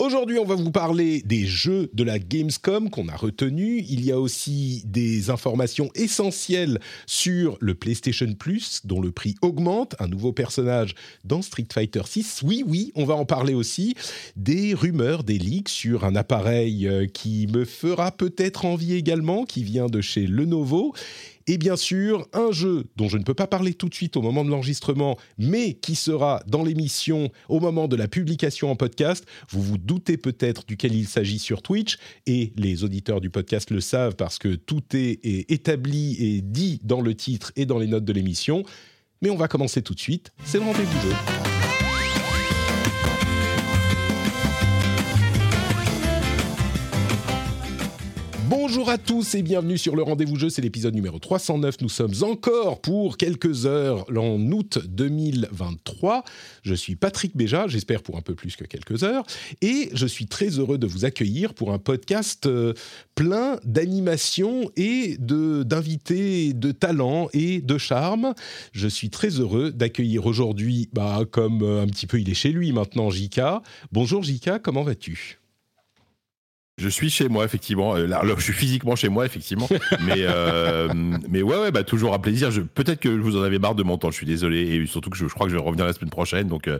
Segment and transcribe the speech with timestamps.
[0.00, 3.86] Aujourd'hui, on va vous parler des jeux de la Gamescom qu'on a retenus.
[3.88, 9.94] Il y a aussi des informations essentielles sur le PlayStation Plus, dont le prix augmente,
[10.00, 12.42] un nouveau personnage dans Street Fighter 6.
[12.42, 13.94] Oui, oui, on va en parler aussi.
[14.34, 19.62] Des rumeurs, des leaks sur un appareil euh, qui me fera peut-être envie également, qui
[19.62, 20.92] vient de chez Lenovo.
[21.46, 24.22] Et bien sûr, un jeu dont je ne peux pas parler tout de suite au
[24.22, 29.26] moment de l'enregistrement, mais qui sera dans l'émission au moment de la publication en podcast.
[29.50, 33.80] Vous vous doutez peut-être duquel il s'agit sur Twitch, et les auditeurs du podcast le
[33.80, 38.04] savent parce que tout est, établi et dit dans le titre et dans les notes
[38.04, 38.64] de l'émission.
[39.20, 40.32] Mais on va commencer tout de suite.
[40.44, 41.53] C'est le rendez-vous.
[48.66, 51.82] Bonjour à tous et bienvenue sur le rendez-vous jeu, c'est l'épisode numéro 309.
[51.82, 56.24] Nous sommes encore pour quelques heures en août 2023.
[56.62, 59.26] Je suis Patrick Béja, j'espère pour un peu plus que quelques heures,
[59.60, 62.72] et je suis très heureux de vous accueillir pour un podcast euh,
[63.14, 68.32] plein d'animation et de d'invités de talent et de charme.
[68.72, 72.50] Je suis très heureux d'accueillir aujourd'hui, bah, comme euh, un petit peu il est chez
[72.50, 73.60] lui maintenant, Jika.
[73.92, 75.43] Bonjour Jika, comment vas-tu?
[76.76, 77.94] Je suis chez moi effectivement.
[77.96, 79.68] Euh, Là, là, je suis physiquement chez moi effectivement,
[80.06, 80.88] mais euh,
[81.28, 82.50] mais ouais ouais bah toujours un plaisir.
[82.74, 84.10] Peut-être que vous en avez marre de mon temps.
[84.10, 86.10] Je suis désolé et surtout que je, je crois que je vais revenir la semaine
[86.10, 86.48] prochaine.
[86.48, 86.78] Donc euh,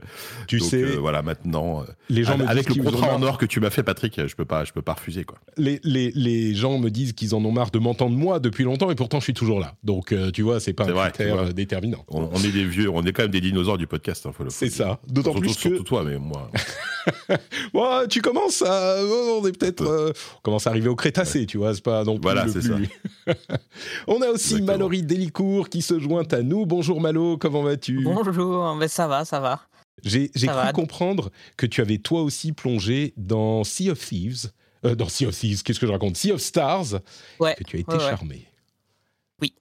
[0.48, 1.84] Tu donc, sais, euh, voilà maintenant.
[2.10, 4.44] les gens me avec le contrat en or que tu m'as fait Patrick, je peux
[4.44, 5.38] pas je peux pas refuser quoi.
[5.56, 8.90] les, les, les gens me disent qu'ils en ont marre de m'entendre moi depuis longtemps
[8.90, 9.74] et pourtant je suis toujours là.
[9.84, 12.04] Donc euh, tu vois, c'est pas un vrai, critère déterminant.
[12.08, 14.26] On, on est des vieux, on est quand même des dinosaures du podcast.
[14.26, 14.98] Hein, C'est ça.
[15.08, 16.50] D'autant Surtout, plus que surtout toi, mais moi.
[17.74, 21.46] Ouais, tu commences à oh, on est peut-être euh, on commence à arriver au Crétacé,
[21.46, 22.88] tu vois, c'est pas non plus Voilà, le c'est plus.
[24.06, 24.66] on a aussi Exactement.
[24.66, 26.66] Mallory Delicourt qui se joint à nous.
[26.66, 28.02] Bonjour Malo, comment vas-tu?
[28.04, 29.60] Bonjour, mais ça va, ça va.
[30.02, 30.72] J'ai j'ai ça cru va.
[30.72, 34.50] comprendre que tu avais toi aussi plongé dans Sea of Thieves.
[34.84, 36.16] Euh, dans Sea of Thieves, qu'est-ce que je raconte?
[36.16, 37.00] Sea of Stars,
[37.40, 38.10] Ouais, que tu as été ouais, ouais.
[38.10, 38.46] charmé.
[39.40, 39.54] Oui.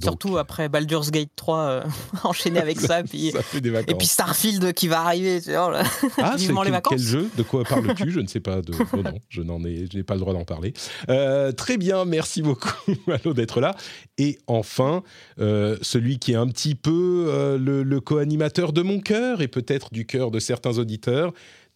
[0.00, 1.82] Donc, surtout après Baldur's Gate 3, euh,
[2.24, 5.40] enchaîné avec ça, puis, ça fait des et puis Starfield qui va arriver.
[5.40, 5.82] tu vois.
[6.18, 6.52] Ah, c'est
[6.88, 7.28] quel, jeu?
[7.36, 8.10] De quoi parles-tu?
[8.10, 8.62] Je ne sais pas.
[8.62, 8.72] De...
[8.92, 10.72] Oh non, je n'en ai, je n'ai pas le droit d'en parler.
[11.08, 12.70] Euh, très bien, merci beaucoup
[13.06, 13.74] Malo d'être là.
[14.18, 15.02] Et enfin,
[15.38, 19.92] euh, celui qui est un petit peu le, le co-animateur de mon cœur et peut-être
[19.92, 21.32] du cœur de certains auditeurs,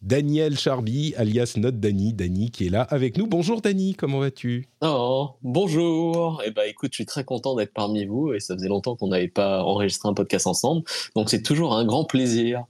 [0.08, 3.26] Daniel Charby, alias Note Dany, Dany qui est là avec nous.
[3.26, 4.68] Bonjour Dany, comment vas-tu?
[4.82, 6.42] Oh, bonjour.
[6.44, 9.08] Eh ben, écoute, je suis très content d'être parmi vous et ça faisait longtemps qu'on
[9.08, 10.82] n'avait pas enregistré un podcast ensemble.
[11.16, 12.64] Donc, c'est toujours un grand plaisir.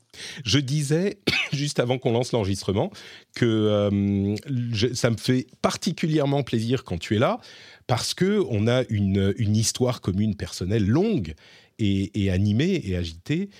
[0.44, 1.18] Je disais,
[1.52, 2.92] juste avant qu'on lance l'enregistrement,
[3.34, 4.36] que euh,
[4.70, 7.40] je- ça me fait particulièrement plaisir quand tu es là,
[7.88, 11.34] parce que on a une, une histoire commune personnelle longue
[11.80, 13.50] et, et animée et agitée.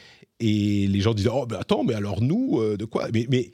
[0.40, 3.08] Et les gens disaient, oh, mais attends, mais alors nous, euh, de quoi?
[3.12, 3.52] Mais, mais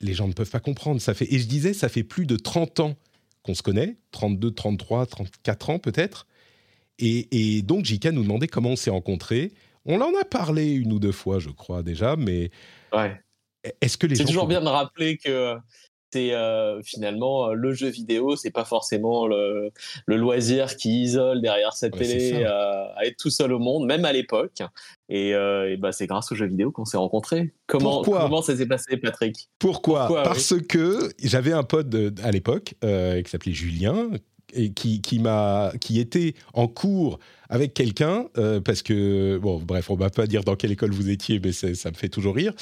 [0.00, 1.00] les gens ne peuvent pas comprendre.
[1.00, 2.96] Ça fait, et je disais, ça fait plus de 30 ans
[3.42, 6.26] qu'on se connaît, 32, 33, 34 ans peut-être.
[6.98, 9.52] Et, et donc, Jika nous demandait comment on s'est rencontrés.
[9.84, 12.50] On en a parlé une ou deux fois, je crois déjà, mais
[12.92, 13.20] Ouais.
[13.82, 15.56] est-ce que les C'est toujours bien de rappeler que
[16.14, 19.70] c'est euh, finalement euh, le jeu vidéo, c'est pas forcément le,
[20.06, 23.84] le loisir qui isole derrière Ouais, c'est télé euh, à être tout seul au monde,
[23.86, 24.62] même à l'époque.
[25.08, 27.52] Et, euh, et ben, c'est grâce aux jeux vidéo qu'on s'est rencontrés.
[27.66, 29.48] Comment, Pourquoi comment ça s'est passé, Patrick?
[29.58, 34.10] Pourquoi, Pourquoi, Parce que j'avais un pote de- à l'époque qui s'appelait Julien
[34.52, 37.18] et qui, qui, m'a, qui était en cours
[37.54, 41.08] avec quelqu'un, euh, parce que, bon, bref, on va pas dire dans quelle école vous
[41.08, 42.52] étiez, mais ça me fait toujours rire,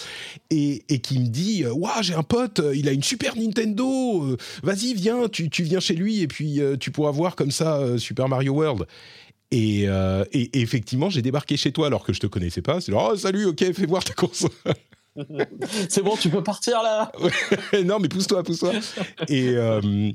[0.50, 3.34] et, et qui me dit, euh, Ouah, j'ai un pote, euh, il a une Super
[3.36, 7.98] Nintendo, vas-y, viens, tu, tu viens chez lui, et puis tu pourras voir comme ça
[7.98, 8.86] Super Mario World.
[9.50, 12.80] Et, euh, et- et effectivement, j'ai débarqué chez toi alors que je te connaissais pas.
[12.80, 14.50] C'est genre, oh, salut, ok, fais voir ta console.
[15.90, 17.12] C'est bon, tu peux partir là
[17.84, 18.72] non, mais pousse-toi, pousse-toi.
[19.28, 20.10] et, euh,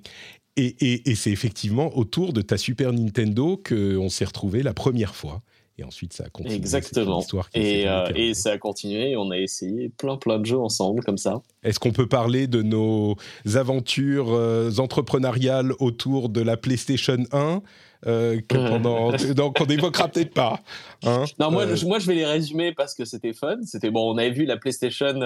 [0.58, 5.16] et, et- et c'est effectivement autour de ta Super Nintendo qu'on s'est retrouvés la première
[5.16, 5.42] fois.
[5.80, 6.56] Et ensuite, ça a continué.
[6.56, 7.24] Exactement.
[7.54, 9.16] Et, euh, et ça a continué.
[9.16, 11.44] On a essayé plein plein de jeux ensemble comme ça.
[11.64, 13.16] Est-ce qu'on peut parler de nos
[13.54, 17.62] aventures euh, entrepreneuriales autour de la PlayStation 1
[18.08, 20.62] euh, que pendant, donc, qu'on évoquera peut-être pas
[21.04, 23.58] hein Non, moi, Euh, je, moi je vais les résumer parce que c'était fun.
[23.64, 25.20] C'était bon, on avait vu la PlayStation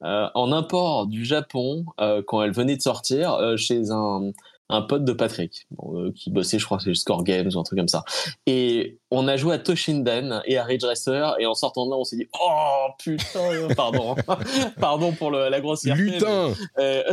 [0.00, 1.84] en import du Japon
[2.26, 4.30] quand elle venait de sortir chez un,
[4.72, 5.66] un pote de Patrick,
[6.14, 8.04] qui bossait, je crois, chez Score Games ou un truc comme ça.
[8.46, 11.96] Et on a joué à Toshinden et à Ridge Racer, et en sortant de là,
[11.96, 14.16] on s'est dit Oh putain, pardon,
[14.80, 16.02] pardon pour le, la grossièreté.
[16.02, 16.54] Lutin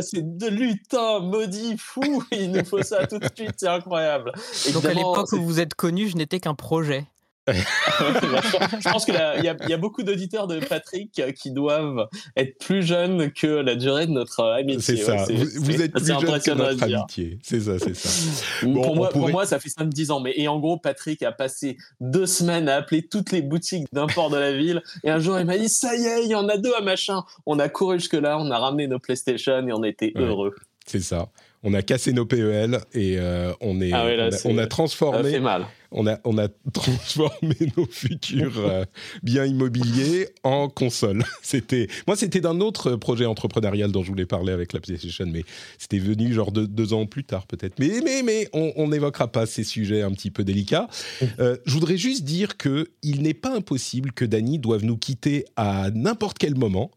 [0.00, 4.32] C'est de lutin, maudit, fou, il nous faut ça tout de suite, c'est incroyable.
[4.72, 7.06] Donc à l'époque où vous êtes connu, je n'étais qu'un projet.
[7.52, 13.32] Je pense qu'il y, y, a beaucoup d'auditeurs de Patrick qui doivent être plus jeunes
[13.32, 14.96] que la durée de notre amitié.
[14.96, 15.24] C'est ça.
[15.26, 17.38] vous, êtes plus jeune que notre amitié.
[17.42, 18.66] C'est ça, c'est ça.
[18.66, 20.20] pour, moi, pour, moi, ça fait 5-10 ans.
[20.20, 24.30] Mais, et en gros, Patrick a passé deux semaines à appeler toutes les boutiques d'import
[24.30, 24.82] de la ville.
[25.04, 26.80] Et un jour, il m'a dit Ça y est, il y en a deux à
[26.80, 27.24] machin.
[27.46, 30.54] On a couru jusque-là, on a ramené nos PlayStation et on était heureux.
[30.86, 31.28] C'est ça
[31.62, 34.06] on a cassé nos PEL et euh, on, est, ah
[34.46, 35.38] on, a, transformé.
[35.40, 35.66] mal.
[35.90, 38.84] On a, on a transformé nos futurs euh,
[39.22, 41.22] biens immobiliers en consoles.
[41.42, 45.44] C'était, moi, c'était d'un autre projet entrepreneurial dont je voulais parler avec la PlayStation, mais
[45.76, 47.78] c'était venu genre deux, ans plus tard peut-être.
[47.78, 50.88] Mais, mais, mais on n'évoquera pas ces sujets un petit peu délicats.
[51.38, 55.44] Euh, je voudrais juste dire que il n'est pas impossible que Dany doive nous quitter
[55.56, 56.90] à n'importe quel moment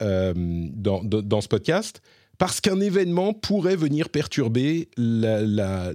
[0.00, 2.02] dans, dans ce podcast
[2.38, 5.92] parce qu'un événement pourrait venir perturber la,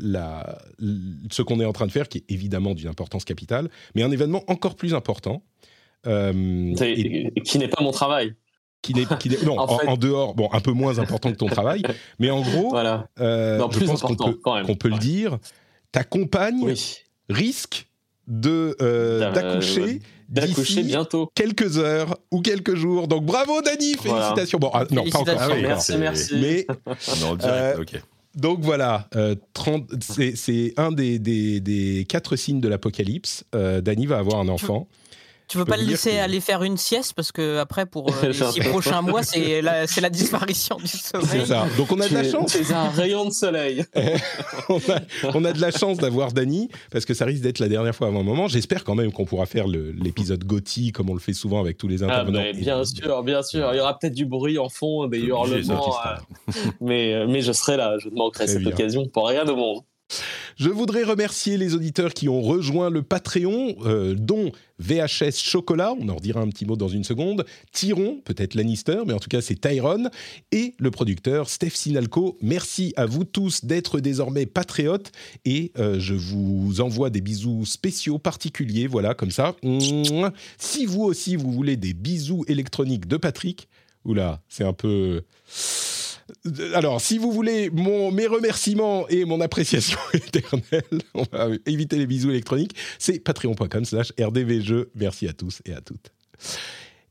[1.31, 4.12] ce qu'on est en train de faire, qui est évidemment d'une importance capitale, mais un
[4.12, 5.44] événement encore plus important.
[6.06, 6.74] Euh,
[7.44, 8.34] qui n'est pas mon travail.
[8.81, 9.06] Qui n'est,
[9.44, 11.81] non, en, dehors, bon, un peu moins important que ton travail,
[12.19, 13.10] mais en gros, voilà.
[13.19, 15.40] Euh, je pense qu'on peut, qu'on peut le dire,
[15.92, 16.74] ta compagne
[17.28, 17.88] risque
[18.28, 20.00] de euh, d'accoucher
[20.30, 21.32] d'accoucher bientôt.
[21.34, 23.08] quelques heures ou quelques jours.
[23.08, 24.60] Donc bravo Dani félicitations.
[24.60, 25.38] Bon ah, non pas encore.
[25.40, 26.36] Ah merci merci.
[26.36, 26.68] Mais
[27.22, 28.02] non, direct, ok.
[28.36, 29.36] donc voilà, euh,
[30.02, 33.44] c'est un des, des, des, quatre signes de l'apocalypse.
[33.56, 34.88] Euh, Dany va avoir un enfant.
[35.48, 38.34] Tu veux pas le laisser aller faire une sieste parce que après pour euh, les
[38.34, 41.28] six prochains mois c'est la, la disparition du sommeil.
[41.30, 41.68] C'est ça.
[41.78, 42.52] Donc on a de la chance.
[42.52, 43.86] C'est un rayon de soleil.
[44.70, 48.08] on, a, de la chance d'avoir Dany parce que ça risque d'être la dernière fois
[48.08, 48.48] avant un moment.
[48.48, 51.88] J'espère quand même qu'on pourra faire l'épisode Gotti comme on le fait souvent avec tous
[51.88, 52.44] les ah, intervenants.
[52.54, 53.70] bien sûr, bien sûr.
[53.74, 57.54] Il y aura peut-être du bruit en fond, des hurlements, euh, mais euh, mais je
[57.54, 57.98] serai là.
[58.00, 59.82] Je ne manquerai cette occasion pour rien au monde.
[60.57, 66.09] Je voudrais remercier les auditeurs qui ont rejoint le Patreon, euh, dont VHS Chocolat, on
[66.09, 69.42] en redira un petit mot dans une seconde, Tyron, peut-être Lannister, mais en tout cas
[69.42, 70.09] c'est Tyron,
[70.51, 72.38] et le producteur Steph Sinalco.
[72.42, 75.12] Merci à vous tous d'être désormais patriotes,
[75.45, 79.56] et euh, je vous envoie des bisous spéciaux particuliers, voilà, comme ça.
[80.57, 83.68] Si vous aussi vous voulez des bisous électroniques de Patrick,
[84.06, 85.21] oula, c'est un peu
[86.74, 92.06] alors, si vous voulez mon, mes remerciements et mon appréciation éternelle, on va éviter les
[92.06, 94.90] bisous électroniques, c'est patreon.com slash rdvjeux.
[94.96, 96.12] Merci à tous et à toutes.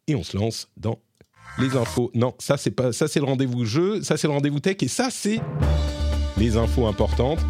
[0.06, 1.00] Et on se lance dans
[1.58, 2.10] les infos.
[2.14, 4.88] Non, ça c'est pas ça c'est le rendez-vous jeu, ça c'est le rendez-vous tech et
[4.88, 5.40] ça c'est
[6.36, 7.40] les infos importantes.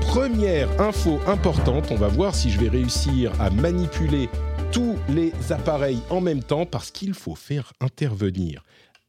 [0.00, 4.28] Première info importante, on va voir si je vais réussir à manipuler
[4.72, 8.62] tous les appareils en même temps parce qu'il faut faire intervenir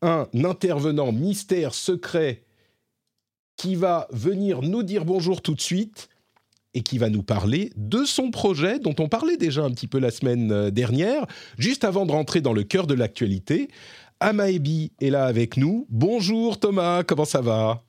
[0.04, 2.44] un intervenant mystère secret
[3.56, 6.10] qui va venir nous dire bonjour tout de suite
[6.74, 10.00] et qui va nous parler de son projet dont on parlait déjà un petit peu
[10.00, 11.26] la semaine euh, dernière,
[11.58, 13.70] juste avant de rentrer dans le cœur de l'actualité.
[14.20, 15.86] Amaebi est là avec nous.
[15.90, 17.83] Bonjour Thomas, comment ça va?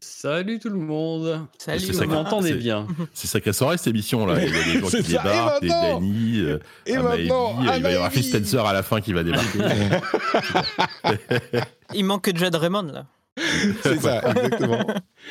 [0.00, 1.46] Salut tout le monde.
[1.58, 1.92] Salut.
[1.92, 2.86] Vous m'entendez bien.
[3.12, 4.42] C'est ça qu'elle sera cette émission là.
[4.42, 7.94] Il y a des gens qui débarquent, des Danny, euh, et maintenant, il va y
[7.94, 9.58] avoir Phil Spencer à la fin qui va débarquer.
[11.94, 13.06] il manque que Jed Raymond là.
[13.82, 14.86] C'est ça, exactement.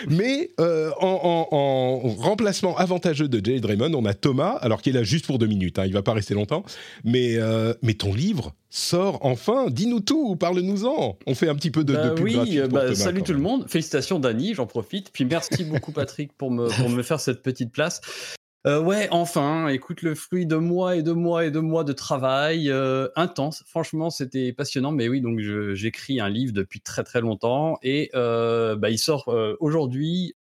[0.07, 5.03] Mais euh, en, remplacement avantageux de Jade Raymond, on a Thomas, alors qu'il est là
[5.03, 6.63] juste pour deux minutes, hein, il va pas rester longtemps.
[7.03, 11.17] Mais, euh, mais ton livre sort enfin, dis-nous tout, parle-nous-en.
[11.25, 14.19] On fait un petit peu de, bah pub oui, bah, Salut tout le monde, félicitations
[14.19, 15.11] Dani, j'en profite.
[15.11, 18.01] Puis merci beaucoup Patrick pour me, pour me faire cette petite place.
[18.67, 21.93] Euh, ouais, enfin, écoute, le fruit de mois et de mois et de mois de
[21.93, 23.63] travail euh, intense.
[23.65, 24.91] Franchement, c'était passionnant.
[24.91, 25.39] Mais oui, donc
[25.73, 30.35] j'écris un livre depuis très très longtemps et euh, bah, il sort aujourd'hui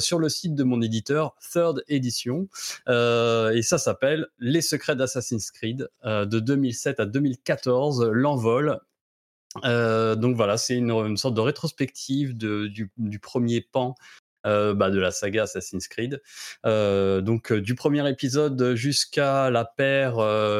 [0.00, 2.48] sur le site de mon éditeur, Third Edition.
[2.88, 8.80] et ça s'appelle Les secrets d'Assassin's Creed de 2007 à 2014, l'envol.
[9.64, 13.94] donc voilà, c'est une, sorte de rétrospective du, premier pan
[14.46, 16.22] euh, bah, de la saga Assassin's Creed.
[16.64, 20.16] Euh, donc euh, du premier épisode jusqu'à la paire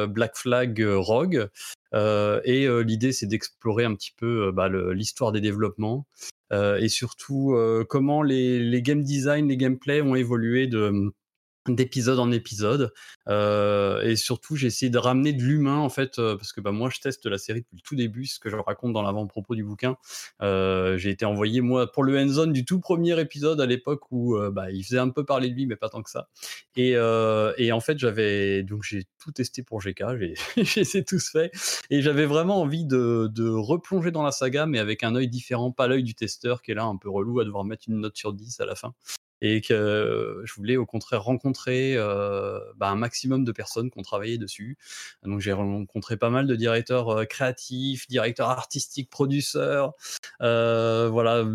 [0.07, 1.49] Black Flag Rogue.
[1.93, 6.05] et l'idée c'est d'explorer un petit peu bah, l'histoire des développements
[6.51, 7.55] et surtout
[7.89, 11.13] comment les, les, game design, les gameplay ont évolué de
[11.67, 12.93] d'épisode en épisode.
[13.27, 16.71] Euh, et surtout, j'ai essayé de ramener de l'humain, en fait, euh, parce que bah,
[16.71, 19.55] moi, je teste la série depuis le tout début, ce que je raconte dans l'avant-propos
[19.55, 19.97] du bouquin.
[20.41, 24.37] Euh, j'ai été envoyé, moi, pour le hands-on du tout premier épisode à l'époque où
[24.51, 26.29] bah, il faisait un peu parler de lui, mais pas tant que ça.
[26.75, 28.63] Et, et en fait, j'avais.
[28.63, 30.33] Donc, j'ai tout testé pour GK, j'ai
[30.81, 31.51] essayé tous fait.
[31.89, 35.71] Et j'avais vraiment envie de, de, replonger dans la saga, mais avec un œil différent,
[35.71, 38.15] pas l'œil du testeur qui est là un peu relou à devoir mettre une note
[38.15, 38.93] sur 10 à la fin
[39.41, 44.03] et que je voulais au contraire rencontrer euh, bah, un maximum de personnes qui ont
[44.03, 44.77] travaillé dessus.
[45.23, 49.93] Donc j'ai rencontré pas mal de directeurs euh, créatifs, directeurs artistiques, producteurs,
[50.41, 51.45] euh, voilà,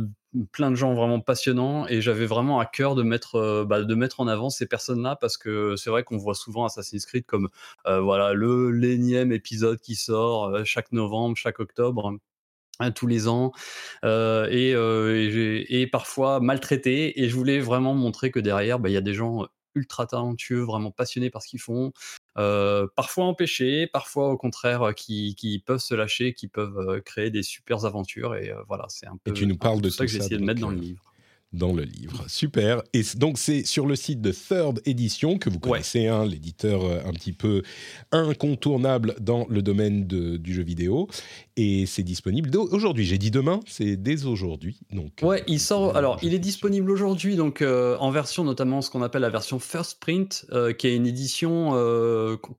[0.52, 4.20] plein de gens vraiment passionnants et j'avais vraiment à cœur de mettre, bah, de mettre
[4.20, 7.48] en avant ces personnes-là parce que c'est vrai qu'on voit souvent Assassin's Creed comme
[7.84, 12.18] voilà le l'énième épisode qui sort chaque novembre, chaque octobre
[12.80, 13.52] Hein, tous les ans
[14.04, 17.22] euh, et, euh, et, parfois maltraités.
[17.22, 20.60] Et je voulais vraiment montrer que derrière, bah, il y a des gens ultra talentueux,
[20.60, 21.92] vraiment passionnés par ce qu'ils font,
[22.36, 27.44] euh, parfois empêchés, parfois au contraire qui, qui, peuvent se lâcher, qui peuvent créer des
[27.44, 28.34] super aventures.
[28.34, 29.30] Et voilà, c'est un peu.
[29.30, 31.13] Et tu nous parles de ça que j'ai essayé de mettre dans le livre
[31.54, 32.24] dans le livre.
[32.28, 32.82] Super.
[32.92, 37.00] Et donc c'est sur le site de Third Edition que vous connaissez, hein, l'éditeur euh,
[37.06, 37.62] un petit peu
[38.12, 41.08] incontournable dans le domaine du jeu vidéo.
[41.56, 43.04] Et c'est disponible aujourd'hui.
[43.04, 44.80] J'ai dit demain, c'est dès aujourd'hui.
[44.92, 45.96] Donc ouais, il sort.
[45.96, 49.58] Alors il est disponible aujourd'hui, donc euh, en version notamment ce qu'on appelle la version
[49.58, 51.70] First Print, euh, qui est une édition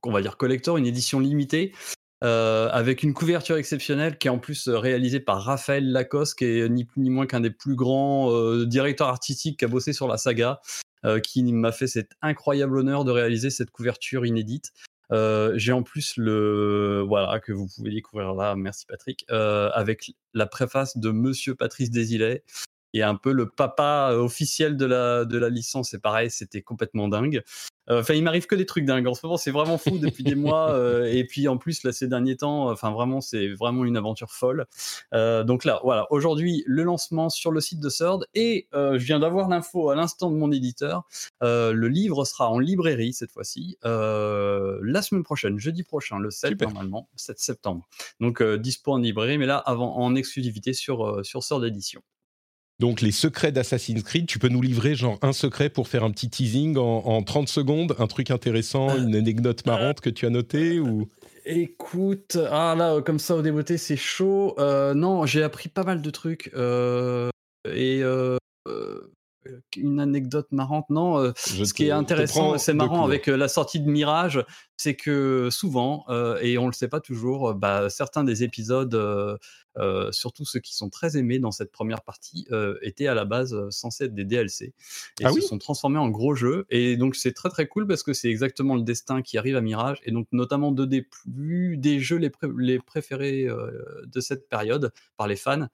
[0.00, 1.72] qu'on va dire collector, une édition limitée.
[2.24, 6.46] Euh, avec une couverture exceptionnelle qui est en plus euh, réalisée par Raphaël Lacoste, qui
[6.46, 9.92] est ni plus ni moins qu'un des plus grands euh, directeurs artistiques qui a bossé
[9.92, 10.60] sur la saga,
[11.22, 14.72] qui m'a fait cet incroyable honneur de réaliser cette couverture inédite.
[15.12, 20.96] J'ai en plus le voilà que vous pouvez découvrir là, merci Patrick, avec la préface
[20.96, 22.42] de Monsieur Patrice Désilet,
[22.96, 25.90] et un peu le papa officiel de la, de la licence.
[25.90, 27.42] C'est pareil, c'était complètement dingue.
[27.88, 29.06] Euh, enfin, il m'arrive que des trucs dingues.
[29.06, 30.56] En ce moment, c'est vraiment fou depuis des mois.
[30.76, 34.30] Euh, et puis, en plus, là, ces derniers temps, enfin, vraiment, c'est vraiment une aventure
[34.30, 34.66] folle.
[35.14, 36.06] Euh, donc là, voilà.
[36.10, 38.26] Aujourd'hui, le lancement sur le site de Third.
[38.34, 41.04] Et je viens d'avoir l'info à l'instant de mon éditeur.
[41.40, 43.78] le livre sera en librairie cette fois-ci.
[43.84, 47.88] la semaine prochaine, jeudi prochain, le 7 normalement, 7 septembre.
[48.20, 52.02] Donc, dispo en librairie, mais là, avant, en exclusivité sur, sur Third Edition.
[52.78, 56.10] Donc les secrets d'Assassin's Creed, tu peux nous livrer genre un secret pour faire un
[56.10, 60.30] petit teasing en, 30 secondes, un truc intéressant, euh, une anecdote marrante que tu as
[60.30, 61.08] noté ou?
[61.46, 64.54] Écoute, ah là comme ça au débeauté c'est chaud.
[64.58, 67.30] Euh, non, j'ai appris pas mal de trucs euh,
[67.64, 68.02] et
[69.76, 70.88] une anecdote marrante.
[70.90, 74.44] Non, ce qui est intéressant, c'est marrant avec la sortie de Mirage,
[74.76, 76.04] c'est que souvent,
[76.40, 79.38] et on ne le sait pas toujours, bah, certains des épisodes,
[80.10, 82.46] surtout ceux qui sont très aimés dans cette première partie,
[82.82, 84.74] étaient à la base censés être des DLC
[85.20, 86.66] et ah se sont transformés en gros jeux.
[86.70, 89.60] Et donc c'est très très cool parce que c'est exactement le destin qui arrive à
[89.60, 93.46] Mirage et donc notamment deux des plus des jeux les, les préférés
[94.06, 95.68] de cette période par les fans.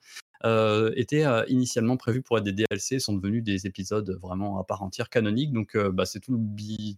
[0.45, 4.65] Euh, étaient euh, initialement prévus pour être des DLC, sont devenus des épisodes vraiment à
[4.65, 5.53] part entière canoniques.
[5.53, 6.39] Donc euh, bah, c'est tout le,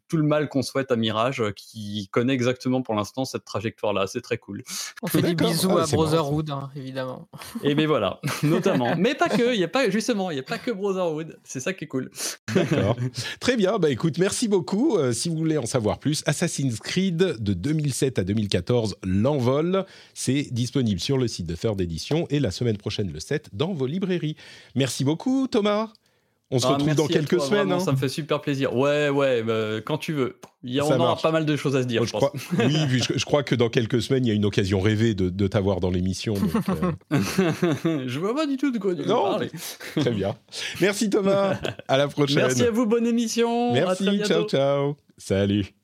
[0.09, 4.07] tout le mal qu'on souhaite à Mirage, qui connaît exactement pour l'instant cette trajectoire-là.
[4.07, 4.63] C'est très cool.
[5.03, 7.29] On fait des bisous ah, à Brotherhood, hein, évidemment.
[7.63, 8.97] Et bien voilà, notamment.
[8.97, 11.39] Mais pas que, il y a pas justement, il n'y a pas que Brotherhood.
[11.45, 12.11] C'est ça qui est cool.
[12.55, 12.97] D'accord.
[13.41, 13.79] Très bien.
[13.79, 14.97] Bah écoute, merci beaucoup.
[15.13, 19.85] si vous voulez en savoir plus, Assassin's Creed de 2007 à 2014, l'envol,
[20.15, 23.73] c'est disponible sur le site de Third Edition et la semaine prochaine le 7 dans
[23.73, 24.37] vos librairies.
[24.75, 25.91] Merci beaucoup, Thomas.
[26.50, 27.73] On se ah, retrouve dans quelques semaines.
[27.73, 27.81] Hein.
[27.81, 28.76] Ça me fait super plaisir.
[28.76, 30.38] Ouais, ouais, bah, quand tu veux.
[30.62, 32.05] Il y a, on aura pas mal de choses à se dire.
[32.05, 35.14] Je, crois, oui, je, crois que dans quelques semaines, il y a une occasion rêvée
[35.14, 36.35] de, t'avoir dans l'émission.
[37.12, 37.21] Euh.
[38.07, 39.38] je vois pas du tout de quoi tu non.
[39.97, 40.37] Très bien.
[40.81, 41.59] Merci Thomas.
[41.88, 42.47] À la prochaine.
[42.47, 42.87] Merci à vous.
[42.87, 43.73] Bonne émission.
[43.73, 44.21] Merci.
[44.25, 44.97] ciao, ciao.
[45.19, 45.75] Salut.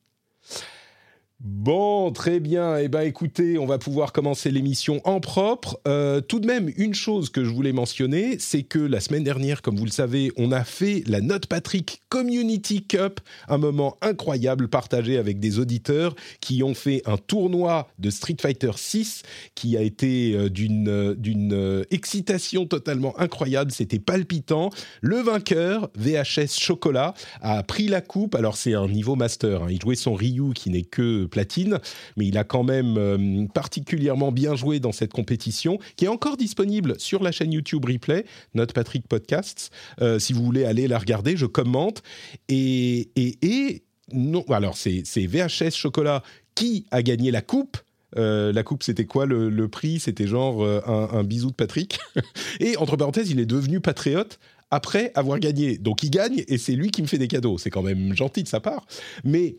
[1.42, 2.76] Bon, très bien.
[2.76, 5.80] Eh bien, écoutez, on va pouvoir commencer l'émission en propre.
[5.88, 9.62] Euh, tout de même, une chose que je voulais mentionner, c'est que la semaine dernière,
[9.62, 14.68] comme vous le savez, on a fait la Note Patrick Community Cup, un moment incroyable
[14.68, 19.22] partagé avec des auditeurs qui ont fait un tournoi de Street Fighter 6
[19.54, 23.72] qui a été euh, d'une euh, d'une excitation totalement incroyable.
[23.72, 24.68] C'était palpitant.
[25.00, 28.34] Le vainqueur, VHS Chocolat, a pris la coupe.
[28.34, 29.62] Alors, c'est un niveau master.
[29.62, 29.68] Hein.
[29.70, 31.78] Il jouait son Ryu qui n'est que platine,
[32.16, 36.36] mais il a quand même euh, particulièrement bien joué dans cette compétition, qui est encore
[36.36, 39.70] disponible sur la chaîne YouTube Replay, notre Patrick Podcasts.
[40.00, 42.02] Euh, si vous voulez aller la regarder, je commente.
[42.48, 43.82] Et, et,
[44.12, 46.22] non, alors c'est VHS Chocolat
[46.54, 47.76] qui a gagné la coupe.
[48.16, 50.00] Euh, la coupe, c'était quoi le, prix?
[50.00, 52.00] C'était genre un, un, bisou de Patrick.
[52.60, 54.38] et entre parenthèses, il est devenu patriote
[54.70, 55.78] après avoir gagné.
[55.78, 57.58] Donc il gagne et c'est lui qui me fait des cadeaux.
[57.58, 58.86] C'est quand même gentil de sa part.
[59.24, 59.56] Mais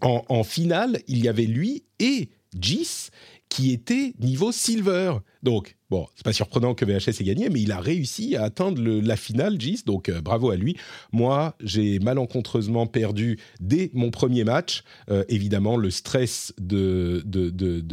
[0.00, 3.08] en, finale, il y avait lui et Gis
[3.48, 5.14] qui étaient niveau silver.
[5.42, 8.80] Donc Bon, c'est pas surprenant que VHS ait gagné, mais il a réussi à atteindre
[8.80, 10.76] la finale, Gis, donc euh, bravo à lui.
[11.10, 14.84] Moi, j'ai malencontreusement perdu dès mon premier match.
[15.10, 17.24] Euh, évidemment, le stress de,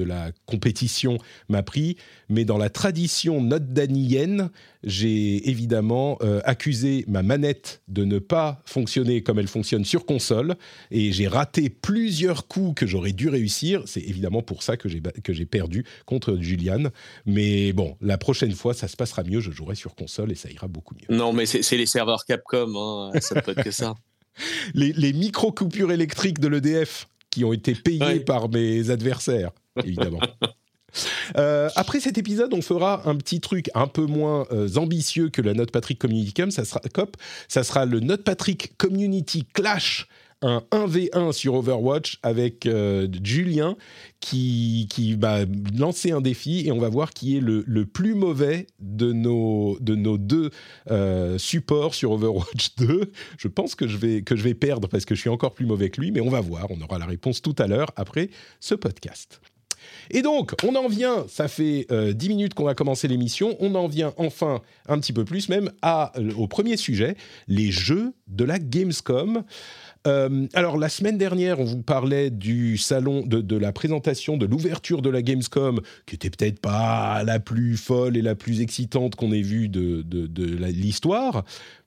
[0.04, 1.18] la compétition
[1.50, 1.98] m'a pris,
[2.30, 4.52] mais dans la tradition note danienne,
[4.84, 10.56] j'ai évidemment euh, accusé ma manette de ne pas fonctionner comme elle fonctionne sur console,
[10.92, 13.82] et j'ai raté plusieurs coups que j'aurais dû réussir.
[13.88, 16.84] C'est évidemment pour ça que j'ai perdu contre Julian.
[17.26, 19.40] Mais bon, la prochaine fois, ça se passera mieux.
[19.40, 21.16] Je jouerai sur console et ça ira beaucoup mieux.
[21.16, 23.20] Non, mais c'est les serveurs Capcom, hein.
[23.22, 23.96] ça ne peut être que ça.
[24.74, 29.52] les, micro-coupures électriques de l'EDF qui ont été payées par mes adversaires,
[29.84, 30.20] évidemment.
[31.38, 35.42] Euh, après cet épisode, on fera un petit truc un peu moins euh, ambitieux que
[35.42, 37.18] la Note Patrick Community ça sera, COP.
[37.48, 40.08] Ça sera le Note Patrick Community Clash
[40.42, 43.76] un 1v1 sur Overwatch avec euh, Julien
[44.20, 45.40] qui, qui va
[45.78, 49.96] lancer un défi et on va voir qui est le, plus mauvais de nos, de
[49.96, 50.52] nos deux
[50.92, 53.12] euh, supports sur Overwatch 2.
[53.38, 55.66] Je pense que je, vais, que je vais perdre parce que je suis encore plus
[55.66, 56.68] mauvais que lui, mais on va voir.
[56.70, 58.30] On aura la réponse tout à l'heure après
[58.60, 59.42] ce podcast.
[60.10, 63.56] Et donc, on en vient, ça fait euh, dix 10 minutes qu'on a commencé l'émission,
[63.60, 67.16] on en vient enfin un petit peu plus même à, au premier sujet,
[67.48, 69.44] les jeux de la Gamescom.
[70.06, 75.02] Euh, alors, la semaine dernière, on vous parlait du salon, de, la présentation, de l'ouverture
[75.02, 79.32] de la Gamescom, qui était peut-être pas la plus folle et la plus excitante qu'on
[79.32, 80.04] ait vue de,
[80.68, 81.44] l'histoire,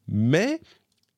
[0.09, 0.61] mais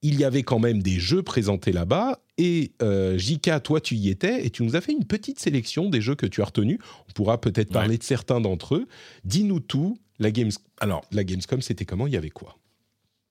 [0.03, 2.19] il y avait quand même des jeux présentés là-bas.
[2.37, 5.89] Et euh, Jika, toi, tu y étais et tu nous as fait une petite sélection
[5.89, 6.79] des jeux que tu as retenus.
[7.09, 8.89] On pourra peut-être parler de certains d'entre eux.
[9.25, 9.97] Dis-nous tout.
[10.19, 10.51] La, Games...
[10.81, 12.07] Alors, la Gamescom, c'était comment?
[12.07, 12.59] Il y avait quoi?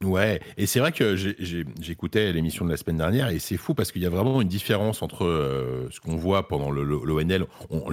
[0.04, 3.92] Ouais, et c'est vrai que j'écoutais l'émission de la semaine dernière et c'est fou parce
[3.92, 7.46] qu'il y a vraiment une différence entre euh, ce qu'on voit pendant l'ONL.
[7.70, 7.84] On,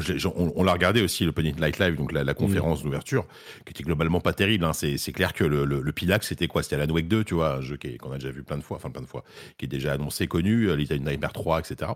[0.57, 3.27] on, l'a regardé aussi, le Pony Night Live, donc la, conférence d'ouverture,
[3.67, 4.65] qui était globalement pas terrible.
[4.65, 4.73] Hein.
[4.73, 6.63] C'est clair que le, le, Pilax, c'était quoi?
[6.63, 8.79] C'était Alan Wake 2, tu vois, un jeu qu'on a déjà vu plein de fois,
[8.79, 9.23] enfin plein de fois,
[9.59, 11.93] qui est déjà annoncé, connu, euh, Little Nightmare 3, etc.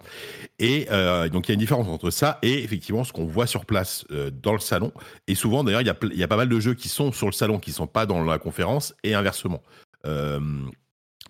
[0.58, 3.46] Et euh, donc il y a une différence entre ça et effectivement ce qu'on voit
[3.46, 4.04] sur place
[4.42, 4.92] dans le salon.
[5.26, 7.26] Et souvent, d'ailleurs, il y a, y a pas mal de jeux qui sont sur
[7.26, 9.62] le salon, qui sont pas dans la conférence et inversement.
[10.04, 10.70] Euh,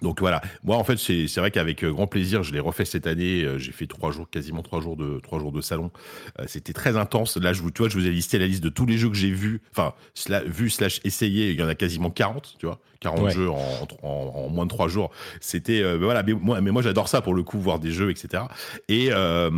[0.03, 3.07] donc voilà, moi en fait c'est vrai qu'avec euh, grand plaisir je l'ai refait cette
[3.07, 3.45] année.
[3.45, 5.91] Euh, j'ai fait trois jours, quasiment trois jours de trois jours de salon.
[6.47, 7.37] C'était très intense.
[7.37, 9.09] Là je vous, tu vois, je vous ai listé la liste de tous les jeux
[9.09, 9.95] que j'ai vus, enfin
[10.47, 11.53] vu slash essayé.
[11.53, 12.81] Il y en a quasiment 40, tu vois.
[13.03, 15.11] 40 jeux en, moins de 3 jours.
[15.41, 18.11] C'était euh, voilà, mais moi, mais moi j'adore ça pour le coup, voir des jeux,
[18.11, 18.45] etc.
[18.89, 19.51] Et, euh,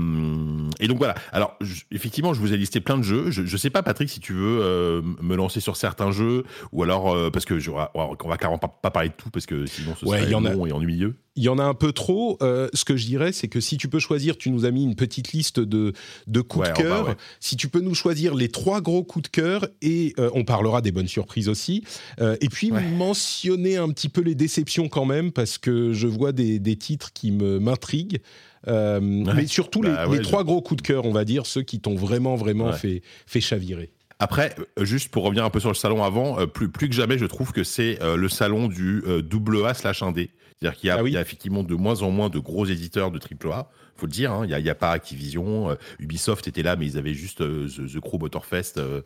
[0.80, 1.14] et donc voilà.
[1.32, 1.56] Alors
[1.92, 3.30] effectivement, je vous ai listé plein de jeux.
[3.30, 6.82] Je, je sais pas, Patrick, si tu veux euh, me lancer sur certains jeux, ou
[6.82, 10.06] alors parce que je, on va clairement pas, parler de tout parce que sinon ce
[10.06, 12.38] serait long et ennuyeux il y en a un peu trop.
[12.42, 14.84] Euh, ce que je dirais, c'est que si tu peux choisir, tu nous as mis
[14.84, 15.92] une petite liste de,
[16.26, 17.16] de coups de cœur.
[17.40, 20.80] Si tu peux nous choisir les trois gros coups de cœur, et euh, on parlera
[20.80, 21.84] des bonnes surprises aussi.
[22.20, 26.32] Euh, et puis mentionner un petit peu les déceptions quand même, parce que je vois
[26.32, 28.20] des, des titres qui m'intriguent.
[28.66, 31.80] mais surtout les, bah les trois gros coups de cœur, on va dire, ceux qui
[31.80, 33.90] t'ont vraiment, vraiment fait, fait chavirer.
[34.18, 37.26] Après, juste pour revenir un peu sur le salon avant, plus, plus que jamais, je
[37.26, 40.30] trouve que c'est le salon du double A slash 1D.
[40.64, 43.68] C'est-à-dire qu'il y, a ah effectivement de moins en moins de gros éditeurs de AAA.
[43.96, 44.46] Faut le dire, hein.
[44.48, 48.00] il n'y a, pas Activision, euh, Ubisoft était là, mais ils avaient juste euh, The,
[48.00, 48.78] Crew Motorfest.
[48.78, 49.02] Euh,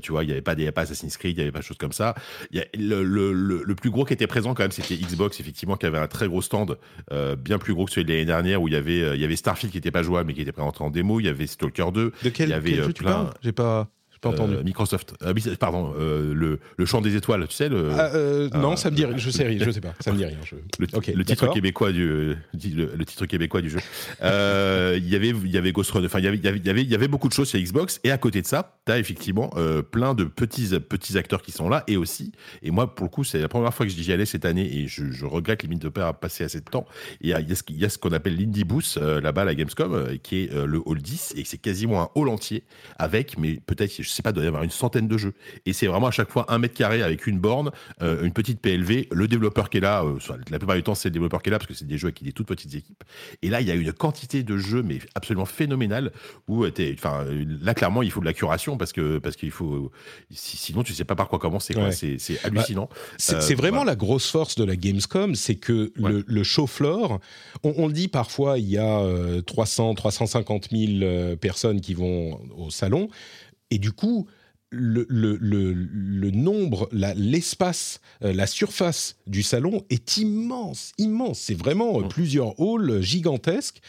[0.00, 1.76] tu vois, il n'y avait pas, pas Assassin's Creed, il n'y avait pas de choses
[1.76, 2.14] comme ça.
[2.50, 6.28] le, plus gros qui était présent quand même, c'était Xbox, effectivement, qui avait un très
[6.28, 6.78] gros stand,
[7.38, 9.36] bien plus gros que celui de l'année dernière, où il y avait, il y avait
[9.36, 11.20] Starfield qui n'était pas jouable, mais qui était présenté en démo.
[11.20, 12.12] Il y avait Stalker 2.
[12.22, 13.32] De quel, il y avait jeu tu parles?
[13.42, 13.90] J'ai pas
[14.28, 14.54] entendu.
[14.54, 15.14] Euh, Microsoft.
[15.22, 17.90] Euh, pardon, euh, le, le chant des étoiles, tu sais le.
[17.92, 18.10] Ah,
[18.58, 20.36] non, ça me dit, je sais, je sais pas, ça me dit rien.
[20.78, 23.80] Le, le titre québécois du, le, titre québécois du jeu.
[24.20, 26.06] Il y avait, il y avait Ghost Runner.
[26.06, 28.00] Enfin, il y avait, il y avait, il y avait beaucoup de choses sur Xbox.
[28.04, 29.50] Et à côté de ça, tu as effectivement
[29.90, 31.84] plein de petits, petits acteurs qui sont là.
[31.86, 32.32] Et aussi,
[32.62, 34.86] et moi, pour le coup, c'est la première fois que j'y allais cette année et
[34.86, 36.86] je, je regrette limite de pas passer assez de temps.
[37.20, 40.44] Il y a, il y a ce qu'on appelle l'Indie Booth là-bas, la Gamescom, qui
[40.44, 42.64] est le hall 10 et c'est quasiment un hall entier
[42.98, 45.34] avec, mais peut-être, je sais pas, doit y avoir une centaine de jeux.
[45.66, 47.70] Et c'est vraiment à chaque fois un mètre carré avec une borne,
[48.02, 50.18] euh, une petite PLV, le développeur qui est là, euh,
[50.50, 52.08] la plupart du temps c'est le développeur qui est là parce que c'est des jeux
[52.08, 53.04] avec des toutes petites équipes.
[53.42, 56.12] Et là, il y a une quantité de jeux, mais absolument phénoménale,
[56.48, 57.24] où euh, enfin,
[57.62, 59.90] là, clairement, il faut de la curation parce que parce qu'il faut.
[60.30, 61.74] Sinon, tu sais pas par quoi commencer.
[61.90, 62.88] C'est bah, hallucinant.
[63.18, 67.20] c'est vraiment la grosse force de la Gamescom, c'est que le, show floor,
[67.62, 69.02] on, le dit parfois, il y a
[69.46, 73.08] 300, 350 000 personnes qui vont au salon.
[73.72, 74.26] Et du coup,
[74.68, 81.38] le, le, le, nombre, l'espace, euh, la, surface du salon est immense, immense.
[81.38, 82.08] C'est vraiment euh, mmh.
[82.08, 83.80] plusieurs halls gigantesques.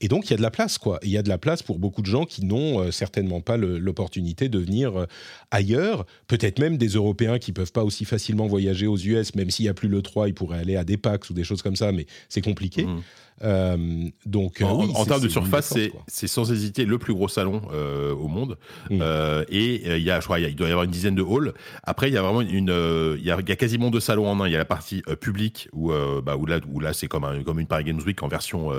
[0.00, 1.00] Et donc, il y a de la place, quoi.
[1.02, 3.56] Il y a de la place pour beaucoup de gens qui n'ont euh, certainement pas
[3.56, 5.06] l'opportunité de venir
[5.50, 6.06] ailleurs.
[6.28, 9.70] Peut-être même des Européens qui peuvent pas aussi facilement voyager aux US, même s'il n'y
[9.70, 11.90] a plus le 3, ils pourraient aller à des PAX ou des choses comme ça,
[11.90, 12.84] mais c'est compliqué.
[12.84, 13.02] Mmh.
[13.44, 15.74] Euh, donc, euh, en, termes de surface,
[16.06, 18.58] c'est sans hésiter le plus gros salon euh, au monde.
[18.90, 19.02] Mm.
[19.48, 21.52] et il y a, je crois, il, doit y avoir une dizaine de halls.
[21.82, 24.46] Après, il y a vraiment une, il y a, quasiment deux salons en un.
[24.46, 27.42] Il y a la partie publique où, bah, où là, où là, c'est comme un,
[27.42, 28.70] comme une Paris Games Week en version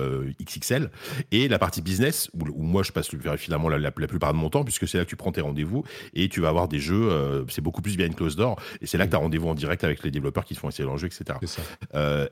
[0.41, 0.89] XXL,
[1.31, 4.63] et la partie business où, moi je passe finalement la, la, plupart de mon temps
[4.63, 7.45] puisque c'est là que tu prends tes rendez-vous et tu vas avoir des jeux.
[7.49, 9.55] c'est beaucoup plus bien une close door et c'est là que tu as rendez-vous en
[9.55, 11.39] direct avec les développeurs qui te font essayer leur jeu, etc.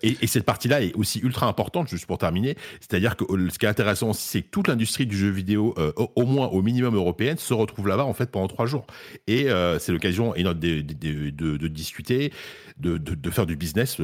[0.01, 2.17] Et, et, cette partie-là est aussi ultra importante juste pour
[2.79, 5.73] C'est-à-dire que euh, ce qui est intéressant aussi, c'est que toute l'industrie du jeu vidéo,
[5.77, 8.86] euh, au, moins au minimum européenne, se retrouve là-bas en fait pendant trois jours.
[9.27, 12.31] Et euh, c'est l'occasion de, de, de, discuter,
[12.77, 13.97] de, faire du business,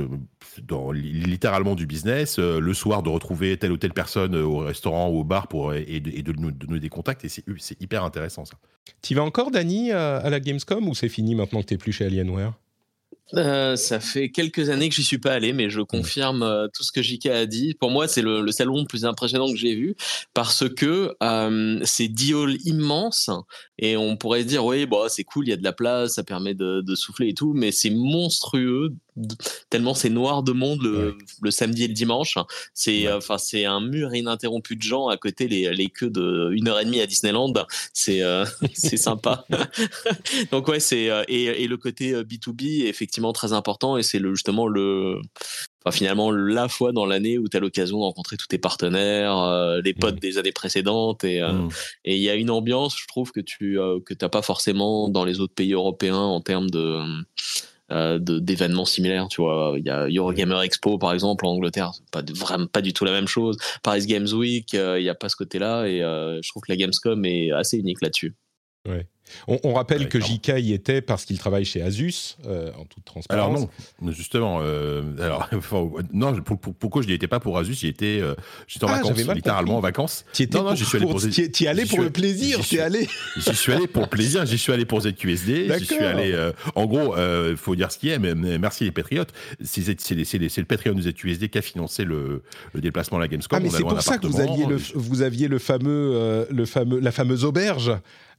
[0.64, 2.40] dans, littéralement du business.
[2.40, 6.00] le soir, de retrouver telle ou telle personne au restaurant ou au bar pour, et,
[6.00, 7.26] de, nous donner des contacts.
[7.26, 8.56] Et c'est hyper intéressant ça.
[9.02, 11.92] Tu vas encore, Dany, à la Gamescom ou c'est fini maintenant que tu n'es plus
[11.92, 12.54] chez Alienware?
[13.34, 16.84] Euh, ça fait quelques années que j'y suis pas allé, mais je confirme euh, tout
[16.84, 17.74] ce que JK a dit.
[17.74, 19.96] Pour moi, c'est le, salon le plus impressionnant que j'ai vu
[20.34, 22.58] parce que euh, c'est 10 halls
[23.80, 26.24] et on pourrait dire oui, bon, c'est cool, il y a de la place, ça
[26.24, 28.96] permet de, de souffler et tout, mais c'est monstrueux
[29.70, 32.38] tellement c'est noir de monde le, samedi et le dimanche.
[32.74, 36.68] C'est enfin c'est un mur ininterrompu de gens à côté les, les queues de une
[36.68, 37.54] heure et demie à Disneyland.
[37.94, 38.22] C'est
[38.74, 39.46] c'est sympa.
[40.52, 44.34] Donc ouais c'est et, et, le côté B2B est effectivement très important et c'est le
[44.34, 45.22] justement le
[45.86, 49.80] Enfin, finalement la fois dans l'année où tu as l'occasion de rencontrer tous tes partenaires,
[49.84, 51.70] les potes des années précédentes et mmh.
[52.06, 55.24] et il y a une ambiance, je trouve que tu que t'as pas forcément dans
[55.24, 57.00] les autres pays européens en termes de
[57.92, 59.28] euh, d'événements similaires.
[59.30, 62.92] Tu vois, il y a Eurogamer Expo par exemple en Angleterre, pas vraiment pas du
[62.94, 63.58] tout la même chose.
[63.82, 66.72] Paris Games Week, euh, il n'y a pas ce côté-là et euh, je trouve que
[66.72, 68.36] la Gamescom est assez unique là-dessus.
[68.86, 69.08] Ouais.
[69.48, 73.58] On, rappelle que JK y était parce qu'il travaille chez Asus, euh, en toute transparence.
[73.58, 73.70] Alors
[74.02, 74.60] non, justement.
[74.62, 75.50] Euh, alors,
[76.14, 76.36] non,
[76.80, 78.36] pourquoi je n'y étais pas pour Asus J'y étais, euh,
[78.68, 80.26] j'étais en ah, vacances, littéralement en vacances.
[80.54, 81.22] non, non, j'y suis allé pour.
[81.22, 82.62] Tu y allé pour le plaisir.
[82.62, 83.08] J'y allé.
[83.38, 84.46] J'y suis allé pour le plaisir.
[84.46, 85.72] J'y suis allé pour ZQSD.
[85.80, 86.52] J'y suis allé.
[86.76, 88.20] en gros, il faut dire ce qui est.
[88.20, 89.34] Mais, merci les Patriotes.
[89.64, 92.44] C'est le Patreon de ZQSD qui a financé le,
[92.76, 93.58] déplacement à la Gamescom.
[93.60, 97.00] Ah, mais c'est pour ça que vous aviez le, vous aviez le fameux, le fameux,
[97.00, 97.92] la fameuse auberge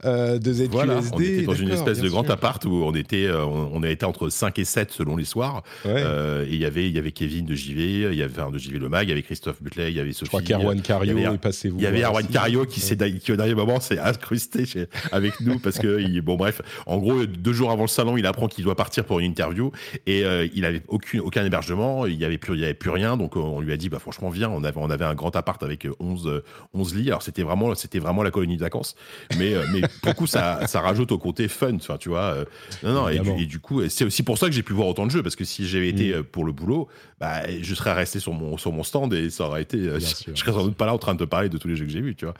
[0.04, 0.68] de ZQSD.
[0.70, 3.88] Voilà, on était dans une espèce de grand appart où on était, euh, on, a
[3.88, 5.62] été entre 5 et 7 selon les soirs.
[5.86, 8.50] Euh, et il y avait, il y avait Kevin de JV, il y avait un
[8.50, 10.26] de JV Le Mag, il y avait Christophe Butley, il y avait Sophie.
[10.26, 11.78] Je crois qu'Erwan Cario est passé vous.
[11.78, 15.40] Il y avait Erwan Cario qui s'est, qui au dernier moment s'est incrusté chez, avec
[15.40, 18.48] nous parce que, il, bon bref, en gros, deux jours avant le salon, il apprend
[18.48, 19.72] qu'il doit partir pour une interview
[20.06, 22.90] et euh, il avait aucun, aucun hébergement, il y avait plus, il y avait plus
[22.90, 25.34] rien, donc on lui a dit, bah franchement viens, on avait, on avait un grand
[25.34, 26.42] appart avec 11,
[26.74, 28.94] 11 lits, alors c'était vraiment, c'était vraiment la colonie de vacances,
[29.38, 32.34] mais, mais pour coup ça, ça rajoute au côté fun, tu vois.
[32.34, 32.44] Euh,
[32.82, 35.10] non, non, et du, coup, c'est aussi pour ça que j'ai pu voir autant de
[35.10, 36.14] jeux, parce que si j'avais été mm.
[36.14, 36.88] euh, pour le boulot,
[37.20, 39.78] bah, je serais resté sur mon, sur mon stand et ça aurait été.
[39.78, 41.76] Euh, je, serais sans doute pas là en train de te parler de tous les
[41.76, 42.34] jeux que j'ai vus, tu vois.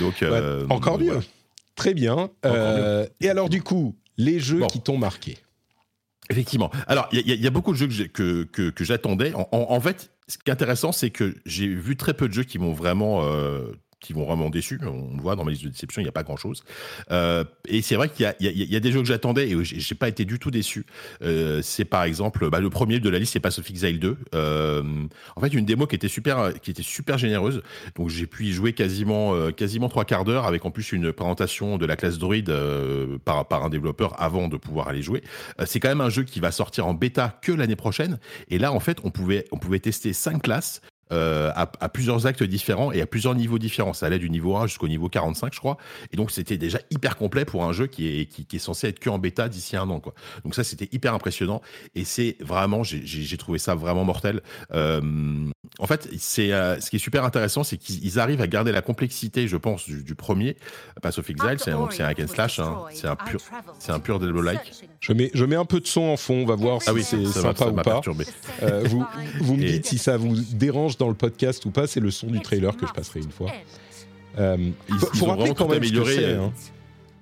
[0.00, 0.24] Donc,
[0.70, 1.20] encore mieux.
[1.76, 2.30] Très bien.
[3.20, 5.38] et alors, du coup, les jeux qui t'ont marqué
[6.30, 6.70] Effectivement.
[6.86, 9.34] Alors, il y, a beaucoup de jeux que, que, que, j'attendais.
[9.34, 12.44] En, en, fait, ce qui est intéressant, c'est que j'ai vu très peu de jeux
[12.44, 13.22] qui m'ont vraiment
[14.04, 14.78] qui vont vraiment déçus.
[14.82, 16.62] On le voit dans ma liste de déception, il n'y a pas grand chose.
[17.10, 20.26] Euh, et c'est vrai qu'il y, a des jeux que j'attendais et j'ai pas été
[20.26, 20.84] du tout déçu.
[21.22, 24.16] Euh, c'est par exemple bah, le premier de la liste, c'est of Exile 2.
[24.34, 24.82] Euh,
[25.36, 27.62] en fait, une démo qui était super, qui était super généreuse.
[27.96, 31.78] Donc j'ai pu y jouer quasiment, quasiment trois quarts d'heure avec en plus une présentation
[31.78, 32.34] de la classe droid
[33.24, 35.22] par, par un développeur avant de pouvoir aller jouer.
[35.64, 38.18] c'est quand même un jeu qui va sortir en bêta que l'année prochaine.
[38.50, 42.42] Et là, en fait, on pouvait, on pouvait tester cinq classes euh, à, plusieurs actes
[42.42, 43.92] différents et à plusieurs niveaux différents.
[43.92, 45.76] Ça allait du niveau 1 jusqu'au niveau 45, je crois.
[46.12, 49.10] Et donc, c'était déjà hyper complet pour un jeu qui est, qui, censé être que
[49.10, 50.02] en bêta d'ici un an.
[50.44, 51.60] Donc, ça, c'était hyper impressionnant.
[51.94, 54.40] Et c'est vraiment, j'ai trouvé ça vraiment mortel.
[54.72, 58.72] Euh, en fait, c'est euh, ce qui est super intéressant, c'est qu'ils arrivent à garder
[58.72, 60.56] la complexité, je pense, du, premier.
[61.02, 62.58] Pass of Exile, c'est un, un hack and slash.
[62.58, 62.78] Hein.
[62.92, 63.40] C'est un pur,
[63.78, 64.60] c'est un pur like.
[65.00, 66.42] Je mets, je mets un peu de son en fond.
[66.42, 68.00] On va voir ah si c'est sympa ou pas.
[68.84, 69.04] vous,
[69.40, 72.28] vous me dites si ça vous dérange dans le podcast ou pas, c'est le son
[72.28, 73.50] du trailer que je passerai une fois.
[74.38, 74.56] Euh,
[74.88, 76.34] il faut, rappeler quand même améliorer.
[76.34, 76.52] Hein.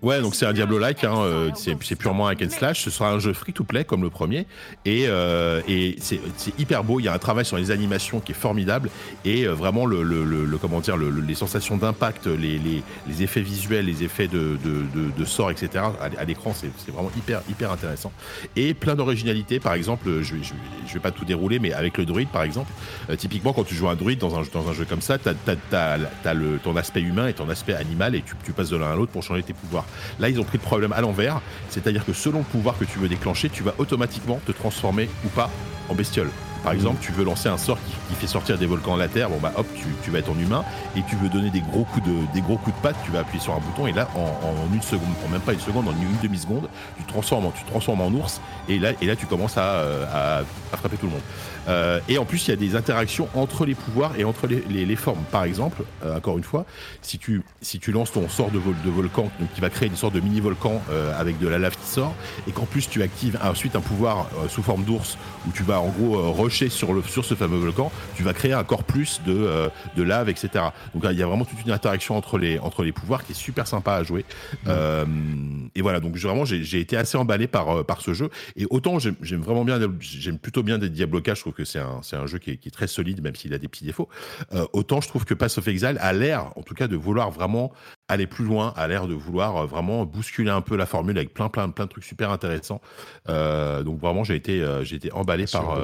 [0.03, 2.83] Ouais, donc c'est un Diablo-like, hein, euh, c'est purement un and slash.
[2.83, 4.49] Ce sera un jeu free-to-play comme le premier,
[4.85, 6.19] et, euh, et c'est
[6.59, 6.99] hyper beau.
[6.99, 8.91] Il y a un travail sur les animations qui est formidable,
[9.25, 13.43] et euh, vraiment le, le, le, comment dire, les sensations d'impact, les, les, les, effets
[13.43, 15.85] visuels, les effets de, de, de, de sort, etc.
[16.19, 18.11] À, l'écran, c'est vraiment hyper hyper intéressant,
[18.57, 19.61] et plein d'originalité.
[19.61, 22.73] Par exemple, je, je, je, vais pas tout dérouler, mais avec le druide, par exemple,
[23.19, 25.35] typiquement quand tu joues un druide dans un dans un jeu comme ça, t'as
[25.73, 28.77] as, as, le ton aspect humain et ton aspect animal, et tu, tu passes de
[28.77, 29.87] l'un à l'autre pour changer tes pouvoirs.
[30.21, 32.99] Là, ils ont pris le problème à l'envers, c'est-à-dire que selon le pouvoir que tu
[32.99, 35.51] veux déclencher, tu vas automatiquement te transformer ou pas
[35.89, 36.31] en bestiole.
[36.63, 37.79] Par exemple, tu veux lancer un sort
[38.09, 39.67] qui, fait sortir des volcans de la terre, bon bah hop,
[40.05, 40.65] tu, vas être en humain,
[40.97, 43.21] et tu veux donner des gros coups de, des gros coups de patte, tu vas
[43.21, 45.93] appuyer sur un bouton, et là, en, une seconde, en même pas une seconde, en
[45.93, 49.63] une demi-seconde, tu transformes, tu transformes en ours, et là, et là tu commences à,
[49.63, 51.23] euh, à frapper tout le monde.
[51.69, 54.63] Euh, et en plus, il y a des interactions entre les pouvoirs et entre les,
[54.71, 55.23] les, les formes.
[55.31, 56.67] Par exemple, euh, encore une fois,
[57.03, 59.89] si tu, si tu lances ton sort de, vol, de volcan, donc qui va créer
[59.89, 62.15] une sorte de mini-volcan euh, avec de la lave qui sort,
[62.49, 65.89] et qu'en plus tu actives ensuite un pouvoir sous forme d'ours où tu vas en
[65.89, 70.03] gros rusher sur, le, sur ce fameux volcan, tu vas créer encore plus de, de
[70.03, 70.65] lave, etc.
[70.95, 73.37] Donc il y a vraiment toute une interaction entre les, entre les pouvoirs qui est
[73.37, 74.25] super sympa à jouer.
[74.67, 78.31] et voilà, donc vraiment j'ai été assez emballé par, par ce jeu.
[78.57, 81.79] Et autant j'aime vraiment bien, j'aime plutôt bien des Diablo 4, je trouve que c'est
[81.79, 84.09] un, un, jeu qui est, qui est, très solide, même s'il a des petits défauts.
[84.53, 87.31] Euh, autant je trouve que Pass of Exile a l'air, en tout cas, de vouloir
[87.31, 87.73] vraiment
[88.09, 91.35] aller plus loin, a l'air de vouloir euh, vraiment bousculer un peu la formule avec
[91.35, 92.81] plein, plein, plein de trucs super intéressants.
[93.29, 95.79] Euh, donc vraiment, j'ai été, j'ai été emballé par,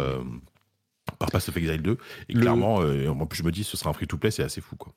[1.18, 1.98] par Pass of Exile 2.
[2.28, 4.92] Et clairement, en plus, je me dis, ce sera un free-to-play, c'est assez fou, quoi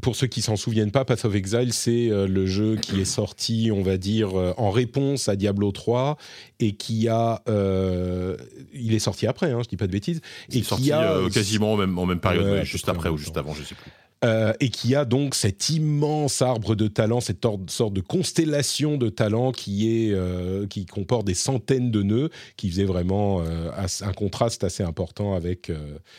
[0.00, 3.04] pour ceux qui s'en souviennent pas, Path of Exile, c'est euh, le jeu qui est
[3.04, 6.16] sorti, on va dire, euh, en réponse à Diablo 3
[6.60, 8.36] et qui a, euh,
[8.72, 11.72] il est sorti après, hein, je dis pas de bêtises, et qui sorti, a quasiment
[11.72, 13.90] en même, en même période, juste après ou juste avant, je sais plus.
[14.22, 19.08] Euh, et qui a donc cet immense arbre de talent, cette sorte de constellation de
[19.08, 22.28] talent qui est euh, qui comporte des centaines de nœuds,
[22.58, 23.70] qui faisait vraiment euh,
[24.02, 25.72] un contraste assez important avec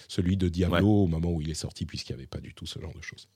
[0.08, 2.66] celui de Diablo au moment où il est sorti, puisqu'il n'y avait pas du tout
[2.66, 3.28] ce genre de choses.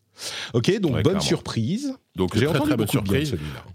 [0.53, 1.93] Ok, donc bonne surprise.
[2.15, 3.29] Donc j'ai entendu très bonne surprise.
[3.29, 3.65] celui-là.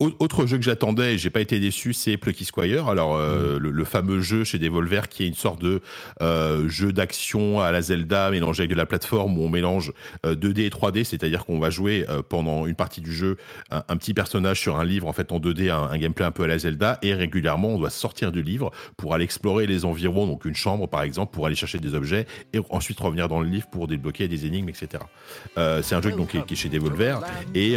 [0.00, 2.88] Autre jeu que j'attendais et j'ai pas été déçu, c'est Plucky Squire.
[2.88, 3.68] Alors euh, mm.
[3.68, 5.82] le, fameux jeu chez Devolver qui est une sorte de
[6.20, 9.92] euh, jeu d'action à la Zelda mélangé avec de la plateforme où on mélange
[10.24, 13.36] 2D euh, et 3D, c'est-à-dire qu'on va jouer pendant une partie du jeu
[13.70, 16.48] un, petit personnage sur un livre en fait en 2D, un, gameplay un peu à
[16.48, 20.44] la Zelda et régulièrement on doit sortir du livre pour aller explorer les environs, donc
[20.44, 23.68] une chambre par exemple pour aller chercher des objets et ensuite revenir dans le livre
[23.68, 25.04] pour débloquer des énigmes, etc.
[25.56, 27.20] c'est un jeu donc qui est, chez Devolver
[27.54, 27.76] et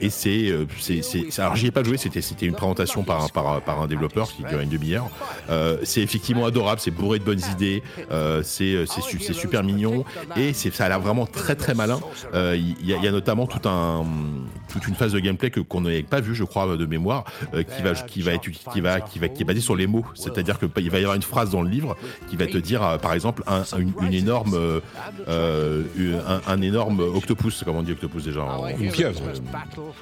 [0.00, 0.54] et c'est
[1.00, 3.26] c'est alors j'y ai pas joué, c'était une présentation par,
[3.66, 5.08] un développeur qui durait une demi-heure.
[5.48, 10.04] Euh, c'est effectivement adorable, c'est bourré de bonnes idées, euh, c'est c'est super mignon
[10.36, 12.00] et ça a l'air vraiment très très malin.
[12.34, 14.04] Euh, il y, a notamment tout un
[14.68, 17.62] toute une phase de gameplay que qu'on n'avait pas vu, je crois, de mémoire, euh,
[17.62, 20.04] qui va qui va être qui va qui va qui est basée sur les mots.
[20.14, 21.96] C'est-à-dire que il va y avoir une phrase dans le livre
[22.28, 24.54] qui va te dire, euh, par exemple, un, une, énorme
[25.28, 25.82] euh,
[26.26, 28.46] un, un, énorme octopus, comment on dit octopus déjà
[28.78, 29.20] Une pieuvre.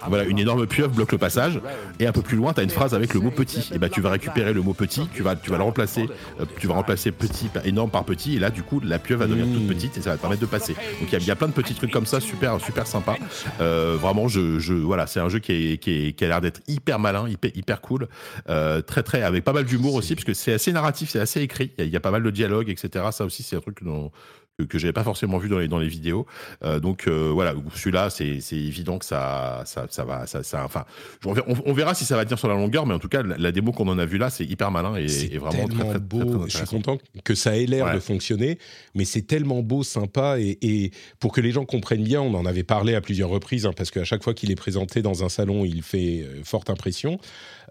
[0.06, 1.60] voilà, une énorme pieuvre bloque le passage
[2.00, 3.70] et un peu plus loin, tu as une phrase avec le mot petit.
[3.72, 6.08] Et bah, tu vas récupérer le mot petit, tu vas, tu vas le remplacer,
[6.40, 9.26] euh, tu vas remplacer petit, énorme par petit, et là, du coup, la pieuvre va
[9.28, 9.74] devenir toute mmh.
[9.74, 10.74] petite et ça va te permettre de passer.
[10.74, 13.16] Donc, il y, a plein de petits trucs comme ça, super, super sympa.
[13.60, 16.60] Euh, vraiment, je, je, voilà, c'est un jeu qui, est, qui, qui a l'air d'être
[16.68, 18.08] hyper malin, hyper, hyper cool,
[18.48, 21.40] euh, très, très, avec pas mal d'humour aussi, parce que c'est assez narratif, c'est assez
[21.40, 21.72] écrit.
[21.78, 23.06] Il y, y, a pas mal de dialogues, etc.
[23.12, 24.10] Ça aussi, c'est un truc dont,
[24.58, 26.26] que, que j'avais pas forcément vu dans les, dans les vidéos.
[26.64, 30.84] Euh, donc euh, voilà, celui-là, c'est évident que ça, ça, ça va, ça, ça enfin,
[31.24, 33.72] on, verra si ça va tenir sur la longueur, mais en tout cas, la, démo
[33.72, 36.46] qu'on en a vue là, c'est hyper malin et, vraiment très, très, beau.
[36.48, 38.58] je suis content que ça ait l'air de fonctionner,
[38.94, 40.90] mais c'est tellement beau, sympa et, et,
[41.20, 43.90] pour que les gens comprennent bien, on en avait parlé à plusieurs reprises, hein, parce
[43.90, 47.18] qu'à chaque fois qu'il est présenté dans un salon, il fait euh, forte impression.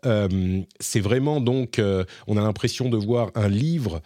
[0.06, 1.82] Euh, c'est vraiment donc,
[2.28, 4.02] on a l'impression de voir un livre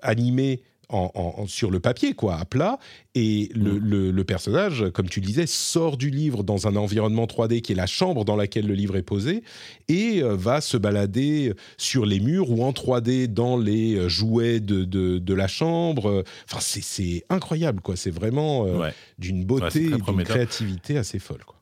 [0.00, 2.78] animé en, sur le papier, quoi, à plat.
[3.14, 3.78] Et mm.
[3.78, 7.72] le, le, personnage, comme tu le disais, sort du livre dans un environnement 3D qui
[7.72, 9.42] est la chambre dans laquelle le livre est posé
[9.88, 14.60] et euh, va se balader sur les murs ou en 3D dans les euh, jouets
[14.60, 16.24] de, de, la chambre.
[16.50, 17.96] Enfin, c'est incroyable, quoi.
[17.96, 21.55] C'est vraiment euh, d'une beauté et d'une créativité assez folle, quoi.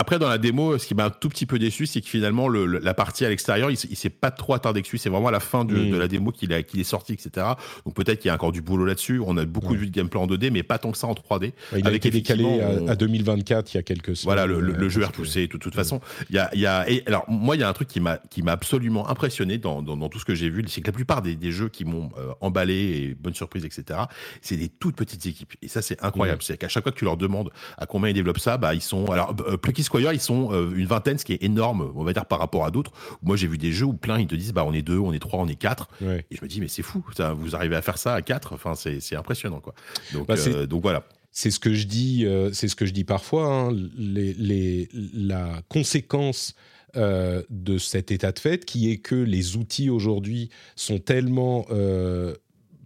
[0.00, 2.46] Après, dans la démo, ce qui m'a un tout petit peu déçu, c'est que finalement,
[2.46, 4.96] le, la partie à l'extérieur, il, il s'est pas trop attardé dessus.
[4.96, 5.90] C'est vraiment à la fin de, mm.
[5.90, 7.46] de la démo qu'il est sorti, etc.
[7.84, 9.20] Donc peut-être qu'il y a encore du boulot là-dessus.
[9.26, 11.52] On a beaucoup vu de gameplay en 2D, mais pas tant que ça en 3D.
[11.76, 14.36] il a été décalé à, 2024 il y a quelques semaines.
[14.36, 15.48] Voilà, le, le, jeu est repoussé.
[15.48, 17.68] De toute, façon, il y a, il y a et alors moi, il y a
[17.68, 20.48] un truc qui m'a qui m'a absolument impressionné dans, dans, dans, tout ce que j'ai
[20.48, 23.64] vu, c'est que la plupart des, des jeux qui m'ont euh, emballé et bonne surprise,
[23.64, 23.98] etc.
[24.42, 25.54] C'est des toutes petites équipes.
[25.60, 26.44] Et ça, c'est incroyable.
[26.44, 28.80] C'est qu'à chaque fois que tu leur demandes à combien ils développent ça, bah ils
[28.80, 32.12] sont alors euh, Plucky Squire, ils sont une vingtaine, ce qui est énorme, on va
[32.12, 32.92] dire, par rapport à d'autres.
[33.22, 35.12] Moi, j'ai vu des jeux où plein, ils te disent, bah, on est deux, on
[35.12, 35.88] est trois, on est quatre.
[36.02, 38.52] Et je me dis, mais c'est fou, ça, vous arrivez à faire ça à quatre.
[38.52, 39.74] Enfin, c'est impressionnant, quoi.
[40.12, 41.04] Donc, bah, donc voilà.
[41.30, 43.46] C'est ce que je dis, c'est ce que je dis parfois.
[43.46, 46.54] Hein, les, les, la conséquence
[46.96, 52.34] euh, de cet état de fait, qui est que les outils aujourd'hui sont tellement euh,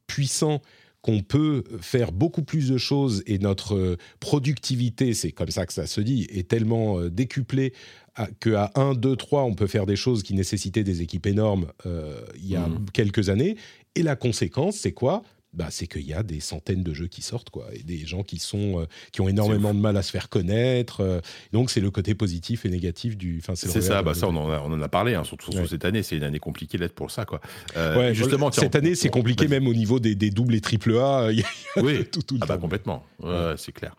[0.06, 0.60] puissants
[1.02, 5.86] qu'on peut faire beaucoup plus de choses et notre productivité, c'est comme ça que ça
[5.86, 7.72] se dit, est tellement euh, décuplée
[8.40, 12.46] qu'à 1, 2, 3, on peut faire des choses qui nécessitaient des équipes énormes il
[12.46, 12.84] y a mmh.
[12.92, 13.56] quelques années.
[13.94, 15.22] Et la conséquence, c'est quoi?
[15.54, 18.22] Bah, c'est qu'il y a des centaines de jeux qui sortent, quoi, et des gens
[18.22, 21.02] qui sont euh, qui ont énormément de mal à se faire connaître.
[21.02, 21.20] Euh,
[21.52, 23.42] donc c'est le côté positif et négatif du.
[23.54, 26.02] c'est ça, bah ça on en a, on en a parlé, hein, surtout cette année.
[26.02, 27.42] C'est une année compliquée d'être pour ça, quoi.
[27.76, 31.28] Euh, justement, cette année c'est compliqué même au niveau des, des doubles et triple A.
[31.76, 33.04] oui, tout, tout ah bah, complètement.
[33.56, 33.94] c'est clair.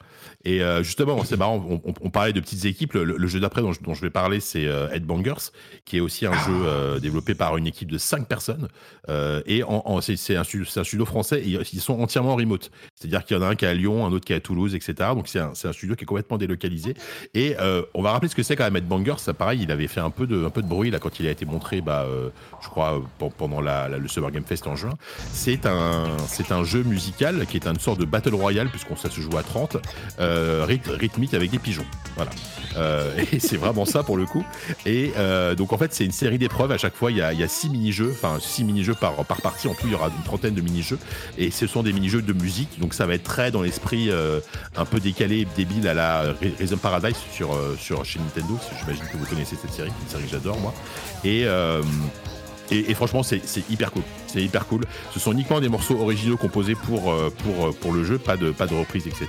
[0.46, 1.82] Et justement, c'est marrant.
[2.02, 2.94] On, parlait de petites équipes.
[2.94, 5.52] Le, jeu d'après dont, je vais parler, c'est Headbangers,
[5.86, 6.46] qui est aussi un ah.
[6.48, 8.70] jeu développé par une équipe de 5 personnes.
[9.46, 12.72] et en, c'est un, un studio français ils sont entièrement remote.
[12.96, 14.40] C'est-à-dire qu'il y en a un qui est à Lyon, un autre qui est à
[14.40, 15.10] Toulouse, etc.
[15.16, 16.96] Donc c'est un, studio qui est complètement délocalisé.
[17.34, 19.16] Et euh, on va rappeler ce que c'est quand même Ed Banger.
[19.18, 21.28] Ça, pareil, il avait fait un peu de, un peu de bruit là quand il
[21.28, 22.30] a été montré, bah, euh,
[22.62, 23.02] je crois,
[23.38, 24.94] pendant le Summer Game Fest en juin.
[25.32, 29.10] C'est un, c'est un jeu musical qui est une sorte de battle royale puisqu'on ça
[29.10, 29.78] se joue à 30,
[30.20, 31.86] euh, rythmique avec des pigeons.
[32.16, 32.32] Voilà.
[33.32, 34.46] et c'est vraiment ça pour le coup.
[34.86, 35.12] Et
[35.58, 36.72] donc en fait, c'est une série d'épreuves.
[36.72, 39.14] À chaque fois, il y a, il y a six mini-jeux, enfin six mini-jeux par,
[39.26, 39.68] par partie.
[39.68, 41.00] En tout, il y aura une trentaine de mini-jeux.
[41.38, 44.40] Et ce sont des mini-jeux de musique, donc ça va être très dans l'esprit euh,
[44.76, 48.58] un peu décalé débile à la Rhythm Paradise sur, euh, sur chez Nintendo.
[48.80, 50.74] J'imagine que vous connaissez cette série, une série que j'adore moi.
[51.24, 51.46] Et,
[52.72, 54.04] et, franchement, c'est hyper cool.
[54.28, 54.86] C'est hyper cool.
[55.14, 58.36] Ce sont uniquement des morceaux originaux composés pour, euh, pour, euh, pour le jeu, pas
[58.36, 59.28] de, pas de reprise, etc.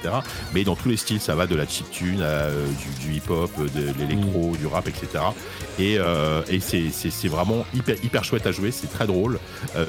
[0.54, 2.66] Mais dans tous les styles, ça va de la chiptune à euh,
[3.00, 4.56] du, du hip-hop, de l'électro, mm.
[4.56, 5.24] du rap, etc.
[5.78, 5.98] Et,
[6.48, 8.70] et c'est vraiment hyper, hyper chouette à jouer.
[8.70, 9.38] C'est très drôle.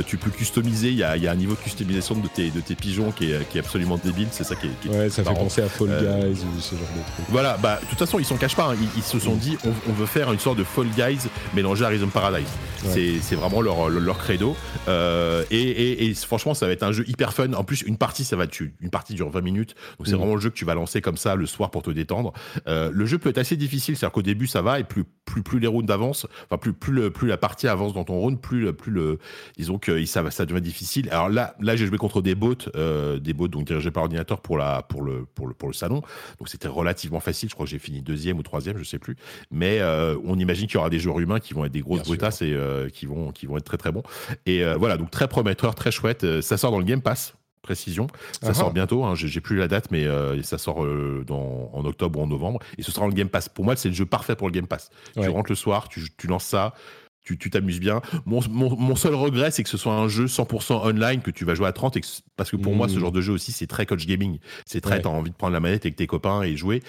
[0.07, 0.89] tu peux customiser.
[0.89, 3.31] Il y a, y a, un niveau de customisation de tes, de tes pigeons qui
[3.31, 4.27] est, qui est absolument débile.
[4.31, 7.13] C'est ça qui est, Ouais, ça fait penser à Fall Guys ou ce genre de
[7.13, 7.29] trucs.
[7.29, 7.57] Voilà.
[7.57, 8.71] Bah, de toute façon, ils s'en cachent pas.
[8.71, 8.77] Hein.
[8.97, 9.39] Ils, se sont mm.
[9.39, 12.47] dit, on, veut faire une sorte de Fall Guys mélangé à Rhythm Paradise.
[12.83, 14.55] C'est vraiment leur, leur credo.
[14.87, 17.53] Euh, et, franchement, ça va être un jeu hyper fun.
[17.53, 19.75] En plus, une partie, ça va être une partie dure 20 minutes.
[19.97, 20.17] Donc, c'est mm.
[20.17, 22.33] vraiment le jeu que tu vas lancer comme ça le soir pour te détendre.
[22.67, 23.95] Euh, le jeu peut être assez difficile.
[23.95, 24.79] C'est-à-dire qu'au début, ça va.
[24.79, 27.93] Et plus, plus, plus les rounds avancent, enfin, plus, plus, le, plus la partie avance
[27.93, 29.19] dans ton round, plus, plus le,
[29.57, 31.09] disons que ça, ça devient difficile.
[31.09, 34.41] Alors là, là j'ai joué contre des bots, euh, des bots donc dirigés par ordinateur
[34.41, 36.01] pour, la, pour, le, pour, le, pour le salon.
[36.39, 37.49] Donc, c'était relativement facile.
[37.49, 39.15] Je crois que j'ai fini deuxième ou troisième, je sais plus.
[39.51, 39.81] Mais
[40.25, 42.55] on imagine qu'il y aura des joueurs humains qui vont être des grosses brutasses et
[42.93, 44.03] qui, vont, qui vont être très, très bons.
[44.45, 46.23] Et voilà, donc très prometteur, très chouette.
[46.23, 48.05] Euh, ça sort dans le Game Pass précision.
[48.43, 51.83] Ça sort bientôt, hein, j'ai plus la date, mais euh, ça sort euh, dans, en
[51.83, 52.59] octobre ou en novembre.
[52.77, 53.49] Et ce sera dans le Game Pass.
[53.49, 54.91] Pour moi, c'est le jeu parfait pour le Game Pass.
[55.19, 56.75] Tu rentres le soir, tu, tu lances ça,
[57.23, 58.01] tu t'amuses bien.
[58.27, 61.55] Mon, mon, seul regret, c'est que ce soit un jeu 100% online, que tu vas
[61.55, 61.97] jouer à 30,
[62.35, 62.99] parce que pour moi, ce mmh.
[62.99, 64.37] genre de jeu aussi, c'est très coach gaming.
[64.67, 66.83] C'est très, t'as envie de prendre la manette avec tes copains et jouer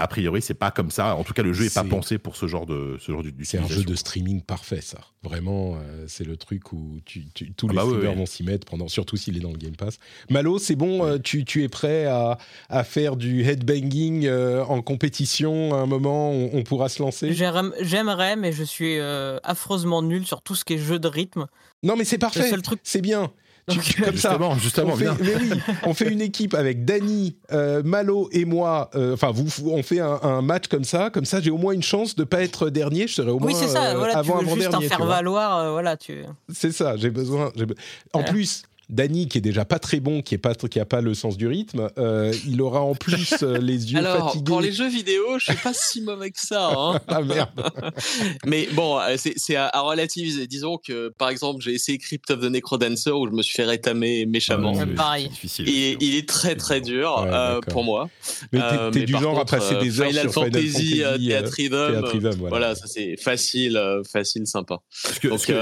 [0.00, 1.16] a priori, c'est pas comme ça.
[1.16, 3.58] En tout cas, le jeu est, pas pensé pour ce genre de ce genre C'est
[3.58, 4.98] un jeu de streaming parfait, ça.
[5.22, 8.66] Vraiment, euh, c'est le truc où tu, tous ah les bah streamers vont s'y mettre,
[8.66, 9.98] pendant, surtout s'il est dans le Game Pass.
[10.30, 14.80] Malo, c'est bon, euh, tu, tu, es prêt à, à, faire du headbanging euh, en
[14.82, 17.32] compétition à un moment on, pourra se lancer?
[17.32, 18.98] J'aimerais, mais je suis
[19.42, 21.46] affreusement nul sur tout ce qui est jeu de rythme.
[21.82, 22.50] Non, mais c'est parfait.
[22.82, 23.30] C'est bien
[23.74, 24.58] comme justement, ça.
[24.60, 28.90] Justement, on fait, mais oui, on fait une équipe avec Dany, euh, Malo et moi.
[28.94, 31.10] Euh, enfin, vous, on fait un, match comme ça.
[31.10, 33.06] Comme ça, j'ai au moins une chance de pas être dernier.
[33.06, 33.94] Je serai au moins oui, c'est ça.
[33.94, 35.72] Voilà, avant, tu veux juste en faire valoir.
[35.72, 36.24] voilà, tu.
[36.52, 36.96] C'est ça.
[36.96, 37.52] J'ai besoin.
[38.12, 41.02] En plus, Danny, qui est déjà pas très bon, qui est pas qui a pas
[41.02, 44.44] le sens du rythme, euh, il aura en plus euh, les yeux Alors, fatigués.
[44.44, 46.70] Pour les jeux vidéo, je suis pas si mauvais que ça.
[46.74, 47.00] Hein.
[47.08, 47.50] ah merde.
[48.46, 50.46] Mais bon, euh, c'est à, à, relativiser.
[50.46, 53.64] Disons que par exemple, j'ai essayé Crypt of the Necrodancer où je me suis fait
[53.64, 54.72] rétamer méchamment.
[54.80, 55.28] Ah, pareil.
[55.28, 57.26] Difficile, et, il est très très dur
[57.68, 58.08] pour moi.
[58.52, 58.60] Mais
[58.92, 62.48] t'es du genre à passer des heures Final sur Fantasy, Final Fantasy Theatrhythm, voilà.
[62.48, 62.74] voilà.
[62.74, 63.78] ça c'est facile,
[64.10, 64.78] facile, sympa.
[65.02, 65.52] Parce que,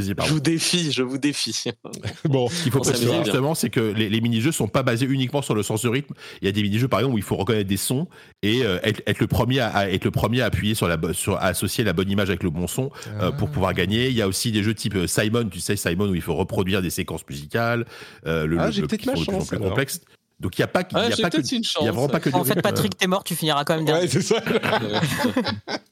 [0.00, 1.64] je vous défie, je vous défie.
[2.24, 5.42] bon, ce qu'il faut préciser justement, c'est que les, les mini-jeux sont pas basés uniquement
[5.42, 6.14] sur le sens de rythme.
[6.42, 8.06] Il y a des mini-jeux, par exemple, où il faut reconnaître des sons
[8.42, 11.46] et euh, être, le premier à, être le premier à appuyer sur la, sur à
[11.46, 13.52] associer la bonne image avec le bon son euh, pour ah.
[13.52, 14.08] pouvoir gagner.
[14.08, 16.34] Il y a aussi des jeux type euh, Simon, tu sais Simon, où il faut
[16.34, 17.84] reproduire des séquences musicales.
[18.24, 19.48] le, ah, j'ai peut-être ma chance.
[19.48, 20.00] Plus complexe.
[20.38, 22.30] Donc il n'y a pas, y a pas que, il y a vraiment pas que.
[22.34, 24.04] En fait, Patrick, t'es mort, tu finiras quand même dernier.
[24.04, 24.36] Ouais, c'est ça.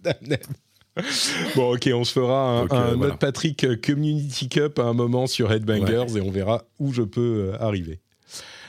[1.56, 6.16] bon, ok, on se fera un, autre Patrick Community Cup à un moment sur Headbangers
[6.16, 8.00] et on verra où je peux euh, arriver.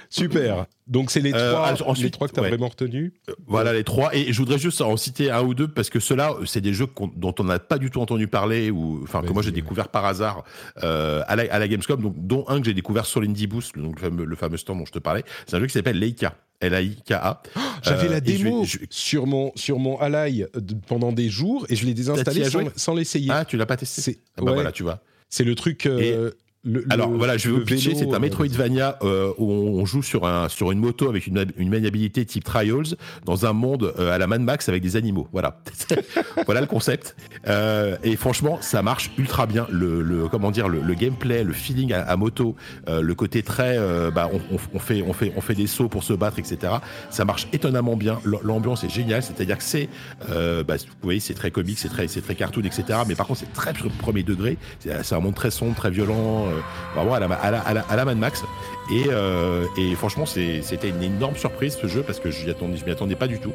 [0.10, 0.66] Super.
[0.88, 2.50] Donc c'est les Euh, trois, ensuite, les trois que tu as ouais.
[2.50, 3.14] vraiment retenus?
[3.30, 4.16] Euh, Voilà les trois.
[4.16, 6.88] Et je voudrais juste en citer un ou deux parce que ceux-là, c'est des jeux
[7.16, 10.06] dont on n'a pas du tout entendu parler ou enfin que moi j'ai découvert par
[10.06, 10.44] hasard
[10.84, 13.78] euh, à, la, à la Gamescom, donc, dont un que j'ai découvert sur l'Indie Boost,
[13.78, 15.24] donc le fameux, le fameux stand dont je te parlais.
[15.46, 16.36] C'est un jeu qui s'appelle Leica.
[16.62, 17.42] L-A-I-K-A.
[17.84, 21.66] J'avais Euh, la je démo je- sur mon sur mon Ally de- pendant des jours
[21.70, 22.44] et je l'ai désinstallé
[22.76, 23.30] sans, l'essayer.
[23.32, 25.00] Ah, tu l'as pas testé C'est Ah bah ouais, voilà, tu vois.
[25.30, 25.86] c'est le truc.
[25.86, 26.32] euh,
[26.64, 27.96] le- Alors le- voilà, je vais vous pitcher.
[27.96, 31.46] C'est un euh, Metroidvania euh, où on joue sur un sur une moto avec une,
[31.58, 32.96] une maniabilité type Trials
[33.26, 35.28] dans un monde euh, à la Mad Max avec des animaux.
[35.32, 35.62] Voilà,
[36.46, 37.16] voilà le concept.
[37.48, 39.68] Euh, et franchement, ça marche ultra bien.
[39.72, 42.56] Le, le- comment dire, le, le gameplay, le feeling à, à moto,
[42.90, 45.68] euh, le côté très, euh, bah, on, on- on fait on fait on fait des
[45.68, 46.74] sauts pour se battre, etc.
[47.10, 48.20] Ça marche étonnamment bien.
[48.44, 49.24] L'ambiance est géniale.
[49.24, 49.88] C'est-à-dire que c'est,
[50.30, 53.00] euh, bah, vous voyez, c'est très comique, c'est très c'est très cartoon, etc.
[53.08, 54.58] Mais par contre, c'est très premier degré.
[54.80, 56.48] C'est un monde très sombre, très violent.
[56.50, 56.60] Euh,
[56.96, 58.44] vraiment à la, à la, à la, à la Mad Max.
[58.92, 62.86] Et, euh, et franchement, c'était une énorme surprise ce jeu parce que je attendais, je
[62.86, 63.54] m'y attendais pas du tout.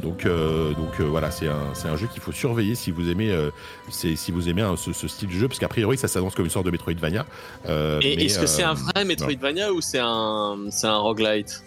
[0.00, 3.10] Donc, euh, donc euh, voilà, c'est un, c'est un jeu qu'il faut surveiller si vous
[3.10, 3.50] aimez, euh,
[3.90, 6.44] si vous aimez hein, ce, ce style de jeu, parce qu'a priori, ça s'annonce comme
[6.44, 7.26] une sorte de Metroidvania.
[8.02, 11.64] Et est-ce que c'est un vrai Metroidvania ou c'est un, c'est un roguelite?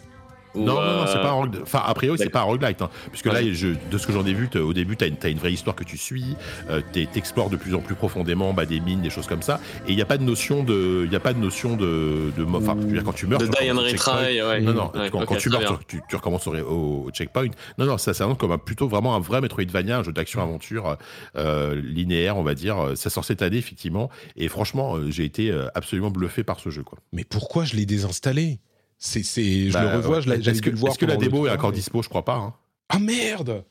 [0.56, 1.62] Ou, non, non, non, c'est euh, pas un roguelite.
[1.64, 2.82] Enfin, a priori, c'est pas un roguelite.
[2.82, 5.28] Hein, puisque là, je, de ce que j'en ai vu, t'as- au début, tu as,
[5.30, 6.36] une vraie histoire que tu suis,
[6.70, 9.60] euh, t'explores de plus en plus profondément bah, des mines, des choses comme ça.
[9.88, 11.04] Et il n'y a pas de notion de.
[11.06, 12.32] Il y a pas de notion de.
[12.38, 13.40] de enfin, je veux dire, quand tu meurs.
[13.40, 14.14] De tu die and recommences au checkpoint.
[14.14, 14.62] retry, ouais.
[14.62, 17.48] Non, non, Ouais, quand, tu meurs, tu, recommences au, checkpoint.
[17.78, 20.98] Non, non, ça s'annonce comme un, plutôt vraiment un vrai Metroidvania, un jeu d'action-aventure
[21.38, 22.92] euh, linéaire, on va dire.
[22.96, 24.10] Ça sort cette année, effectivement.
[24.36, 26.84] Et franchement, euh, j'ai été absolument bluffé par ce jeu.
[26.84, 27.00] Quoi.
[27.14, 28.60] Mais pourquoi je l'ai désinstallé?
[29.04, 30.22] C'est c'est je Bah, le revois, ouais.
[30.22, 30.92] je l'ai- j'avais Est-ce que, le voir.
[30.92, 32.36] est-ce que la démo est encore dispo Je crois pas.
[32.36, 32.54] hein.
[32.88, 33.64] Ah merde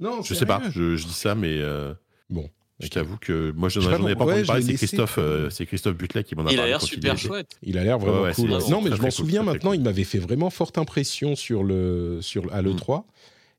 [0.00, 1.92] Non, Je sais pas, je, je dis ça, mais euh,
[2.30, 2.48] Bon.
[2.78, 4.62] je t'avoue que moi, je n'en ai pas entendu parler.
[4.62, 4.74] C'est.
[4.74, 6.70] Christophe, euh, c'est Christophe Butlet qui m'en a Il a parlé.
[6.70, 7.58] l'air super chouette.
[7.62, 8.48] Il a l'air vraiment Ouais, ouais, cool.
[8.70, 9.78] Non, mais je m'en cool, souviens maintenant, cool.
[9.80, 13.04] il m'avait fait vraiment forte impression sur le sur à l'E3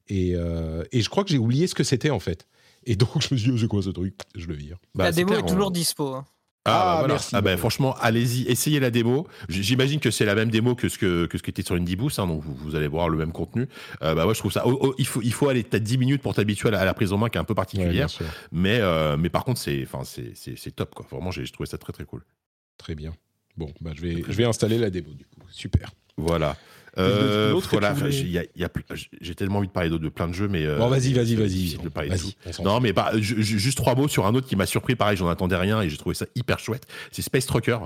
[0.08, 2.48] et euh, et je crois que j'ai oublié ce que c'était en fait.
[2.88, 4.16] Et donc je me suis dit, oh, c'est quoi ce truc?
[4.34, 4.78] Je le vire.
[4.96, 6.16] Bah, la démo clair, est toujours on- dispo.
[6.16, 6.26] hein.
[6.66, 7.14] Ah, bah, Ah, voilà.
[7.16, 7.60] merci, Ah, bah, beaucoup.
[7.60, 9.28] franchement, allez-y, essayez la démo.
[9.50, 11.96] J'imagine que c'est la même démo que ce que, que ce qui était sur Indie
[11.96, 13.68] Boost, hein, donc vous, vous allez voir le même contenu.
[14.04, 14.64] Euh, bah ouais, je trouve ça.
[14.68, 16.86] oh, oh, il faut il faut aller peut-être 10 minutes pour t'habituer à, la- à
[16.86, 18.10] la prise en main qui est un peu particulière,
[18.52, 21.06] mais euh, mais par contre c'est enfin c'est c'est top quoi.
[21.10, 22.24] Vraiment, j'ai j'ai trouvé ça très très cool.
[22.78, 23.14] Très bien.
[23.58, 25.42] Bon, bah, je vais je vais installer la démo du coup.
[25.50, 25.90] Super.
[26.18, 26.56] Voilà.
[26.98, 28.84] Euh, voilà, j'ai il y a- il y a plus-
[29.22, 30.66] j'ai tellement envie de parler de plein de jeux, mais.
[30.66, 31.78] euh, bon, vas-y, vas-y, vas-y.
[32.64, 34.96] Non, mais bah, ju- ju- juste trois mots sur un autre qui m'a surpris.
[34.96, 36.84] Pareil, j'en attendais rien et j'ai trouvé ça hyper chouette.
[37.12, 37.78] C'est Space Trucker.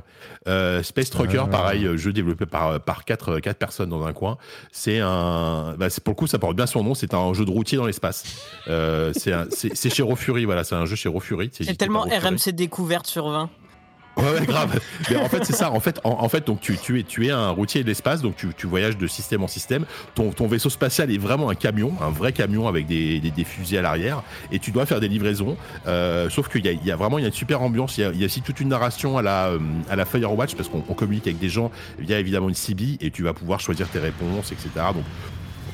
[0.47, 1.47] Euh, Space Trucker, Ah.
[1.47, 4.37] pareil, euh, jeu développé par par quatre quatre personnes dans un coin.
[4.71, 6.95] C'est un, bah, pour le coup, ça porte bien son nom.
[6.95, 8.23] C'est un jeu de routier dans l'espace.
[8.67, 10.63] Euh, c'est chez Raw Fury, voilà.
[10.63, 11.49] C'est un jeu chez Raw Fury.
[11.53, 12.05] C'est tellement.
[12.09, 13.49] RMC découverte sur 20.
[14.17, 14.79] Ouais, grave.
[15.09, 15.71] Mais en fait, c'est ça.
[15.71, 18.21] En fait, en, en fait, donc tu, tu es tu es un routier de l'espace,
[18.21, 19.85] donc tu, tu voyages de système en système.
[20.13, 23.43] Ton, ton vaisseau spatial est vraiment un camion, un vrai camion avec des, des, des
[23.43, 25.57] fusées à l'arrière, et tu dois faire des livraisons.
[25.87, 27.97] Euh, sauf qu'il y a, y a vraiment il y a une super ambiance.
[27.97, 29.59] Il y a, y a aussi toute une narration à la euh,
[29.89, 33.11] à la Firewatch parce qu'on on communique avec des gens via évidemment une CB et
[33.11, 34.69] tu vas pouvoir choisir tes réponses, etc.
[34.93, 35.03] Donc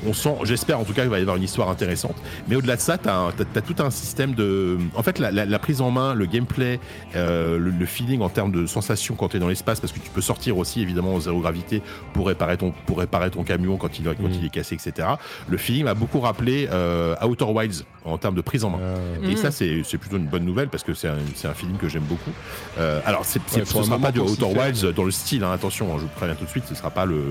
[0.06, 2.16] on sent, j'espère en tout cas qu'il va y avoir une histoire intéressante.
[2.48, 3.32] Mais au-delà de ça, tu as,
[3.62, 4.78] tout un système de.
[4.94, 6.80] En fait, la, la- la prise en main, le gameplay,
[7.16, 9.98] euh, le, le feeling en termes de sensations quand tu es dans l'espace, parce que
[10.00, 11.82] tu peux sortir aussi évidemment en zéro gravité
[12.14, 15.08] pour réparer ton, pour réparer ton camion quand il, quand il est cassé, etc.
[15.48, 18.78] Le feeling m'a beaucoup rappelé euh, Outer Wilds en termes de prise en main.
[19.22, 19.28] Ah.
[19.30, 21.76] Et ça, c'est c'est plutôt une bonne nouvelle parce que c'est un, c'est un feeling
[21.76, 22.30] que j'aime beaucoup.
[22.78, 25.44] Euh, alors, c'est, c'est- Ouais, ce un sera pas du Outer Wilds dans le style,
[25.44, 27.22] hein, attention, hein, je vous préviens tout de suite, ce sera pas le,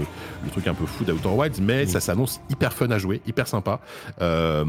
[0.43, 1.87] le truc un peu fou d'Outer Wilds, mais Mhm.
[1.89, 3.79] ça s'annonce hyper fun à jouer, hyper sympa.
[4.21, 4.63] Euh,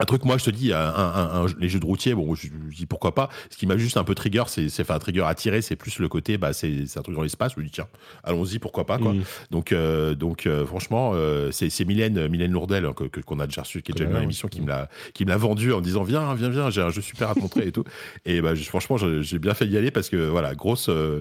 [0.00, 2.48] un truc, moi, je te dis, un, un- un- les jeux de routier, bon, je,
[2.70, 3.28] je dis pourquoi pas.
[3.50, 6.08] Ce qui m'a juste un peu trigger, c'est, enfin, un trigger attiré, c'est plus le
[6.08, 7.52] côté, bah, c'est, c'est un truc dans l'espace.
[7.56, 7.86] Je dis, tiens,
[8.24, 9.12] allons-y, pourquoi pas, quoi.
[9.12, 9.22] Mhm.
[9.50, 13.46] Donc, euh, donc euh, franchement, euh, c'est, c'est Mylène, Mylène Lourdel hein, que, qu'on a
[13.46, 15.80] déjà reçu, qui est déjà dans l'émission, qui me l'a, qui me l'a vendu en
[15.80, 17.84] disant, viens, viens, viens, j'ai un jeu super à te montrer et tout.
[18.24, 21.20] Et bah, je- franchement, j'ai bien fait d'y aller parce que voilà, grosse, euh,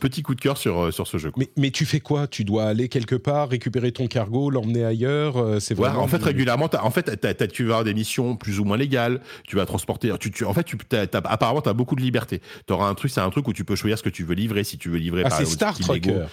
[0.00, 1.30] petit coup de cœur sur, sur ce jeu.
[1.30, 1.42] quoi.
[1.42, 2.26] Mais, mais tu fais quoi?
[2.26, 6.70] Tu dois aller quelque part, récupérer ton cargo, l'emmener ailleurs C'est Ouais, en fait, régulièrement,
[6.80, 9.20] en fait, tu vas des missions plus ou moins légales.
[9.46, 10.12] Tu vas transporter.
[10.20, 12.40] Tu, tu- en fait, tu, t'as- apparemment, tu as beaucoup de liberté.
[12.66, 14.34] Tu auras un truc, c'est un truc où tu peux choisir ce que tu veux
[14.34, 14.64] livrer.
[14.64, 15.78] Si tu veux livrer, Ah, par c'est exemple, Star.
[15.78, 16.24] Trucker.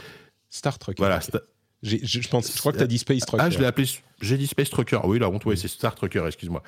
[0.49, 0.97] Star Trucker.
[1.01, 1.19] Voilà.
[1.83, 3.23] je, pense, je crois que tu as dit Space.
[3.37, 3.87] Ah, je l'ai appelé.
[4.21, 4.99] J'ai dit Space Trucker.
[5.05, 6.61] Oui, la honte, ouais, c'est Star Trucker, excuse-moi.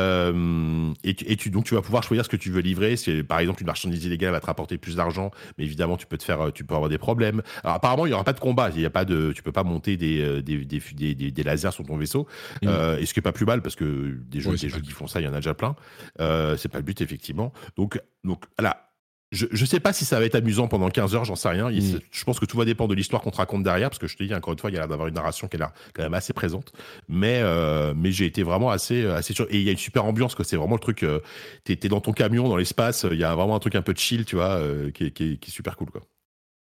[0.00, 2.96] Euh, et, tu, et tu- donc, tu vas pouvoir choisir ce que tu veux livrer.
[2.96, 6.18] C'est, par exemple, une marchandise illégale va te rapporter plus d'argent, mais évidemment, tu peux
[6.18, 7.42] te faire, tu peux avoir des problèmes.
[7.64, 8.70] Alors, apparemment, il y aura pas de combat.
[8.74, 11.30] Il y a pas de, tu peux pas monter des, euh, des, des, des, des-
[11.30, 12.26] des lasers sur ton vaisseau.
[12.62, 12.68] Mm.
[12.68, 14.80] Euh, et ce qui est pas plus mal parce que des jeux, Ouais, des jeux
[14.80, 15.76] qui font ça, il y en a déjà plein.
[16.20, 17.52] Euh, c'est pas le but, effectivement.
[17.76, 18.89] Donc, donc, là.
[19.32, 21.70] Je, je sais pas si ça va être amusant pendant 15 heures, j'en sais rien.
[21.70, 22.00] Il- Mm.
[22.10, 24.16] Je pense que tout va dépendre de l'histoire qu'on te raconte derrière, parce que je
[24.16, 25.72] te dis encore une fois, il y a l'air d'avoir une narration qui est là,
[25.94, 26.72] quand même assez présente.
[27.08, 29.46] Mais, euh, mais j'ai été vraiment assez, assez sûr.
[29.50, 31.02] Et il y a une super ambiance, que c'est vraiment le truc.
[31.02, 31.20] euh,
[31.64, 33.94] T'es t'es dans ton camion, dans l'espace, il y a vraiment un truc un peu
[33.96, 36.02] chill, tu vois, euh, qui, est, qui est- qui est super cool, quoi.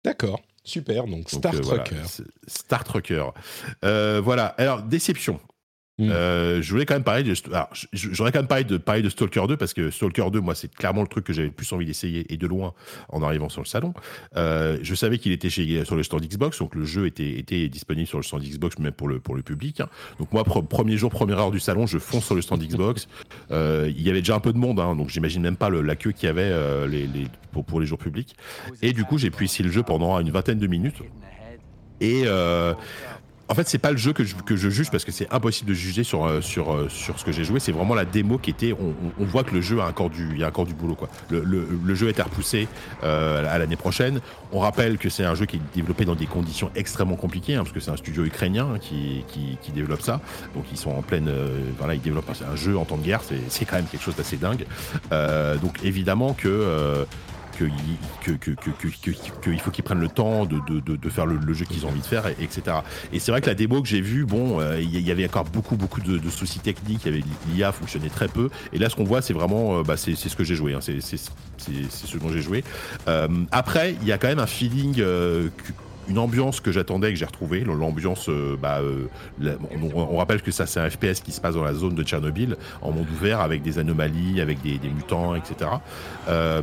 [0.05, 1.05] D'accord, super.
[1.07, 2.03] Donc, Star euh, voilà, Trucker.
[2.47, 3.25] Star Trucker.
[3.81, 4.45] Voilà.
[4.57, 5.39] Alors, déception.
[5.99, 6.09] Mm.
[6.11, 7.33] Euh, je voulais quand même parler de.
[7.93, 10.73] j'aurais quand même parlé de, parler de Stalker 2 parce que Stalker 2, moi, c'est
[10.73, 12.73] clairement le truc que j'avais le plus envie d'essayer et de loin
[13.09, 13.93] en arrivant sur le salon.
[14.37, 17.67] Euh, je savais qu'il était chez, sur le stand Xbox, donc le jeu était, était
[17.67, 19.81] disponible sur le stand Xbox, même pour le, pour le public.
[19.81, 19.89] hein.
[20.19, 23.07] Donc, moi, pre- premier jour, première heure du salon, je fonce sur le stand Xbox.
[23.51, 25.81] Euh, il y avait déjà un peu de monde, hein, donc j'imagine même pas le-
[25.81, 26.51] la queue qu'il y avait
[26.87, 28.35] les, les- pour, pour les jours publics.
[28.83, 31.01] Et du coup, j'ai pu essayer le jeu pendant une vingtaine de minutes.
[31.99, 32.73] Et euh,
[33.49, 35.69] en fait, c'est pas le jeu que je, que je juge parce que c'est impossible
[35.69, 37.59] de juger sur, euh, sur, euh, sur ce que j'ai joué.
[37.59, 38.73] C'est vraiment la démo qui était.
[38.73, 40.93] On, voit que le jeu a encore du, il y a encore du boulot.
[40.95, 41.09] Quoi.
[41.29, 42.67] Le, le- le jeu a été repoussé
[43.03, 44.21] euh, à l'année prochaine.
[44.51, 47.63] On rappelle que c'est un jeu qui est développé dans des conditions extrêmement compliquées hein,
[47.63, 50.21] parce que c'est un studio ukrainien hein, qui, qui, développe ça.
[50.55, 51.27] Donc ils sont en pleine.
[51.27, 53.21] euh, voilà, ils développent un jeu en temps de guerre.
[53.49, 54.65] C'est quand même quelque chose d'assez dingue.
[55.61, 57.05] Donc évidemment que.
[57.61, 57.69] Euh,
[58.23, 61.25] que, que, que, que, que- que- que il faut qu'ils prennent le temps de, faire
[61.25, 62.77] le, jeu qu'ils ont envie de faire, et- etc.
[63.11, 65.45] Et c'est vrai que la démo que j'ai vue, bon, euh, il y, avait encore
[65.45, 67.05] beaucoup, beaucoup de, soucis techniques,
[67.53, 70.35] l'IA fonctionnait très peu, et là ce qu'on voit, c'est vraiment, euh, bah, c'est ce
[70.35, 72.63] que j'ai joué, hein, c'est ce dont j'ai joué.
[73.07, 75.01] Euh, après, il y a quand même un feeling.
[76.09, 79.07] Une ambiance que j'attendais et que j'ai retrouvé l'ambiance euh, bah, euh,
[79.93, 82.57] on rappelle que ça c'est un FPS qui se passe dans la zone de Tchernobyl
[82.81, 85.69] en monde ouvert avec des anomalies avec des, des mutants etc
[86.27, 86.61] euh,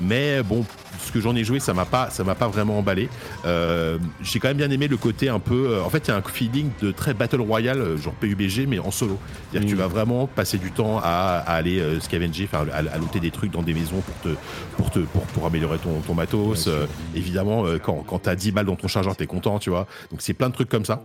[0.00, 0.64] mais bon,
[1.00, 3.08] ce que j'en ai joué, ça m'a pas, ça m'a pas vraiment emballé.
[3.44, 5.68] Euh, j'ai quand même bien aimé le côté un peu.
[5.72, 8.66] euh, en fait, il y a un feeling de très battle royale, euh, genre PUBG,
[8.68, 9.18] mais en solo.
[9.50, 9.78] C'est-à-dire que tu Mm.
[9.84, 12.58] vas vraiment passer du temps à, à aller scavenger, à,
[12.94, 14.36] à looter des trucs dans des maisons pour te,
[14.76, 16.68] pour te, pour, pour améliorer ton, ton matos.
[17.14, 19.86] Évidemment, quand, quand t'as 10 balles dans ton chargeur, t'es content, tu vois.
[20.10, 21.02] Donc c'est plein de trucs comme ça.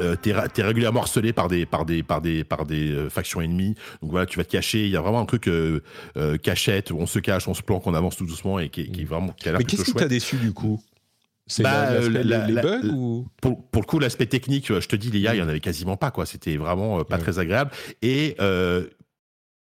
[0.00, 0.32] Euh, t'es,
[0.62, 4.24] régulièrement harcelé par des par des par des par des euh, factions ennemies donc voilà
[4.24, 5.82] tu vas te cacher il y a vraiment un truc euh,
[6.16, 8.80] euh, cachette où on se cache on se planque on avance tout doucement et qui,
[8.82, 10.82] est- qui est vraiment qui a l'air Mais qu'est-ce qui t'a déçu du coup?
[11.46, 13.26] C'est Bah, la- la- les la- bugs la- ou?
[13.42, 15.96] pour, pour le coup, l'aspect technique, je te dis, l'IA, il y en avait quasiment
[15.98, 16.24] pas, quoi.
[16.24, 17.20] C'était vraiment pas Ouais.
[17.20, 17.72] très agréable.
[18.00, 18.36] Et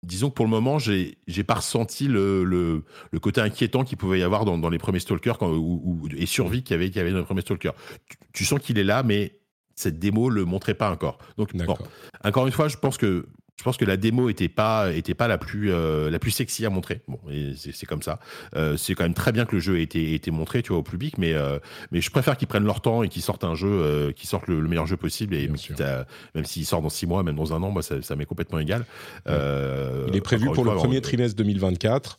[0.03, 3.99] disons que pour le moment, j'ai j'ai pas ressenti le, le, le côté inquiétant qu'il
[3.99, 6.79] pouvait y avoir dans, dans les premiers Stalkers quand, ou, ou- et survie qu'il y
[6.79, 7.75] avait, qu'il y avait dans les premiers Stalkers.
[8.09, 9.40] Tu, tu sens qu'il est là, mais
[9.81, 11.19] cette démo le montrait pas encore.
[11.39, 11.77] Donc, bon,
[12.25, 13.27] encore une fois, je pense que
[13.59, 16.65] je pense que la démo était pas était pas la plus euh, la plus sexy
[16.65, 17.03] à montrer.
[17.09, 17.19] Bon,
[17.57, 18.19] c'est comme ça.
[18.57, 20.71] Euh, c'est quand même très bien que le jeu ait été, ait été montré, tu
[20.71, 21.59] vois, au public, mais euh,
[21.93, 24.61] mais je préfère qu'ils prennent leur temps et qu'ils sortent un jeu, qu'ils sortent le,
[24.61, 25.47] le meilleur jeu possible et
[25.81, 28.25] à- même s'il sort dans six mois, même dans un an, moi ça, ça m'est
[28.25, 28.87] complètement égal.
[29.27, 32.17] Il est prévu pour le premier on- trimestre 2024.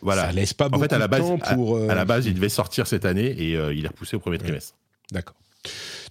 [0.00, 0.26] Voilà.
[0.26, 1.76] Ça laisse pas En beaucoup fait, à la base, de temps pour.
[1.76, 4.20] euh, à la base, il devait sortir cette année et euh, il est repoussé au
[4.20, 4.74] premier trimestre.
[5.12, 5.34] D'accord.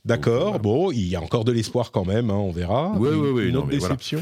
[0.06, 0.60] D'accord.
[0.60, 2.30] Bon, il y a encore de l'espoir quand même.
[2.32, 2.92] hein, on verra.
[2.98, 3.96] Oui, oui, oui, Une non, autre voilà.
[3.96, 4.22] déception.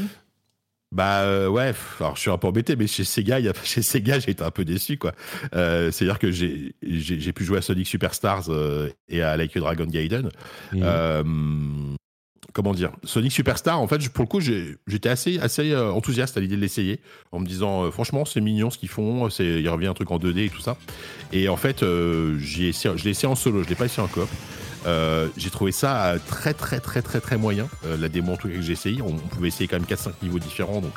[0.92, 3.80] Bah euh, ouais, alors je suis un peu embêté, mais chez Sega, y a, chez
[3.80, 5.12] Sega, j'ai été un peu déçu quoi.
[5.54, 9.56] Euh, C'est-à-dire que j'ai j'ai j'ai pu jouer à Sonic Superstars euh, et à Like
[9.56, 10.30] a Dragon Gaiden.
[10.74, 11.22] Euh,
[12.52, 12.90] comment dire?
[13.04, 16.60] Sonic Superstar, en fait, pour le coup, j'ai- j'étais assez assez enthousiaste à l'idée de
[16.60, 16.98] l'essayer,
[17.30, 20.18] en me disant franchement, c'est mignon ce qu'ils font, c'est il revient un truc en
[20.18, 20.76] 2D et tout ça.
[21.32, 21.84] Et en fait,
[22.40, 24.28] j'ai essayé, je l'ai essayé en solo, je l'ai pas essayé en coop.
[24.86, 27.68] Euh, j'ai trouvé ça très très très très très moyen.
[27.86, 29.86] Euh, la démo en tout cas que j'ai essayé, on, on pouvait essayer quand même
[29.88, 30.92] 4-5 niveaux différents, donc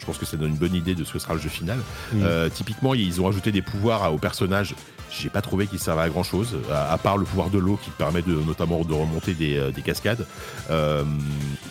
[0.00, 1.78] je pense que ça donne une bonne idée de ce que sera le jeu final.
[2.14, 4.74] Euh, typiquement, ils ont rajouté des pouvoirs aux personnages.
[5.10, 7.78] J'ai pas trouvé qu'ils servaient à grand chose, à, à part le pouvoir de l'eau
[7.82, 10.26] qui permet de, notamment de remonter des, euh, des cascades.
[10.70, 11.02] Euh,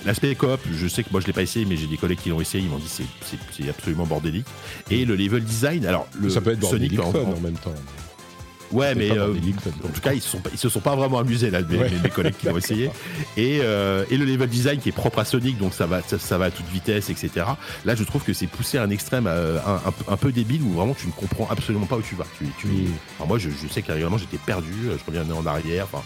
[0.05, 2.29] L'aspect coop, je sais que moi je l'ai pas essayé, mais j'ai des collègues qui
[2.29, 4.45] l'ont essayé, ils m'ont dit c'est- absolument bordélique.
[4.89, 6.91] Et le level design, alors le ça peut être Sonic
[7.37, 7.73] en même temps.
[8.71, 9.33] Ouais, mais euh,
[9.85, 11.77] en tout cas, ils se sont pas, ils se sont pas vraiment amusés là, mes,
[11.77, 11.89] Ouais.
[11.89, 12.89] mes- mes collègues qui l'ont essayé.
[13.37, 16.17] Et, euh, et le level design qui est propre à Sonic, donc ça va, ça,
[16.19, 17.45] ça va à toute vitesse, etc.
[17.85, 20.31] Là, je trouve que c'est poussé à un extrême euh, un, un peu- un peu
[20.31, 22.25] débile où vraiment tu ne comprends absolument pas où tu vas.
[22.37, 22.67] Tu, tu,
[23.17, 25.85] enfin, moi, je, je sais que régulièrement j'étais perdu, euh, je reviens en arrière.
[25.91, 26.03] Enfin,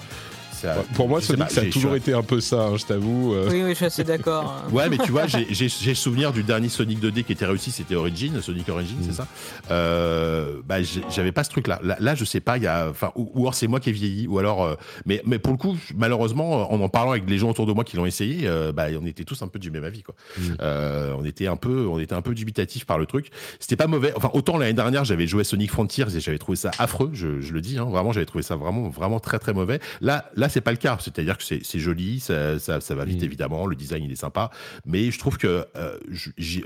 [0.62, 3.34] ça- Pour moi, Sonic, pas, ça a toujours été un peu ça, hein, je t'avoue.
[3.34, 3.48] euh.
[3.52, 4.64] Oui, oui, je suis assez d'accord.
[4.72, 5.46] Ouais, mais tu vois, j'ai
[5.90, 9.04] le souvenir du dernier Sonic 2D qui était réussi, c'était Origin, Sonic Origin, Mm.
[9.06, 9.28] c'est ça?
[9.72, 10.78] Euh, bah,
[11.10, 11.80] j'avais pas ce truc-là.
[11.84, 13.90] Là, là, je sais pas, il y a, enfin, ou, ou alors c'est moi qui
[13.90, 17.30] ai vieilli, ou alors, euh, mais, mais pour le coup, malheureusement, en en parlant avec
[17.30, 19.60] les gens autour de moi qui l'ont essayé, euh, bah, on était tous un peu
[19.60, 20.16] du même avis, quoi.
[20.38, 20.42] Mm.
[20.62, 23.30] Euh, on était un peu, on était un peu dubitatif par le truc.
[23.60, 24.14] C'était pas mauvais.
[24.16, 27.12] Enfin, autant l'année dernière, j'avais joué à Sonic Frontiers et j'avais trouvé ça affreux.
[27.14, 29.80] Je, je le dis, hein, vraiment, j'avais trouvé ça vraiment, vraiment très, très mauvais.
[30.02, 30.98] Là, là, c'est pas le cas.
[31.00, 33.26] C'est-à-dire que c'est joli, ça, ça, va vite mm.
[33.26, 34.52] évidemment, le design il est sympa,
[34.86, 35.98] mais je trouve que euh,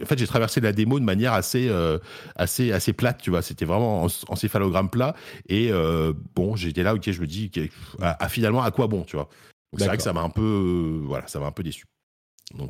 [0.01, 1.99] en fait j'ai traversé la démo de manière assez euh,
[2.35, 3.41] assez assez plate, tu vois.
[3.41, 5.15] C'était vraiment en, céphalogramme plat
[5.47, 7.51] et euh, bon, j'étais là, ok, je me dis,
[8.01, 9.29] à, finalement à quoi bon, tu vois?
[9.77, 11.85] C'est vrai que ça m'a un peu, voilà, ça m'a un peu déçu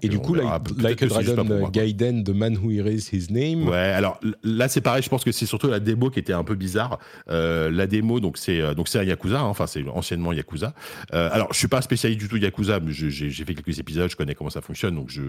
[0.02, 3.68] et du coup, Like, a Dragon Gaiden, The Man Who Erased His Name.
[3.68, 6.46] Ouais, alors là c'est pareil, je pense que c'est surtout la démo qui était un
[6.46, 7.00] peu bizarre.
[7.30, 10.74] Euh, la démo, donc c'est euh, donc c'est un Yakuza, hein, enfin c'est anciennement Yakuza.
[11.14, 14.16] Euh, alors je suis pas spécialiste du tout Yakuza, mais j'ai fait quelques épisodes, je
[14.16, 15.22] connais comment ça fonctionne, donc je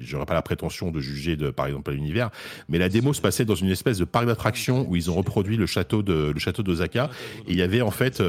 [0.00, 2.30] j'aurais pas la prétention de juger de par exemple l'univers.
[2.68, 5.56] Mais la démo se passait dans une espèce de parc d'attractions où ils ont reproduit
[5.56, 7.10] le château de le château d'Osaka
[7.48, 8.22] et il y avait en fait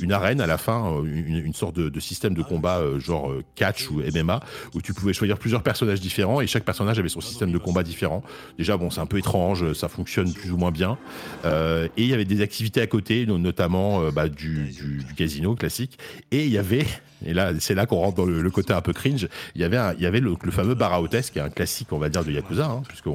[0.00, 4.00] une arène à la fin, une, sorte de, de, système de combat genre catch ou
[4.14, 4.40] MMA
[4.74, 7.82] où tu pouvais choisir plusieurs personnages différents et chaque personnage avait son système de combat
[7.82, 8.22] différent.
[8.58, 10.98] Déjà, bon, c'est un peu étrange, ça fonctionne plus ou moins bien.
[11.44, 14.72] Euh, et il y avait des activités à côté, notamment euh, bah, du,
[15.16, 15.98] casino classique.
[16.30, 16.86] Et il y avait,
[17.24, 19.78] et là, c'est là qu'on rentre dans le, côté un peu cringe, il y avait,
[19.96, 22.66] il y avait le, fameux bar qui est un classique, on va dire, de Yakuza,
[22.66, 23.08] hein, puisque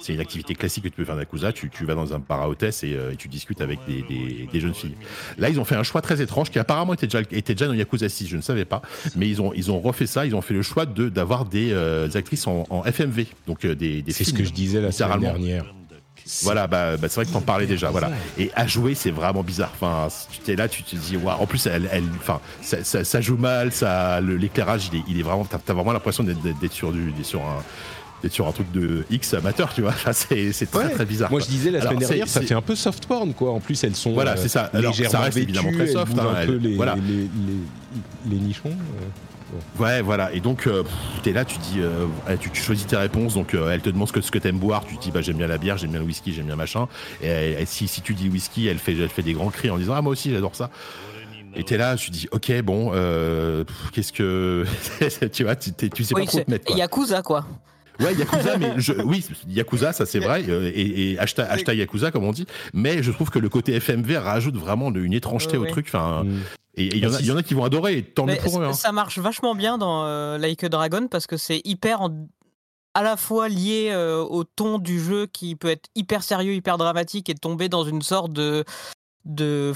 [0.00, 1.52] c'est une activité classique que tu peux faire dans Yakuza.
[1.52, 4.96] Tu, vas dans un bar et, euh, et, tu discutes avec des, jeunes filles.
[5.38, 7.74] Là, ils ont fait un choix très étrange qui apparemment était déjà, était déjà dans
[7.74, 8.82] Yakuza 6, je ne savais pas.
[9.16, 11.72] Mais ils ont, ils ont refait ça, ils ont fait le choix de d'avoir des
[11.72, 15.20] euh, actrices en, FMV, donc euh, des, des C'est ce que je disais la semaine
[15.20, 15.64] dernière.
[16.42, 17.90] Voilà, bah, bah c'est vrai que t'en parlais déjà.
[17.90, 18.10] Voilà.
[18.38, 19.70] Et à jouer, c'est vraiment bizarre.
[19.74, 20.08] Enfin,
[20.44, 21.40] tu es là, tu te dis, waouh.
[21.40, 23.72] En plus, elle, elle, enfin, ça, ça, joue mal.
[23.72, 25.44] Ça, l'éclairage, il est, il est vraiment.
[25.44, 27.62] T'as as vraiment l'impression d'être sur du, sur un
[28.28, 29.94] sur un truc de X amateur, tu vois.
[30.12, 31.30] c'est très très bizarre.
[31.30, 33.52] Moi je disais la semaine dernière, ça fait un peu soft porn, quoi.
[33.52, 34.70] En plus, elles sont voilà, euh, c'est ça.
[34.72, 36.18] Alors, ça reste évidemment très soft.
[36.18, 36.96] Hein, un peu les, voilà.
[36.96, 37.28] les,
[38.28, 38.70] les, nichons.
[38.70, 39.06] Euh.
[39.78, 40.32] Ouais, voilà.
[40.32, 40.82] Et donc, euh,
[41.22, 42.06] tu es là, tu dis, euh,
[42.40, 43.34] tu, choisis tes réponses.
[43.34, 44.84] Donc, euh, elle te demande ce que, ce que t'aimes boire.
[44.86, 46.88] Tu dis, bah, j'aime bien la bière, j'aime bien le whisky, j'aime bien machin.
[47.22, 49.94] Et, si, si tu dis whisky, elle fait, elle fait des grands cris en disant,
[49.94, 50.70] ah, moi aussi, j'adore ça.
[51.54, 52.90] Et t'es là, tu dis, ok, bon,
[53.92, 54.64] qu'est-ce que.
[55.32, 56.64] tu vois, tu, tu sais pas trop te mettre.
[56.66, 56.76] Quoi.
[56.76, 57.46] Yakuza, quoi.
[58.00, 62.32] Ouais, Yakuza, mais je, oui, Yakuza, ça c'est vrai, et, et hashtag, Yakuza comme on
[62.32, 62.46] dit.
[62.74, 65.86] Mais je trouve que le côté FMV rajoute vraiment une étrangeté au truc.
[65.88, 66.40] Enfin, mm.
[66.78, 68.64] Et il y, en a qui vont adorer, tant mieux pour eux.
[68.64, 68.74] Hein.
[68.74, 72.10] Ça marche vachement bien dans euh, Like a Dragon parce que c'est hyper
[72.92, 76.76] à la fois lié euh, au ton du jeu qui peut être hyper sérieux, hyper
[76.76, 78.64] dramatique et tomber dans une sorte de
[79.26, 79.72] de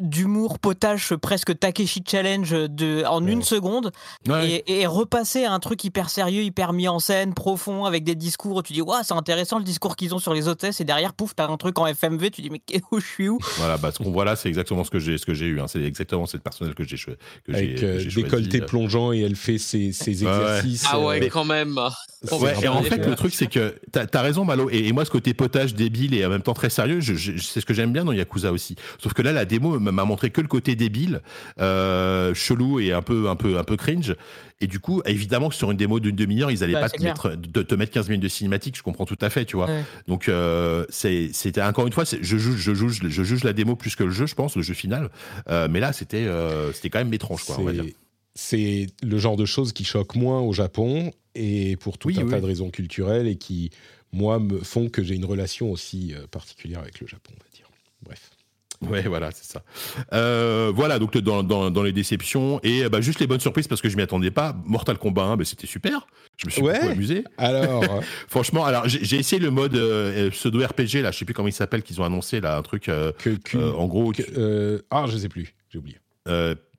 [0.00, 3.92] d'humour potage presque Takeshi challenge de en une seconde
[4.28, 8.56] et, repasser à un truc hyper sérieux hyper mis en scène profond avec des discours
[8.56, 11.14] où tu dis waouh c'est intéressant le discours qu'ils ont sur les hôtesses et derrière
[11.14, 13.38] pouf t'as un truc en FMV tu dis mais où je suis où?
[13.56, 15.60] Voilà bah ce qu'on voit là c'est exactement ce que j'ai ce que j'ai eu
[15.60, 15.66] hein.
[15.68, 19.92] c'est exactement cette personnage que j'ai que avec euh, décolleté plongeant et elle fait ses,
[19.92, 21.78] ses exercices ah ouais euh, quand même.
[22.32, 24.68] ouais, et en fait le truc c'est que t'as as raison Malo.
[24.70, 27.74] Et, moi ce côté potage débile et en même temps très sérieux c'est ce que
[27.74, 30.76] j'aime bien dans Yakuza aussi Sauf que là, la démo m'a montré que le côté
[30.76, 31.20] débile,
[31.60, 34.14] euh, chelou et un peu, un peu, un peu cringe.
[34.60, 37.36] Et du coup, évidemment que sur une démo d'une demi-heure, ils allaient pas te mettre,
[37.36, 38.76] de, te mettre 15 minutes de cinématique.
[38.76, 39.68] Je comprends tout à fait, tu vois.
[40.08, 43.94] Donc, euh, c'était encore une fois, je juge, je juge, je juge la démo plus
[43.94, 45.10] que le jeu, je pense, le jeu final.
[45.48, 46.26] Euh, mais là, c'était,
[46.72, 47.56] c'était quand même étrange, quoi.
[48.34, 52.40] C'est le genre de choses qui choquent moins au Japon et pour tout un tas
[52.40, 53.70] de raisons culturelles et qui,
[54.12, 57.68] moi, me font que j'ai une relation aussi particulière avec le Japon, on va dire.
[58.02, 58.27] Bref.
[58.88, 59.62] Ouais, voilà, c'est ça.
[60.12, 63.80] Euh, voilà, donc dans, dans, dans, les déceptions et bah, juste les bonnes surprises parce
[63.80, 64.54] que je m'y attendais pas.
[64.64, 66.06] Mortal Kombat 1, bah, c'était super.
[66.36, 67.24] Je me suis beaucoup amusé.
[67.38, 67.84] Alors,
[68.28, 71.52] franchement, alors j'ai essayé le mode euh, pseudo RPG là, je sais plus comment il
[71.52, 72.88] s'appelle, qu'ils ont annoncé là, un truc.
[72.88, 73.12] Euh,
[73.54, 74.12] en gros,
[74.90, 75.98] ah, je sais plus, j'ai oublié.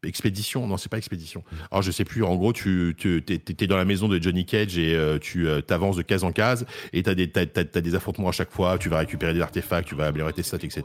[0.03, 1.43] Expédition Non, c'est pas Expédition.
[1.71, 2.23] Alors, je sais plus.
[2.23, 5.61] En gros, tu, tu es, dans la maison de Johnny Cage et euh, tu euh,
[5.61, 8.77] t'avances de case en case et tu as, as, des affrontements à chaque fois.
[8.77, 10.83] Tu vas récupérer des artefacts, tu vas améliorer tes stats, etc.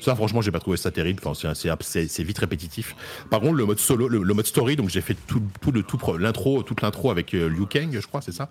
[0.00, 1.22] Ça, franchement, j'ai pas trouvé ça terrible.
[1.24, 2.96] Enfin, c'est vite répétitif.
[3.30, 5.98] Par contre, le mode solo, le, mode story, donc j'ai fait tout, tout le tout
[6.18, 8.48] l'intro, toute l'intro avec euh, Liu Kang, je crois, c'est ça.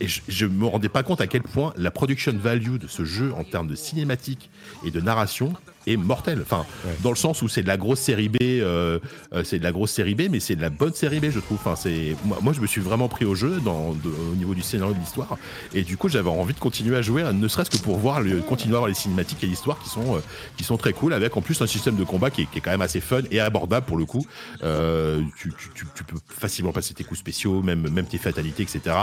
[0.00, 3.04] et je, je me rendais pas compte à quel point la production value de ce
[3.04, 4.50] jeu en termes de cinématique
[4.84, 5.52] et de narration
[5.86, 6.40] est mortel.
[6.42, 6.66] Enfin,
[7.02, 8.98] dans le sens où c'est de la grosse série B, euh,
[9.32, 11.40] euh, c'est de la grosse série B, mais c'est de la bonne série B, je
[11.40, 11.58] trouve.
[11.58, 14.94] Enfin, c'est moi, je me suis vraiment pris au jeu dans, au niveau du scénario
[14.94, 15.36] de l'histoire,
[15.74, 18.40] et du coup, j'avais envie de continuer à jouer, ne serait-ce que pour voir le,
[18.40, 20.20] continuer à voir les cinématiques et l'histoire qui sont euh,
[20.56, 22.60] qui sont très cool, avec en plus un système de combat qui est, qui est
[22.60, 24.24] quand même assez fun et abordable pour le coup.
[24.60, 28.96] Tu, tu, tu, peux facilement passer tes coups spéciaux, même même tes fatalités, etc.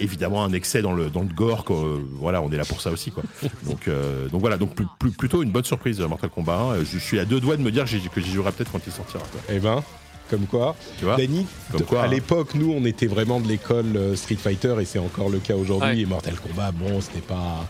[0.00, 1.64] Évidemment, un excès dans le dans le gore,
[2.12, 3.22] voilà, on est là pour ça aussi, quoi.
[3.64, 3.88] Donc
[4.30, 6.58] donc voilà, donc plus, plutôt une bonne surprise, Mortal combat.
[6.58, 6.84] Hein.
[6.90, 9.22] Je suis à deux doigts de me dire que j'y jouerai peut-être quand il sortira.
[9.48, 9.82] Eh ben,
[10.30, 10.74] comme quoi.
[10.98, 12.06] Tu vois Danny, à hein.
[12.08, 15.54] l'époque, nous, on était vraiment de l'école euh, Street Fighter et c'est encore le cas
[15.54, 16.02] aujourd'hui.
[16.02, 17.66] Et Mortal Kombat, bon, c'était pas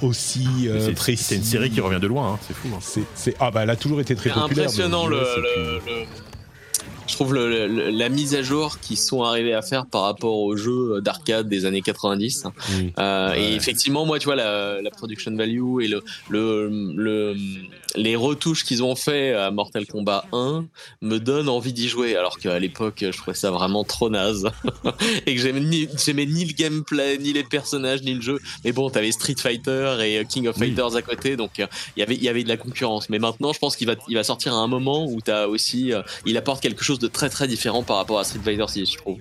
[0.00, 1.24] aussi euh, précis.
[1.24, 2.38] C'est une série qui revient de loin, hein.
[2.46, 2.68] c'est fou.
[3.14, 4.64] C'est, ah bah elle a toujours été très populaire.
[4.64, 5.22] Impressionnant le,
[7.12, 10.38] Je trouve le- le- la mise à jour qu'ils sont arrivés à faire par rapport
[10.38, 12.44] aux jeux d'arcade des années 90.
[12.44, 12.70] Mm.
[12.98, 17.36] Euh, Et effectivement, moi, tu vois, la, la production value et le, le, le-
[17.96, 20.64] les retouches qu'ils ont fait à Mortal Kombat 1
[21.02, 22.16] me donnent envie d'y jouer.
[22.16, 24.48] Alors qu'à l'époque, je trouvais ça vraiment trop naze.
[25.26, 28.38] et que j'aimais ni, le gameplay, ni les personnages, ni le jeu.
[28.64, 30.56] Mais bon, t'avais Street Fighter et euh, King of.
[30.56, 33.10] Fighters à côté, donc euh, il y avait il y avait de la concurrence.
[33.10, 35.92] Mais maintenant, je pense qu'il va, il va sortir à un moment où t'as aussi,
[35.92, 38.92] euh, il apporte quelque chose de très très différent par rapport à Street Fighter 6,
[38.92, 39.18] je trouve.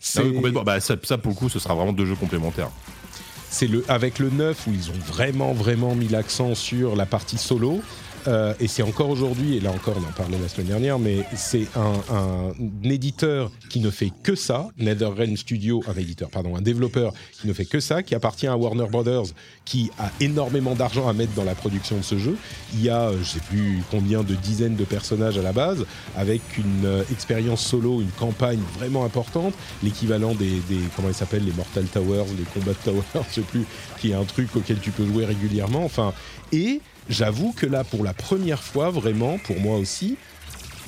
[0.00, 0.62] C'est Ah oui, complètement.
[0.62, 2.70] Bah, ça, ça, pour le coup, ce sera vraiment deux jeux complémentaires.
[3.50, 7.38] c'est le avec le 9 où ils ont vraiment vraiment mis l'accent sur la partie
[7.38, 7.80] solo.
[8.28, 11.18] Euh, et c'est encore aujourd'hui, et là encore on en parlait la semaine dernière, mais
[11.34, 16.60] c'est un, un éditeur qui ne fait que ça, NetherRealm Studio, un éditeur, pardon, un
[16.60, 19.26] développeur qui ne fait que ça, qui appartient à Warner Brothers,
[19.64, 22.36] qui a énormément d'argent à mettre dans la production de ce jeu.
[22.74, 25.84] Il y a, euh, je sais plus combien de dizaines de personnages à la base,
[26.16, 31.44] avec une euh, expérience solo, une campagne vraiment importante, l'équivalent des, des comment ils s'appellent,
[31.44, 33.64] les Mortal Towers, les Combat Towers, je sais plus,
[34.00, 35.84] qui est un truc auquel tu peux jouer régulièrement.
[35.84, 36.12] Enfin,
[36.52, 40.16] et j'avoue que là, pour la première fois, vraiment, pour moi aussi,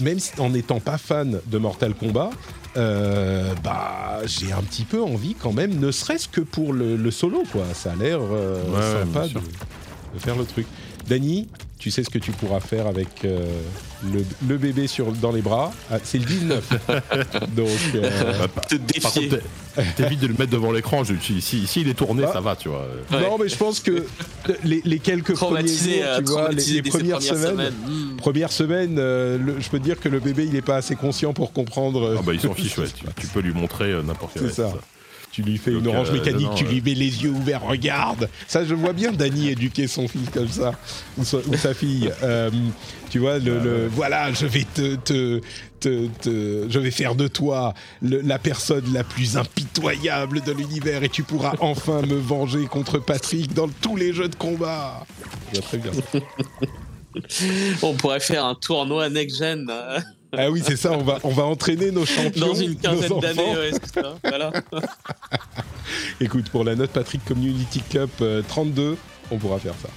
[0.00, 2.30] même en n'étant pas fan de Mortal Kombat,
[2.76, 7.10] euh, bah, j'ai un petit peu envie quand même, ne serait-ce que pour le, le
[7.10, 7.64] solo, quoi.
[7.74, 10.66] Ça a l'air euh, Ouais, sympa de faire le truc.
[11.08, 11.48] Dany,
[11.78, 13.44] tu sais ce que tu pourras faire avec euh,
[14.12, 15.72] le, le bébé sur, dans les bras.
[15.90, 16.68] Ah, c'est le 19.
[17.56, 19.38] Donc, euh, Bah, par- Te par contre,
[19.96, 21.04] t'évites de le mettre devant l'écran.
[21.04, 22.32] Je- Si, si, si il est tourné, Ah.
[22.32, 22.86] ça va, tu vois.
[23.12, 23.20] Ouais.
[23.20, 24.04] Non, mais je pense que
[24.64, 27.22] les, les quelques premiers Traumatisé, jours, euh, tu vois, les, traumatisé les dès ses premières
[27.22, 28.16] semaines, Hmm.
[28.16, 30.96] première semaine, euh, le- je peux te dire que le bébé, il n'est pas assez
[30.96, 32.16] conscient pour comprendre.
[32.18, 32.86] Ah bah, il s'en fiche, ouais.
[32.88, 34.72] Tu, tu peux lui montrer euh, n'importe quel C'est ça.
[35.30, 37.62] Tu lui fais Donc, une orange euh, mécanique, non, tu lui mets les yeux ouverts,
[37.62, 38.28] regarde.
[38.48, 40.72] Ça, je vois bien Dany éduquer son fils comme ça,
[41.16, 42.10] ou, sa, ou sa fille.
[42.22, 42.50] Euh,
[43.10, 45.40] tu vois, le, le- voilà, je vais te, te,
[45.80, 47.72] te- te- je vais faire de toi
[48.02, 52.98] le- la personne la plus impitoyable de l'univers et tu pourras enfin me venger contre
[52.98, 55.06] Patrick dans tous les jeux de combat.
[55.52, 55.92] Bien, très bien.
[57.82, 59.98] On pourrait faire un tournoi next-gen euh,
[60.36, 60.92] Ah oui, c'est ça.
[60.92, 63.56] On va, on va entraîner nos champions, dans une quinzaine d'années.
[63.56, 64.14] Ouais, c'est ça.
[64.22, 64.52] Voilà.
[66.20, 68.96] Écoute, pour la note Patrick Community Cup euh, 32,
[69.30, 69.88] on pourra faire ça.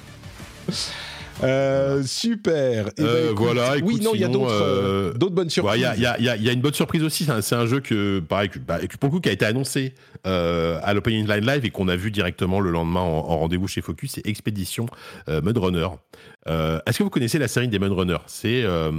[1.44, 2.90] Euh, super.
[2.98, 5.50] Eh ben, Euh, écoute, voilà, oui, non, il y a d'autres euh, euh, d'autres bonnes
[5.50, 5.80] surprises.
[5.80, 7.02] Il y, a, il y a- il y a- il y a une bonne surprise
[7.04, 7.26] aussi.
[7.26, 9.32] C'est un, c'est un jeu que, pareil, que, bah, que pour le coup, qui a
[9.32, 9.96] été annoncé
[10.28, 13.68] euh, à l'Opening Line Live et qu'on a vu directement le lendemain en, en rendez-vous
[13.68, 14.12] chez Focus.
[14.16, 14.86] C'est Expédition
[15.30, 15.88] euh, Mudrunner.
[16.48, 18.92] Euh, Est-ce que vous connaissez la série des Mudrunner C'est euh,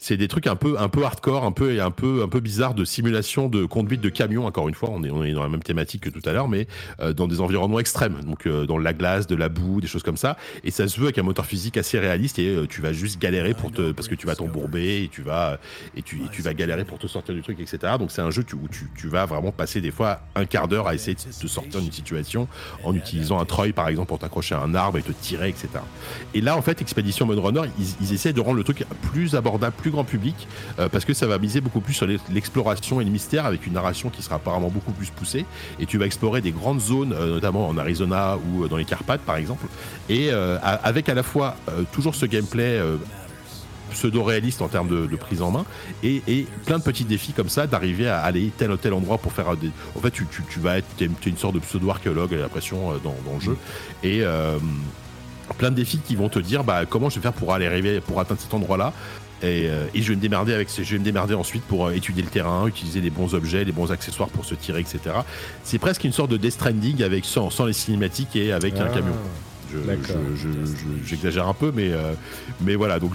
[0.00, 2.74] c'est des trucs un peu un peu hardcore, un peu un peu un peu bizarre
[2.74, 4.46] de simulation de conduite de camion.
[4.46, 6.48] Encore une fois, on est on est dans la même thématique que tout à l'heure,
[6.48, 6.66] mais
[7.00, 10.16] euh, dans des environnements extrêmes, donc dans la glace, de la boue, des choses comme
[10.16, 10.36] ça.
[10.64, 13.54] Et ça se veut avec un moteur physique assez réaliste et tu vas juste galérer
[13.54, 15.58] pour te parce que tu vas t'embourber et tu vas
[15.96, 17.94] et tu, et tu vas galérer pour te sortir du truc, etc.
[17.98, 20.88] Donc c'est un jeu où tu, tu vas vraiment passer des fois un quart d'heure
[20.88, 22.48] à essayer de te sortir d'une situation
[22.84, 25.68] en utilisant un treuil par exemple pour t'accrocher à un arbre et te tirer, etc.
[26.34, 29.74] Et là en fait Expédition Mudrunner ils, ils essaient de rendre le truc plus abordable,
[29.76, 33.04] plus grand public euh, parce que ça va miser beaucoup plus sur l'e- l'exploration et
[33.04, 35.44] le mystère avec une narration qui sera apparemment beaucoup plus poussée.
[35.80, 38.84] Et tu vas explorer des grandes zones euh, notamment en Arizona ou euh, dans les
[38.84, 39.66] Carpates par exemple.
[40.08, 41.56] Et avec à la fois
[41.92, 42.80] toujours ce gameplay
[43.90, 45.64] pseudo-réaliste en termes de, de prise en main
[46.02, 49.18] et, et plein de petits défis comme ça d'arriver à aller tel ou tel endroit
[49.18, 49.70] pour faire des...
[49.96, 50.86] en fait tu, tu, tu vas être
[51.26, 53.56] une sorte de pseudo-archéologue j'ai l'impression dans, dans le jeu.
[54.02, 54.58] Et euh,
[55.56, 58.00] plein de défis qui vont te dire bah, comment je vais faire pour aller arriver
[58.00, 58.92] pour atteindre cet endroit là
[59.40, 61.86] et, euh, et je vais me démerder avec ces- je vais me démerder ensuite pour
[61.86, 64.98] euh, étudier le terrain, utiliser les bons objets, les bons accessoires pour se tirer, etc.
[65.62, 68.86] C'est presque une sorte de Death Stranding avec sans, sans les cinématiques et avec un
[68.86, 69.14] Ah, camion.
[69.72, 70.16] Je- D'accord.
[70.34, 72.14] je- je- je- J'exagère un peu, mais, euh,
[72.62, 72.98] mais voilà.
[72.98, 73.14] Donc,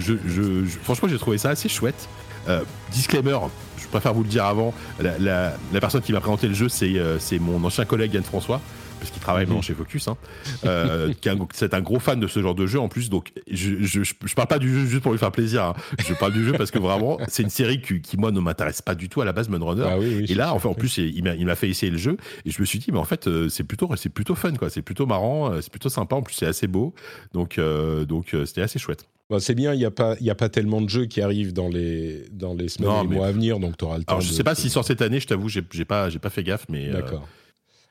[0.82, 2.08] franchement, j'ai trouvé ça assez chouette.
[2.48, 2.60] Euh,
[2.92, 3.36] disclaimer,
[3.78, 4.72] je préfère vous le dire avant.
[5.00, 8.14] La, la- la personne qui m'a présenté le jeu, c'est euh, c'est mon ancien collègue
[8.14, 8.60] Yann François,
[9.04, 10.08] parce qu'il travaille maintenant chez Focus.
[10.08, 10.16] hein.
[10.64, 13.10] Euh, qui c'est un gros fan de ce genre de jeu en plus.
[13.10, 15.62] Donc, je, je, parle pas du jeu juste pour lui faire plaisir.
[15.64, 15.74] hein.
[16.06, 18.82] Je parle du jeu parce que vraiment, c'est une série qui, qui, moi, ne m'intéresse
[18.82, 19.84] pas du tout à la base, Runner.
[19.86, 22.50] Ah oui, oui, Et là, enfin, en plus, il m'a, fait essayer le jeu et
[22.50, 24.70] je me suis dit, mais en fait, euh, c'est plutôt, c'est plutôt fun, quoi.
[24.70, 26.16] C'est plutôt marrant, euh, c'est plutôt sympa.
[26.16, 26.94] En plus, c'est assez beau,
[27.32, 29.06] donc, euh, donc, c'était assez chouette.
[29.30, 31.52] Bon, c'est bien, il n'y a, pas- y a pas tellement de jeux qui arrivent
[31.54, 34.04] dans les, dans les semaines Non, et les mois à venir, donc tu auras le
[34.04, 34.12] temps.
[34.14, 35.18] Alors, je de- sais pas s'il sort cette année.
[35.20, 36.88] Je t'avoue, j'ai, pas, pas fait gaffe, mais.
[36.88, 37.26] euh, D'accord.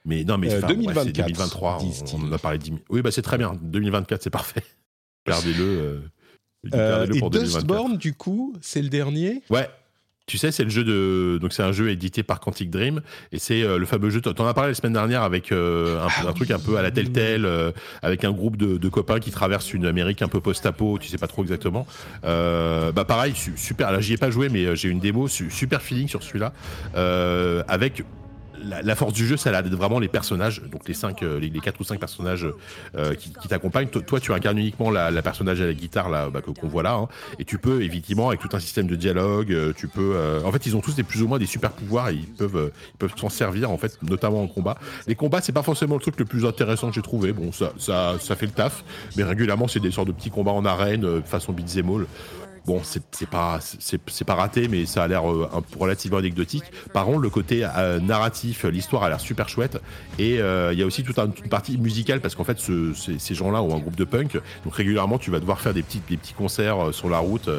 [0.06, 1.78] Mais non, mais Euh, enfin, ouais, 2024, c'est 2023.
[2.14, 2.80] on- en a parlé 10 000.
[2.90, 3.54] Oui, bah c'est très bien.
[3.62, 4.64] 2024, c'est parfait.
[5.28, 5.64] Gardez-le.
[5.64, 6.00] euh,
[6.74, 7.66] Euh, et pour 2024.
[7.66, 9.70] Dustborn, du coup, c'est le dernier Ouais.
[10.26, 11.38] Tu sais, c'est le jeu de.
[11.42, 13.02] Donc, c'est un jeu édité par Quantic Dream.
[13.34, 14.22] Et c'est euh, le fameux jeu.
[14.22, 16.82] T'en as parlé la semaine dernière avec euh, un, Ah un truc un peu à
[16.82, 17.46] la Telltale,
[18.02, 21.18] avec un groupe de, de copains qui traversent une Amérique un peu post-apo, tu sais
[21.18, 21.86] pas trop exactement.
[22.24, 23.92] Bah, pareil, su- super.
[23.92, 26.54] Là, j'y ai pas joué, mais j'ai une démo, su- super feeling sur celui-là.
[27.68, 28.04] Avec.
[28.64, 31.84] La, force du jeu, d'être vraiment les personnages, donc les cinq, euh, les, quatre ou
[31.84, 32.48] cinq personnages
[32.96, 33.88] euh, qui, t'accompagnent.
[33.88, 37.08] Toi, tu incarnes uniquement la, personnage à la guitare là, bah, qu'on voit là, hein.
[37.40, 40.14] et tu peux effectivement avec tout un système de dialogue, euh, tu peux.
[40.16, 42.28] euh, en fait, ils ont tous des plus ou moins des super pouvoirs et ils
[42.28, 44.78] peuvent, ils peuvent s'en servir en fait, notamment en combat.
[45.08, 47.34] Les combats, c'est pas forcément le truc le plus intéressant que j'ai trouvé.
[47.34, 48.84] Bon, ça, ça, fait le taf,
[49.18, 52.06] mais régulièrement, c'est des sortes de petits combats en arène, façon beat'em all.
[52.66, 56.64] Bon, c'est pas, c'est pas raté, mais ça a l'air euh, relativement anecdotique.
[56.94, 59.82] Par contre, le côté euh, narratif, l'histoire a l'air super chouette.
[60.18, 62.94] Et euh, il y a aussi toute un- une partie musicale, parce qu'en fait, ce-
[62.94, 64.40] ces, ces gens-là ont un groupe de punk.
[64.64, 67.50] Donc régulièrement, tu vas devoir faire des petits, des petits concerts sur la route,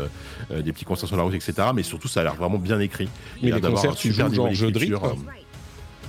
[0.50, 1.52] des petits concerts sur la route, etc.
[1.74, 3.08] Mais surtout, ça a l'air vraiment bien écrit.
[3.42, 4.94] Mais les concerts, un tu joues genre jeu de rythme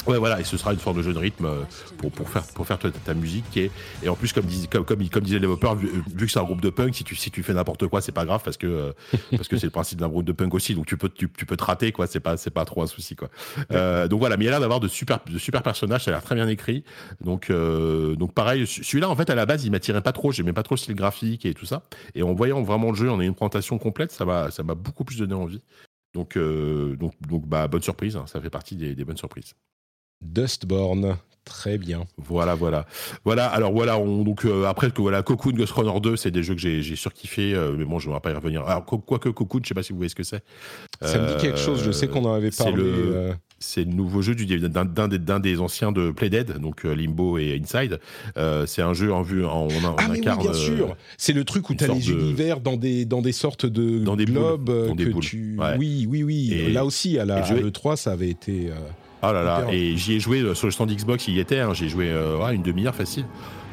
[0.08, 1.64] Ouais, voilà, et ce sera une forme de jeu de rythme euh,
[1.98, 3.58] pour, pour faire, pour faire ta, ta musique.
[3.58, 3.72] Et
[4.08, 6.44] en plus, comme, dis- comme, comme, comme disait le développeur, vu, vu que c'est un
[6.44, 8.68] groupe de punk, si tu, si tu fais n'importe quoi, c'est pas grave parce que
[8.68, 8.92] euh,
[9.32, 10.76] parce que c'est le principe d'un groupe de punk aussi.
[10.76, 12.06] Donc tu peux, tu, tu peux te rater, quoi.
[12.06, 13.30] C'est pas, c'est pas trop un souci, quoi.
[13.72, 16.04] Euh, donc voilà, mais il a l'air d'avoir de super, de super personnages.
[16.04, 16.84] Ça a l'air très bien écrit.
[17.22, 20.32] Donc, euh, donc pareil, celui-là, en fait, à la base, il m'attirait pas trop.
[20.32, 21.82] J'aimais pas trop le style graphique et tout ça.
[22.14, 24.76] Et en voyant vraiment le jeu, on a une présentation complète, ça m'a, ça m'a
[24.76, 25.62] beaucoup plus donné envie.
[26.14, 28.16] Donc, euh, donc, donc, bah, bonne surprise.
[28.16, 29.54] hein, ça fait partie des, des bonnes surprises.
[30.22, 32.06] Dustborn, très bien.
[32.18, 32.86] Voilà, voilà.
[33.24, 36.42] Voilà, alors voilà, on, donc euh, après que voilà, Cocoon, Ghost Runner 2, c'est des
[36.44, 38.64] jeux que j'ai j'ai surkiffé, euh, mais bon, je ne vais pas y revenir.
[38.66, 40.44] Alors, quoi- quoique Cocoon, je sais pas si vous voyez ce que c'est.
[41.02, 42.78] Ça me dit quelque chose, je sais qu'on en avait c'est parlé.
[42.84, 46.58] le- euh, C'est le nouveau jeu du- d'un d'un des, d'un des anciens de Playdead,
[46.60, 48.00] donc euh, Limbo et Inside.
[48.38, 50.98] Euh, c'est un jeu en vue, en, on, on Ah oui, bien euh, sûr.
[51.18, 54.00] C'est le truc où tu as les de- univers dans des, dans des sortes de
[54.00, 55.24] Dans des globes euh, dans des que boules.
[55.24, 55.56] tu...
[55.58, 55.78] Ouais.
[55.80, 56.52] Oui, oui, oui.
[56.54, 58.72] Et- Là aussi, à la le à est- l'E3, ça avait été...
[59.30, 61.60] Oh là là, et j'y ai joué euh, sur le stand Xbox, il y était,
[61.60, 63.26] hein, j'ai joué euh, ouais, une demi-heure facile.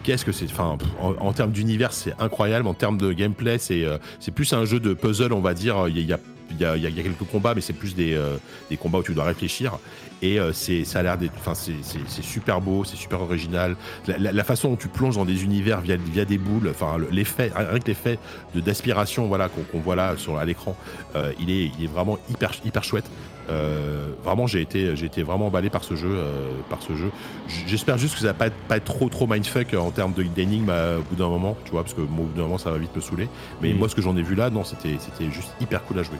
[0.03, 2.67] Qu'est-ce que c'est Enfin, pff, en, en termes d'univers, c'est incroyable.
[2.67, 5.87] En termes de gameplay, c'est euh, c'est plus un jeu de puzzle, on va dire.
[5.89, 6.19] Il y a,
[6.51, 8.13] il y a, il y a- il y a quelques combats, mais c'est plus des,
[8.15, 8.37] euh,
[8.69, 9.79] des combats où tu dois réfléchir.
[10.21, 11.33] Et euh, c'est ça a l'air d'être.
[11.39, 13.77] Enfin, c'est- c'est c'est super beau, c'est super original.
[14.09, 16.99] La, la- la façon dont tu plonges dans des univers via, via des boules, enfin,
[16.99, 18.19] le- l'effet, rien que l'effet
[18.57, 20.77] de- d'aspiration voilà, qu'on qu'on voit là sur, à l'écran,
[21.15, 23.09] euh, il, est, il est vraiment hyper, hyper chouette.
[23.51, 27.11] Euh, vraiment, j'ai été, j'ai été vraiment emballé par ce jeu, euh, par ce jeu.
[27.67, 30.23] J'espère juste que ça va pas être, pas être trop, trop mindfuck en termes de-
[30.23, 32.59] d'énigmes euh, au bout d'un moment, tu vois, parce que moi, au bout d'un moment,
[32.59, 33.29] ça va vite me saouler.
[33.61, 33.79] Mais Mhm.
[33.79, 36.19] moi, ce que j'en ai vu là, non, c'était, c'était juste hyper cool à jouer.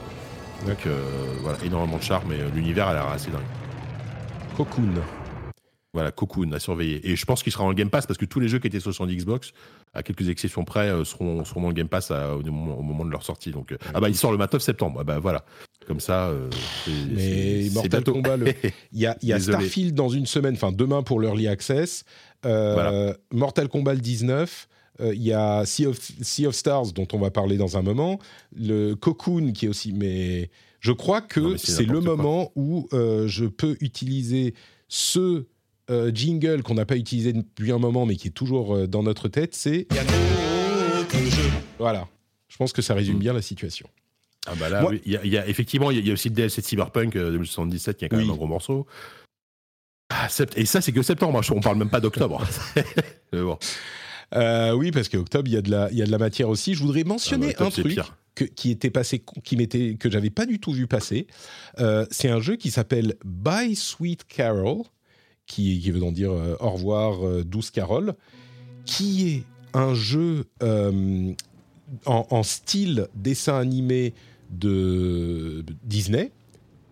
[0.67, 1.01] Donc, euh,
[1.41, 3.41] voilà, énormément de charme et euh, l'univers a l'air assez dingue.
[4.57, 4.93] Cocoon.
[5.93, 7.01] Voilà, Cocoon à surveiller.
[7.09, 8.79] Et je pense qu'il sera le Game Pass parce que tous les jeux qui étaient
[8.79, 9.53] sur son Xbox,
[9.93, 12.81] à quelques exceptions près, euh, seront, seront dans le Game Pass à- au, moment, au
[12.81, 13.51] moment de leur sortie.
[13.51, 14.97] Donc, euh, ah bah, il sort le 29 septembre.
[15.01, 15.45] Ah bah voilà.
[15.87, 16.49] Comme ça, euh,
[16.85, 18.03] c'est- Mais Mortal.
[18.03, 18.45] Kombat, le-
[18.91, 19.39] Il y a, y a.
[19.39, 22.05] Starfield dans une semaine, enfin demain pour l'Early Access.
[22.45, 23.17] Euh, Voilà.
[23.31, 24.67] Mortal Kombat le 19.
[25.01, 27.81] Euh, Il y a sea of, Sea of Stars dont on va parler dans un
[27.81, 28.19] moment.
[28.55, 29.91] Le Cocoon qui est aussi.
[29.93, 32.15] Mais je crois que c'est le quoi.
[32.15, 34.53] moment où je peux utiliser
[34.87, 35.45] ce
[35.89, 39.03] euh, jingle qu'on n'a pas utilisé depuis un moment mais qui est toujours euh, dans
[39.03, 39.53] notre tête.
[39.55, 39.87] C'est.
[39.91, 41.51] Il y a d'autres jeux.
[41.79, 42.07] Voilà.
[42.47, 43.89] Je pense que ça résume bien la situation.
[44.45, 46.01] Ah bah là, Moi- oui, il y, a- il y a effectivement, il y, a-
[46.01, 48.23] il y a aussi le DLC de Cyberpunk euh, 2077 qui est quand Oui.
[48.23, 48.85] même un gros morceau.
[50.09, 51.39] Ah, sept- et ça, c'est que septembre.
[51.39, 52.45] hein, On parle même pas d'octobre.
[53.33, 53.57] Mais bon,
[54.35, 56.49] Euh, oui, parce qu'octobre, il y, a de la- il y a de la matière
[56.49, 56.73] aussi.
[56.73, 58.17] Je voudrais mentionner octobre, un Ah, c'est truc pire.
[58.35, 61.27] que- qui était passé, qui m'était, que j'avais pas du tout vu passer.
[61.79, 64.83] Euh, c'est un jeu qui s'appelle Bye Sweet Carol,
[65.45, 68.13] qui, qui veut donc dire euh, au revoir euh, douce Carole,
[68.85, 71.33] qui est un jeu euh,
[72.05, 74.13] en, en style dessin animé
[74.49, 76.31] de Disney,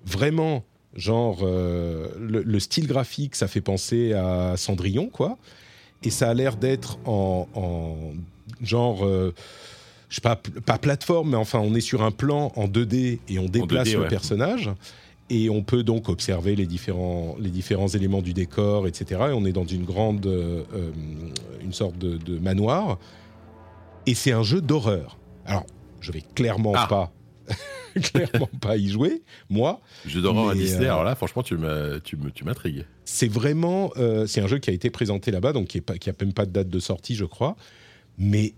[0.05, 0.63] vraiment
[0.95, 5.37] genre le, le style graphique, ça fait penser à Cendrillon, quoi.
[6.03, 7.95] Et ça a l'air d'être en, en
[8.61, 9.35] genre, je
[10.15, 13.45] sais pas, pas plateforme, mais enfin, on est sur un plan en 2D et on
[13.45, 14.07] déplace 2D, le ouais.
[14.07, 14.71] personnage.
[15.33, 19.05] Et on peut donc observer les différents, les différents éléments du décor, etc.
[19.29, 20.91] Et on est dans une grande, euh, euh,
[21.63, 22.99] une sorte de, de manoir.
[24.07, 25.17] Et c'est un jeu d'horreur.
[25.45, 25.65] Alors,
[26.01, 26.87] je vais clairement Ah.
[26.89, 27.13] pas,
[28.01, 29.79] clairement pas y jouer, moi.
[30.05, 30.85] jeu d'horreur à Disney.
[30.85, 32.85] euh, Alors là, franchement, tu m'intrigues.
[33.05, 36.09] C'est vraiment, euh, c'est un jeu qui a été présenté là-bas, donc qui n'a qui
[36.09, 37.55] a même pas de date de sortie, je crois.
[38.17, 38.53] Mais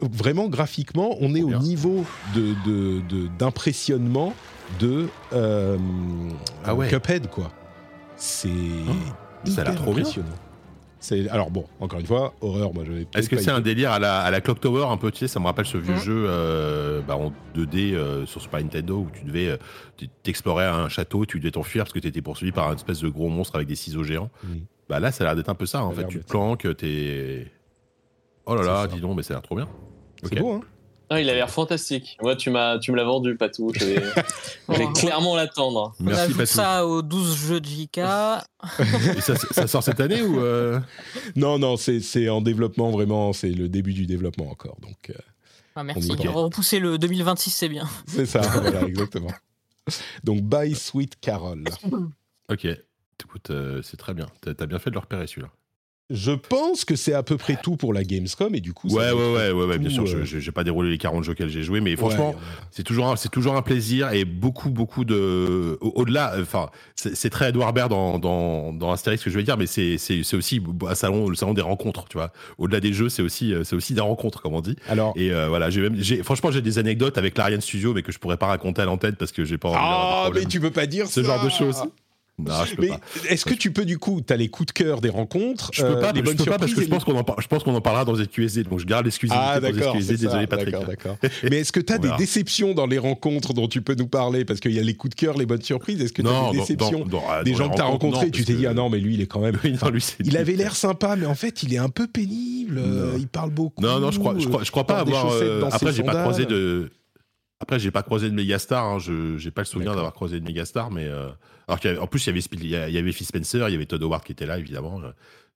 [0.00, 2.04] vraiment graphiquement, on est au niveau
[2.36, 4.32] de, de- de- d'impressionnement
[4.80, 5.76] de, euh,
[6.64, 6.88] Ah ouais.
[6.88, 7.50] Cuphead, quoi.
[8.16, 8.48] C'est
[9.44, 10.00] ça a trop bien.
[10.02, 10.28] impressionnant.
[10.98, 12.72] C'est alors bon, encore une fois, horreur.
[12.74, 15.12] Moi, je Est-ce que c'est un délire à la, à la Clock Tower un peu
[15.12, 16.00] Tu sais, ça me rappelle ce vieux Mhm.
[16.00, 19.56] jeu euh, bah, en 2D euh, sur Super Nintendo où tu devais euh,
[20.22, 23.08] t'explorer un château, tu devais t'enfuir parce que tu étais poursuivi par un espèce de
[23.08, 24.30] gros monstre avec des ciseaux géants.
[24.88, 25.84] Bah là, ça a l'air d'être un peu ça.
[25.84, 27.46] En a fait, tu te planques, t'es.
[28.46, 29.68] Oh là là, dis donc, mais ça a l'air trop bien.
[30.22, 30.38] C'est Ok.
[30.40, 30.60] beau, hein
[31.08, 32.16] Ah, il a l'air fantastique.
[32.20, 33.70] Moi, tu m'as, tu me l'as vendu, Patou.
[33.74, 33.94] Je vais,
[34.68, 34.92] je vais Oh.
[34.92, 35.94] clairement l'attendre.
[36.00, 36.52] On Merci, ajoute Patou.
[36.52, 37.98] ça aux 12 jeux de JK.
[37.98, 40.80] Et ça, ça sort cette année ou euh,
[41.36, 43.32] Non, non, c'est c'est en développement vraiment.
[43.32, 44.76] C'est le début du développement encore.
[44.80, 45.14] Donc euh,
[45.76, 46.10] Ah, merci.
[46.12, 47.88] Repousser le 2026, c'est bien.
[48.06, 48.40] c'est ça.
[48.60, 49.30] voilà, exactement.
[50.24, 51.62] Donc Bye Sweet Carol.
[52.50, 52.66] Ok.
[53.24, 54.26] Écoute, euh, c'est très bien.
[54.40, 55.48] T'as t'as bien fait de le repérer celui-là.
[56.08, 58.86] Je pense que c'est à peu près tout pour la Gamescom et du coup.
[58.88, 60.06] Ouais, ouais, ouais, ouais, ouais, bien sûr.
[60.06, 62.36] je- euh, je- J'ai pas déroulé les 40 jeux auxquels j'ai joué, mais franchement, ouais,
[62.70, 65.76] c'est toujours, c'est toujours un plaisir et beaucoup, beaucoup de.
[65.80, 69.56] au- Au-delà, enfin, c'est très Edouard Baird dans, dans, dans Astérix que je vais dire,
[69.56, 69.96] mais c'est
[70.34, 72.32] aussi un salon, le salon des rencontres, tu vois.
[72.58, 74.76] Au-delà des jeux, c'est aussi, euh, c'est aussi des rencontres, comme on dit.
[74.88, 75.12] Alors.
[75.16, 78.18] Et euh, voilà, j'ai même, franchement, j'ai des anecdotes avec l'Ariane Studio, mais que je
[78.20, 80.44] pourrais pas raconter à l'antenne parce que j'ai pas envie d'avoir de Ah, problème.
[80.44, 81.26] mais tu peux pas dire Ce ça.
[81.26, 81.82] genre de choses.
[82.38, 83.00] Non, je peux Mais pas.
[83.30, 85.96] est-ce que tu peux du coup, t'as les coups de cœur des rencontres, Je peux
[85.96, 87.48] euh, pas, les je bonnes peux pas parce que je pense qu'on en, par- je
[87.48, 90.16] pense qu'on en parlera dans ZQSD, donc je garde l'exclusivité Ah ZQSD.
[90.18, 90.70] Désolé Patrick.
[90.72, 91.16] D'accord, d'accord.
[91.50, 94.44] Mais est-ce que tu as des déceptions dans les rencontres dont tu peux nous parler?
[94.44, 95.98] Parce qu'il y a les coups de cœur, les bonnes surprises.
[96.02, 98.30] Est-ce que tu as Non, des déceptions dans- dans- Des gens que tu as rencontrés?
[98.30, 99.56] Tu t'es dit, ah non, mais lui, il est quand même.
[99.82, 102.76] Non, lui, Il avait l'air sympa, mais en fait, il est un peu pénible.
[102.78, 103.82] euh, il parle beaucoup.
[103.82, 105.32] Non, non, je crois, je crois, je crois pas avoir.
[105.32, 106.90] euh, après, j'ai pas croisé de.
[107.60, 108.84] Après, j'ai pas croisé de mégastar.
[108.84, 111.28] Hein, je j'ai pas le souvenir d'avoir croisé de mégastar, mais euh,
[111.68, 112.36] alors qu'il y avait- en plus il
[112.68, 114.58] y avait il y avait Phil Spencer, il y avait Todd Howard qui était là
[114.58, 115.10] évidemment euh,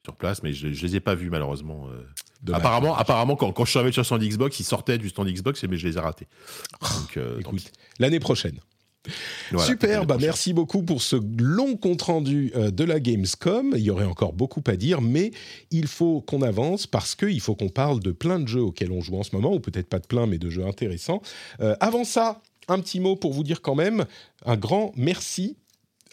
[0.04, 1.86] sur place, mais je, je les ai pas vus malheureusement.
[1.90, 2.02] euh.
[2.42, 2.60] Dommage.
[2.60, 5.62] Apparemment, apparemment quand, quand je suis arrivé sur son Xbox, ils sortaient du stand Xbox,
[5.64, 6.26] mais je les ai ratés.
[6.80, 8.58] Donc, euh, Écoute, l'année prochaine.
[9.50, 13.72] Voilà, Super, bah merci beaucoup pour ce long compte rendu euh, de la Gamescom.
[13.74, 15.30] Il y aurait encore beaucoup à dire, mais
[15.70, 19.00] il faut qu'on avance parce qu'il faut qu'on parle de plein de jeux auxquels on
[19.00, 21.22] joue en ce moment, ou peut-être pas de plein, mais de jeux intéressants.
[21.60, 24.04] Euh, avant ça, un petit mot pour vous dire quand même
[24.44, 25.56] un grand merci.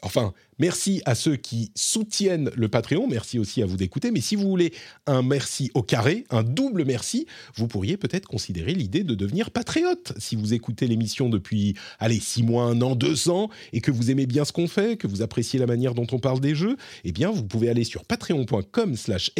[0.03, 4.35] Enfin, merci à ceux qui soutiennent le Patreon, merci aussi à vous d'écouter, mais si
[4.35, 4.71] vous voulez
[5.07, 7.25] un merci au carré, un double merci,
[7.55, 10.13] vous pourriez peut-être considérer l'idée de devenir patriote.
[10.19, 14.11] Si vous écoutez l'émission depuis, allez, six mois, un an, deux ans, et que vous
[14.11, 16.77] aimez bien ce qu'on fait, que vous appréciez la manière dont on parle des jeux,
[17.03, 19.31] eh bien, vous pouvez aller sur patreon.com slash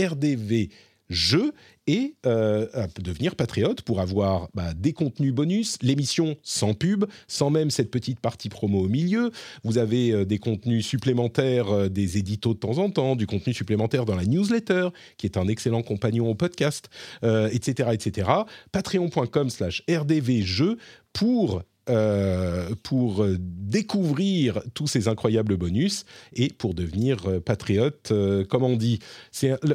[1.10, 1.54] rdvjeux
[1.88, 2.68] et euh,
[3.02, 8.20] devenir patriote pour avoir bah, des contenus bonus, l'émission sans pub, sans même cette petite
[8.20, 9.32] partie promo au milieu.
[9.64, 13.54] Vous avez euh, des contenus supplémentaires, euh, des éditos de temps en temps, du contenu
[13.54, 16.90] supplémentaire dans la newsletter, qui est un excellent compagnon au podcast,
[17.24, 18.30] etc., etc.
[18.72, 20.78] Patreon.com slash rdvjeux
[21.14, 28.12] pour euh, pour euh, découvrir tous ces incroyables bonus et pour devenir euh, patriote,
[28.50, 29.00] comme on dit.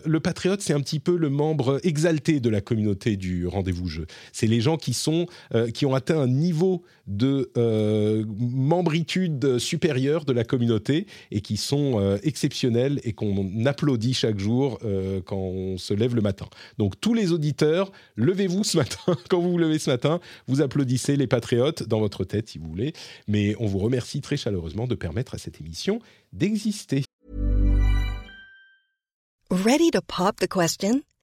[0.04, 4.06] Le, patriote, c'est un petit peu le membre exalté de la communauté du rendez-vous jeu.
[4.32, 5.26] C'est les gens qui sont
[5.74, 11.98] qui ont atteint un niveau de euh, membritude supérieure de la communauté et qui sont
[11.98, 16.46] euh, exceptionnels et qu'on applaudit chaque jour euh, quand on se lève le matin.
[16.78, 19.16] Donc tous les auditeurs, levez-vous ce matin.
[19.28, 22.68] Quand vous vous levez ce matin, vous applaudissez les patriotes dans votre tête si vous
[22.68, 22.92] voulez.
[23.28, 26.00] Mais on vous remercie très chaleureusement de permettre à cette émission
[26.32, 27.04] d'exister.
[29.50, 31.02] Ready to pop the question?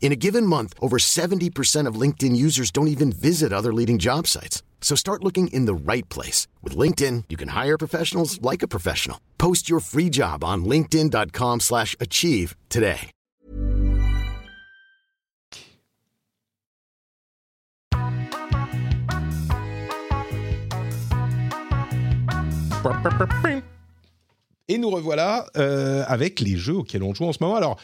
[0.00, 4.26] In a given month, over 70% of LinkedIn users don't even visit other leading job
[4.26, 4.64] sites.
[4.80, 6.48] So start looking in the right place.
[6.64, 9.18] With LinkedIn, you can hire professionals like a professional.
[9.38, 13.10] Post your free job on linkedin.com/achieve slash achieve today.
[24.68, 27.56] Et nous revoilà euh, avec les jeux auxquels on joue en ce moment.
[27.56, 27.78] Alors,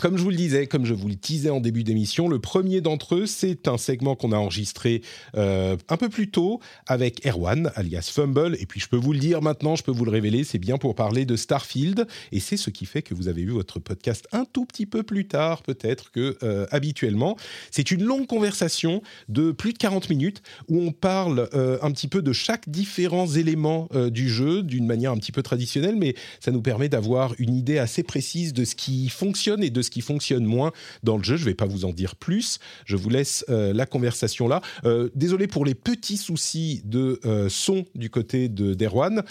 [0.00, 2.80] Comme je vous le disais, comme je vous le teasais en début d'émission, le premier
[2.80, 5.02] d'entre eux, c'est un segment qu'on a enregistré
[5.36, 8.56] euh, un peu plus tôt avec Erwan, alias Fumble.
[8.60, 10.78] Et puis je peux vous le dire maintenant, je peux vous le révéler, c'est bien
[10.78, 12.06] pour parler de Starfield.
[12.30, 15.02] Et c'est ce qui fait que vous avez eu votre podcast un tout petit peu
[15.02, 17.36] plus tard, peut-être que euh, habituellement.
[17.72, 22.06] C'est une longue conversation de plus de 40 minutes où on parle euh, un petit
[22.06, 26.52] peu de chaque différents élément du jeu d'une manière un petit peu traditionnelle, mais ça
[26.52, 30.44] nous permet d'avoir une idée assez précise de ce qui fonctionne et de qui fonctionne
[30.44, 30.72] moins
[31.02, 31.36] dans le jeu.
[31.36, 32.58] Je ne vais pas vous en dire plus.
[32.84, 34.60] Je vous laisse euh, la conversation là.
[34.84, 39.22] Euh, désolé pour les petits soucis de euh, son du côté de d'Erwan,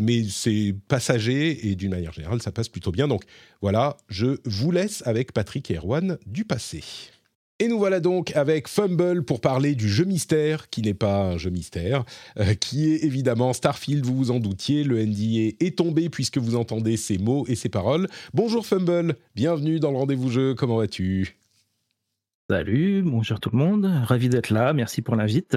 [0.00, 3.08] mais c'est passager et d'une manière générale, ça passe plutôt bien.
[3.08, 3.24] Donc
[3.62, 6.82] voilà, je vous laisse avec Patrick et Erwan du passé.
[7.58, 11.38] Et nous voilà donc avec Fumble pour parler du jeu mystère, qui n'est pas un
[11.38, 12.04] jeu mystère,
[12.38, 16.54] euh, qui est évidemment Starfield, vous vous en doutiez, le NDA est tombé puisque vous
[16.54, 18.08] entendez ces mots et ces paroles.
[18.34, 21.38] Bonjour Fumble, bienvenue dans le rendez-vous jeu, comment vas-tu?
[22.50, 25.56] Salut, bonjour tout le monde, ravi d'être là, merci pour l'invite.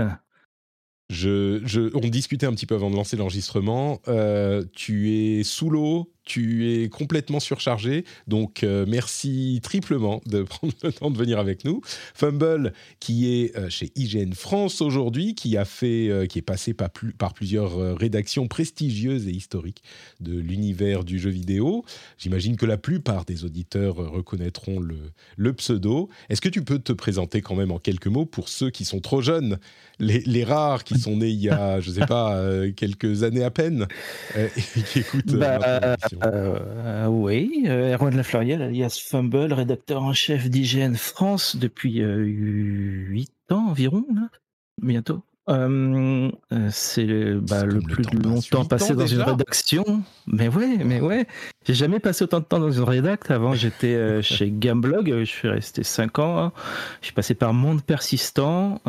[1.10, 4.00] Je, je, on discutait un petit peu avant de lancer l'enregistrement.
[4.08, 8.06] Euh, tu es sous l'eau, tu es complètement surchargé.
[8.28, 11.82] Donc, euh, merci triplement de prendre le temps de venir avec nous.
[12.14, 16.76] Fumble, qui est euh, chez IGN France aujourd'hui, qui a fait, euh, qui est passé
[16.76, 19.82] par, par plusieurs rédactions prestigieuses et historiques
[20.20, 21.84] de l'univers du jeu vidéo.
[22.20, 24.98] J'imagine que la plupart des auditeurs reconnaîtront le,
[25.36, 26.10] le pseudo.
[26.30, 29.00] Est-ce que tu peux te présenter quand même en quelques mots pour ceux qui sont
[29.00, 29.58] trop jeunes,
[29.98, 32.40] les, les rares qui sont nés il y a, je ne sais pas,
[32.76, 33.88] quelques années à peine
[34.36, 40.96] et qui écoutent bah, euh, oui, euh, Erwan Lafleuriel, alias Fumble, rédacteur en chef d'IGN
[40.96, 44.30] France depuis euh, 8 ans environ, là,
[44.82, 45.22] bientôt.
[45.50, 46.30] Euh,
[46.70, 50.04] c'est bah, le plus longtemps passé dans une rédaction.
[50.28, 51.26] Mais ouais, mais ouais.
[51.66, 53.34] J'ai jamais passé autant de temps dans une rédaction.
[53.34, 55.10] Avant, j'étais chez Gameblog.
[55.10, 56.52] Je suis resté 5 ans.
[57.02, 58.80] Je suis passé par Monde Persistant.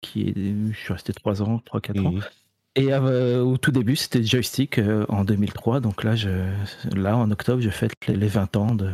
[0.00, 0.34] qui est,
[0.72, 2.14] je suis resté 3 ans, 3-4 ans.
[2.76, 5.80] Et euh, au tout début, c'était Joystick euh, en 2003.
[5.80, 6.28] Donc là, je,
[6.94, 8.92] là, en octobre, je fête les, 20 ans de.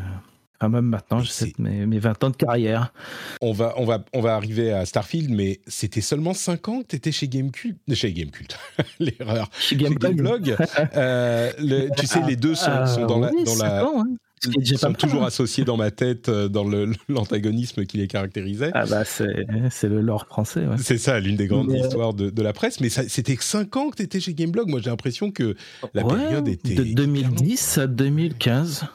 [0.59, 2.95] Enfin, même maintenant, je fête mes, mes, 20 ans de carrière.
[3.43, 6.87] On va, on va, on va arriver à Starfield, mais c'était seulement 5 ans que
[6.89, 7.77] tu étais chez Gamecult.
[7.93, 8.59] Chez Gamecult,
[8.99, 9.51] l'erreur.
[9.59, 10.57] Chez Gameblog.
[10.97, 11.53] euh,
[11.99, 13.31] tu sais, les deux sont, sont dans la.
[13.31, 13.85] Dans la...
[13.85, 14.17] Ans, hein.
[14.45, 16.65] Ils sont toujours associés dans ma tête euh, dans
[17.09, 18.71] l'antagonisme qui les caractérisait.
[18.75, 20.67] Ah bah c'est le lore français.
[20.67, 20.77] Ouais.
[20.79, 22.81] C'est ça, l'une des grandes histoires de, de, la presse.
[22.81, 24.69] Mais c'était 5 ans que tu étais chez Gameblog.
[24.69, 25.57] Moi j'ai l'impression que
[25.95, 26.75] la ouais, période était...
[26.75, 28.87] De 2010 à 2015.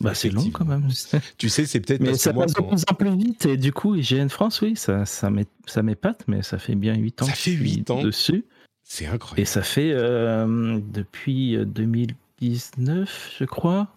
[0.00, 0.88] Bah, c'est long quand même.
[1.38, 3.46] Tu sais, c'est peut-être mais parce ça que moi, passe de plus en plus vite
[3.46, 5.30] et du coup, IGN France, oui, ça, ça
[5.82, 7.26] m'épate, mais ça fait bien 8 ans.
[7.26, 8.44] Ça fait 8 ans dessus.
[8.84, 9.40] C'est incroyable.
[9.40, 13.88] Et ça fait euh, depuis 2019, je crois,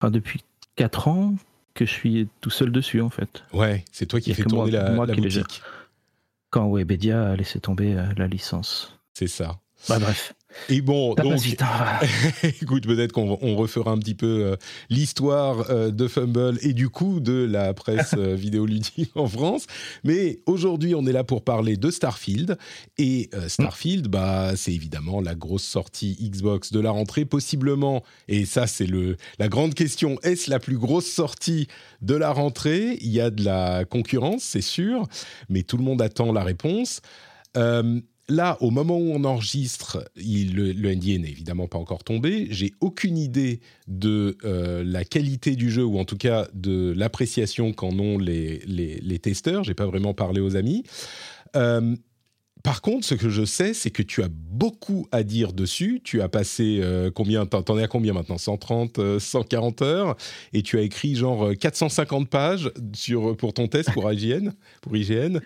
[0.00, 0.42] enfin depuis
[0.76, 1.34] 4 ans
[1.74, 3.44] que je suis tout seul dessus en fait.
[3.52, 5.62] Ouais, c'est toi qui fais tourner moi, la, moi la qui boutique.
[6.50, 8.98] Quand Webedia a laissé tomber euh, la licence.
[9.14, 9.58] C'est ça.
[9.88, 10.34] Bah bref.
[10.70, 11.40] Et bon, donc,
[12.42, 14.56] écoute, peut-être qu'on on refera un petit peu euh,
[14.88, 19.66] l'histoire euh, de Fumble et du coup de la presse euh, vidéoludique en France.
[20.04, 22.56] Mais aujourd'hui, on est là pour parler de Starfield.
[22.96, 28.02] Et euh, Starfield, bah, c'est évidemment la grosse sortie Xbox de la rentrée, possiblement.
[28.28, 30.18] Et ça, c'est le la grande question.
[30.22, 31.68] Est-ce la plus grosse sortie
[32.00, 32.96] de la rentrée?
[33.02, 35.06] Il y a de la concurrence, c'est sûr,
[35.50, 37.02] mais tout le monde attend la réponse.
[38.30, 42.46] Là, au moment où on enregistre, il, le, le, NDA n'est évidemment pas encore tombé.
[42.50, 47.72] J'ai aucune idée de euh, la qualité du jeu, ou en tout cas de l'appréciation
[47.72, 49.64] qu'en ont les, les, les testeurs.
[49.64, 50.82] J'ai pas vraiment parlé aux amis.
[51.56, 51.96] Euh,
[52.62, 56.02] par contre, ce que je sais, c'est que tu as beaucoup à dire dessus.
[56.04, 58.36] Tu as passé euh, combien T'en es à combien maintenant?
[58.36, 60.16] 130, euh, 140 heures,
[60.52, 64.50] et tu as écrit genre 450 pages sur pour ton test pour IGN,
[64.82, 65.40] pour IGN.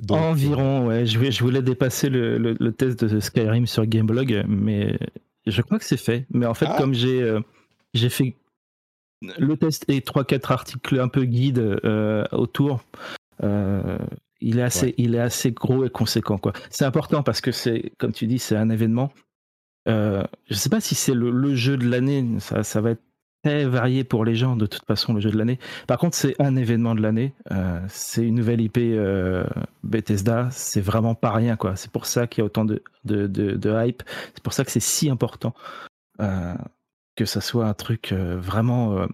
[0.00, 1.06] Donc, Environ, ouais.
[1.06, 4.98] Je voulais, je voulais dépasser le, le, le, test de Skyrim sur Gameblog, mais
[5.46, 6.26] je crois que c'est fait.
[6.30, 6.76] Mais en fait, ah.
[6.78, 7.40] comme j'ai euh,
[7.94, 8.36] j'ai fait
[9.38, 12.82] le test et 3-4 articles un peu guides euh, autour,
[13.42, 13.98] euh,
[14.40, 14.94] il, est assez, ouais.
[14.96, 16.38] il est assez gros et conséquent.
[16.38, 16.52] quoi.
[16.70, 19.12] C'est important parce que, c'est comme tu dis, c'est un événement.
[19.86, 23.02] je ne sais pas si c'est le, le, jeu de l'année, ça, ça va être
[23.42, 25.58] très varié pour les gens de toute façon le jeu de l'année.
[25.86, 27.32] Par contre, c'est un événement de l'année.
[27.50, 29.44] Euh, c'est une nouvelle IP euh,
[29.82, 30.48] Bethesda.
[30.50, 31.76] C'est vraiment pas rien quoi.
[31.76, 34.02] C'est pour ça qu'il y a autant de, hype.
[34.34, 35.54] C'est pour ça que c'est si important
[36.20, 36.54] euh,
[37.16, 39.06] que ça soit un truc vraiment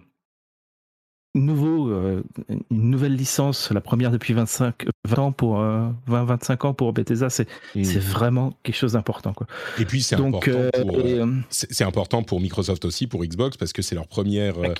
[1.45, 6.73] nouveau, euh, une nouvelle licence, la première depuis 25, 20 ans pour 20, 25 ans
[6.73, 9.33] pour Bethesda, c'est c'est vraiment quelque chose d'important.
[9.33, 9.47] quoi.
[9.79, 13.23] Et puis c'est Donc, important, euh, pour, euh, euh, c'est important pour Microsoft aussi, pour
[13.23, 14.73] Xbox, parce que c'est leur première euh,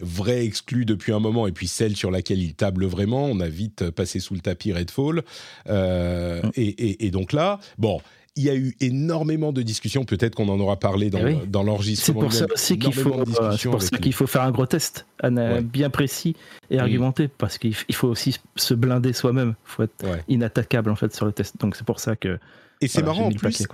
[0.00, 3.26] vraie exclue depuis un moment, et puis celle sur laquelle ils tablent vraiment.
[3.26, 5.22] On a vite passé sous le tapis Redfall.
[5.68, 6.50] Euh, Mm.
[6.56, 8.00] et, et- et donc là, bon.
[8.36, 11.38] Il y a eu énormément de discussions, peut-être qu'on en aura parlé dans, Eh oui.
[11.46, 12.20] dans C'est l'enregistrement.
[12.22, 12.54] pour ça lui-même.
[12.54, 14.66] aussi qu'il faut, Énormément de euh, c'est pour ça les- qu'il faut faire un gros
[14.66, 15.60] test, euh, Ouais.
[15.62, 16.34] bien précis
[16.68, 19.54] et argumenté, parce qu'il faut aussi se blinder soi-même.
[19.66, 20.24] Il faut être Ouais.
[20.26, 21.54] inattaquable en fait sur le test.
[21.60, 22.40] Donc c'est pour ça que
[22.80, 23.64] Et c'est voilà, marrant en plus, paquet.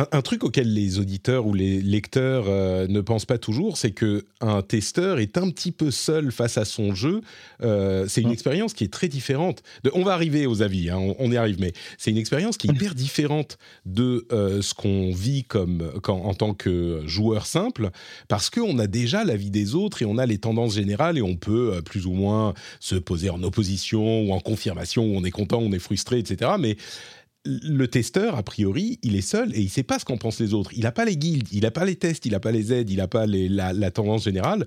[0.00, 3.90] Un, un truc auquel les auditeurs ou les lecteurs euh, ne pensent pas toujours, c'est
[3.90, 7.20] que un testeur est un petit peu seul face à son jeu.
[7.62, 8.32] Euh, c'est une Mm.
[8.32, 9.62] expérience qui est très différente.
[9.84, 12.56] De- on va arriver aux avis, hein, on, on y arrive, mais c'est une expérience
[12.56, 17.46] qui est hyper différente de euh, ce qu'on vit comme quand, en tant que joueur
[17.46, 17.90] simple,
[18.28, 21.36] parce qu'on a déjà l'avis des autres et on a les tendances générales et on
[21.36, 25.58] peut plus ou moins se poser en opposition ou en confirmation, où on est content,
[25.58, 26.52] on est frustré, etc.
[26.58, 26.76] Mais
[27.44, 30.54] le testeur, a priori, il est seul et il sait pas ce qu'en pensent les
[30.54, 30.70] autres.
[30.74, 32.90] Il n'a pas les guildes, il n'a pas les tests, il n'a pas les aides,
[32.90, 34.66] il n'a pas les- la, la tendance générale.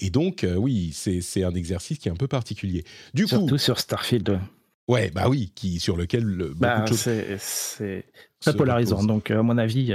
[0.00, 2.84] Et donc, euh, oui, c'est un exercice qui est un peu particulier.
[3.12, 4.38] Du Surtout coup, sur Starfield.
[4.88, 6.24] ouais, bah oui, qui, sur lequel
[6.56, 6.84] Bah,
[7.38, 8.04] c'est
[8.40, 9.02] très polarisant.
[9.04, 9.94] Donc, euh, à mon avis,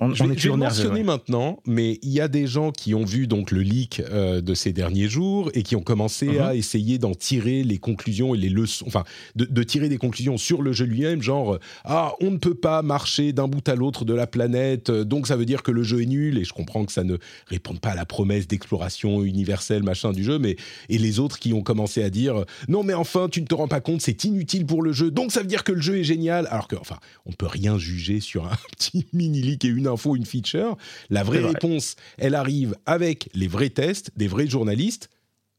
[0.00, 1.02] on, Je on vais, est je vais mentionner ouais.
[1.02, 4.54] maintenant, mais il y a des gens qui ont vu donc le leak euh, de
[4.54, 6.40] ces derniers jours et qui ont commencé Mhm.
[6.40, 9.04] à essayer d'en tirer les conclusions et les leçons, enfin,
[9.36, 12.54] de, de tirer des conclusions sur le jeu lui-même, genre euh, ah on ne peut
[12.54, 15.70] pas marcher d'un bout à l'autre de la planète, euh, donc ça veut dire que
[15.70, 16.38] le jeu est nul.
[16.38, 17.16] Et je comprends que ça ne
[17.46, 20.56] réponde pas à la promesse d'exploration universelle machin du jeu, mais
[20.88, 23.68] et les autres qui ont commencé à dire non mais enfin tu ne te rends
[23.68, 26.04] pas compte, c'est inutile pour le jeu, donc ça veut dire que le jeu est
[26.04, 26.46] génial.
[26.50, 29.85] Alors que enfin on ne peut rien juger sur un petit mini leak et une
[29.86, 30.76] info, une feature.
[31.10, 31.52] La vraie vrai.
[31.52, 35.10] réponse, elle arrive avec les vrais tests, des vrais journalistes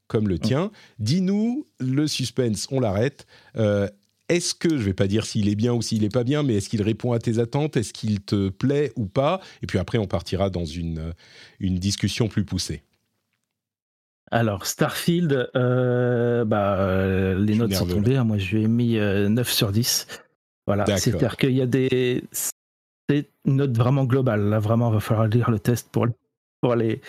[0.08, 0.72] comme le tien.
[1.00, 3.28] Dis-nous le suspense, on l'arrête.
[3.58, 3.88] Euh,
[4.30, 6.56] est-ce que, je vais pas dire s'il est bien ou s'il est pas bien, mais
[6.56, 7.78] est-ce qu'il répond à tes attentes?
[7.78, 9.42] Est-ce qu'il te plaît ou pas?
[9.62, 11.14] Et puis après, on partira dans une,
[11.60, 12.84] une discussion plus poussée.
[14.30, 18.18] Alors, Starfield, euh, bah, euh, les notes sont tombées.
[18.18, 18.26] hein.
[18.26, 20.08] Moi, je lui ai mis euh, 9 sur 10.
[20.66, 22.24] Voilà, c'est-à-dire qu'il y a des.
[23.10, 24.42] C'est une note vraiment globale.
[24.50, 26.08] Là, vraiment, il va falloir lire le test pour,
[26.62, 27.02] pour les,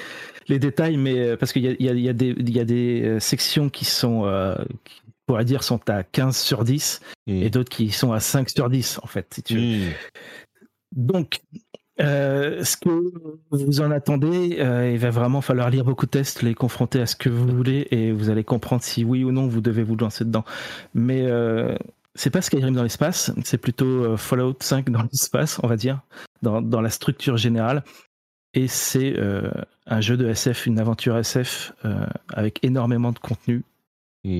[0.48, 3.02] les détails, mais euh, parce qu'il y a, y a- y a y a des
[3.04, 4.54] euh, sections qui sont, euh,
[4.84, 7.42] qui, on pourrait dire, sont à 15 sur 10 Mm.
[7.42, 9.60] et d'autres qui sont à 5 sur 10, en fait, si tu veux.
[9.60, 9.90] Mm.
[10.92, 11.40] Donc,
[12.00, 12.88] euh, ce que
[13.50, 17.06] vous en attendez, euh, il va vraiment falloir lire beaucoup de tests, les confronter à
[17.06, 19.96] ce que vous voulez, et vous allez comprendre si oui ou non vous devez vous
[19.96, 20.44] lancer dedans.
[20.94, 21.22] Mais
[22.18, 26.00] c'est pas Skyrim dans l'espace, c'est plutôt euh, Fallout 5 dans l'espace, on va dire,
[26.42, 27.84] dans, dans la structure générale.
[28.54, 29.50] Et c'est euh,
[29.86, 33.62] un jeu de SF, une aventure SF euh, avec énormément de contenu,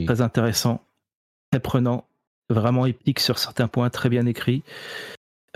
[0.06, 0.82] très intéressant,
[1.52, 2.04] très prenant,
[2.50, 4.64] vraiment épique sur certains points, très bien écrit.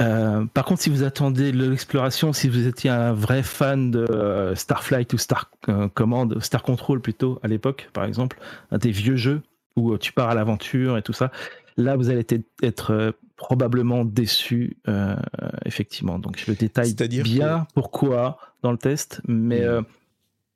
[0.00, 4.52] Euh, par contre, si vous attendez de l'exploration, si vous étiez un vrai fan de
[4.54, 5.50] Starflight ou Star
[5.94, 8.38] Command, Star Control plutôt à l'époque, par exemple,
[8.70, 9.42] des vieux jeux
[9.76, 11.30] où tu pars à l'aventure et tout ça,
[11.76, 12.26] là vous allez
[12.62, 15.16] être, euh, probablement déçu, euh,
[15.64, 16.18] effectivement.
[16.18, 16.94] Donc je le détaille
[17.24, 19.64] bien pourquoi dans le test, mais Mm.
[19.64, 19.82] euh,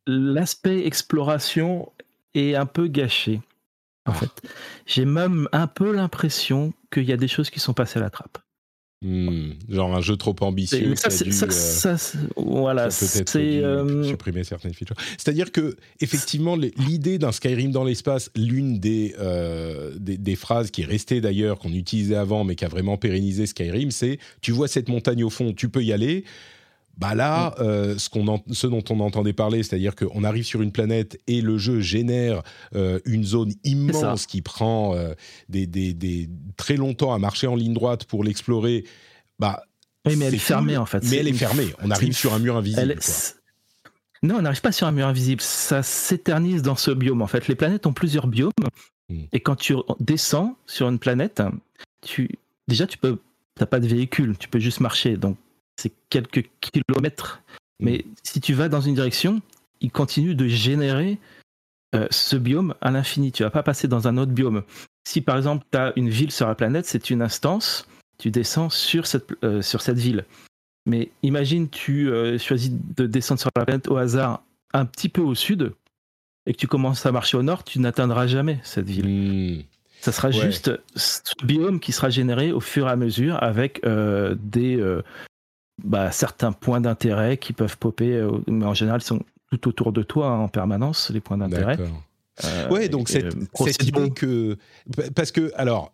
[0.06, 1.90] l'aspect exploration
[2.34, 3.40] est un peu gâché.
[4.06, 4.30] En fait,
[4.86, 8.10] j'ai même un peu l'impression qu'il y a des choses qui sont passées à la
[8.10, 8.38] trappe.
[9.02, 9.50] Mm.
[9.68, 10.92] Genre un jeu trop ambitieux.
[10.92, 14.72] Et ça, qui a c'est- dû, ça, euh, ça, c'est- voilà, c'est euh, supprimer certaines
[14.72, 14.96] features.
[15.18, 20.80] C'est-à-dire que effectivement, l'idée d'un Skyrim dans l'espace, l'une des, euh, des, des phrases qui
[20.82, 24.66] est restée d'ailleurs, qu'on utilisait avant, mais qui a vraiment pérennisé Skyrim, c'est tu vois
[24.66, 26.24] cette montagne au fond, tu peux y aller.
[26.98, 30.62] Bah là, euh, ce, qu'on en- ce dont on entendait parler, c'est-à-dire qu'on arrive sur
[30.62, 32.42] une planète et le jeu génère
[32.74, 35.12] euh, une zone immense qui prend euh,
[35.50, 38.84] des, des- des- très longtemps à marcher en ligne droite pour l'explorer.
[39.38, 39.62] Bah,
[40.06, 41.04] oui, mais elle est fermée cool, en fait.
[41.10, 41.66] Mais elle est une- fermée.
[41.82, 42.80] On arrive sur un mur invisible.
[42.92, 43.14] elle quoi.
[44.22, 45.42] Non, on n'arrive pas sur un mur invisible.
[45.42, 47.20] Ça s'éternise dans ce biome.
[47.20, 48.52] En fait, les planètes ont plusieurs biomes.
[49.10, 49.24] Hmm.
[49.32, 51.42] Et quand tu descends sur une planète,
[52.02, 52.30] tu
[52.66, 53.18] déjà tu peux,
[53.54, 55.16] t'as pas de véhicule, tu peux juste marcher.
[55.18, 55.36] Donc
[55.76, 57.42] c'est quelques kilomètres.
[57.80, 59.40] Mais si tu vas dans une direction,
[59.80, 61.18] il continue de générer
[61.94, 63.32] euh, ce biome à l'infini.
[63.32, 64.62] Tu vas pas passer dans un autre biome.
[65.06, 67.86] Si par exemple tu as une ville sur la planète, c'est une instance,
[68.18, 70.24] tu descends sur cette, euh, sur cette ville.
[70.86, 74.42] Mais imagine tu euh, choisis de descendre sur la planète au hasard
[74.72, 75.72] un petit peu au sud
[76.46, 79.58] et que tu commences à marcher au nord, tu n'atteindras jamais cette ville.
[79.58, 79.64] Mm.
[80.00, 80.34] Ça sera Ouais.
[80.34, 85.00] juste ce biome qui sera généré au fur et à mesure avec des
[85.82, 89.92] bah, certains points d'intérêt qui peuvent popper, euh, mais en général ils sont tout autour
[89.92, 91.78] de toi hein, en permanence, les points d'intérêt.
[91.80, 91.86] Euh,
[92.68, 94.58] Ouais, donc et, cette, cette idée que
[95.14, 95.92] parce que alors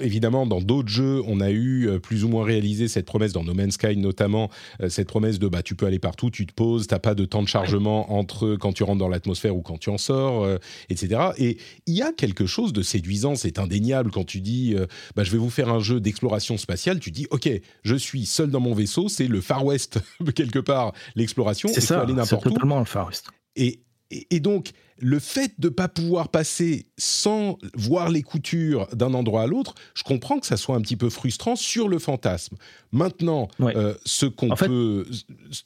[0.00, 3.44] évidemment dans d'autres jeux on a eu euh, plus ou moins réalisé cette promesse dans
[3.44, 4.50] No Man's Sky notamment
[4.80, 7.24] euh, cette promesse de bah tu peux aller partout, tu te poses, t'as pas de
[7.24, 10.58] temps de chargement entre quand tu rentres dans l'atmosphère ou quand tu en sors, euh,
[10.88, 11.30] etc.
[11.38, 14.86] Et il y a quelque chose de séduisant, c'est indéniable quand tu dis euh,
[15.16, 17.48] bah je vais vous faire un jeu d'exploration spatiale, tu dis ok
[17.82, 20.00] je suis seul dans mon vaisseau, c'est le Far West
[20.34, 22.50] quelque part l'exploration, et C'est ça, aller c'est n'importe où.
[22.50, 23.28] totalement le Far West.
[23.56, 23.80] Et,
[24.10, 24.70] et, et donc,
[25.00, 29.74] le fait de ne pas pouvoir passer sans voir les coutures d'un endroit à l'autre,
[29.94, 32.56] je comprends que ça soit un petit peu frustrant sur le fantasme.
[32.92, 33.76] Maintenant, Ouais.
[33.76, 35.06] euh, ce qu'on fait- peut...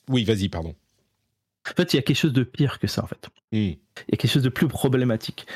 [0.08, 0.74] Oui, vas-y, pardon.
[1.70, 3.28] En fait, il y a quelque chose de pire que ça, en fait.
[3.52, 3.56] Hmm.
[3.56, 3.78] Il
[4.10, 5.46] y a quelque chose de plus problématique.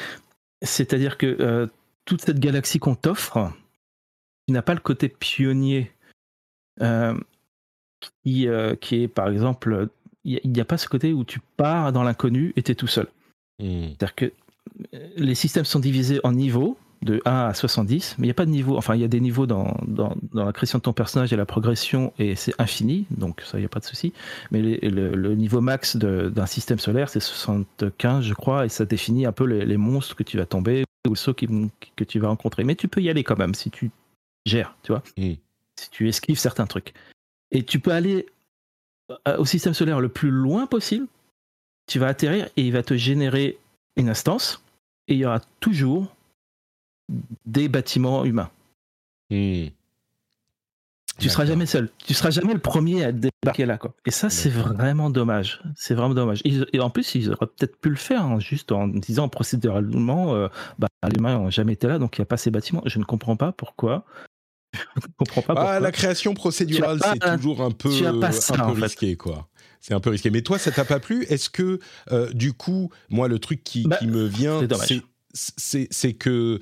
[0.63, 1.67] C'est-à-dire que euh,
[2.05, 3.53] toute cette galaxie qu'on t'offre,
[4.47, 5.93] tu n'as pas le côté pionnier
[6.81, 7.19] euh,
[8.25, 8.47] qui,
[8.81, 9.89] qui est, par exemple,
[10.25, 12.87] il n'y a, pas ce côté où tu pars dans l'inconnu et tu es tout
[12.87, 13.07] seul.
[13.59, 13.89] Hmm.
[13.89, 14.33] C'est-à-dire que
[14.95, 18.35] euh, les systèmes sont divisés en niveaux, de 1 à 70, mais il n'y a
[18.35, 18.77] pas de niveau.
[18.77, 21.37] Enfin, il y a des niveaux dans, dans, dans la création de ton personnage et
[21.37, 24.13] la progression, et c'est infini, donc ça, il n'y a pas de souci.
[24.51, 28.85] Mais les- le, le niveau max d'un système solaire, c'est 75, je crois, et ça
[28.85, 31.47] définit un peu les, les monstres que tu vas tomber ou ceux qui,
[31.95, 32.65] que tu vas rencontrer.
[32.65, 33.93] Mais tu peux y aller quand même si tu
[34.45, 35.35] gères, tu vois, Mm.
[35.79, 36.95] si tu esquives certains trucs.
[37.53, 38.27] Et tu peux aller
[39.29, 41.07] euh, au système solaire le plus loin possible,
[41.89, 43.59] tu vas atterrir et il va te générer
[43.97, 44.63] une instance,
[45.09, 46.15] et il y aura toujours
[47.47, 48.51] des bâtiments humains.
[49.31, 49.67] Hmm.
[51.19, 51.91] Tu seras jamais seul.
[52.07, 53.93] Tu seras jamais le premier à débarquer là, quoi.
[54.07, 55.61] Et ça, c'est vraiment dommage.
[55.75, 56.41] C'est vraiment dommage.
[56.45, 60.35] Ils- et en plus, ils auraient peut-être pu le faire, hein, juste en disant procéduralement,
[60.35, 60.47] euh,
[60.79, 62.83] bah, les humains n'ont jamais été là, donc il n'y a pas ces bâtiments.
[62.87, 64.05] Je ne comprends pas pourquoi.
[64.75, 65.73] Je ne comprends pas pourquoi.
[65.73, 68.85] Ah, la création procédurale, c'est toujours un peu, tu as pas un peu fait.
[68.85, 69.49] risqué, quoi.
[69.81, 70.31] C'est un peu risqué.
[70.31, 71.25] Mais toi, ça t'a pas plu?
[71.29, 71.79] Est-ce que,
[72.13, 74.61] euh, du coup, moi, le truc qui, Bah, qui me vient,
[75.35, 76.59] c'est que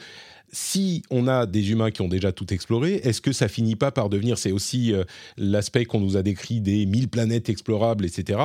[0.52, 3.90] si on a des humains qui ont déjà tout exploré, est-ce que ça finit pas
[3.90, 5.05] par devenir, c'est aussi euh,
[5.36, 8.38] l'aspect qu'on nous a décrit des 1000 planètes explorables, etc.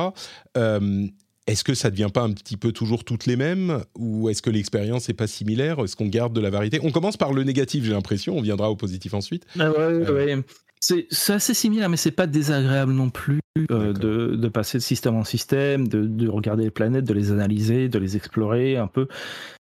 [0.56, 1.06] Euh,
[1.46, 3.82] est-ce que ça devient pas un petit peu toujours toutes les mêmes?
[3.98, 5.78] Ou est-ce que l'expérience n'est pas similaire?
[5.80, 6.80] Est-ce qu'on garde de la variété?
[6.82, 9.44] On commence par le négatif, j'ai l'impression, on viendra au positif ensuite.
[9.58, 10.14] Ah ouais, Euh.
[10.14, 10.42] ouais.
[10.84, 13.40] C'est assez similaire, mais c'est pas désagréable non plus
[13.70, 17.30] euh, de, de passer de système en système, de, de regarder les planètes, de les
[17.30, 19.06] analyser, de les explorer un peu.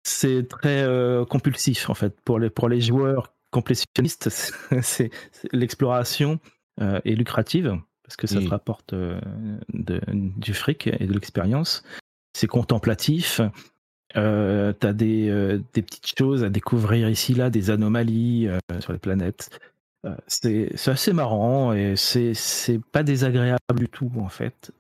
[0.05, 4.29] C'est très euh, compulsif en fait pour les pour les joueurs complétionnistes.
[4.83, 5.11] c'est-
[5.53, 6.39] L'exploration
[6.81, 9.21] euh, est lucrative parce que ça te rapporte euh,
[9.75, 11.83] de- du fric et de l'expérience.
[12.33, 13.41] C'est contemplatif.
[14.17, 18.93] Euh, t'as des, euh, des petites choses à découvrir ici là, des anomalies euh, sur
[18.93, 19.59] les planètes.
[20.07, 24.73] Euh, c'est assez marrant et c'est pas désagréable du tout en fait.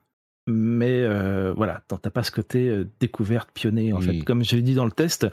[0.48, 4.22] Mais euh, voilà, t'as pas ce côté euh, découverte, pionnier en fait.
[4.22, 5.26] Comme je l'ai dit dans le test,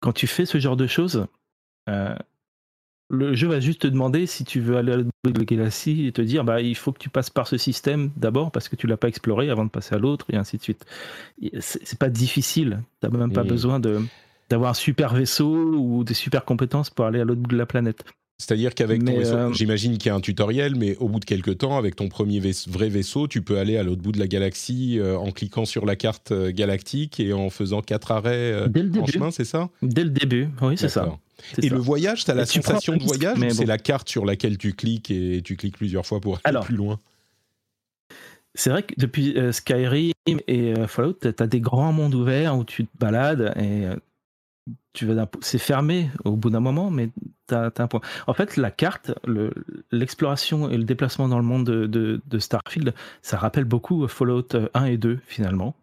[0.00, 1.26] quand tu fais ce genre de choses,
[1.90, 2.16] euh,
[3.10, 5.44] le jeu va juste te demander si tu veux aller à l'autre bout de la
[5.44, 8.70] galaxie et te dire bah il faut que tu passes par ce système d'abord parce
[8.70, 10.86] que tu l'as pas exploré avant de passer à l'autre et ainsi de suite.
[11.60, 14.00] C'est pas difficile, t'as même pas besoin de
[14.48, 17.66] d'avoir un super vaisseau ou des super compétences pour aller à l'autre bout de la
[17.66, 18.04] planète.
[18.38, 21.24] C'est-à-dire qu'avec ton vaisseau, euh, j'imagine qu'il y a un tutoriel, mais au bout de
[21.24, 24.26] quelques temps, avec ton premier vrai vaisseau, tu peux aller à l'autre bout de la
[24.26, 28.82] galaxie euh, en cliquant sur la carte euh, galactique et en faisant quatre arrêts Dès
[28.82, 29.70] le en chemin, c'est ça?
[29.82, 31.16] Dès le début, oui, c'est ça.
[31.58, 31.74] Et ça.
[31.74, 35.10] le voyage, tu as la sensation de voyage c'est la carte sur laquelle tu cliques
[35.10, 36.98] et tu cliques plusieurs fois pour aller Alors, plus loin?
[38.56, 42.84] C'est vrai que depuis Skyrim et Fallout, tu as des grands mondes ouverts où tu
[42.84, 43.86] te balades et
[45.40, 47.10] c'est fermé au bout d'un moment, mais
[47.48, 48.00] tu as, un point.
[48.26, 49.52] En fait, la carte, le-
[49.90, 54.84] l'exploration et le déplacement dans le monde de, Starfield, ça rappelle beaucoup Fallout euh, 1
[54.86, 55.74] et 2 finalement.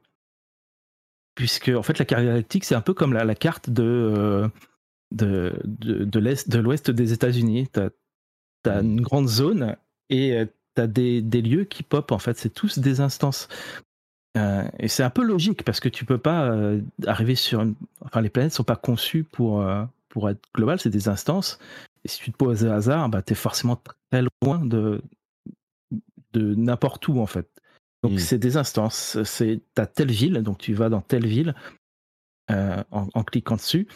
[1.36, 4.48] Puisque, en fait, la carte galactique, c'est un peu comme la, carte de, euh,
[5.12, 7.70] de, de, l'ouest des États-Unis.
[7.74, 9.76] Tu as, une grande zone
[10.10, 12.38] et tu as des, des lieux qui pop, en fait.
[12.38, 13.48] C'est tous des instances.
[14.38, 17.76] Euh, et c'est un peu logique parce que tu peux pas euh, arriver sur une...
[18.00, 21.60] Enfin, les planètes sont pas conçues pour, euh, pour être globales, c'est des instances.
[22.06, 25.02] Et si tu te poses au hasard, bah, tu es forcément très loin de,
[26.34, 27.50] de n'importe où, en fait.
[28.04, 28.20] Donc, Mm.
[28.20, 29.22] c'est des instances.
[29.24, 31.54] C'est as telle ville, donc tu vas dans telle ville
[32.50, 33.88] en, en cliquant dessus.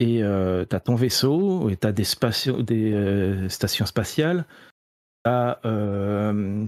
[0.00, 4.44] Et tu as ton vaisseau, et tu as des, spatio- des stations spatiales,
[5.24, 5.58] as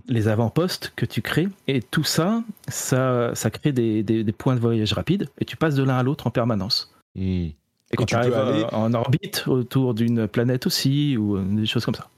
[0.09, 4.55] les avant-postes que tu crées, et tout ça, ça, ça crée des, des- des points
[4.55, 6.93] de voyage rapides, et tu passes de l'un à l'autre en permanence.
[7.15, 7.55] Et
[7.97, 11.85] quand tu arrives aller- euh, en orbite autour d'une planète aussi, ou euh, des choses
[11.85, 12.09] comme ça.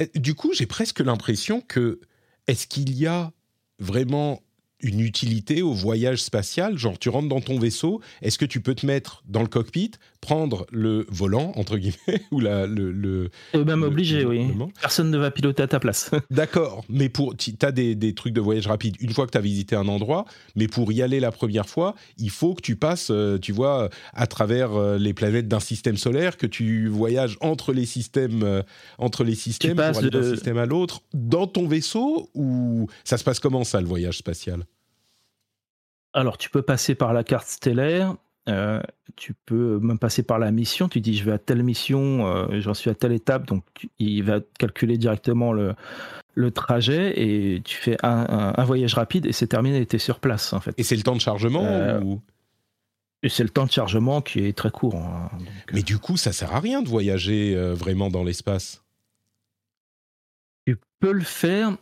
[0.00, 2.00] Euh, Du coup, j'ai presque l'impression que
[2.46, 3.32] est-ce qu'il y a
[3.78, 4.40] vraiment
[4.80, 6.78] une utilité au voyage spatial?
[6.78, 9.90] Genre, tu rentres dans ton vaisseau, est-ce que tu peux te mettre dans le cockpit,
[10.20, 12.90] prendre le volant, entre guillemets, ou la, le...
[12.92, 14.46] le Et même le- obligé, le- oui.
[14.80, 16.10] Personne ne va piloter à ta place.
[16.30, 19.38] D'accord, mais pour tu as des, des trucs de voyage rapide une fois que tu
[19.38, 20.24] as visité un endroit,
[20.56, 23.88] mais pour y aller la première fois, il faut que tu passes, euh, tu vois,
[24.12, 28.62] à travers euh, les planètes d'un système solaire, que tu voyages entre les systèmes, euh,
[28.98, 33.24] entre les systèmes pour aller d'un système à l'autre dans ton vaisseau ou ça se
[33.24, 34.64] passe comment ça le voyage spatial?
[36.14, 38.16] Alors, tu peux passer par la carte stellaire,
[38.48, 38.80] euh,
[39.16, 40.88] tu peux même passer par la mission.
[40.88, 43.90] Tu dis, je vais à telle mission, euh, j'en suis à telle étape, donc tu-
[43.98, 45.74] il va calculer directement le,
[46.34, 49.98] le trajet et tu fais un, un- un voyage rapide et c'est terminé, tu es
[49.98, 50.72] sur place en fait.
[50.78, 52.20] Et c'est le temps de chargement Euh, ou...
[53.24, 54.94] Et c'est le temps de chargement qui est très court.
[54.94, 58.84] hein, donc, Mais du coup, ça sert à rien de voyager vraiment dans l'espace.
[60.66, 61.76] Tu peux le faire.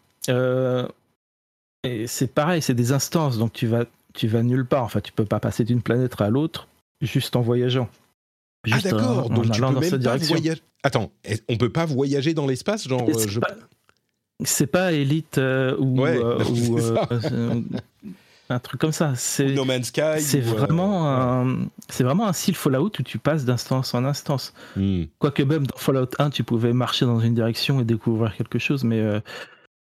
[1.84, 3.84] et c'est pareil, c'est des instances, donc tu vas,
[4.16, 4.82] tu vas nulle part.
[4.84, 6.66] Enfin, tu peux pas passer d'une planète à l'autre
[7.00, 7.88] juste en voyageant.
[8.68, 10.34] Ah Juste en- d'accord, donc tu peux dans même pas direction.
[10.36, 10.60] voyager.
[10.82, 11.12] Attends,
[11.48, 13.54] on peut pas voyager dans l'espace, genre euh, c'est je- pas-
[14.72, 16.38] pas Elite euh, ou, Ouais, euh,
[17.32, 17.60] euh,
[18.48, 19.14] un truc comme ça.
[19.16, 20.20] C'est No Man's Sky.
[20.20, 24.52] c'est euh, vraiment un c'est vraiment un style Fallout où tu passes d'instance en instance.
[24.76, 25.04] Hmm.
[25.18, 28.84] Quoique même dans Fallout 1, tu pouvais marcher dans une direction et découvrir quelque chose,
[28.84, 29.20] mais euh,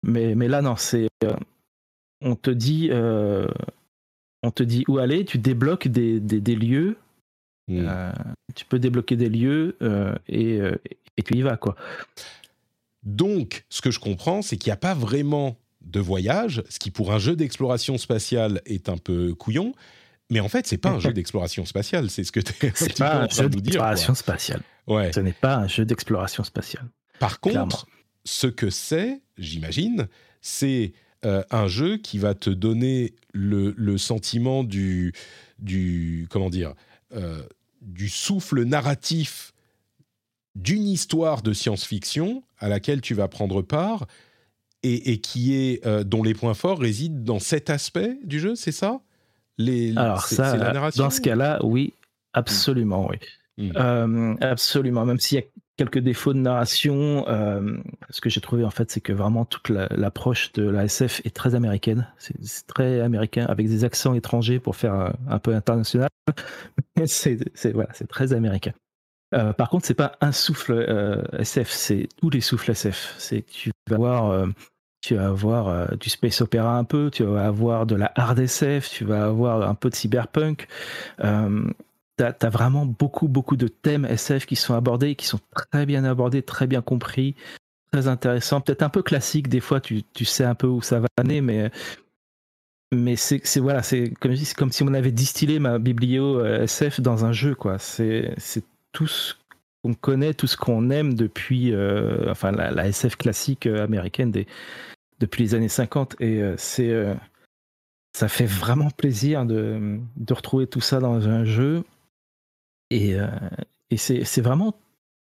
[0.02, 1.32] mais, mais là non, c'est euh,
[2.22, 3.46] on te dit euh,
[4.42, 6.96] on te dit où aller, tu débloques des, des, des lieux,
[7.68, 7.86] Hmm.
[7.88, 8.12] euh,
[8.56, 10.74] tu peux débloquer des lieux euh, et, euh,
[11.16, 11.76] et tu y vas quoi.
[13.04, 16.90] Donc, ce que je comprends, c'est qu'il n'y a pas vraiment de voyage, ce qui
[16.90, 19.74] pour un jeu d'exploration spatiale est un peu couillon.
[20.30, 22.96] Mais en fait, c'est pas un jeu d'exploration spatiale, c'est ce que tu es C'est
[22.98, 24.62] pas un jeu d'exploration spatiale.
[24.86, 25.12] Ouais.
[25.12, 26.86] Ce n'est pas un jeu d'exploration spatiale.
[27.18, 27.78] Par contre, Clairement.
[28.24, 30.08] ce que c'est, j'imagine,
[30.40, 30.92] c'est
[31.24, 35.12] euh, un jeu qui va te donner le, le sentiment du,
[35.58, 36.74] du comment dire,
[37.14, 37.42] euh,
[37.80, 39.52] du souffle narratif
[40.54, 44.06] d'une histoire de science-fiction à laquelle tu vas prendre part
[44.82, 48.54] et, et qui est euh, dont les points forts résident dans cet aspect du jeu,
[48.54, 49.00] c'est ça?
[49.58, 51.94] Les, Alors ça, c'est la narration dans ce cas-là, oui,
[52.32, 53.18] absolument, oui.
[53.58, 53.72] Mm.
[53.76, 55.44] Euh, absolument, même s'il y a
[55.76, 57.76] quelques défauts de narration, euh,
[58.10, 61.22] ce que j'ai trouvé en fait, c'est que vraiment toute la- l'approche de la SF
[61.24, 62.06] est très américaine.
[62.18, 66.08] C'est très américain, avec des accents étrangers pour faire un, peu international.
[67.06, 67.38] C'est
[67.72, 68.72] voilà, très américain.
[69.34, 73.14] Euh, par contre, c'est pas un souffle euh, SF, c'est tous les souffles SF.
[73.16, 74.46] C'est tu vas avoir,
[75.00, 78.90] tu vas avoir du space opéra un peu, tu vas avoir de la hard SF,
[78.90, 80.68] tu vas avoir un peu de cyberpunk.
[82.16, 86.04] T'as as vraiment beaucoup, beaucoup de thèmes SF qui sont abordés, qui sont très bien
[86.04, 87.34] abordés, très bien compris,
[87.90, 88.60] très intéressants.
[88.60, 91.40] Peut-être un peu classique, des fois tu, tu sais un peu où ça va aller,
[91.40, 91.70] mais,
[92.92, 93.80] mais c'est voilà,
[94.20, 97.78] comme comme si on avait distillé ma biblio euh, SF dans un jeu, quoi.
[97.78, 98.34] C'est
[98.92, 99.34] tout ce
[99.82, 104.32] qu'on connaît, tout ce qu'on aime depuis, euh, enfin la, SF classique euh, américaine
[105.18, 106.92] depuis les années 50, et c'est
[108.14, 111.84] ça fait vraiment plaisir de, de retrouver tout ça dans un jeu.
[112.92, 113.26] Et, euh,
[113.96, 114.78] c'est vraiment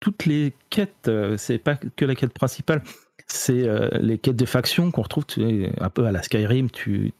[0.00, 2.82] toutes les quêtes, euh, c'est pas que la quête principale,
[3.28, 6.68] c'est euh, les quêtes de faction qu'on retrouve un peu à la Skyrim.
[6.70, 7.12] Tu,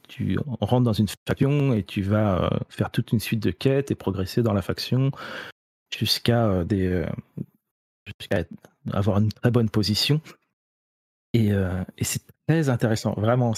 [0.59, 4.43] rentres dans une faction et tu vas faire toute une suite de quêtes et progresser
[4.43, 5.11] dans la faction
[5.97, 6.65] jusqu'à
[8.91, 10.19] avoir une très bonne position.
[11.33, 11.51] Et,
[12.01, 13.53] c'est très intéressant, vraiment.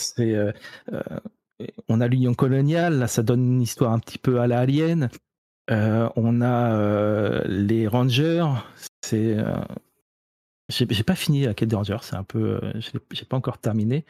[1.89, 5.09] On a l'Union coloniale, là ça donne une histoire un petit peu à la Alien.
[5.69, 8.45] Euh, on a euh, les Rangers,
[9.01, 9.37] c'est.
[9.37, 9.55] euh,
[10.69, 12.59] j'ai pas fini la quête des Rangers, c'est un peu.
[13.11, 14.05] J'ai pas encore terminé,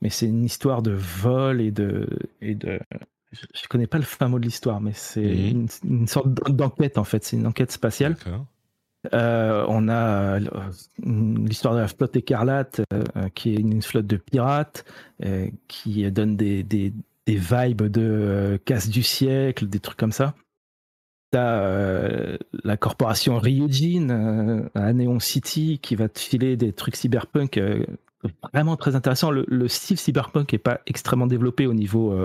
[0.00, 2.08] mais c'est une histoire de vol et de.
[2.40, 2.78] Et de
[3.32, 5.68] je, je connais pas le fin mot de l'histoire, mais c'est Mhm.
[5.84, 8.16] une, une sorte d'enquête en fait, c'est une enquête spatiale.
[9.12, 10.38] On a
[11.04, 12.80] l'histoire de la flotte écarlate,
[13.34, 14.84] qui est une flotte de pirates,
[15.68, 16.92] qui donne des, des,
[17.26, 20.34] des vibes de casse du siècle, des trucs comme ça.
[21.30, 26.96] T'as euh, la corporation Ryujin euh, à Neon City qui va te filer des trucs
[26.96, 27.84] cyberpunk euh,
[28.52, 29.30] vraiment très intéressants.
[29.30, 32.16] Le, le style cyberpunk est pas extrêmement développé au niveau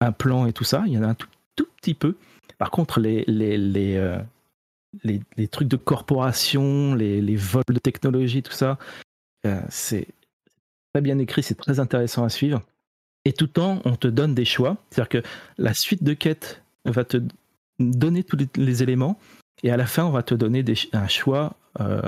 [0.00, 0.84] implant et tout ça.
[0.86, 1.26] Il y en a un tout,
[1.80, 2.16] petit peu.
[2.58, 3.24] Par contre, les,
[5.50, 8.78] trucs de corporation, les, les vols de technologie, tout ça,
[9.70, 10.08] c'est
[10.92, 12.62] très bien écrit, c'est très intéressant à suivre.
[13.24, 14.76] Et tout le temps, on te donne des choix.
[14.90, 17.18] C'est-à-dire que la suite de quêtes va te
[17.78, 19.18] donner tous les, les éléments
[19.62, 22.00] et à la fin, on va te donner des, un choix euh,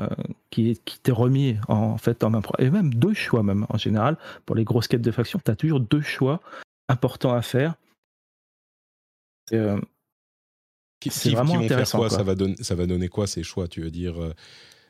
[0.51, 2.61] qui, est- qui t'est remis en, en fait en main propre.
[2.62, 4.16] Et même deux choix, même en général.
[4.47, 6.40] Pour les grosses quêtes de faction, tu as toujours deux choix
[6.89, 7.74] important à faire.
[9.53, 9.81] Euh,
[11.01, 12.19] Qui, C'est qui- vraiment qui vont faire intéressant, quoi, quoi.
[12.19, 13.69] Ça, va donner, ça va donner quoi ces choix?
[13.69, 14.35] Tu veux dire, euh,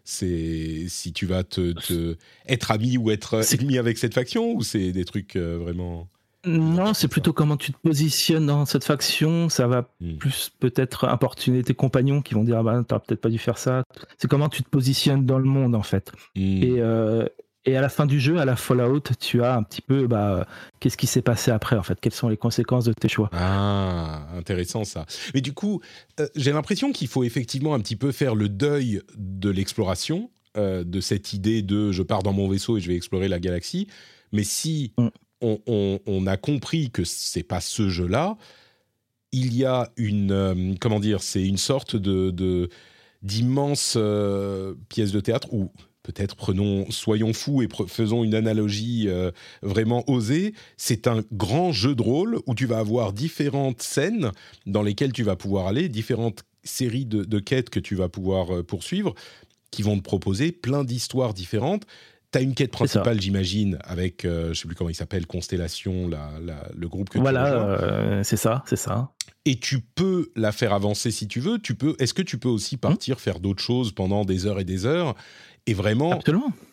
[0.05, 4.63] c'est si tu vas te, te- être ami ou être ennemi avec cette faction ou
[4.63, 6.09] c'est des trucs euh, vraiment.
[6.47, 9.49] Non, c'est plutôt comment tu te positionnes dans cette faction.
[9.49, 10.17] Ça va Hmm.
[10.19, 13.59] plus peut-être importuner tes compagnons qui vont dire ah bah, t'aurais peut-être pas dû faire
[13.59, 13.83] ça.
[14.19, 16.13] C'est comment tu te positionnes dans le monde en fait.
[16.37, 16.63] Hmm.
[16.63, 17.27] Et, euh,
[17.65, 20.47] et à la fin du jeu, à la Fallout, tu as un petit peu bah,
[20.81, 21.99] qu'est-ce qui s'est passé après en fait?
[22.01, 23.29] Quelles sont les conséquences de tes choix?
[23.33, 25.05] Ah, intéressant ça.
[25.35, 25.81] Mais du coup,
[26.21, 30.85] euh, j'ai l'impression qu'il faut effectivement un petit peu faire le deuil de l'exploration, euh,
[30.85, 33.89] de cette idée de je pars dans mon vaisseau et je vais explorer la galaxie.
[34.33, 35.09] Mais si Mm.
[35.41, 38.37] On, a compris que c'est pas ce jeu-là,
[39.33, 42.69] il y a une euh, comment dire, c'est une sorte de
[43.23, 45.73] d'immense euh, pièce de théâtre ou
[46.05, 49.33] peut-être prenons, soyons fous et faisons une analogie euh,
[49.63, 50.55] vraiment osée.
[50.77, 54.31] C'est un grand jeu de rôle où tu vas avoir différentes scènes
[54.67, 59.15] dans lesquelles tu vas pouvoir aller, différentes séries de, quêtes que tu vas pouvoir poursuivre,
[59.71, 61.85] qui vont te proposer plein d'histoires différentes.
[62.33, 66.09] Tu as une quête principale, j'imagine, avec, euh, je sais plus comment il s'appelle, Constellation,
[66.09, 69.13] la- la- le groupe que tu Voilà, euh, c'est ça, c'est ça.
[69.47, 71.59] et tu peux la faire avancer si tu veux.
[71.59, 71.97] Tu peux.
[71.99, 72.81] Est-ce que tu peux aussi Mmh.
[72.81, 75.15] partir faire d'autres choses pendant des heures et des heures
[75.67, 76.19] et vraiment,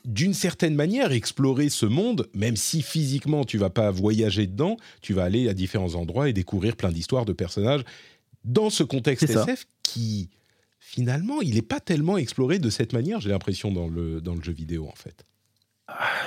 [0.06, 5.14] d'une certaine manière, explorer ce monde, même si physiquement tu vas pas voyager dedans, tu
[5.14, 7.84] vas aller à différents endroits et découvrir plein d'histoires de personnages
[8.46, 9.44] dans ce contexte ça.
[9.44, 10.30] SF qui
[10.80, 13.20] finalement il n'est pas tellement exploré de cette manière.
[13.22, 15.26] J'ai l'impression dans le dans le jeu vidéo en fait.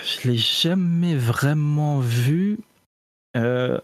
[0.04, 2.58] Je l'ai jamais vraiment vu
[3.36, 3.78] euh,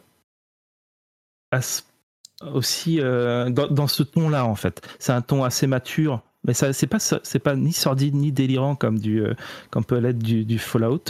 [2.52, 4.86] aussi euh, dans, ce ton-là en fait.
[4.98, 9.22] C'est un ton assez mature, mais ça c'est pas ni sordide ni délirant comme du
[9.22, 9.34] euh,
[9.70, 11.04] comme peut l'être du, Fallout.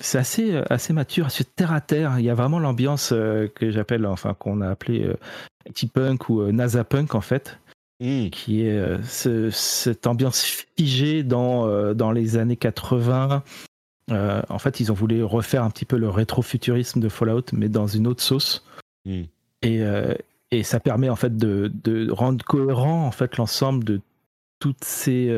[0.00, 2.18] C'est assez assez mature, assez terre à terre.
[2.18, 5.16] Il y a vraiment l'ambiance que j'appelle enfin qu'on a appelé euh,
[5.92, 7.58] punk ou NASA punk en fait
[8.02, 8.30] Hmm.
[8.30, 10.42] qui est euh, ce- cette ambiance
[10.76, 13.44] figée dans, euh, dans les années 80.
[14.10, 17.68] Euh, en fait, ils ont voulu refaire un petit peu le rétrofuturisme de Fallout, mais
[17.68, 18.64] dans une autre sauce.
[19.04, 19.22] Mm.
[19.62, 19.80] Et,
[20.50, 24.00] et ça permet en fait de, de rendre cohérent en fait l'ensemble de
[24.58, 25.32] toutes ces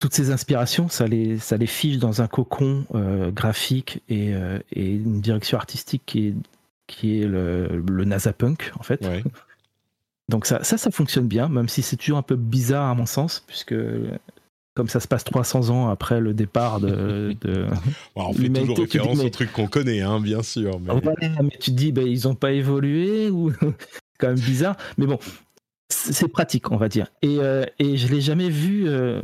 [0.00, 0.88] toutes ces inspirations.
[0.88, 2.84] Ça les ça les fige dans un cocon
[3.32, 4.32] graphique et,
[4.72, 6.34] et une direction artistique qui est
[6.88, 9.06] qui est le, le NASA punk en fait.
[9.06, 9.22] Ouais.
[10.28, 13.06] Donc ça, ça, ça fonctionne bien, même si c'est toujours un peu bizarre à mon
[13.06, 13.74] sens, puisque
[14.74, 17.36] comme ça se passe 300 ans après le départ de...
[17.40, 17.66] de...
[18.16, 20.80] Bon, on fait toujours référence mais- aux trucs qu'on connaît, hein, bien sûr.
[20.80, 20.92] Mais...
[21.60, 24.76] Tu te dis, ben, ils n'ont pas évolué, ou c'est quand même bizarre.
[24.96, 25.18] Mais bon,
[25.90, 27.08] c'est pratique, on va dire.
[27.20, 29.20] Et, euh, et je l'ai jamais vu euh,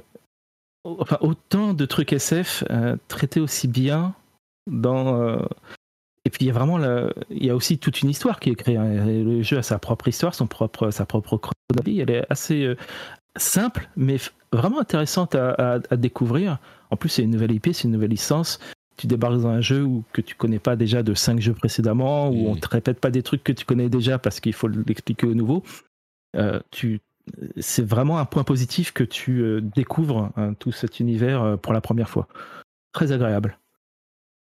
[0.84, 4.14] enfin, autant de trucs SF euh, traités aussi bien
[4.70, 5.38] dans...
[6.24, 8.50] Et puis il y a vraiment, la- il y a aussi toute une histoire qui
[8.50, 8.76] est créée.
[8.76, 9.06] hein.
[9.06, 12.00] Le jeu a sa propre histoire, son propre, sa propre chronologie.
[12.00, 12.76] Elle est assez euh,
[13.36, 14.16] simple, mais
[14.52, 16.58] vraiment intéressante à, à- à découvrir.
[16.90, 18.58] En plus, c'est une nouvelle IP, c'est une nouvelle licence.
[18.96, 22.30] Tu débarques dans un jeu où, que tu connais pas déjà de cinq jeux précédemment,
[22.30, 22.46] où Mm.
[22.48, 25.34] on te répète pas des trucs que tu connais déjà parce qu'il faut l'expliquer au
[25.34, 25.62] nouveau.
[26.36, 27.00] Euh, tu,
[27.58, 31.80] c'est vraiment un point positif que tu euh, découvres hein, tout cet univers pour la
[31.80, 32.26] première fois.
[32.92, 33.56] Très agréable.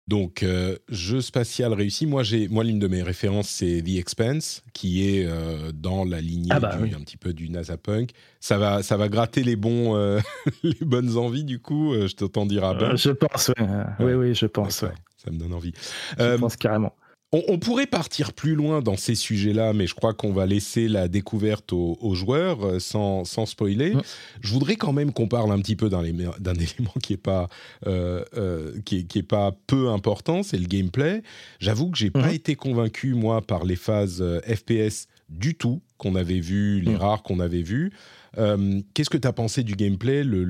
[0.07, 2.05] Donc, euh, jeu spatial réussi.
[2.05, 6.21] Moi, j'ai, moi, l'une de mes références, c'est The Expanse, qui est euh, dans la
[6.21, 6.93] lignée Ah bah du- oui.
[6.95, 8.11] un petit peu du NASA Punk.
[8.39, 10.19] Ça va, ça va gratter les bons, euh,
[10.63, 11.43] les bonnes envies.
[11.43, 12.91] Du coup, je t'entends dire ben.
[12.91, 13.65] Euh, je pense, ouais.
[13.99, 14.83] Oui, oui, je pense.
[14.83, 14.89] Ouais.
[15.17, 15.73] Ça me donne envie.
[16.19, 16.93] Je pense carrément.
[17.35, 20.87] On, on pourrait partir plus loin dans ces sujets-là, mais je crois qu'on va laisser
[20.87, 23.93] la découverte aux, aux joueurs euh, sans, sans spoiler.
[24.41, 27.17] Je voudrais quand même qu'on parle un petit peu d'un élé- d'un élément qui est
[27.17, 27.47] pas
[27.87, 31.21] euh, euh, qui, est, qui est pas peu important, c'est le gameplay.
[31.59, 32.33] J'avoue que j'ai pas Mhm.
[32.35, 37.39] été convaincu moi par les phases FPS du tout qu'on avait vu, les rares qu'on
[37.39, 37.91] avait vus.
[38.37, 40.23] Euh, Qu'est-ce que tu as pensé du gameplay?
[40.23, 40.45] Le,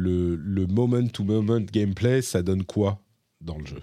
[0.68, 3.00] moment-to-moment gameplay, ça donne quoi
[3.42, 3.82] dans le jeu?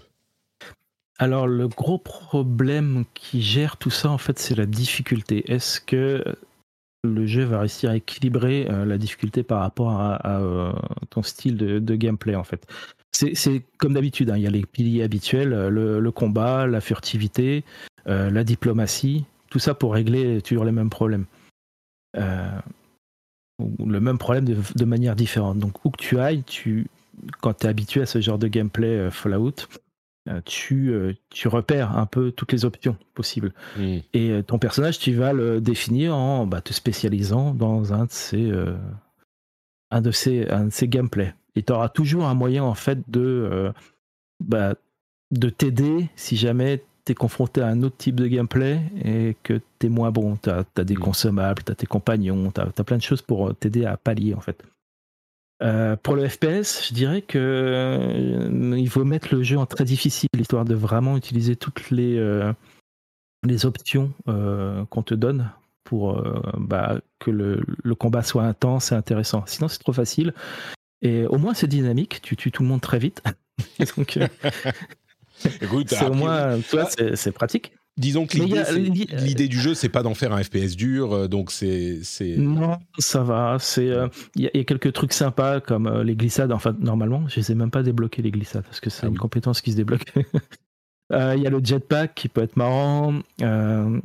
[1.19, 5.51] Alors, le gros problème qui gère tout ça, en fait, c'est la difficulté.
[5.51, 6.23] Est-ce que
[7.03, 10.71] le jeu va réussir à équilibrer euh, la difficulté par rapport à, euh,
[11.09, 12.65] ton style de, gameplay, en fait?
[13.11, 17.63] C'est comme d'habitude, hein, il y a les piliers habituels, euh, le, combat, la furtivité,
[18.05, 21.25] la diplomatie, tout ça pour régler toujours les mêmes problèmes.
[22.15, 25.59] Le même problème de, de manière différente.
[25.59, 26.87] Donc, où que tu ailles, tu,
[27.39, 29.67] quand tu es habitué à ce genre de gameplay Fallout,
[30.45, 33.53] tu, euh, tu repères un peu toutes les options possibles.
[33.77, 33.97] Mm.
[34.13, 38.11] Et euh, ton personnage, tu vas le définir en bah, te spécialisant dans un de
[38.11, 38.75] ces, euh,
[39.91, 41.33] un de ces, un de ces gameplays.
[41.55, 43.71] Et tu auras toujours un moyen, en fait, de, euh,
[44.43, 44.75] bah,
[45.31, 49.89] de t'aider si jamais t'es confronté à un autre type de gameplay et que t'es
[49.89, 50.37] moins bon.
[50.37, 50.99] T'as as des Mm.
[50.99, 54.39] consommables, t'as tes compagnons, t'as as plein de choses pour euh, t'aider à pallier en
[54.39, 54.63] fait.
[55.61, 59.85] Euh, pour le FPS, je dirais que euh, il faut mettre le jeu en très
[59.85, 62.51] difficile, histoire de vraiment utiliser toutes les, euh,
[63.45, 65.51] les options qu'on te donne
[65.83, 66.23] pour
[66.57, 69.43] bah, que le, le combat soit intense et intéressant.
[69.45, 70.33] Sinon, c'est trop facile.
[71.01, 72.21] Et au moins, c'est dynamique.
[72.21, 73.21] Tu tues tout le monde très vite.
[73.97, 74.17] Donc,
[75.61, 76.59] Écoute, c'est au moins,
[76.95, 77.73] c'est pratique.
[77.97, 78.41] Disons que y
[79.23, 82.01] l'idée, du jeu, c'est pas d'en faire un FPS dur, euh, donc c'est.
[82.37, 83.57] Non, ça va.
[83.59, 86.51] C'est euh, il y, a- il y a quelques trucs sympas comme euh, les glissades.
[86.51, 89.13] Enfin, normalement, je les ai même pas débloqués les glissades parce que c'est Ah une
[89.13, 89.19] oui.
[89.19, 90.11] compétence qui se débloque.
[91.11, 93.13] Euh, Il y a le jetpack qui peut être marrant.
[93.41, 93.99] Euh,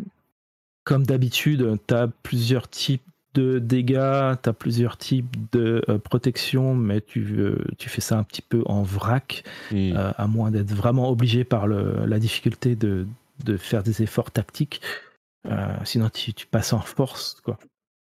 [0.85, 3.03] comme d'habitude, tu as plusieurs types
[3.35, 8.19] de dégâts, tu as plusieurs types de euh, protection, mais tu, euh, tu fais ça
[8.19, 12.75] un petit peu en vrac, euh, à moins d'être vraiment obligé par le- la difficulté
[12.75, 13.07] de,
[13.45, 14.81] de faire des efforts tactiques.
[15.47, 17.41] Euh, sinon, tu, tu passes en force.
[17.43, 17.59] Quoi.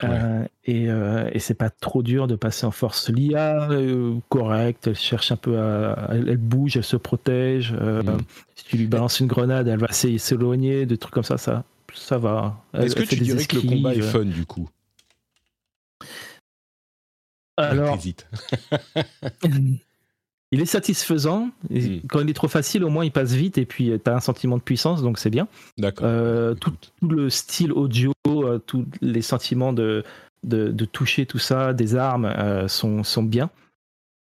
[0.03, 3.09] Euh, et euh, et c'est pas trop dur de passer en force.
[3.09, 6.09] L'IA, euh, correcte, elle cherche un peu à.
[6.11, 7.73] Elle, elle bouge, elle se protège.
[7.73, 8.17] Mm.
[8.55, 11.37] Si tu lui balances une grenade, elle va essayer de s'éloigner, des trucs comme ça,
[11.37, 12.63] ça, ça va.
[12.73, 14.69] Est-ce que tu dirais que le combat est fun du coup?
[17.57, 17.97] Alors.
[20.51, 21.49] il est satisfaisant.
[21.69, 22.01] Et Mm.
[22.09, 24.19] Quand il est trop facile, au moins il passe vite et puis tu as un
[24.19, 25.47] sentiment de puissance, donc c'est bien.
[25.77, 26.07] D'accord.
[26.09, 26.73] Euh, tout,
[27.07, 30.03] le style audio, euh, tous les sentiments de,
[30.43, 33.49] de, de toucher tout ça, des armes euh, sont, sont bien.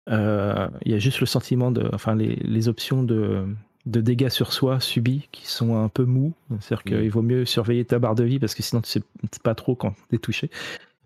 [0.09, 3.43] Euh, Il y a juste le sentiment de, enfin les, les options de,
[3.85, 6.33] de dégâts sur soi subis qui sont un peu mous.
[6.59, 7.01] C'est-à-dire Mhm.
[7.01, 9.01] qu'il vaut mieux surveiller ta barre de vie parce que sinon tu sais
[9.43, 10.49] pas trop quand t'es touché.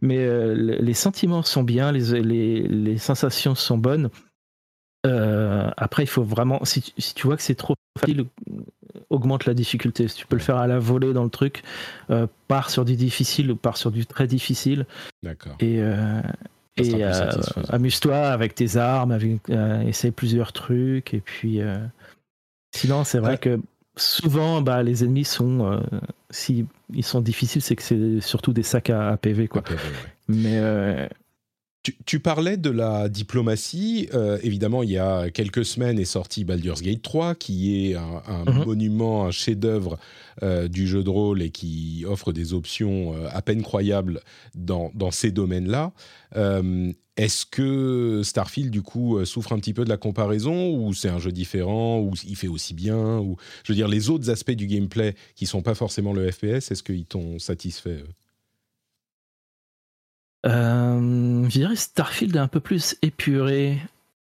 [0.01, 4.09] Mais euh, le- les sentiments sont bien, les, les, les sensations sont bonnes.
[5.05, 8.25] Euh, après, il faut vraiment, si tu, si tu vois que c'est trop facile,
[9.09, 10.07] augmente la difficulté.
[10.07, 11.63] Si tu peux le faire à la volée dans le truc,
[12.09, 14.85] euh, pars sur du difficile ou pars sur du très difficile
[15.23, 15.55] D'accord.
[15.59, 16.21] et, euh,
[16.77, 17.31] et euh,
[17.69, 19.41] amuse-toi avec tes armes, avec,
[19.85, 21.59] essaie plusieurs trucs et puis
[22.75, 23.37] sinon c'est vrai Ouais.
[23.37, 23.59] que
[23.97, 25.81] souvent bah, les ennemis sont
[26.29, 29.63] si ils sont difficiles c'est que c'est surtout des sacs à, à PV quoi.
[29.69, 29.75] Ouais.
[30.29, 31.09] Mais
[31.83, 34.07] Tu, tu parlais de la diplomatie.
[34.13, 38.21] Euh, évidemment, il y a quelques semaines est sorti Baldur's Gate 3, qui est un,
[38.27, 38.65] un Mhm.
[38.65, 39.97] monument, un chef-d'œuvre
[40.43, 44.21] euh, du jeu de rôle et qui offre des options euh, à peine croyables
[44.53, 45.91] dans, dans ces domaines-là.
[47.17, 51.19] Est-ce que Starfield, du coup, souffre un petit peu de la comparaison ou c'est un
[51.19, 54.65] jeu différent ou il fait aussi bien ou Je veux dire, les autres aspects du
[54.65, 58.03] gameplay qui sont pas forcément le FPS, est-ce qu'ils t'ont satisfait
[60.45, 63.79] je dirais Starfield est un peu plus épuré.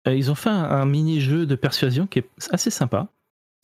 [0.07, 3.07] Euh, ils ont fait un, un mini-jeu de persuasion qui est assez sympa.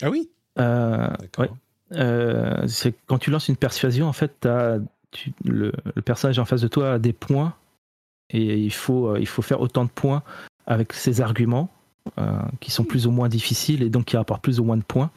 [0.01, 0.29] Ah oui?
[0.57, 1.49] Euh, ouais.
[1.93, 4.47] Euh, c'est quand tu lances une persuasion, en fait,
[5.11, 7.55] tu- le, le personnage en face de toi a des points
[8.29, 10.23] et il faut, euh, il faut faire autant de points
[10.67, 11.69] avec ses arguments
[12.19, 14.83] euh, qui sont plus ou moins difficiles et donc qui rapportent plus ou moins de
[14.83, 15.09] points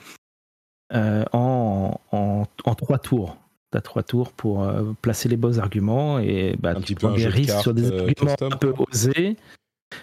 [0.94, 3.36] euh, en, en, en trois tours.
[3.72, 7.12] Tu as trois tours pour euh, placer les bons arguments et bah, Un tu prends
[7.12, 9.36] des de risques sur des euh, arguments custom, un peu osés.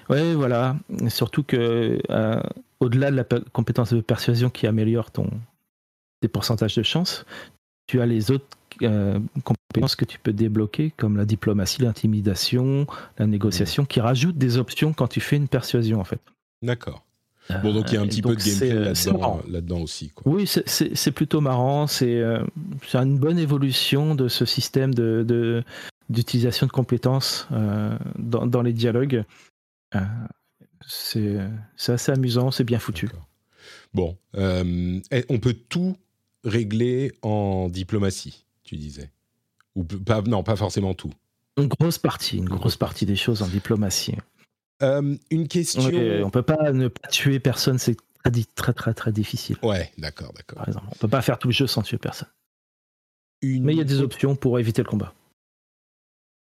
[0.10, 0.76] Ouais, voilà.
[1.08, 2.42] Surtout que euh,
[2.80, 3.24] au-delà de la
[3.54, 5.30] compétence de persuasion qui améliore ton
[6.22, 7.26] tes pourcentages de chance,
[7.88, 8.46] tu as les autres
[9.44, 12.88] compétences que tu peux débloquer, comme la diplomatie, l'intimidation,
[13.18, 16.20] la négociation, qui rajoutent des options quand tu fais une persuasion, en fait.
[16.62, 17.04] D'accord.
[17.64, 19.12] Bon, donc il y a un Euh, petit et peu de gameplay euh, c'est
[19.48, 20.10] là-dedans, aussi.
[20.10, 20.32] Quoi.
[20.32, 21.88] Oui, c'est- plutôt marrant.
[21.88, 22.44] C'est euh,
[22.94, 25.64] une bonne évolution de ce système de,
[26.10, 29.24] d'utilisation de compétences euh, dans, dans les dialogues.
[29.96, 30.00] Euh,
[30.88, 31.38] c'est
[31.92, 33.10] assez amusant, c'est bien foutu.
[33.94, 35.00] Bon, euh,
[35.30, 35.98] on peut tout
[36.44, 39.10] régler en diplomatie, tu disais.
[39.76, 41.12] Ou pas, non, pas forcément tout.
[41.58, 44.16] Une grosse partie, une grosse partie des choses en diplomatie.
[44.82, 45.82] Euh, une question.
[45.84, 49.58] Ouais, on peut pas ne pas tuer personne, c'est très, très très très difficile.
[49.64, 50.58] Ouais, d'accord, d'accord.
[50.60, 52.30] Par exemple, on peut pas faire tout le jeu sans tuer personne.
[53.42, 55.14] Une, Mais il y a des options pour éviter le combat.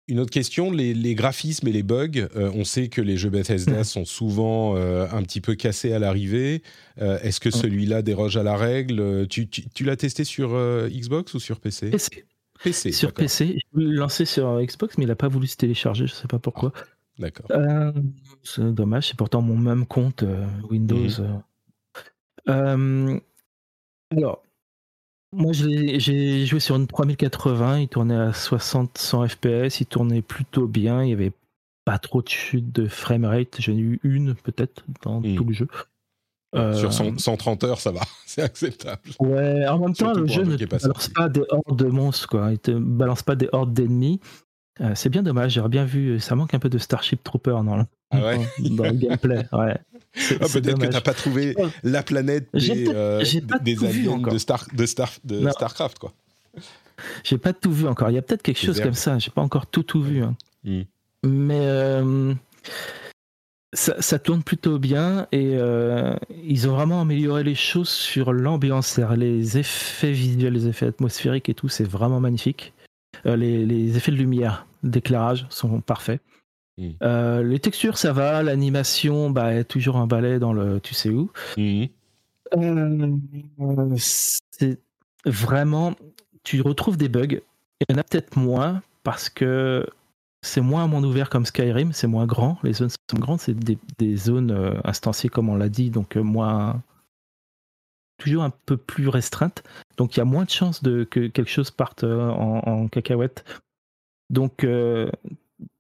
[0.09, 2.29] Une autre question, les, les graphismes et les bugs.
[2.37, 3.85] euh, on sait que les jeux Bethesda Mhm.
[3.85, 6.63] sont souvent euh, un petit peu cassés à l'arrivée.
[6.99, 7.55] Est-ce que Mhm.
[7.55, 9.27] celui-là déroge à la règle?
[9.29, 10.51] Tu, tu- tu l'as testé sur
[10.91, 12.25] Xbox ou sur PC PC.
[12.63, 12.93] PC.
[12.93, 13.13] sur.
[13.15, 16.13] PC, je voulais le lancer sur Xbox, mais il a pas voulu se télécharger, je
[16.15, 16.73] sais pas pourquoi.
[17.19, 17.47] D'accord.
[17.51, 17.93] Euh,
[18.43, 20.97] c'est dommage, c'est pourtant mon même compte euh, Windows.
[20.97, 21.43] Mhm.
[22.49, 23.21] euh.
[24.11, 24.43] Alors,
[25.33, 31.03] moi j'ai joué sur une 3080, il tournait à 60-100 FPS, il tournait plutôt bien,
[31.05, 31.33] il y avait
[31.85, 35.35] pas trop de chute de framerate, j'en ai eu une peut-être dans Mhm.
[35.37, 35.69] tout le jeu.
[36.55, 39.01] Euh, Sur 100 130 heures, ça va, c'est acceptable.
[39.21, 42.29] Ouais, en même temps, Surtout le jeu ne te balance pas des hordes de monstres,
[42.29, 42.53] quoi.
[42.53, 44.21] Il te balance pas des hordes d'ennemis.
[44.81, 46.19] Euh, c'est bien dommage, j'aurais bien vu.
[46.19, 48.39] Ça manque un peu de Starship Trooper dans le, Ah ouais
[48.71, 49.45] dans le gameplay.
[49.53, 49.77] Ouais.
[50.41, 53.23] Ah, Peut-être que t'as pas trouvé la planète des, euh,
[53.63, 55.51] des aliens de, Star, de, Star, de Non.
[55.53, 56.13] Starcraft, quoi.
[57.25, 58.11] J'ai pas tout vu encore.
[58.11, 59.19] Il y a peut-être quelque chose comme ça.
[59.19, 60.23] J'ai pas encore tout tout vu.
[60.23, 60.35] hein.
[60.65, 60.83] Hmm.
[61.25, 62.35] Mais euh,
[63.73, 68.99] ça, ça tourne plutôt bien et euh, ils ont vraiment amélioré les choses sur l'ambiance,
[69.17, 71.69] les effets visuels, les effets atmosphériques et tout.
[71.69, 72.73] C'est vraiment magnifique.
[73.27, 76.21] Euh, les, les effets de lumière, d'éclairage sont parfaits.
[76.79, 76.91] Hmm.
[77.03, 78.43] Euh, les textures, ça va.
[78.43, 81.31] L'animation, bah, est toujours un balai dans le tu sais où.
[81.57, 81.89] Mhm.
[82.57, 84.79] Euh, c'est
[85.25, 85.95] vraiment.
[86.43, 87.41] Tu retrouves des bugs.
[87.81, 89.87] Il y en a peut-être moins parce que
[90.43, 92.59] c'est moins un monde ouvert comme Skyrim, c'est moins grand.
[92.63, 96.83] Les zones sont grandes, c'est des, des zones instanciées comme on l'a dit, donc moins.
[98.23, 99.63] Toujours un peu plus restreintes.
[99.97, 102.89] Donc il y a moins de chances de, que quelque chose parte euh, en, en
[102.89, 103.45] cacahuète.
[104.31, 105.11] Donc euh,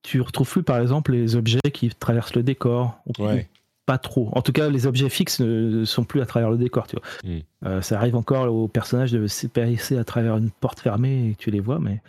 [0.02, 2.98] tu retrouves plus par exemple les objets qui traversent le décor.
[3.06, 3.48] ou- Ouais.
[3.86, 4.28] pas trop.
[4.32, 6.86] En tout cas, les objets fixes ne sont plus à travers le décor.
[6.86, 7.04] Tu vois.
[7.34, 7.40] Mm.
[7.66, 11.34] Euh, ça arrive encore aux personnages de se passer à travers une porte fermée et
[11.36, 12.00] tu les vois, mais.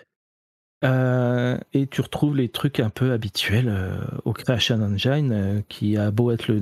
[0.83, 3.95] Euh, et tu retrouves les trucs un peu habituels euh,
[4.25, 6.59] au Creation Engine, euh, qui a beau être le,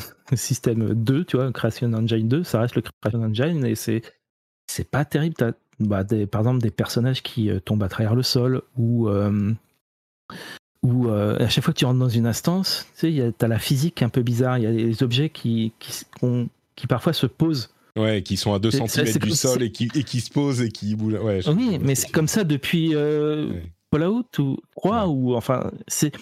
[0.34, 4.02] système 2, tu vois, Creation Engine 2, ça reste le Creation Engine et c'est
[4.66, 5.34] c'est pas terrible.
[5.36, 9.52] T'as, bah, par exemple, des personnages qui tombent à travers le sol ou euh,
[11.38, 13.48] à chaque fois que tu rentres dans une instance, tu sais, il y a- t'as
[13.48, 14.58] la physique un peu bizarre.
[14.58, 17.70] Il y a des objets qui, qui parfois se posent.
[17.98, 20.62] Ouais, qui sont à 2 C'est- cm du sol et qui, et qui se posent
[20.62, 21.20] et qui bougent.
[21.20, 23.62] Ouais, je- Oui, mais c'est comme ça depuis euh, Ouais.
[23.92, 25.12] Fallout ou 3 Ouais.
[25.14, 26.12] ou enfin c'est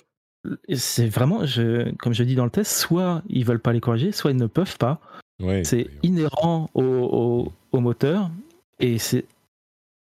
[0.73, 4.11] c'est vraiment je, comme je dis dans le test, soit ils veulent pas les corriger,
[4.11, 5.01] soit ils ne peuvent pas.
[5.41, 8.31] Ouais, C'est inhérent au, au, au moteur
[8.81, 9.25] et c'est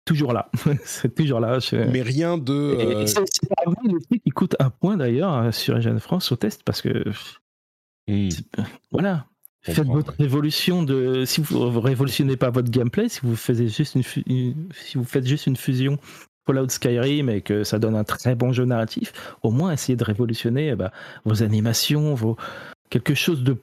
[0.05, 0.51] toujours là.
[0.85, 1.61] c'est toujours là.
[1.61, 2.53] Je- Mais rien de.
[2.53, 6.83] Euh, c'est les trucs qui coûtent un point d'ailleurs sur IGN France au test parce
[6.83, 7.05] que
[8.09, 8.29] hmm.
[8.91, 9.27] Voilà.
[9.73, 11.25] Faites votre révolution de.
[11.25, 15.05] Si vous révolutionnez pas votre gameplay, si vous faites juste une, fu- une- si vous
[15.05, 15.99] faites juste une fusion
[16.47, 19.13] Fallout Skyrim et que ça donne un très bon jeu narratif,
[19.43, 20.91] au moins essayez de révolutionner eh ben,
[21.25, 22.37] vos animations, vos
[22.91, 23.57] quelque chose de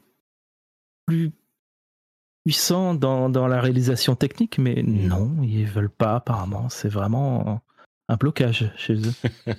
[1.05, 1.31] plus
[2.43, 6.69] puissant dans, dans la réalisation technique, mais non, ils veulent pas apparemment.
[6.69, 7.61] C'est vraiment
[8.11, 9.13] un blocage chez eux.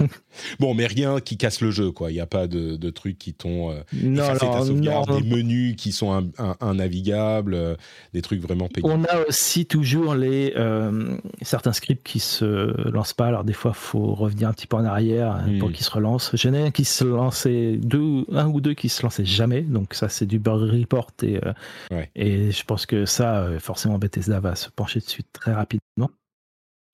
[0.61, 2.11] Bon, mais rien qui casse le jeu, quoi.
[2.11, 5.11] Il n'y a pas de, de trucs qui t'ont euh, Non, effacé ta alors, sauvegarde,
[5.11, 6.31] non, des menus qui sont
[6.61, 7.75] innavigables, euh,
[8.13, 8.89] des trucs vraiment payants.
[8.91, 12.45] On a aussi toujours les euh, certains scripts qui se
[12.91, 13.27] lancent pas.
[13.27, 15.59] Alors des fois, faut revenir un petit peu en arrière Mm.
[15.59, 16.31] pour qu'ils se relancent.
[16.35, 19.63] J'en ai un qui se lançait deux, un ou deux qui se lançaient jamais.
[19.63, 21.53] Donc ça, c'est du bug report et euh,
[21.91, 22.11] Ouais.
[22.15, 26.11] et je pense que ça, forcément, Bethesda va se pencher dessus très rapidement.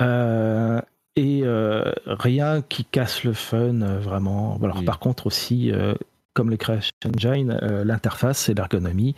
[0.03, 0.81] Euh,
[1.19, 4.57] et euh, rien qui casse le fun euh, vraiment.
[4.63, 5.95] Alors par contre aussi, euh,
[6.33, 9.17] comme les Crash Engine, l'interface et l'ergonomie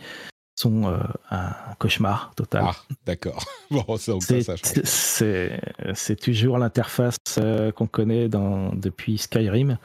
[0.55, 0.91] sont
[1.29, 2.63] un cauchemar total.
[2.65, 2.75] Ah,
[3.05, 3.45] d'accord.
[3.71, 3.83] Bon,
[4.83, 7.17] C'est- toujours l'interface
[7.75, 9.77] qu'on connaît dans, depuis Skyrim,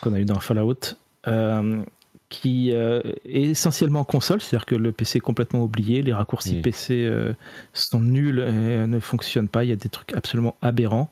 [0.00, 0.94] qu'on a eu dans Fallout,
[2.28, 6.60] qui euh, est essentiellement console, c'est-à-dire que le PC est complètement oublié, les raccourcis.
[6.60, 7.32] PC euh,
[7.72, 11.10] sont nuls et ne fonctionnent pas, il y a des trucs absolument aberrants.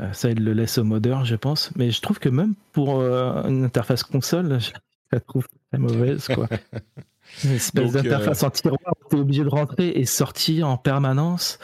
[0.00, 1.70] Euh, ça, il le laisse au modeur, je pense.
[1.76, 4.70] Mais je trouve que même pour euh, une interface console, je
[5.12, 6.28] la trouve très mauvaise.
[6.28, 6.48] Quoi.
[7.44, 11.58] Une espèce euh, d'interface en tiroir, tu es obligé de rentrer et sortir en permanence.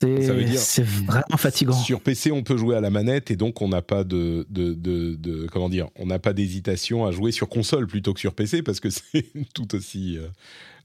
[0.00, 1.72] C'est vraiment fatigant.
[1.72, 4.72] Sur PC, on peut jouer à la manette et donc on n'a pas de, de,
[4.74, 8.34] de, de- comment dire, on n'a pas d'hésitation à jouer sur console plutôt que sur
[8.34, 10.28] PC parce que c'est tout aussi euh,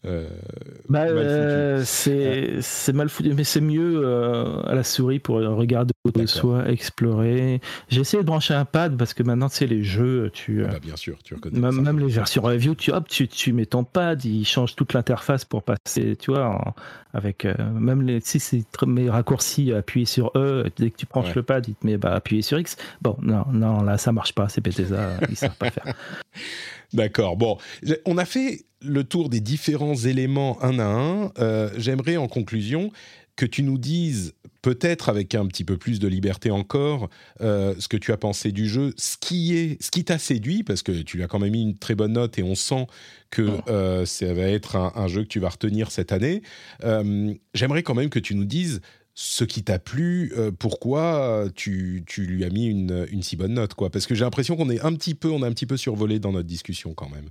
[0.04, 1.22] Bah, mal foutu.
[1.22, 6.22] euh, c'est c'est mal foutu, mais c'est mieux euh, à la souris pour regarder autour
[6.22, 7.62] de soi, explorer.
[7.90, 10.68] J'ai essayé de brancher un pad parce que maintenant, tu sais, les jeux, tu, euh,
[10.70, 11.82] Ah bah, bien sûr, tu reconnais même, ça.
[11.82, 15.46] même les versions review, tu, hop, tu, tu mets ton pad, il change toute l'interface
[15.46, 16.74] pour passer, tu vois, en-
[17.14, 21.28] avec euh, même les, si c'est mes raccourcis, appuyer sur E, dès que tu branches
[21.28, 21.34] Ouais.
[21.36, 22.76] le pad, il te met bah, appuyer sur X.
[23.02, 25.86] Bon, non, non, là, ça marche pas, c'est Bethesda, ils savent pas faire.
[26.94, 27.38] D'accord.
[27.38, 27.58] Bon,
[28.06, 31.32] on a fait le tour des différents éléments un à un.
[31.40, 32.92] Euh, J'aimerais en conclusion
[33.36, 37.10] que tu nous dises, peut-être avec un petit peu plus de liberté encore,
[37.42, 40.64] euh, ce que tu as pensé du jeu, ce qui est, ce qui t'a séduit,
[40.64, 42.86] parce que tu lui as quand même mis une très bonne note et on sent
[43.32, 46.44] que euh, ça va être un, un jeu que tu vas retenir cette année.
[46.84, 48.82] Euh, J'aimerais quand même que tu nous dises
[49.16, 53.76] ce qui t'a plu, pourquoi tu, tu lui as mis une, une si bonne note,
[53.76, 53.92] quoi.
[53.92, 56.18] Parce que j'ai l'impression qu'on est un petit peu, on a un petit peu survolé
[56.18, 57.30] dans notre discussion quand même.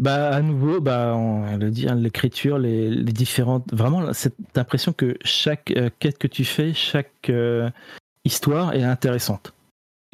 [0.00, 3.70] Bah, à nouveau, bah, on le dit, hein, l'écriture, les, les différentes.
[3.74, 7.68] Vraiment, cette impression que chaque euh, quête que tu fais, chaque euh,
[8.24, 9.52] histoire est intéressante.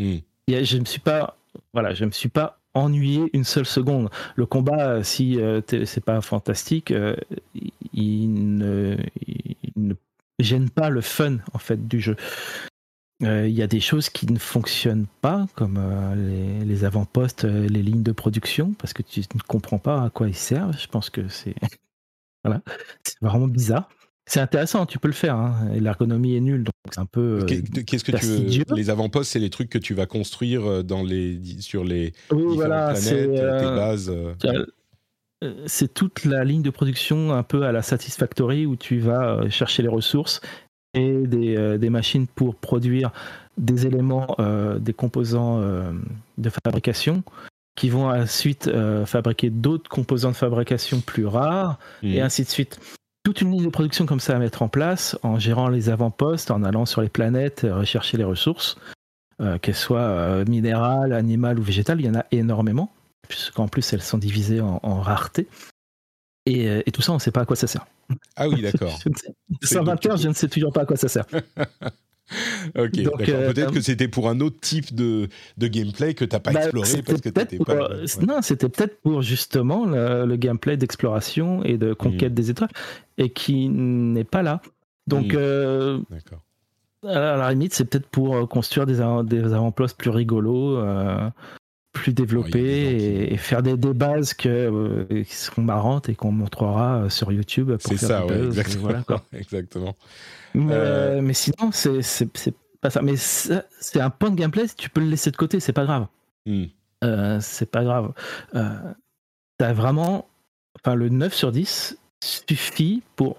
[0.00, 0.16] Hmm.
[0.48, 1.36] Y a- je me suis pas,
[1.72, 4.10] voilà, je me suis pas ennuyé une seule seconde.
[4.34, 6.92] Le combat, euh, si euh, t'es- c'est pas fantastique,
[7.94, 9.94] il, ne, il ne
[10.40, 12.16] gêne pas le fun en fait du jeu.
[13.22, 17.44] Euh, Il y a des choses qui ne fonctionnent pas, comme euh, les, les avant-postes,
[17.46, 20.76] euh, les lignes de production, parce que tu ne comprends pas à quoi ils servent.
[20.78, 21.54] Je pense que c'est
[22.44, 22.60] voilà,
[23.02, 23.88] c'est vraiment bizarre.
[24.28, 25.36] C'est intéressant, tu peux le faire.
[25.36, 27.44] hein, l'ergonomie est nulle, donc c'est un peu.
[27.46, 28.74] Qu'est- Qu'est-ce que tu veux?
[28.74, 32.54] Les avant-postes, c'est les trucs que tu vas construire dans les, sur les oui, différentes
[32.56, 34.12] voilà, planètes, tes bases.
[35.66, 39.82] c'est toute la ligne de production un peu à la Satisfactory où tu vas chercher
[39.82, 40.40] les ressources
[40.96, 43.12] et des, euh, des machines pour produire
[43.58, 45.92] des éléments, euh, des composants euh,
[46.38, 47.22] de fabrication
[47.76, 48.70] qui vont ensuite
[49.04, 52.24] fabriquer d'autres composants de fabrication plus rares et Hmm.
[52.24, 52.80] ainsi de suite.
[53.22, 56.50] Toute une ligne de production comme ça à mettre en place en gérant les avant-postes,
[56.50, 58.78] en allant sur les planètes, rechercher les ressources,
[59.42, 62.90] euh, qu'elles soient euh, minérales, animales ou végétales, il y en a énormément,
[63.28, 65.46] puisqu'en plus elles sont divisées en, en raretés.
[66.46, 67.84] Et, et tout ça, on ne sait pas à quoi ça sert.
[68.36, 68.98] Ah oui, d'accord.
[69.04, 71.08] Je ne sais- C'est 120 heures, donc- je ne sais toujours pas à quoi ça
[71.08, 71.26] sert.
[72.76, 73.20] ok, d'accord.
[73.28, 75.28] euh, Peut-être euh, que c'était pour un autre type de,
[75.58, 77.72] de gameplay que t'as pas Bah, exploré parce que t'étais pas.
[77.72, 78.26] euh, ouais.
[78.26, 82.70] Non, c'était peut-être pour justement le, le gameplay d'exploration et de conquête des étoiles,
[83.18, 84.60] et qui n'est pas là.
[85.06, 85.36] Donc, Mm.
[85.36, 86.40] euh, D'accord.
[87.04, 90.78] à la limite, c'est peut-être pour construire des, des avant-postes plus rigolos,
[91.96, 96.14] plus des gens et, et faire des, des bases que, euh, qui seront marrantes et
[96.14, 98.82] qu'on montrera euh, sur YouTube C'est ça, ouais, et exactement.
[98.82, 99.22] voilà, quoi.
[99.32, 99.96] exactement.
[100.54, 102.28] Mais, Euh, mais sinon, c'est
[102.80, 103.00] pas ça.
[103.00, 106.06] Mais c'est un point de gameplay, tu peux le laisser de côté, c'est pas grave.
[106.44, 106.64] Hmm.
[107.02, 108.12] Euh, c'est pas grave.
[108.52, 110.28] T'as vraiment.
[110.78, 113.38] Enfin, le 9 sur 10 suffit pour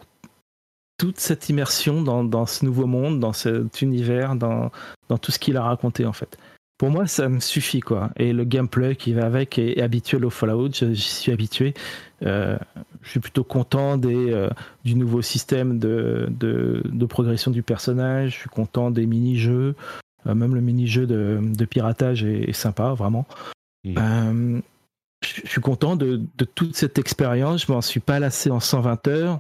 [0.98, 4.72] toute cette immersion dans, dans ce nouveau monde, dans cet univers, dans,
[5.10, 6.38] dans tout ce qu'il a raconté, en fait.
[6.78, 8.12] Pour moi, ça me suffit, quoi.
[8.18, 11.74] Et le gameplay qui va avec est, est habituel au Fallout, j'y suis habitué.
[12.24, 12.58] Euh,
[13.02, 14.50] je suis plutôt content des, euh,
[14.86, 19.76] du nouveau système de, de, de progression du personnage, je suis content des mini-jeux.
[20.28, 23.26] Euh, même le mini-jeu de, de piratage est, est sympa, vraiment.
[23.84, 23.96] Mm.
[23.98, 24.62] Euh,
[25.24, 27.66] je suis content de, de toute cette expérience.
[27.66, 29.40] Je m'en suis pas lassé en 120 heures.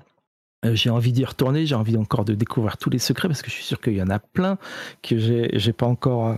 [0.63, 1.67] J'ai envie d'y retourner.
[1.67, 4.01] J'ai envie encore de découvrir tous les secrets parce que je suis sûr qu'il y
[4.01, 4.57] en a plein
[5.03, 6.35] que j'ai j'ai pas encore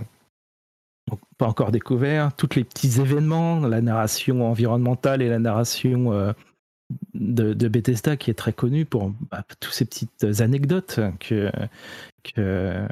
[1.40, 2.34] pas encore découvert.
[2.36, 6.32] Tous les petits événements, la narration environnementale et la narration euh,
[7.14, 11.50] de, de Bethesda qui est très connue pour bah, toutes ces petites anecdotes que
[12.22, 12.86] que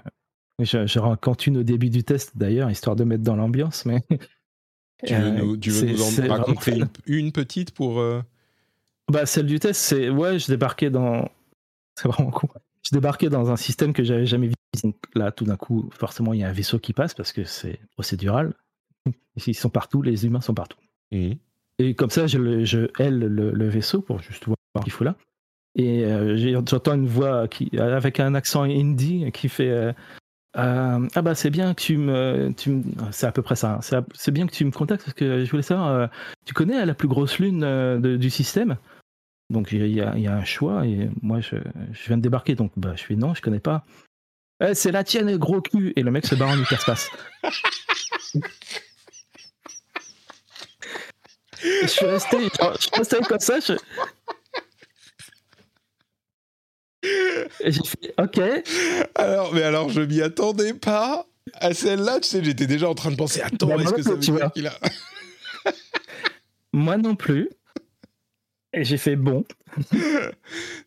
[0.60, 4.02] je, je raconte une au début du test d'ailleurs, histoire de mettre dans l'ambiance, mais
[5.06, 8.00] Tu veux euh, nous, tu veux c'est- nous en raconter une, une petite pour.
[8.00, 8.20] euh,
[9.12, 10.08] Bah, celle du test, c'est.
[10.10, 11.28] Ouais, je débarquais dans.
[11.96, 12.48] C'est vraiment con.
[12.82, 14.54] Je débarquais dans un système que j'avais jamais vu.
[14.84, 17.44] Donc là, tout d'un coup, forcément, il y a un vaisseau qui passe parce que
[17.44, 18.54] c'est procédural.
[19.46, 20.78] Ils sont partout, les humains sont partout.
[21.12, 21.32] hmm.
[21.80, 24.92] Et comme ça, je, le- je aile le, le vaisseau pour juste voir ce qu'il
[24.92, 25.14] faut là.
[25.76, 26.36] Et euh,
[26.66, 29.92] j'entends une voix qui, avec un accent hindi qui fait euh,
[30.56, 32.52] Euh, Ah bah c'est bien que tu me...
[32.56, 32.82] Tu me...
[33.12, 33.74] C'est à peu près ça.
[33.82, 34.02] hein.
[34.14, 36.10] C'est bien que tu me contactes parce que je voulais savoir,
[36.46, 38.76] tu connais la plus grosse lune de- du système?
[39.50, 41.56] Donc il y, a, il y a un choix et moi je,
[41.92, 43.84] je viens de débarquer donc bah, je fais non, je connais pas.
[44.60, 47.08] Eh, c'est la tienne, gros cul Et le mec se barre en hyperspace.
[51.62, 53.60] je suis resté, genre, je suis resté comme ça.
[53.60, 53.74] Je...
[57.60, 58.40] Et j'ai fait ok.
[59.14, 61.26] Alors, mais alors, je m'y attendais pas.
[61.54, 64.10] À celle-là, tu sais, j'étais déjà en train de penser, attends, Bah, est-ce que ça
[64.10, 64.74] veut dire qu'il a...
[66.72, 67.48] Moi non plus.
[68.74, 69.44] Et j'ai fait bon.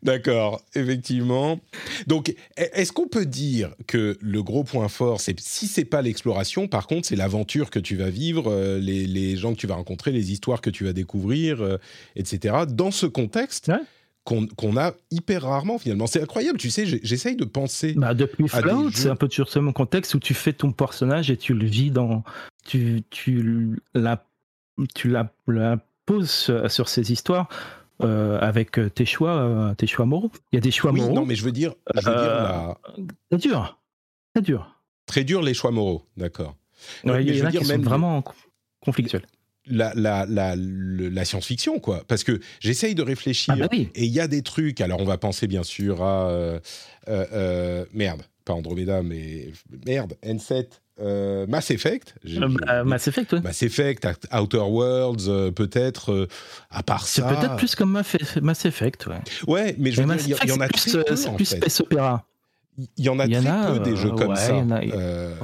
[0.04, 1.60] D'accord, effectivement.
[2.08, 2.34] Donc, e-
[2.74, 6.88] est-ce qu'on peut dire que le gros point fort, c'est si c'est pas l'exploration, par
[6.88, 10.12] contre, c'est l'aventure que tu vas vivre, euh, les, les gens que tu vas rencontrer,
[10.12, 11.78] les histoires que tu vas découvrir, euh,
[12.16, 12.56] etc.
[12.68, 13.80] Dans ce contexte Ouais.
[14.24, 16.06] qu'on qu'on a hyper rarement finalement.
[16.08, 16.86] C'est incroyable, tu sais.
[16.86, 17.94] J'essaye de penser.
[17.98, 21.32] Bah, depuis Fallout, c'est un peu sur ce même contexte où tu fais ton personnage
[21.32, 22.24] et tu le vis dans.
[22.68, 24.24] Tu, tu, la,
[24.94, 25.80] tu la, la
[26.12, 27.48] poses sur, sur ces histoires
[28.04, 30.32] euh, avec euh, tes choix, euh, tes choix moraux.
[30.52, 31.14] Il y a des choix oui, moraux.
[31.14, 32.74] non, mais je veux dire, je veux dire Euh,
[33.32, 33.78] la-
[34.34, 34.82] C'est dur.
[35.06, 36.06] Très dur les choix moraux.
[36.18, 36.56] D'accord.
[37.04, 38.24] Il y en a qui sont même- vraiment
[38.80, 39.26] conflictuels.
[39.68, 42.04] La, la, la, le- la science-fiction, quoi.
[42.08, 43.54] Parce que j'essaye de réfléchir.
[43.56, 43.90] Ah bah oui.
[43.94, 46.30] Et il y a des trucs, alors on va penser bien sûr à...
[47.08, 49.52] euh, merde, pas Andromeda, mais...
[49.86, 50.66] Merde, N7.
[51.02, 52.16] Euh, Mass Effect.
[52.28, 53.42] Euh, bah, Mass Effect, ouais.
[53.42, 56.12] Mass Effect, Outer Worlds, euh, peut-être.
[56.12, 56.28] euh,
[56.70, 57.28] à part C'est ça.
[57.28, 57.92] peut-être plus comme
[58.42, 59.22] Mass Effect, ouais.
[59.48, 61.46] Ouais, mais je veux dire, il y, en a c'est plus, peu, c'est en plus
[61.50, 61.58] fait.
[61.58, 62.26] space opéra.
[62.98, 64.56] Il y en a y en très a, peu des jeux comme ouais, ça.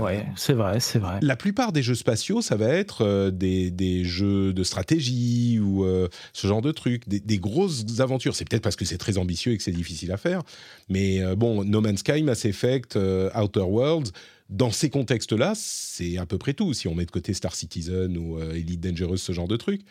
[0.02, 1.20] Ouais, c'est vrai, c'est vrai.
[1.22, 5.86] La plupart des jeux spatiaux, ça va être des, des jeux de stratégie ou
[6.32, 8.34] ce genre de trucs, des, des grosses aventures.
[8.34, 10.42] C'est peut-être parce que c'est très ambitieux et que c'est difficile à faire.
[10.90, 12.98] Mais bon, No Man's Sky, Mass Effect,
[13.36, 14.12] Outer Worlds,
[14.50, 16.74] dans ces contextes-là, c'est à peu près tout.
[16.74, 19.82] Si on met de côté Star Citizen ou euh, Elite Dangerous, ce genre de trucs.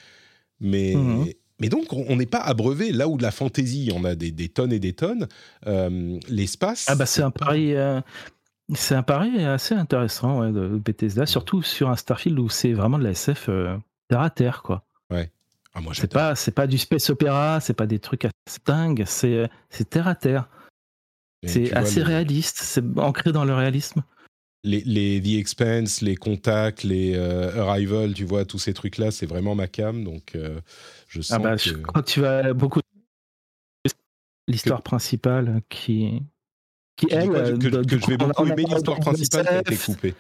[0.61, 1.27] Mais, Mhm.
[1.61, 2.93] mais donc, on n'est pas abreuvé.
[2.93, 5.29] Là où de la fantaisie, on a des, des tonnes et des tonnes.
[5.67, 6.87] euh, L'espace.
[6.89, 8.01] Ah bah c'est un pari, euh,
[8.75, 12.99] c'est un pari assez intéressant ouais, de Bethesda, surtout sur un Starfield où c'est vraiment
[12.99, 13.51] de la SF
[14.09, 14.83] terre à terre quoi.
[15.79, 19.05] Ah, moi, C'est pas, c'est pas du space opéra, c'est pas des trucs assez dingues,
[19.07, 20.49] c'est, c'est terre à terre.
[21.45, 24.03] C'est assez le- réaliste, c'est ancré dans le réalisme.
[24.67, 29.27] Les, les The Expanse, les contacts, les euh, Arrival, tu vois, tous ces trucs-là, c'est
[29.27, 30.05] vraiment ma cam.
[30.05, 30.61] Donc, euh,
[31.09, 31.63] je sens Ah bah, que...
[31.63, 32.81] je crois que tu vas beaucoup
[34.49, 36.23] l'histoire principale qui,
[36.97, 39.55] qui elle, quoi, euh, que, de- que du je vais beaucoup aimer l'histoire principale qui
[39.55, 40.15] a été coupée.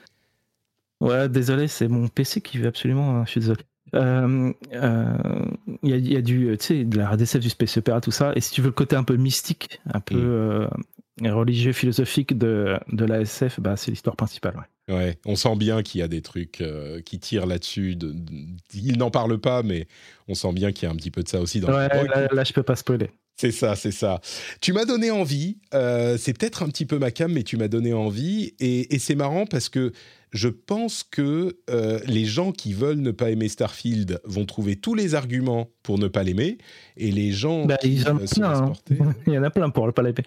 [1.00, 3.16] Ouais, désolé, c'est mon PC qui veut absolument.
[3.16, 3.62] hein, Je suis désolé.
[3.94, 5.44] Euh, euh,
[5.82, 8.00] Il y, a, il y a du, tu sais, de la RDSF, du space opéra,
[8.00, 8.32] tout ça.
[8.34, 10.82] Et si tu veux le côté un peu mystique, un peu Mm.
[11.22, 14.54] Religieux, philosophique de, de la SF, bah, c'est l'histoire principale.
[14.56, 14.94] Ouais.
[14.94, 17.96] Ouais, on sent bien qu'il y a des trucs euh, qui tirent là-dessus.
[17.96, 18.32] de- de-
[18.74, 19.88] Ils n'en parlent pas, mais
[20.28, 22.08] on sent bien qu'il y a un petit peu de ça aussi dans Ouais, le
[22.08, 23.10] là, là, je peux pas spoiler.
[23.38, 24.20] C'est ça, c'est ça.
[24.60, 25.58] Tu m'as donné envie.
[25.74, 28.54] euh, c'est peut-être un petit peu ma cam, mais tu m'as donné envie.
[28.60, 29.92] Et, et c'est marrant parce que
[30.32, 34.94] je pense que euh, les gens qui veulent ne pas aimer Starfield vont trouver tous
[34.94, 36.56] les arguments pour ne pas l'aimer.
[36.96, 38.72] Et les gens Bah, qui il y en euh, plein.
[39.00, 39.14] hein.
[39.26, 40.22] Il y en a plein pour le pas l'épée.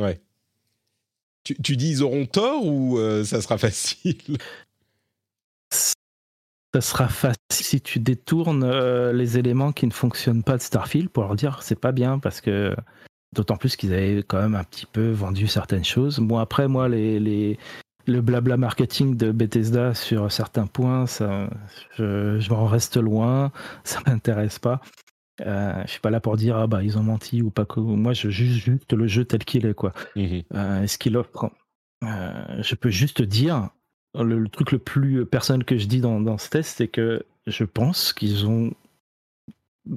[0.00, 0.20] Ouais.
[1.44, 4.38] Tu, tu dis ils auront tort ou euh, ça sera facile?
[5.72, 11.08] Ça sera facile si tu détournes euh, les éléments qui ne fonctionnent pas de Starfield
[11.10, 12.74] pour leur dire c'est pas bien parce que
[13.34, 16.18] d'autant plus qu'ils avaient quand même un petit peu vendu certaines choses.
[16.20, 17.58] Moi après moi les, les
[18.06, 21.50] le blabla marketing de Bethesda sur certains points, ça,
[21.96, 23.52] je, je m'en reste loin,
[23.84, 24.80] ça m'intéresse pas.
[25.40, 28.12] Euh, je suis pas là pour dire ah bah ils ont menti ou pas moi
[28.12, 29.92] je juge juste le jeu tel qu'il est quoi.
[30.16, 30.42] Mhm.
[30.54, 31.50] Euh, ce qu'il offre.
[32.04, 33.68] Euh, je peux juste dire,
[34.14, 37.24] le, le truc le plus personnel que je dis dans, dans ce test, c'est que
[37.46, 38.72] je pense qu'ils ont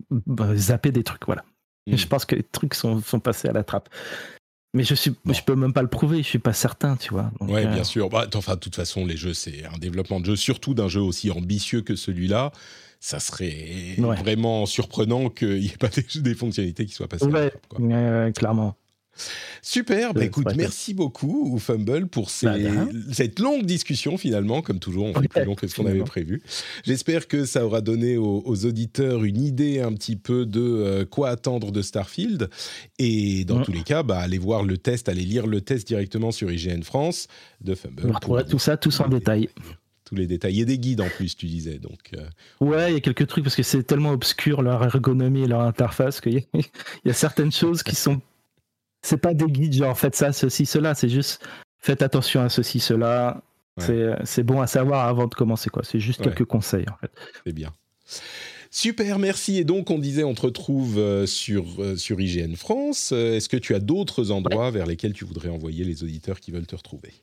[0.10, 1.44] bah, zappé des trucs, voilà.
[1.88, 1.98] Mhm.
[1.98, 3.90] Je pense que les trucs sont, sont passés à la trappe.
[4.76, 5.34] Mais je suis, Bon.
[5.34, 7.32] je peux même pas le prouver, je suis pas certain, tu vois.
[7.40, 8.10] Donc, Ouais, euh, bien sûr.
[8.10, 11.02] Bah, enfin, de toute façon, les jeux, c'est un développement de jeu, surtout d'un jeu
[11.02, 12.52] aussi ambitieux que celui-là.
[13.06, 14.16] Ça serait Ouais.
[14.16, 17.26] vraiment surprenant qu'il n'y ait pas des, des fonctionnalités qui soient passées.
[17.26, 17.82] Ouais, quoi.
[17.82, 18.78] ouais, clairement.
[19.62, 22.56] Super, bah écoute, merci beaucoup, Fumble, pour ces- Bah,
[23.12, 24.62] cette longue discussion finalement.
[24.62, 26.42] Comme toujours, on fait Ouais, plus long que ce qu'on avait prévu.
[26.86, 31.06] J'espère que ça aura donné aux, aux auditeurs une idée un petit peu de euh,
[31.06, 32.50] quoi attendre de Starfield.
[33.00, 33.64] Et dans Mm.
[33.66, 36.82] tous les cas, bah, allez voir le test, allez lire le test directement sur IGN
[36.84, 37.28] France
[37.62, 38.04] de Fumble.
[38.08, 39.50] Vous retrouverez pour tout ça, tous en détail.
[40.06, 40.54] Tous les détails.
[40.54, 41.80] Il y a des guides en plus, tu disais.
[41.80, 42.26] Donc, euh,
[42.60, 45.62] Ouais, il y a quelques trucs parce que c'est tellement obscur leur ergonomie et leur
[45.62, 46.64] interface qu'il y, a- il
[47.06, 48.22] y a certaines choses qui sont.
[49.02, 50.94] C'est pas des guides genre faites ça, ceci, cela.
[50.96, 51.46] C'est juste
[51.80, 53.42] faites attention à ceci, cela.
[53.78, 54.16] Ouais.
[54.26, 55.84] C'est- bon à savoir avant de commencer quoi.
[55.84, 56.26] C'est juste Ouais.
[56.28, 57.12] quelques conseils en fait.
[57.46, 57.72] c'est bien.
[58.70, 59.58] Super, merci.
[59.58, 63.12] Et donc, on disait, on te retrouve euh, sur, euh, sur IGN France.
[63.12, 66.66] Est-ce que tu as d'autres endroits vers lesquels tu voudrais envoyer les auditeurs qui veulent
[66.66, 67.14] te retrouver?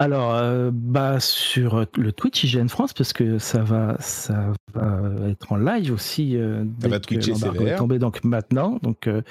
[0.00, 5.52] Alors, euh, bah, sur le Twitch IGN France, parce que ça va, ça va être
[5.52, 6.36] en live aussi.
[6.36, 8.78] euh, Ça va que l'embargo est tombé, donc maintenant.
[8.82, 9.22] Donc, euh,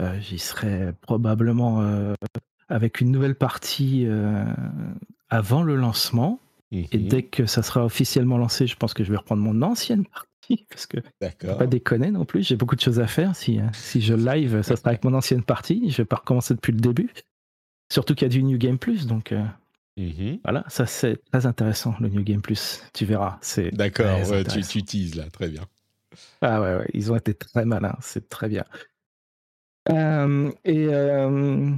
[0.00, 2.14] euh, j'y serai probablement euh,
[2.68, 4.44] avec une nouvelle partie euh,
[5.30, 6.40] avant le lancement.
[6.72, 7.08] Et Mhm.
[7.08, 10.66] dès que ça sera officiellement lancé, je pense que je vais reprendre mon ancienne partie,
[10.70, 10.96] parce que
[11.58, 13.36] pas déconner non plus, j'ai beaucoup de choses à faire.
[13.36, 15.90] Si, euh, si je live, ça sera avec mon ancienne partie.
[15.90, 17.10] Je vais pas recommencer depuis le début.
[17.92, 19.32] Surtout qu'il y a du New Game Plus, donc
[19.96, 20.38] Mhm.
[20.42, 22.82] voilà, ça c'est très intéressant, le New Game Plus.
[22.94, 23.38] Tu verras.
[23.42, 25.64] C'est D'accord, ouais, tu, tu teases là, très bien.
[26.40, 28.64] Ah ouais, ouais, ils ont été très malins, c'est très bien.
[29.90, 31.70] Euh, et euh,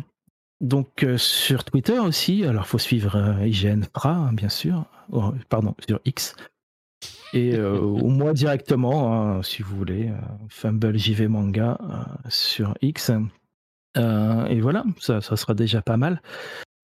[0.60, 5.74] donc euh, sur Twitter aussi, alors faut suivre euh, IGN Pra, bien sûr, Oh, pardon,
[5.86, 6.34] sur X.
[7.34, 10.10] Et euh, ou moi directement, hein, si vous voulez,
[10.48, 11.78] Fumble JV Manga
[12.28, 13.10] sur X.
[13.96, 16.22] Et voilà, ça, ça sera déjà pas mal.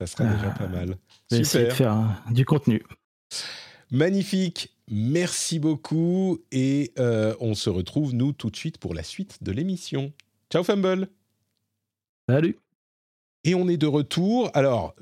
[0.01, 0.97] Ça sera déjà pas mal.
[1.31, 2.82] Je vais essayer de faire euh, du contenu.
[3.90, 4.74] Magnifique.
[4.90, 6.39] Merci beaucoup.
[6.52, 10.12] Et euh, on se retrouve, nous, tout de suite pour la suite de l'émission.
[10.52, 11.09] Ciao, Fumble.
[12.28, 12.59] Salut
[13.44, 14.51] Et on est de retour.
[14.55, 14.94] Alors,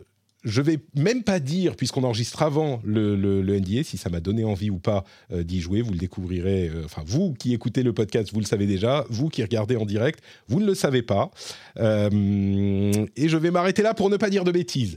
[0.44, 4.20] je vais même pas dire, puisqu'on enregistre avant le, le, le NDA, si ça m'a
[4.20, 5.80] donné envie ou pas euh, d'y jouer.
[5.82, 6.68] Vous le découvrirez.
[6.68, 9.04] euh, Enfin, vous qui écoutez le podcast, vous le savez déjà.
[9.08, 11.30] Vous qui regardez en direct, vous ne le savez pas.
[11.78, 14.96] Euh, et je vais m'arrêter là pour ne pas dire de bêtises.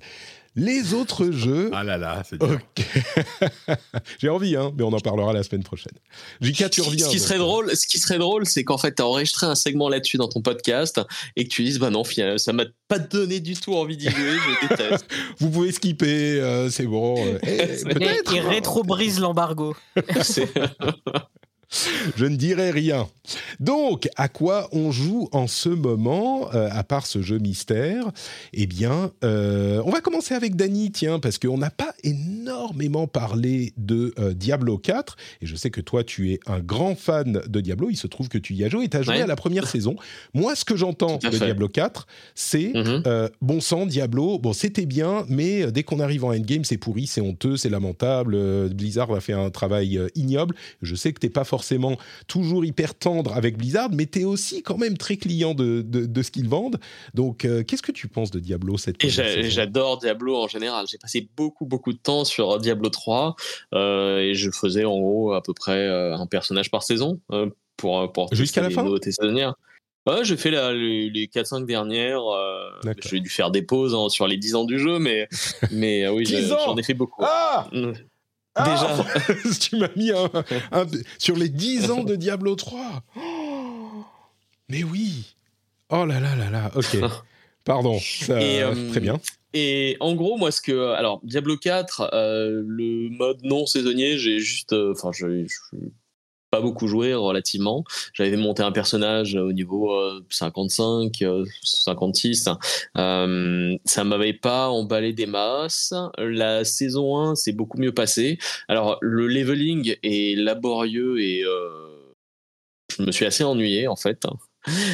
[0.55, 1.69] Les autres jeux.
[1.73, 2.59] Ah là là, c'est dur.
[2.77, 2.85] Ok.
[4.19, 5.93] J'ai envie, hein, mais on en parlera la semaine prochaine.
[6.41, 7.05] Jika, tu reviens.
[7.05, 7.25] Ce qui donc.
[7.27, 10.17] serait drôle, ce qui serait drôle, c'est qu'en fait, tu as enregistré un segment là-dessus
[10.17, 10.99] dans ton podcast
[11.37, 12.03] et que tu dises, bah non,
[12.37, 15.05] ça m'a pas donné du tout envie d'y jouer, je déteste.
[15.39, 17.15] Vous pouvez skipper, euh, c'est bon.
[17.25, 17.39] euh,
[17.89, 18.33] peut-être.
[18.33, 19.75] Il rétro-brise l'embargo.
[22.17, 23.07] Je ne dirai rien.
[23.59, 28.05] Donc, à quoi on joue en ce moment, euh, à part ce jeu mystère?
[28.53, 33.73] Eh bien, euh, on va commencer avec Dany, tiens, parce qu'on n'a pas énormément parlé
[33.77, 35.15] de euh, Diablo 4.
[35.41, 37.89] Et je sais que toi, tu es un grand fan de Diablo.
[37.89, 39.21] Il se trouve que tu y as joué et tu as joué Ouais.
[39.21, 39.95] à la première saison.
[40.33, 41.45] Moi, ce que j'entends de fait.
[41.45, 43.03] Diablo 4, c'est Mhm.
[43.07, 47.07] euh, bon sang, Diablo, bon, c'était bien, mais dès qu'on arrive en endgame, c'est pourri,
[47.07, 48.69] c'est honteux, c'est lamentable.
[48.69, 50.55] Blizzard a fait un travail ignoble.
[50.81, 51.60] Je sais que t'es pas forcément
[52.27, 56.21] toujours hyper tendre avec Blizzard, mais t'es aussi quand même très client de, de, de
[56.21, 56.79] ce qu'ils vendent.
[57.13, 60.85] Donc, euh, qu'est-ce que tu penses de Diablo cette Et j'adore Diablo en général.
[60.89, 63.35] J'ai passé beaucoup, beaucoup de temps sur Diablo 3
[63.73, 67.19] euh, et je faisais en gros à peu près euh, un personnage par saison
[67.77, 68.83] pour, pour Jusqu'à la les fin?
[68.83, 69.55] nouveautés saisonnières.
[70.07, 72.21] Ouais, j'ai fait la- les, les 4-5 dernières.
[72.25, 72.69] euh,
[73.03, 75.27] j'ai dû faire des pauses hein, sur les 10 ans du jeu, mais,
[75.71, 77.23] mais euh, oui, 10 j'ai- ans j'en ai fait beaucoup.
[77.23, 77.69] Ah
[78.55, 79.05] Ah
[79.59, 80.29] Tu m'as mis un,
[80.71, 80.85] un-
[81.17, 83.03] sur les 10 ans de Diablo 3.
[83.15, 84.03] Oh
[84.69, 85.35] mais oui
[85.89, 86.97] Oh là là là là, ok.
[87.63, 89.19] Pardon, ça- Et, euh, très bien.
[89.53, 90.93] Et en gros, moi, ce que.
[90.93, 94.73] Alors, Diablo 4, euh, le mode non saisonnier, j'ai juste.
[94.73, 95.45] euh, Enfin, je.
[95.45, 95.77] je-
[96.51, 97.83] pas beaucoup joué relativement.
[98.13, 102.49] J'avais monté un personnage au niveau euh, 55, euh, 56.
[102.97, 105.93] Euh, ça m'avait pas emballé des masses.
[106.17, 108.37] La saison 1, c'est beaucoup mieux passé.
[108.67, 112.13] Alors, le leveling est laborieux et euh,
[112.97, 114.25] je me suis assez ennuyé en fait.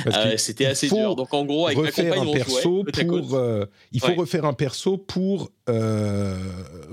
[0.07, 1.15] Euh, C'était assez dur.
[1.15, 3.05] Donc, en gros, avec ma compagne, un perso jouait.
[3.05, 4.15] pour euh, il faut Ouais.
[4.15, 6.37] refaire un perso pour euh,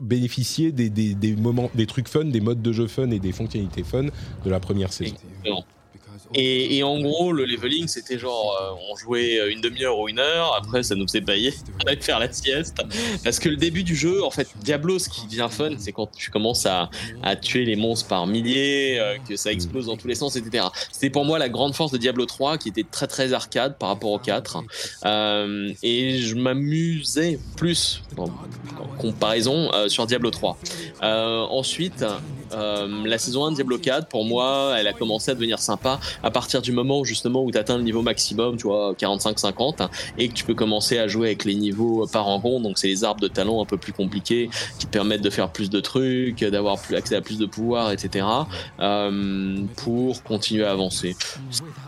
[0.03, 3.33] bénéficier des, des, des moments des trucs fun des modes de jeu fun et des
[3.33, 4.05] fonctionnalités fun
[4.45, 5.65] de la première saison Exactement.
[6.35, 10.19] Et, et en gros, le leveling, c'était genre, euh, on jouait une demi-heure ou une
[10.19, 11.53] heure, après ça nous faisait bailler,
[11.83, 12.77] on allait faire la sieste.
[13.23, 16.11] Parce que le début du jeu, en fait, Diablo, ce qui devient fun, c'est quand
[16.11, 16.91] tu commences à,
[17.23, 20.67] à tuer les monstres par milliers, euh, que ça explose dans tous les sens, etc.
[20.91, 23.89] C'était pour moi la grande force de Diablo 3, qui était très très arcade par
[23.91, 24.59] rapport au 4.
[25.05, 30.59] Euh, et je m'amusais plus, en, en comparaison, sur Diablo 3.
[31.03, 32.05] Euh, ensuite,
[32.53, 36.01] euh, la saison 1 de Diablo 4, pour moi, elle a commencé à devenir sympa
[36.23, 39.89] à partir du moment justement où tu atteins le niveau maximum, tu vois, 45-50,
[40.19, 42.63] et que tu peux commencer à jouer avec les niveaux par rencontre.
[42.63, 45.51] Donc, c'est les arbres de talent un peu plus compliqués qui te permettent de faire
[45.51, 48.27] plus de trucs, d'avoir accès à plus de pouvoir, etc.
[48.81, 51.17] euh, pour continuer à avancer.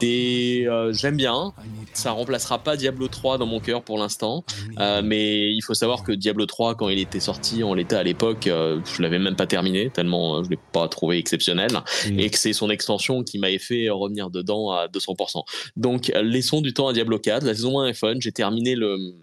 [0.03, 1.53] Euh, j'aime bien.
[1.97, 4.45] Ça remplacera pas Diablo 3 dans mon cœur pour l'instant,
[4.79, 8.03] euh, mais il faut savoir que Diablo 3, quand il était sorti en l'état à
[8.03, 11.71] l'époque, euh, je l'avais même pas terminé tellement euh, je l'ai pas trouvé exceptionnel,
[12.19, 15.43] et que c'est son extension qui m'avait fait revenir dedans à 200%.
[15.77, 17.45] Donc euh, laissons du temps à Diablo 4.
[17.45, 18.15] La saison 1 est fun.
[18.19, 19.15] J'ai terminé le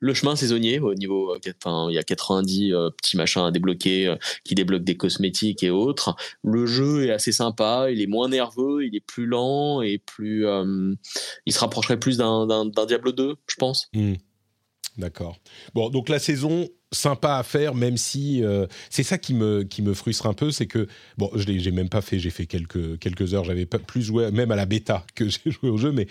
[0.00, 3.50] le chemin saisonnier au niveau, euh, enfin, il y a 90 euh, petits machins à
[3.50, 6.16] débloquer euh, qui débloquent des cosmétiques et autres.
[6.42, 10.46] Le jeu est assez sympa, il est moins nerveux, il est plus lent et plus,
[11.46, 13.88] il se rapprocherait plus d'un Diablo 2, je pense.
[13.94, 14.14] Hmm.
[14.96, 15.38] D'accord.
[15.74, 18.42] Bon, donc la saison sympa à faire, même si
[18.88, 21.88] c'est ça qui me qui me frustre un peu, c'est que bon, je l'ai même
[21.88, 25.28] pas fait, j'ai fait quelques quelques heures, j'avais plus joué même à la bêta que
[25.28, 26.06] j'ai joué au jeu, mais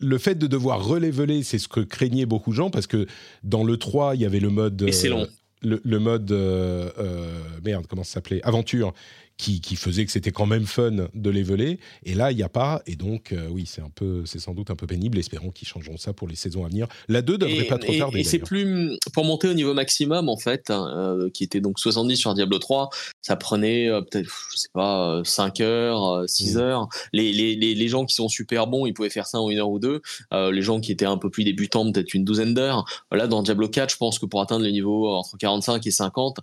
[0.00, 3.06] le fait de devoir releveler, c'est ce que craignaient beaucoup de gens parce que
[3.44, 5.26] dans le 3, il y avait le mode Et c'est long.
[5.62, 8.40] le, le mode euh, euh, merde, comment ça s'appelait?
[8.42, 8.92] Aventure
[9.40, 11.78] qui, qui faisait que c'était quand même fun de leveler.
[12.04, 12.82] Et là, il n'y a pas.
[12.86, 15.18] Et donc, euh, oui, c'est un peu, c'est sans doute un peu pénible.
[15.18, 16.86] Espérons qu'ils changeront ça pour les saisons à venir.
[17.08, 18.20] La 2 devrait Et, pas trop et- tarder.
[18.20, 18.48] et c'est d'ailleurs.
[18.48, 22.34] plus pour monter au niveau maximum en fait, hein, euh, qui était donc 70 sur
[22.34, 22.90] Diablo 3,
[23.22, 26.58] ça prenait euh, peut-être, je sais pas, euh, 5 heures, euh, 6 Mm.
[26.58, 26.88] heures.
[27.12, 29.58] Les, les, les, les gens qui sont super bons, ils pouvaient faire ça en une
[29.58, 30.00] heure ou deux.
[30.34, 32.84] Euh, les gens qui étaient un peu plus débutants, peut-être une douzaine d'heures.
[33.12, 36.38] Là, dans Diablo 4, je pense que pour atteindre le niveau entre 45 et 50,
[36.38, 36.42] euh,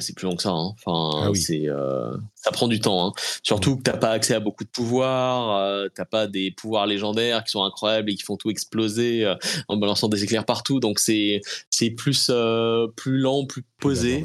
[0.00, 0.50] c'est plus long que ça.
[0.50, 0.74] hein.
[0.84, 1.38] Enfin, Ah oui.
[1.38, 3.06] c'est, euh, ça prend du temps.
[3.08, 3.12] hein.
[3.42, 7.44] Surtout que t'as pas accès à beaucoup de pouvoirs, euh, t'as pas des pouvoirs légendaires
[7.44, 9.34] qui sont incroyables et qui font tout exploser euh,
[9.68, 10.80] en balançant des éclairs partout.
[10.80, 14.22] Donc c'est c'est plus euh, plus lent, plus posé.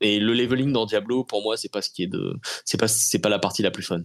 [0.00, 2.34] et le leveling dans Diablo, pour moi, c'est pas ce qui est de,
[2.64, 4.00] c'est pas c'est pas la partie la plus fun.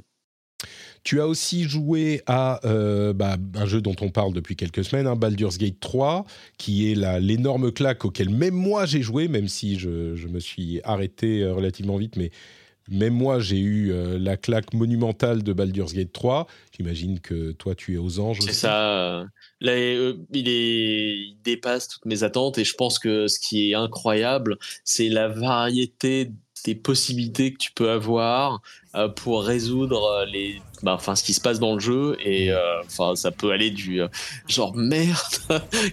[1.03, 5.07] Tu as aussi joué à euh, bah, un jeu dont on parle depuis quelques semaines,
[5.07, 6.25] hein, Baldur's Gate 3,
[6.57, 10.81] qui est l'énorme claque auquel même moi j'ai joué, même si je, je me suis
[10.83, 12.31] arrêté euh, relativement vite, mais
[12.89, 16.47] même moi j'ai eu euh, la claque monumentale de Baldur's Gate 3.
[16.75, 18.39] J'imagine que toi tu es aux anges.
[18.41, 19.25] C'est ça.
[19.59, 23.75] Là, il, est, il dépasse toutes mes attentes et je pense que ce qui est
[23.75, 26.31] incroyable, c'est la variété
[26.65, 28.61] des possibilités que tu peux avoir
[28.95, 32.51] euh, pour résoudre euh, les, bah, enfin, ce qui se passe dans le jeu et
[32.51, 34.07] euh, enfin, ça peut aller du euh,
[34.47, 35.17] genre merde,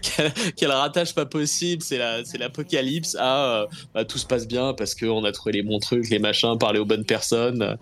[0.03, 4.73] quel, quel ratage pas possible, c'est la, c'est l'apocalypse à bah, tout se passe bien
[4.75, 7.77] parce qu'on a trouvé les bons trucs, les machins, parler aux bonnes personnes.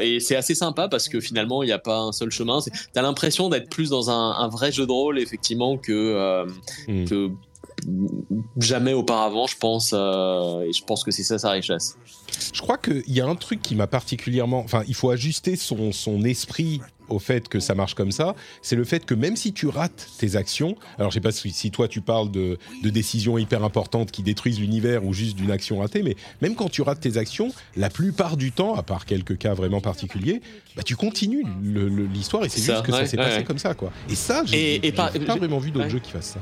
[0.00, 2.60] Et c'est assez sympa parce que finalement, il n'y a pas un seul chemin.
[2.92, 6.44] T'as l'impression d'être plus dans un, un vrai jeu de rôle, effectivement, que, euh,
[6.88, 7.04] Mm.
[7.04, 7.30] que
[8.58, 9.90] jamais auparavant, je pense.
[9.94, 11.96] euh, et je pense que c'est ça sa richesse.
[12.52, 14.60] Je crois qu'il y a un truc qui m'a particulièrement.
[14.60, 18.34] Enfin, il faut ajuster son, son esprit au fait que ça marche comme ça.
[18.60, 21.50] C'est le fait que même si tu rates tes actions, alors je sais pas si,
[21.52, 25.50] si toi tu parles de, de décisions hyper importantes qui détruisent l'univers ou juste d'une
[25.50, 29.06] action ratée, mais même quand tu rates tes actions, la plupart du temps, à part
[29.06, 30.42] quelques cas vraiment particuliers,
[30.76, 31.44] bah, tu continues
[32.12, 33.44] l'histoire et c'est Ça, juste que ça s'est ouais, passé ouais.
[33.44, 33.90] comme ça, quoi.
[34.10, 36.40] Et ça, j'ai pas je- vraiment vu d'autres jeux qui fassent ça.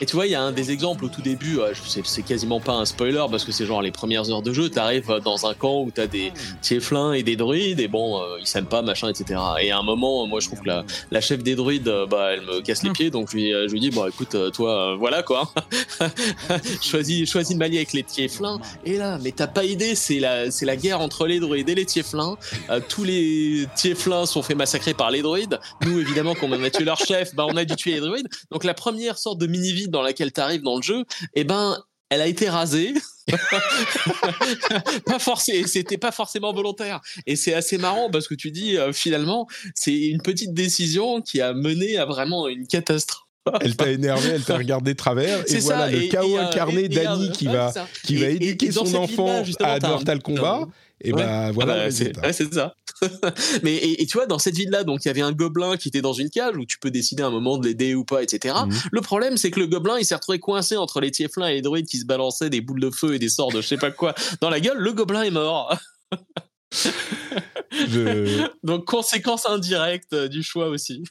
[0.00, 1.72] Et tu vois, il y a un des exemples au tout début, euh,
[2.04, 5.10] c'est quasiment pas un spoiler parce que c'est genre les premières heures de jeu, t'arrives
[5.10, 8.46] euh, dans un camp où t'as des tieflins et des druides et bon, euh, ils
[8.46, 9.40] s'aiment pas, machin, etc.
[9.60, 12.42] Et à un moment, moi je trouve que la, la chef des druides, bah, elle
[12.42, 15.22] me casse les pieds, donc je lui, je lui dis, bon écoute, toi, euh, voilà
[15.22, 15.50] quoi,
[16.82, 18.60] choisis, choisis de m'allier avec les tieflins.
[18.84, 21.74] Et là, mais t'as pas idée, c'est la, c'est la guerre entre les druides et
[21.74, 22.36] les tieflins.
[22.70, 25.58] Euh, tous les tieflins sont fait massacrer par les druides.
[25.84, 28.28] Nous, évidemment, quand on a tué leur chef, bah, on a dû tuer les druides.
[28.50, 29.46] Donc la première sorte de
[29.88, 31.04] dans laquelle tu arrives dans le jeu,
[31.34, 31.78] eh ben,
[32.10, 32.94] elle a été rasée.
[35.06, 37.00] pas forcément, c'était pas forcément volontaire.
[37.26, 41.40] Et c'est assez marrant parce que tu dis euh, finalement, c'est une petite décision qui
[41.40, 43.22] a mené à vraiment une catastrophe.
[43.60, 46.30] Elle t'a énervé, elle t'a regardé de travers, et C'est voilà ça, le et- chaos
[46.30, 50.66] et, euh, incarné d'Annie qui va, qui va éduquer son enfant à Mortal Kombat.
[51.00, 51.22] Et Ouais.
[51.22, 52.74] ben Ah voilà bah, c'est ouais, ça.
[53.62, 55.88] Mais et, et tu vois, dans cette ville-là, donc il y avait un gobelin qui
[55.88, 58.22] était dans une cage où tu peux décider à un moment de l'aider ou pas,
[58.22, 58.54] etc.
[58.66, 58.72] Mhm.
[58.92, 61.62] Le problème, c'est que le gobelin, il s'est retrouvé coincé entre les tieflins et les
[61.62, 63.90] druides qui se balançaient des boules de feu et des sorts de je sais pas
[63.90, 64.78] quoi dans la gueule.
[64.78, 65.76] Le gobelin est mort.
[67.72, 71.02] Je- Donc conséquence indirecte euh, du choix aussi.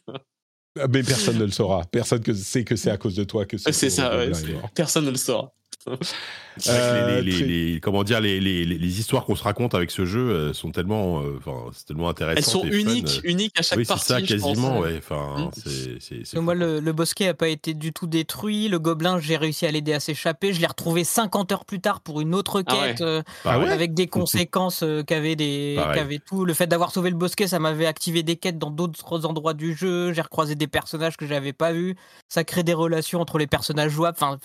[0.80, 1.84] Ah, Mais personne ne le saura.
[1.91, 4.53] Personne ne sait que c'est à cause de toi que ce C'est ça, ouais, c'est-
[4.53, 4.69] mort.
[4.73, 5.53] personne ne le saura.
[6.68, 10.19] Euh, les, comment dire, les, les- les- les histoires qu'on se raconte avec ce jeu
[10.30, 12.38] euh, sont tellement, euh, enfin, c'est tellement intéressant.
[12.38, 14.05] Elles sont uniques, uniques à chaque oui, c'est partie.
[14.05, 14.43] ça, je pense.
[14.53, 14.95] quasiment, ouais.
[14.97, 15.99] Enfin, Mm.
[16.23, 18.68] c'est, Moi, le, le bosquet a pas été du tout détruit.
[18.69, 20.53] Le gobelin, j'ai réussi à l'aider à s'échapper.
[20.53, 22.88] Je l'ai retrouvé 50 heures plus tard pour une autre Ah ouais.
[22.89, 23.69] quête euh, Pareil.
[23.69, 24.07] avec des
[24.47, 26.45] conséquences euh, qu'avait des, qu'avait tout.
[26.45, 29.76] Le fait d'avoir sauvé le bosquet, ça m'avait activé des quêtes dans d'autres endroits du
[29.76, 30.14] jeu.
[30.14, 31.95] J'ai recroisé des personnages que j'avais pas vus.
[32.30, 34.18] Ça crée des relations entre les personnages jouables.
[34.22, 34.38] Enfin,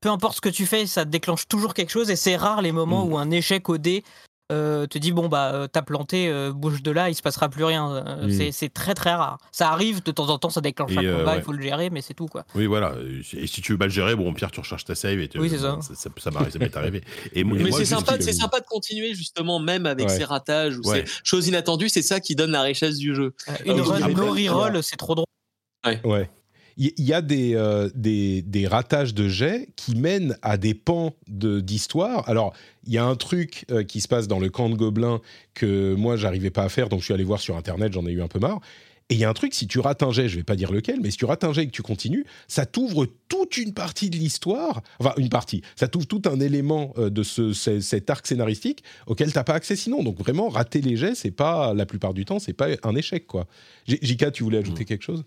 [0.00, 2.10] peu importe ce que tu fais, ça déclenche toujours quelque chose.
[2.10, 3.12] Et c'est rare les moments Mm.
[3.12, 4.04] où un échec au dé
[4.50, 7.50] euh, te dit bon bah euh, t'as planté, euh, bouge de là, il se passera
[7.50, 8.02] plus rien.
[8.22, 8.50] Mm.
[8.50, 9.36] c'est- très très rare.
[9.52, 11.38] Ça arrive de temps en temps, ça déclenche Et, un euh, combat, ouais.
[11.40, 12.46] il faut le gérer, mais c'est tout quoi.
[12.54, 12.94] Oui, voilà.
[13.34, 15.58] Et si tu veux mal gérer, bon, pire, tu recharges ta save et Oui, c'est
[15.58, 15.78] ça.
[15.82, 17.02] Ça, ça, ça m'est arrivé.
[17.34, 20.16] Et, moi- et Mais c'est sympa, qui- c'est sympa de continuer justement, même avec Ouais.
[20.16, 21.04] ces ratages ou Ouais.
[21.06, 21.90] ces choses inattendues.
[21.90, 23.34] C'est ça qui donne la richesse du jeu.
[23.66, 25.26] Une Euh, après, no reroll, c'est trop drôle.
[25.86, 26.00] Ouais.
[26.04, 26.37] Il
[26.78, 31.14] il y a des, euh, des, des ratages de jets qui mènent à des pans
[31.26, 32.28] de- d'histoire.
[32.28, 32.54] Alors,
[32.86, 35.20] il y a un truc euh, qui se passe dans le camp de gobelins
[35.54, 38.12] que moi, j'arrivais pas à faire, donc je suis allé voir sur Internet, j'en ai
[38.12, 38.60] eu un peu marre.
[39.10, 40.70] Et il y a un truc, si tu rates un jet, je vais pas dire
[40.70, 43.72] lequel, mais si tu rates un jet et que tu continues, ça t'ouvre toute une
[43.72, 47.80] partie de l'histoire, enfin une partie, ça t'ouvre tout un élément euh, de ce, ce-
[47.80, 50.02] cet arc scénaristique auquel t'as pas accès sinon.
[50.02, 53.26] Donc vraiment, rater les jets, c'est pas, la plupart du temps, c'est pas un échec,
[53.26, 53.46] quoi.
[53.86, 55.24] J- Jika, tu voulais ajouter quelque chose?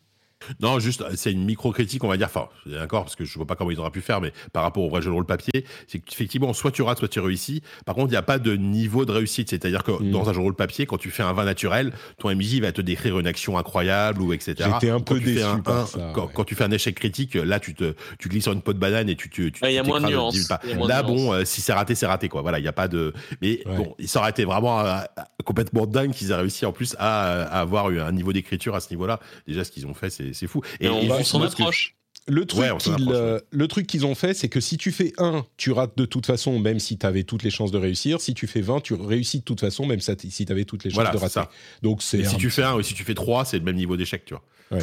[0.62, 2.28] Non, juste, c'est une micro-critique, on va dire.
[2.28, 4.84] Enfin, d'accord, parce que je vois pas comment ils auraient pu faire, mais par rapport
[4.84, 7.62] au vrai jeu de rôle papier, c'est qu'effectivement, soit tu rates, soit tu réussis.
[7.86, 9.50] Par contre, il n'y a pas de niveau de réussite.
[9.50, 10.12] C'est-à-dire que Mm.
[10.12, 12.72] dans un jeu de rôle papier, quand tu fais un vin naturel, ton MJ va
[12.72, 14.56] te décrire une action incroyable ou etc.
[14.74, 16.32] J'étais un Quand peu tu fais déçu un par un- ça, quand, ouais.
[16.34, 18.80] quand tu fais un échec critique, là, tu te, tu glisses sur une peau de
[18.80, 19.50] banane et tu te.
[19.50, 20.50] tu- Ouais, il y a tu moins de nuances.
[20.88, 22.42] Là, bon, euh, si c'est raté, c'est raté, quoi.
[22.42, 23.14] Voilà, il n'y a pas de.
[23.42, 23.76] Mais Ouais.
[23.78, 24.98] bon, ça aurait été vraiment euh,
[25.46, 28.80] complètement dingue qu'ils aient réussi en plus à, à avoir eu un niveau d'écriture à
[28.80, 29.20] ce niveau-là.
[29.48, 30.62] Déjà, ce qu'ils ont fait, c'est c'est fou.
[30.80, 31.96] Et, on, et on je- approche.
[32.28, 34.60] Le truc, Ouais, on s'en qu'ils, approche, euh, le truc qu'ils ont fait, c'est que
[34.60, 37.50] si tu fais 1, tu rates de toute façon, même si tu avais toutes les
[37.50, 38.22] chances de réussir.
[38.22, 40.92] Si tu fais 20, tu réussis de toute façon, même si tu avais toutes les
[40.92, 41.34] chances Voilà, de c'est rater.
[41.34, 41.50] ça.
[41.82, 43.76] Donc c'est Et si tu fais un ou si tu fais trois, c'est le même
[43.76, 44.80] niveau d'échec, tu vois.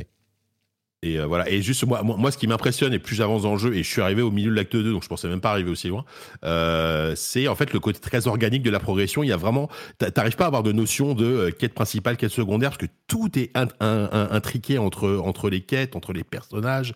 [1.05, 1.49] Et euh, voilà.
[1.49, 3.85] Et juste moi, moi, moi, ce qui m'impressionne, et plus j'avance dans le jeu, et
[3.85, 5.87] je suis arrivé au milieu de l'acte 2, donc je pensais même pas arriver aussi
[5.87, 6.05] loin,
[6.45, 9.23] euh, c'est en fait le côté très organique de la progression.
[9.23, 9.69] Il y a vraiment,
[9.99, 12.91] t'a- t'arrives pas à avoir de notion de euh, quête principale, quête secondaire, parce que
[13.07, 16.95] tout est in- un- un- intriqué entre entre les quêtes, entre les personnages.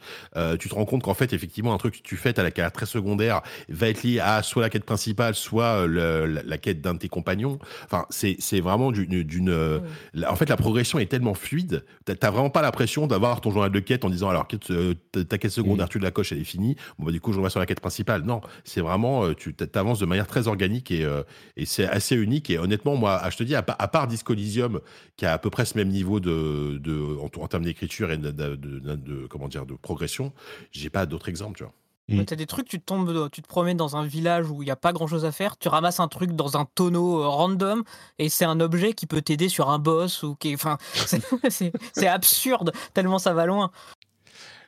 [0.59, 2.73] Tu te rends compte qu'en fait, effectivement, un truc que tu fais à la carrière
[2.73, 6.81] très secondaire va être lié à soit la quête principale, soit le- la, la quête
[6.81, 7.61] d'un de tes compagnons.
[7.85, 9.81] Enfin, c'est c'est vraiment d'une
[10.27, 13.79] en fait, la progression est tellement fluide, t'as vraiment pas l'impression d'avoir ton journal de
[13.79, 14.95] quête en disant alors euh,
[15.29, 16.77] ta quête secondaire, tu la coches, elle est finie.
[16.99, 18.23] Bon, bah, du coup, je vais sur la quête principale.
[18.23, 21.23] Non, c'est vraiment, euh, tu avances de manière très organique et, euh,
[21.57, 22.51] et c'est assez unique.
[22.51, 24.81] Et honnêtement, moi, ah, je te dis, à, pa- à part Disco Elysium,
[25.17, 28.17] qui a à peu près ce même niveau de, de en, en termes d'écriture et
[28.17, 30.33] de, de- de- de- comment dire, de progression,
[30.71, 31.73] j'ai pas d'autres exemples, tu vois.
[32.17, 32.25] Mm.
[32.25, 34.71] T'as des trucs, tu te tombes, tu te promènes dans un village où il n'y
[34.71, 37.83] a pas grand chose à faire, tu ramasses un truc dans un tonneau euh, random
[38.19, 41.73] et c'est un objet qui peut t'aider sur un boss ou qui, enfin, c'est- c'est
[41.93, 43.71] c'est absurde tellement ça va loin.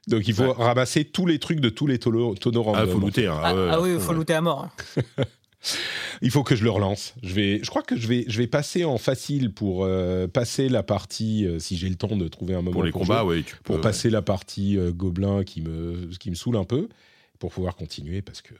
[0.07, 2.91] Donc il faut ramasser tous les trucs de tous les tonneaux, tonneaux Ah, random.
[2.91, 3.27] faut looter.
[3.27, 3.41] hein.
[3.43, 4.16] Ah, ouais, ah oui, il faut ouais.
[4.16, 4.69] looter à mort.
[6.21, 7.15] Il faut que je le relance.
[7.23, 10.69] Je vais, je crois que je vais, je vais passer en facile pour euh, passer
[10.69, 13.37] la partie, euh, si j'ai le temps de trouver un moment Pour les combats, jouer,
[13.39, 16.65] ouais, tu pour peux, passer la partie euh, gobelin qui me, qui me saoule un
[16.65, 16.89] peu,
[17.39, 18.55] pour pouvoir continuer parce que.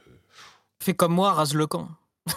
[0.79, 1.89] Fais comme moi, rase le camp.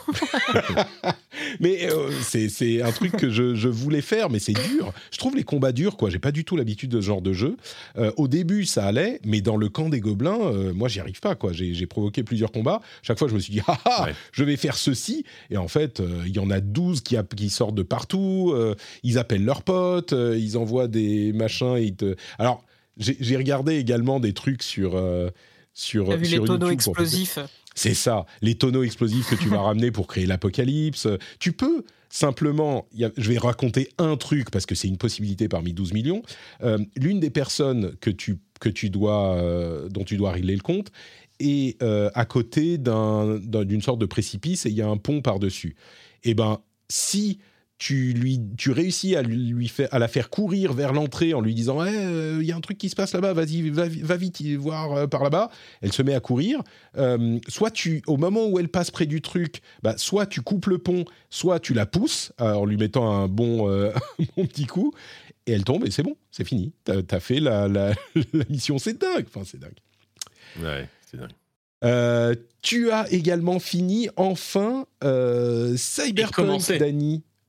[1.60, 4.92] Mais euh, c'est c'est un truc que je, je voulais faire, mais c'est dur.
[5.10, 6.10] Je trouve les combats durs, quoi.
[6.10, 7.56] J'ai pas du tout l'habitude de ce genre de jeu.
[7.96, 11.20] Euh, au début, ça allait, mais dans le camp des gobelins, euh, moi, j'y arrive
[11.20, 11.52] pas, quoi.
[11.52, 12.80] J'ai provoqué plusieurs combats.
[13.02, 14.14] Chaque fois, je me suis dit, ah ah, Ouais.
[14.32, 15.24] je vais faire ceci.
[15.50, 18.52] Et en fait, euh, il y en a 12 qui, app- qui sortent de partout.
[18.54, 21.76] euh, ils appellent leurs potes, euh, ils envoient des machins.
[21.78, 22.14] Et ils te...
[22.38, 22.62] Alors,
[22.98, 25.00] j'ai j'ai regardé également des trucs sur.
[25.78, 27.38] Sur, vu sur les tonneaux YouTube explosifs
[27.74, 31.06] c'est ça, les tonneaux explosifs que tu vas ramener pour créer l'apocalypse.
[31.38, 34.96] Tu peux simplement, il y a- je vais raconter un truc parce que c'est une
[34.96, 36.22] possibilité parmi 12 millions.
[36.64, 40.62] Euh, L'une des personnes que tu, que tu dois, euh, dont tu dois régler le
[40.62, 40.90] compte
[41.38, 44.96] est euh, à côté d'un- d'un- d'une sorte de précipice et il y a un
[44.96, 45.76] pont par-dessus.
[46.24, 47.38] Et ben, si
[47.78, 51.54] tu, lui, tu réussis à, lui faire, à la faire courir vers l'entrée en lui
[51.54, 54.16] disant Eh, euh, il y a un truc qui se passe là-bas, vas-y, va, va
[54.16, 55.50] vite voir euh, par là-bas.
[55.80, 56.60] Elle se met à courir.
[56.96, 60.66] Euh, soit tu, au moment où elle passe près du truc, bah, soit tu coupes
[60.66, 64.46] le pont, soit tu la pousses euh, en lui mettant un bon, euh, un bon
[64.46, 64.92] petit coup,
[65.46, 66.72] et elle tombe et c'est bon, c'est fini.
[66.84, 67.92] T'as as fait la, la,
[68.32, 69.26] la mission, c'est dingue.
[69.28, 69.78] Enfin, c'est dingue.
[70.60, 71.30] Ouais, c'est dingue.
[71.84, 76.78] Euh, tu as également fini enfin euh, Cyberpunk, commencé.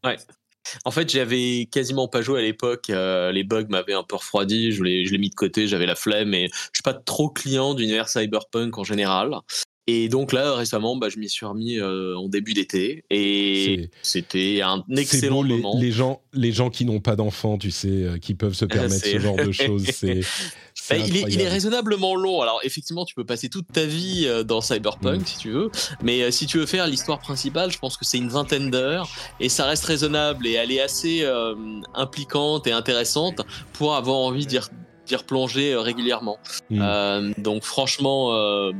[0.03, 0.17] Dany.
[0.85, 2.89] En fait, j'avais quasiment pas joué à l'époque.
[2.89, 4.71] euh, les bugs m'avaient un peu refroidi.
[4.71, 5.67] Je l'ai, je l'ai mis de côté.
[5.67, 9.35] J'avais la flemme et je suis pas trop client d'univers cyberpunk en général.
[9.87, 14.61] Et donc là, récemment, bah, je m'y suis remis euh, en début d'été et c'était
[14.61, 15.79] un C'est excellent beau, les, moment.
[15.79, 18.93] les gens, les gens qui n'ont pas d'enfants, tu sais, euh, qui peuvent se permettre
[19.03, 19.85] c'est- ce genre de choses.
[19.91, 20.19] C'est,
[20.89, 22.41] Bah, il, est, il est raisonnablement long.
[22.41, 25.25] Alors effectivement, tu peux passer toute ta vie euh, dans Cyberpunk Mm.
[25.25, 25.69] si tu veux,
[26.01, 29.07] mais euh, si tu veux faire l'histoire principale, je pense que c'est une vingtaine d'heures
[29.39, 31.55] et ça reste raisonnable et elle est assez euh,
[31.93, 33.41] impliquante et intéressante
[33.73, 34.69] pour avoir envie d'y, re-
[35.05, 36.37] d'y replonger euh, régulièrement.
[36.69, 36.79] Mm.
[36.81, 38.71] Euh, donc franchement.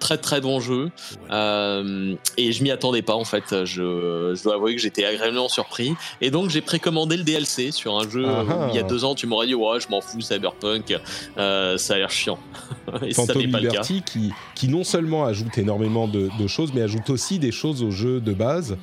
[0.00, 0.90] Très très bon jeu
[1.30, 3.64] Euh, et je m'y attendais pas en fait.
[3.64, 7.98] Je, je dois avouer que j'étais agréablement surpris et donc j'ai précommandé le DLC sur
[7.98, 8.68] un jeu Ah ah.
[8.70, 10.98] il y a deux ans tu m'aurais dit ouais je m'en fous Cyberpunk
[11.38, 12.38] euh, ça a l'air chiant.
[13.06, 13.82] Et ça Phantom n'est pas le cas.
[13.82, 17.82] Liberty qui, qui non seulement ajoute énormément de, de choses, mais ajoute aussi des choses
[17.82, 18.76] au jeu de base.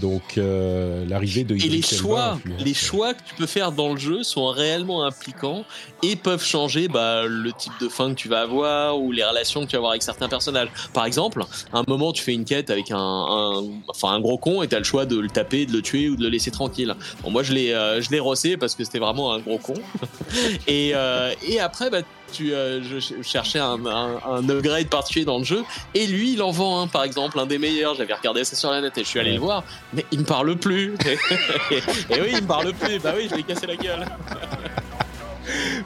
[0.00, 3.92] Donc euh, l'arrivée de Et les Elba choix, les choix que tu peux faire dans
[3.94, 5.64] le jeu sont réellement impliquants
[6.02, 9.62] et peuvent changer bah, le type de fin que tu vas avoir ou les relations
[9.64, 10.68] que tu vas avoir avec certains personnages.
[10.92, 11.42] Par exemple,
[11.72, 14.68] à un moment, tu fais une quête avec un, un- enfin, un gros con et
[14.68, 16.94] tu as le choix de le taper, de le tuer ou de le laisser tranquille.
[17.22, 19.74] Bon, moi, je l'ai, euh, je l'ai rossé parce que c'était vraiment un gros con.
[20.66, 22.00] et, euh, et après, bah,
[22.32, 26.32] tu, euh, je ch- cherchais un, un, un upgrade particulier dans le jeu et lui,
[26.34, 27.94] il en vend un, par exemple, un des meilleurs.
[27.94, 30.24] J'avais regardé ça sur la net et je suis allé le voir, mais il me
[30.24, 30.94] parle plus.
[31.70, 32.98] et oui, il me parle plus.
[32.98, 34.04] Bah oui, je l'ai cassé la gueule.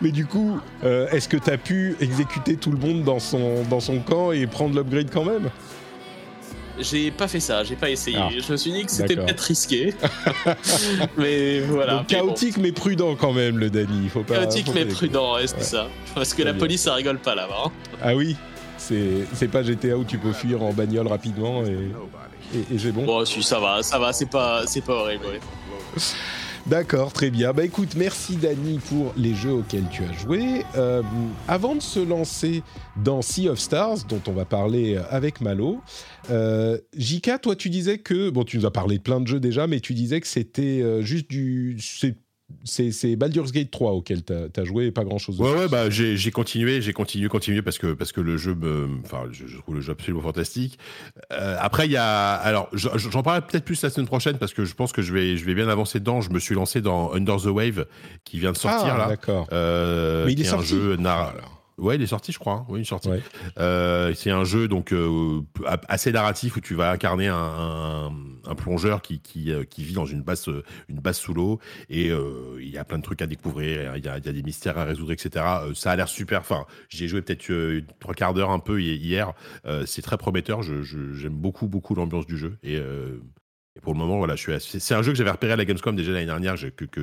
[0.01, 3.63] Mais du coup, euh, est-ce que tu as pu exécuter tout le monde dans son,
[3.65, 5.51] dans son camp et prendre l'upgrade quand même?
[6.81, 8.17] J'ai pas fait ça, j'ai pas essayé.
[8.21, 9.95] Ah, je me suis dit que c'était peut-être risqué.
[11.17, 11.99] mais voilà.
[11.99, 14.09] Donc Mais bon, chaotique mais prudent quand même, le Danny.
[14.09, 15.63] Faut pas, chaotique faut mais prudent, ouais, c'est Ouais.
[15.63, 15.89] ça.
[16.15, 16.59] Parce que la bien.
[16.61, 17.65] police, ça rigole pas là-bas.
[17.67, 17.71] hein.
[18.03, 18.37] Ah oui
[18.79, 21.91] c'est, pas GTA où tu peux fuir en bagnole rapidement et,
[22.57, 23.05] et, et c'est bon.
[23.05, 25.27] Bon, si, ça va, ça va, c'est pas, c'est pas horrible.
[25.27, 25.41] ouais.
[26.67, 27.53] D'accord, très bien.
[27.53, 30.63] Bah écoute, merci Dany pour les jeux auxquels tu as joué.
[30.77, 31.03] Euh,
[31.49, 32.63] avant de se lancer
[33.03, 35.81] dans Sea of Stars, dont on va parler avec Malo,
[36.31, 39.41] euh, Jika, toi tu disais que, bon tu nous as parlé de plein de jeux
[39.41, 41.79] déjà, mais tu disais que c'était euh, juste du...
[42.65, 45.69] c'est c'est Baldur's Gate 3 auquel tu as, joué et pas grand-chose de Ouais, ouais,
[45.69, 48.89] bah, j'ai continué, j'ai continué, continué parce que, parce que le jeu me.
[49.05, 50.79] Enfin, je, je trouve le jeu absolument fantastique.
[51.33, 52.33] Euh, après, il y a.
[52.35, 55.13] Alors, je- j'en parlerai peut-être plus la semaine prochaine parce que je pense que je
[55.13, 56.21] vais, je vais bien avancer dedans.
[56.21, 57.87] Je me suis lancé dans Under the Wave
[58.25, 59.07] qui vient de sortir ah, là.
[59.09, 59.47] d'accord.
[59.53, 60.69] Euh, Mais il est un sorti.
[60.69, 61.60] jeu nar- Alors.
[61.81, 62.53] Ouais, il est sorti, je crois.
[62.55, 62.67] hein.
[62.69, 63.09] Oui, il est sorti.
[63.09, 63.21] Ouais.
[63.59, 65.41] Euh, c'est un jeu donc euh,
[65.89, 68.13] assez narratif où tu vas incarner un, un-
[68.47, 70.47] un plongeur qui, qui, euh, qui vit dans une base,
[70.89, 71.59] une base sous l'eau
[71.89, 74.33] et il y a plein de trucs à découvrir, il y a, il y a
[74.33, 75.45] des mystères à résoudre, etc.
[75.75, 76.41] Ça a l'air super.
[76.41, 77.51] Enfin, j'y ai joué peut-être
[77.99, 79.33] trois quarts d'heure un peu hi- hier.
[79.87, 80.63] C'est très prometteur.
[80.63, 84.41] Je- je- J'aime beaucoup, beaucoup l'ambiance du jeu et, et pour le moment, voilà, je
[84.43, 84.53] suis.
[84.53, 87.01] assez- C'est un jeu que j'avais repéré à la Gamescom déjà l'année dernière, que, que,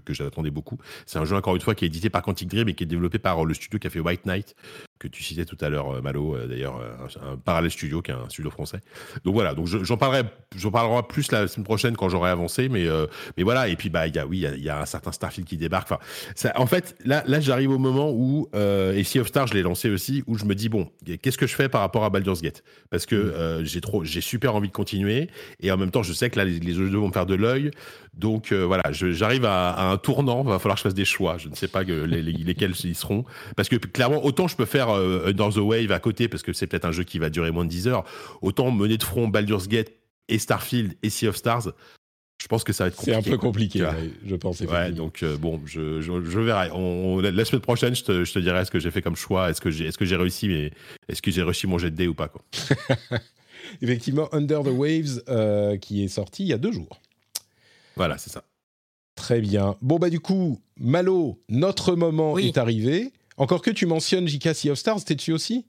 [0.00, 0.78] que, j'attendais beaucoup.
[1.06, 2.86] C'est un jeu encore une fois qui est édité par Quantic Dream et qui est
[2.86, 4.54] développé par le studio qui a fait White Knight
[5.02, 6.92] que tu citais tout à l'heure, euh, Malo, euh, d'ailleurs, euh,
[7.28, 8.78] un, un parallèle studio qui est un studio français.
[9.24, 10.22] Donc voilà, donc je- j'en parlerai,
[10.56, 13.06] j'en parlerai plus la semaine prochaine quand j'aurai avancé, mais euh,
[13.36, 13.68] mais voilà.
[13.68, 15.10] Et puis bah il y a oui, il y a- il y, a un certain
[15.12, 15.90] Starfield qui débarque.
[15.90, 16.00] Enfin,
[16.36, 19.54] ça, en fait, là là j'arrive au moment où euh, et Sea of Stars, je
[19.54, 20.88] l'ai lancé aussi, où je me dis bon,
[21.20, 22.62] qu'est-ce que je fais par rapport à Baldur's Gate?
[22.90, 25.28] Parce que euh, j'ai trop, j'ai super envie de continuer
[25.60, 27.34] et en même temps, je sais que là les, les jeux vont me faire de
[27.34, 27.70] l'œil.
[28.14, 30.42] Donc voilà, j'arrive à, à un tournant.
[30.42, 31.38] Va falloir que je fasse des choix.
[31.38, 33.24] Je ne sais pas que les- les- lesquels ils seront.
[33.56, 36.52] Parce que clairement, autant je peux faire euh, Under the Wave à côté, parce que
[36.52, 38.04] c'est peut-être un jeu qui va durer moins de 10 heures,
[38.42, 39.92] autant mener de front Baldur's Gate
[40.28, 41.68] et Starfield et Sea of Stars,
[42.40, 43.28] je pense que ça va être C'est compliqué.
[43.28, 44.60] un peu compliqué, ouais, je pense.
[44.62, 46.70] Ouais, donc euh, bon, je, je, je verrai.
[46.72, 49.14] On, on- la semaine prochaine, je te, je te dirai ce que j'ai fait comme
[49.14, 50.72] choix, est-ce que j'ai est-ce que j'ai réussi, mais
[51.08, 52.42] est-ce que j'ai réussi mon jet de dés ou pas quoi.
[53.80, 57.00] Effectivement, Under the Waves, euh, qui est sorti il y a deux jours.
[57.96, 58.42] Voilà, c'est ça.
[59.14, 59.76] Très bien.
[59.82, 62.48] Bon, bah du coup, Malo, notre moment Oui.
[62.48, 63.12] est arrivé.
[63.36, 65.66] Encore que tu mentionnes JK Sea of Stars, t'es dessus aussi?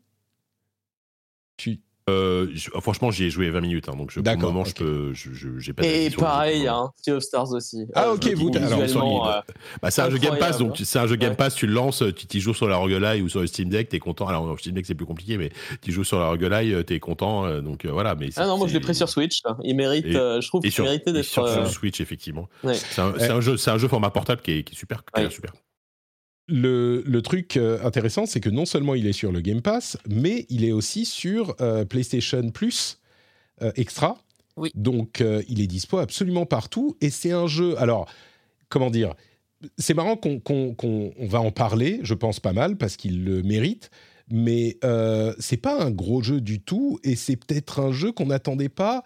[1.58, 1.80] Tu...
[2.10, 4.64] Euh, je- franchement, j'y ai joué 20 minutes, hein, donc je, pour le D'accord, moment,
[4.66, 4.68] ok.
[4.68, 7.86] je peux, je, je- j'ai pas Et pareil, hein, Sea of Stars aussi.
[7.96, 9.42] Ah, Euh, ok, vous, alors, euh,
[9.82, 11.36] Bah, c'est un jeu Game Pass, donc tu- c'est un jeu Game Ouais.
[11.38, 13.88] Pass, tu le lances, tu t'y joues sur la Roguelite ou sur le Steam Deck,
[13.88, 14.28] t'es content.
[14.28, 15.50] Alors, sur Steam Deck, c'est plus compliqué, mais
[15.82, 18.16] tu joues sur la Roguelite, t'es content, euh, donc euh, voilà.
[18.16, 19.40] Mais Ah non, moi je l'ai pris sur Switch.
[19.46, 19.56] là.
[19.64, 21.24] Il mérite, Et- euh, je trouve qu'il méritait d'être.
[21.24, 22.50] sur, sur euh, Switch, effectivement.
[22.66, 22.74] ouais.
[22.76, 25.30] C'est un, jeu, c'est un jeu format portable qui est, qui est super, qui Ouais.
[25.30, 25.54] super.
[26.48, 29.98] Le, le truc euh, intéressant, c'est que non seulement il est sur le Game Pass,
[30.10, 33.00] mais il est aussi sur euh, PlayStation Plus
[33.62, 34.18] euh, Extra.
[34.58, 34.72] Oui.
[34.76, 36.96] Donc, euh, il est dispo absolument partout.
[37.02, 37.78] Et c'est un jeu.
[37.80, 38.08] Alors,
[38.70, 39.14] comment dire
[39.78, 43.24] C'est marrant qu'on qu'on- qu'on- on va en parler, je pense pas mal, parce qu'il
[43.24, 43.90] le mérite.
[44.30, 44.78] Mais
[45.40, 47.00] c'est pas un gros jeu du tout.
[47.04, 49.04] Et c'est peut-être un jeu qu'on n'attendait pas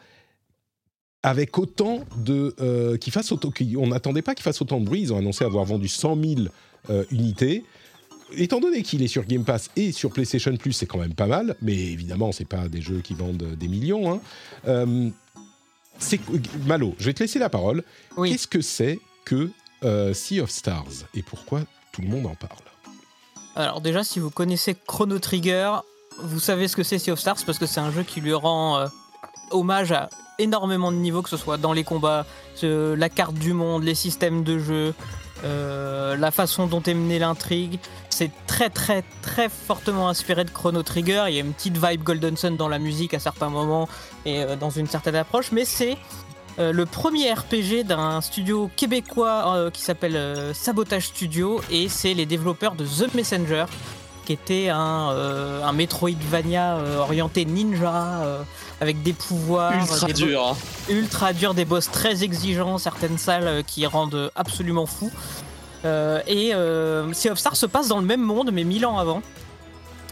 [1.23, 2.97] avec autant de.
[2.97, 3.51] qu'il fasse autant.
[3.77, 5.01] On n'attendait pas qu'il fasse autant de bruit.
[5.01, 6.41] Ils ont annoncé avoir vendu 100 000
[6.89, 7.63] euh, unités.
[8.35, 11.27] Étant donné qu'il est sur Game Pass et sur PlayStation Plus, c'est quand même pas
[11.27, 14.11] mal, mais évidemment, c'est pas des jeux qui vendent des millions.
[14.13, 14.19] hein.
[14.67, 15.09] Euh,
[15.99, 16.19] c'est
[16.65, 17.83] Malo, je vais te laisser la parole.
[18.17, 18.31] Oui.
[18.31, 19.49] Qu'est-ce que c'est que
[19.83, 22.51] euh, Sea of Stars et pourquoi tout le monde en parle?
[23.55, 25.77] Alors déjà, si vous connaissez Chrono Trigger,
[26.21, 28.33] vous savez ce que c'est Sea of Stars parce que c'est un jeu qui lui
[28.33, 28.87] rend euh,
[29.51, 32.25] hommage à énormément de niveaux, que ce soit dans les combats,
[32.61, 34.93] la carte du monde, les systèmes de jeu,
[35.43, 37.79] euh, la façon dont est menée l'intrigue.
[38.09, 41.25] C'est très très très fortement inspiré de Chrono Trigger.
[41.27, 43.87] Il y a une petite vibe Golden Sun dans la musique à certains moments
[44.25, 45.97] et euh, dans une certaine approche, mais c'est
[46.59, 50.19] euh, le premier RPG d'un studio québécois qui s'appelle
[50.53, 53.65] Sabotage Studio et c'est les développeurs de The Messenger
[54.25, 58.43] qui était un, Metroidvania orienté ninja
[58.81, 60.47] avec des pouvoirs Ultra des bo- dur.
[60.47, 60.55] hein.
[60.89, 65.11] ultra dur, des boss très exigeants, certaines salles euh, qui rendent absolument fou.
[65.85, 68.97] Euh, et euh, Sea of Stars se passe dans le même monde, mais mille ans
[68.97, 69.21] avant.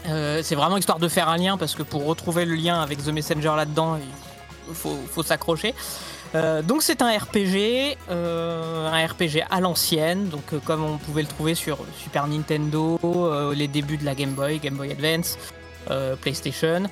[0.08, 3.02] Euh, c'est vraiment histoire de faire un lien, parce que pour retrouver le lien avec
[3.04, 3.98] The Messenger là-dedans,
[4.68, 5.74] il faut, faut s'accrocher.
[6.34, 11.22] Euh, donc c'est un RPG, euh, un RPG à l'ancienne, donc euh, comme on pouvait
[11.22, 12.98] le trouver sur Super Nintendo,
[13.54, 15.38] les débuts de la Game Boy, Game Boy Advance,
[16.20, 16.84] PlayStation.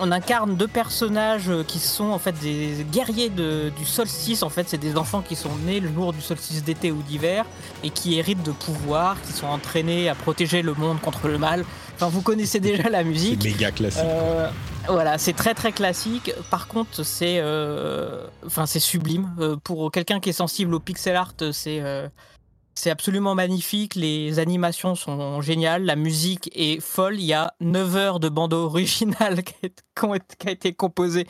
[0.00, 4.42] On incarne deux personnages euh, qui sont en fait des guerriers de- du solstice.
[4.42, 7.44] En fait, c'est des enfants qui sont nés le jour du solstice d'été ou d'hiver
[7.84, 11.64] et qui héritent de pouvoirs, qui sont entraînés à protéger le monde contre le mal.
[11.94, 13.44] Enfin, vous connaissez déjà la C'est musique.
[13.44, 14.02] méga classique.
[14.04, 14.48] Euh,
[14.88, 16.32] voilà, c'est très très classique.
[16.50, 19.30] Par contre, c'est, euh, enfin, c'est sublime.
[19.62, 22.08] Pour quelqu'un qui est sensible au pixel art, c'est, euh,
[22.74, 23.94] c'est absolument magnifique.
[23.94, 25.84] Les animations sont géniales.
[25.84, 27.18] La musique est folle.
[27.18, 31.26] Il y a 9 heures de bande originale qui, a été composée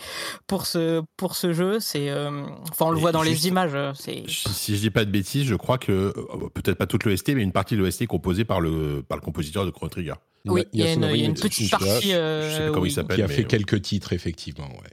[0.47, 1.81] pour ce pour ce jeu.
[1.81, 3.75] C'est, euh, enfin, on le Et voit dans juste- les images.
[3.75, 6.12] euh, C'est Si, je dis pas de bêtises, je crois que euh,
[6.55, 9.23] peut-être pas toute l'OST, mais une partie de l'OST est composée par le par le
[9.23, 10.15] compositeur de Chrono Trigger.
[10.47, 12.11] oui, il y a une, il y a une Yasunori petite partie.
[12.11, 13.07] je sais pas comment il oui.
[13.15, 14.69] qui a mais, fait quelques titres, effectivement.
[14.69, 14.91] Ouais.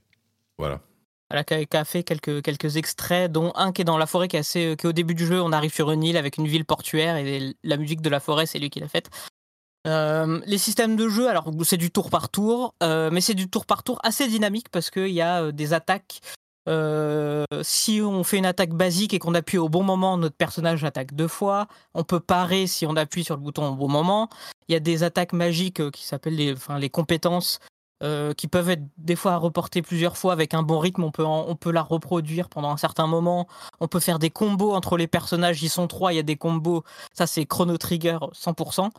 [0.57, 0.81] Voilà.
[1.31, 4.35] Voilà, qui, a, fait quelques, quelques extraits, dont un qui est dans la forêt, qui
[4.35, 5.41] est, assez, qui est au début du jeu.
[5.41, 8.45] On arrive sur une île avec une ville portuaire et la musique de la forêt,
[8.45, 9.09] c'est lui qui l'a faite.
[9.87, 13.49] Euh, les systèmes de jeu, alors c'est du tour par tour, euh, mais c'est du
[13.49, 16.19] tour par tour assez dynamique parce qu'il y a euh, des attaques.
[16.69, 20.83] Euh, si on fait une attaque basique et qu'on appuie au bon moment, notre personnage
[20.83, 21.67] attaque deux fois.
[21.95, 24.29] On peut parer si on appuie sur le bouton au bon moment.
[24.67, 27.59] Il y a des attaques magiques euh, qui s'appellent les compétences
[28.03, 31.03] euh, qui peuvent être des fois à reporter plusieurs fois avec un bon rythme.
[31.03, 31.11] On
[31.55, 33.47] peut, la reproduire pendant un certain moment.
[33.79, 35.61] On peut faire des combos entre les personnages.
[35.61, 36.83] Ils sont trois, il y a des combos.
[37.13, 38.89] Ça, c'est Chrono Trigger 100%.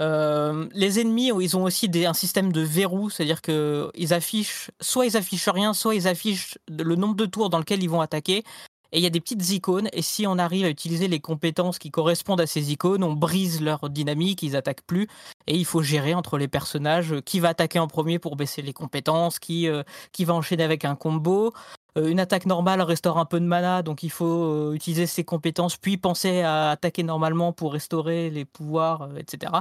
[0.00, 5.06] Euh, les ennemis, ils ont aussi un système de verrou, c'est-à-dire que ils affichent, soit
[5.06, 8.44] ils affichent rien, soit ils affichent le nombre de tours dans lequel ils vont attaquer.
[8.94, 11.80] Et il y a des petites icônes, et si on arrive à utiliser les compétences
[11.80, 15.08] qui correspondent à ces icônes, on brise leur dynamique, ils attaquent plus,
[15.48, 18.62] et il faut gérer entre les personnages euh, qui va attaquer en premier pour baisser
[18.62, 19.82] les compétences, qui, euh,
[20.20, 21.52] va enchaîner avec un combo.
[21.98, 25.76] Euh, une attaque normale restaure un peu de mana, donc il faut utiliser ses compétences,
[25.76, 29.52] puis penser à attaquer normalement pour restaurer les pouvoirs, etc.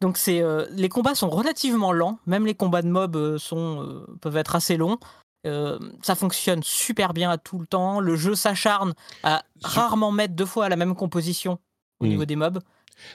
[0.00, 3.38] Donc les combats sont relativement lents, même les combats de mobs
[4.22, 4.98] peuvent être assez longs.
[5.46, 8.00] Euh, ça fonctionne super bien à tout le temps.
[8.00, 8.92] Le jeu s'acharne
[9.22, 11.58] à rarement mettre deux fois la même composition
[12.00, 12.08] au Mm.
[12.08, 12.58] niveau des mobs.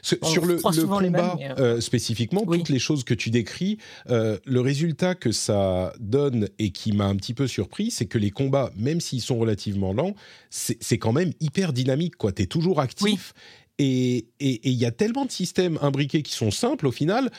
[0.02, 2.58] Ce- sur le, combat mêmes, mais, euh, spécifiquement, Oui.
[2.58, 3.78] toutes les choses que tu décris,
[4.10, 8.18] euh, le résultat que ça donne et qui m'a un petit peu surpris, c'est que
[8.18, 10.16] les combats, même s'ils sont relativement lents,
[10.50, 12.16] c'est quand même hyper dynamique.
[12.36, 13.34] Tu es toujours actif.
[13.78, 17.30] Et il y a tellement de systèmes imbriqués qui sont simples au final,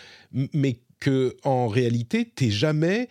[0.53, 3.09] mais que en réalité, t'es jamais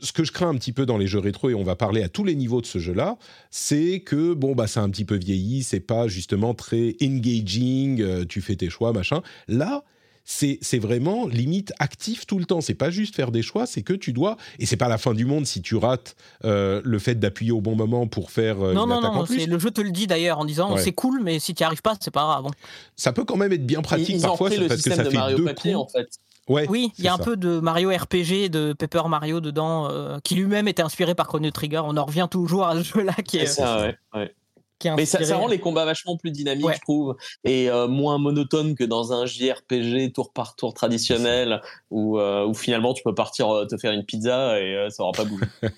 [0.00, 2.02] ce que je crains un petit peu dans les jeux rétro, et on va parler
[2.02, 3.16] à tous les niveaux de ce jeu-là,
[3.50, 8.24] c'est que bon bah c'est un petit peu vieilli, c'est pas justement très engaging, euh,
[8.28, 9.22] tu fais tes choix machin.
[9.48, 9.84] Là,
[10.30, 12.60] c'est c'est vraiment limite actif tout le temps.
[12.60, 15.14] C'est pas juste faire des choix, c'est que tu dois et c'est pas la fin
[15.14, 18.74] du monde si tu rates euh, le fait d'appuyer au bon moment pour faire euh,
[18.74, 19.40] non, une non, attaque non, en plus.
[19.40, 20.82] c'est- le jeu te le dit d'ailleurs en disant Ouais.
[20.82, 22.42] c'est cool, mais si tu n'y arrives pas, c'est pas grave.
[22.44, 22.50] Bon.
[22.94, 24.82] Ça peut quand même être bien pratique ils, ils parfois ont pris ça- le parce
[24.82, 25.84] que système ça de fait Mario deux Papier coups.
[25.84, 26.08] en fait.
[26.48, 30.18] Ouais, Oui, il y a un peu de Mario RPG, de Paper Mario dedans, euh,
[30.24, 31.82] qui lui-même était inspiré par Chrono Trigger.
[31.84, 34.34] On en revient toujours à ce jeu-là qui est, C'est ça, ouais, ouais.
[34.78, 36.74] qui est Mais ça, rend les combats vachement plus dynamiques, Ouais.
[36.74, 41.60] je trouve, et euh, moins monotones que dans un JRPG tour par tour traditionnel,
[41.90, 45.02] où, euh, où finalement tu peux partir euh, te faire une pizza et euh, ça
[45.02, 45.44] aura pas bougé.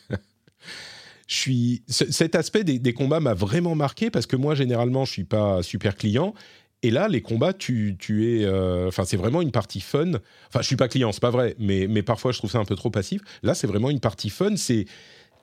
[1.26, 5.12] je suis cet aspect des, des combats m'a vraiment marqué parce que moi généralement je
[5.12, 6.34] suis pas super client
[6.82, 10.12] et là les combats tu, tu es euh, enfin c'est vraiment une partie fun.
[10.48, 12.64] Enfin je suis pas client c'est pas vrai mais mais parfois je trouve ça un
[12.64, 13.20] peu trop passif.
[13.42, 14.56] Là c'est vraiment une partie fun.
[14.56, 14.86] C'est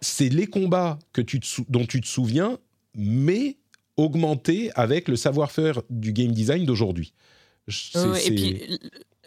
[0.01, 2.57] c'est les combats que tu te dont tu te souviens
[2.95, 3.57] mais
[3.97, 7.13] augmentés avec le savoir-faire du game design d'aujourd'hui.
[7.95, 8.79] Euh, et puis,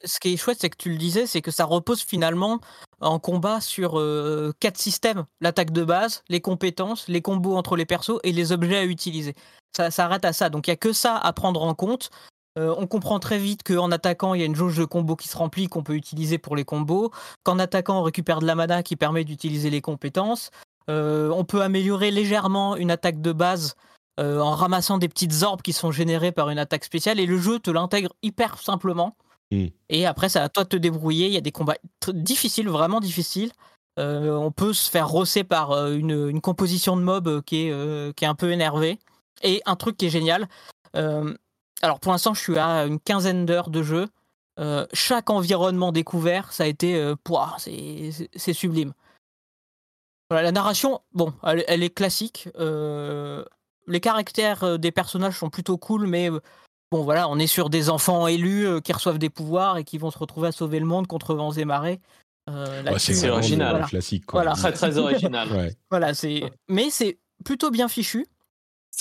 [0.05, 2.61] ce qui est chouette, c'est que tu le disais, c'est que ça repose finalement
[3.01, 5.25] en combat sur euh, quatre systèmes.
[5.41, 9.35] L'attaque de base, les compétences, les combos entre les persos et les objets à utiliser.
[9.77, 10.51] Ça s'arrête à ça.
[10.51, 12.11] Donc il y a que ça à prendre en compte.
[12.59, 15.29] Euh, on comprend très vite qu'en attaquant, il y a une jauge de combos qui
[15.29, 17.11] se remplit qu'on peut utiliser pour les combos.
[17.45, 20.51] Qu'en attaquant, on récupère de la mana qui permet d'utiliser les compétences.
[20.89, 23.77] Euh, on peut améliorer légèrement une attaque de base
[24.19, 27.39] euh, en ramassant des petites orbes qui sont générées par une attaque spéciale et le
[27.39, 29.17] jeu te l'intègre hyper simplement.
[29.53, 29.67] Mm.
[29.89, 31.27] Et après, c'est à toi de te débrouiller.
[31.27, 31.77] Il y a des combats
[32.09, 33.53] difficiles, vraiment difficiles.
[34.03, 38.29] On peut se faire rosser par une, une composition de mob qui est, qui est
[38.29, 38.99] un peu énervée.
[39.43, 40.49] Et un truc qui est génial.
[40.97, 41.35] euh,
[41.83, 44.07] alors pour l'instant, je suis à une quinzaine d'heures de jeu.
[44.59, 46.95] Euh, chaque environnement découvert, ça a été.
[46.97, 48.93] euh, pouah, c'est c'est- c'est sublime.
[50.29, 52.49] Voilà, la narration, bon, elle, elle est classique.
[52.59, 53.45] euh,
[53.87, 56.31] les caractères des personnages sont plutôt cool, mais
[56.93, 60.11] bon, voilà, on est sur des enfants élus qui reçoivent des pouvoirs et qui vont
[60.13, 62.01] se retrouver à sauver le monde contre vents et marées.
[62.49, 63.71] Euh, Ouais, c'est original.
[63.71, 63.87] Voilà.
[63.87, 64.43] classique quoi.
[64.43, 64.55] Voilà.
[64.57, 65.51] Très très original.
[65.53, 65.75] Ouais.
[65.91, 66.43] Voilà, c'est.
[66.69, 68.27] Mais c'est plutôt bien fichu.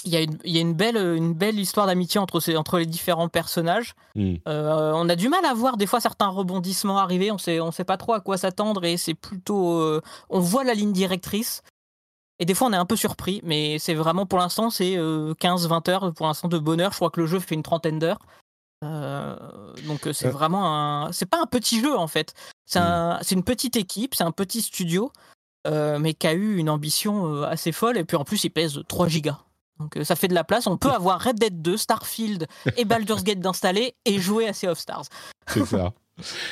[0.06, 2.56] Il y a une, il y a une belle, une belle histoire d'amitié entre, ces-
[2.56, 3.96] entre les différents personnages.
[4.16, 4.36] Mm.
[4.48, 7.32] Euh, on a du mal à voir des fois certains rebondissements arriver.
[7.32, 9.74] On sait, on sait pas trop à quoi s'attendre et c'est plutôt.
[9.82, 11.64] euh, on voit la ligne directrice.
[12.42, 15.90] Et des fois, on est un peu surpris, mais c'est vraiment pour l'instant, c'est 15-20
[15.90, 16.92] heures pour l'instant de bonheur.
[16.94, 18.20] Je crois que le jeu fait une trentaine d'heures.
[18.86, 19.36] Euh,
[19.88, 20.32] donc euh, c'est Euh.
[20.32, 20.66] vraiment
[21.06, 21.12] un.
[21.12, 22.34] C'est pas un petit jeu en fait.
[22.66, 25.12] C'est un- c'est une petite équipe, c'est un petit studio,
[25.68, 27.98] euh, mais qui a eu une ambition euh, assez folle.
[27.98, 29.40] Et puis en plus, il pèse 3 gigas.
[29.80, 30.68] Donc euh, ça fait de la place.
[30.68, 32.48] On peut avoir Red Dead 2, Starfield
[32.78, 35.06] et Baldur's Gate d'installer et jouer à Sea of Stars.
[35.48, 35.94] C'est ça.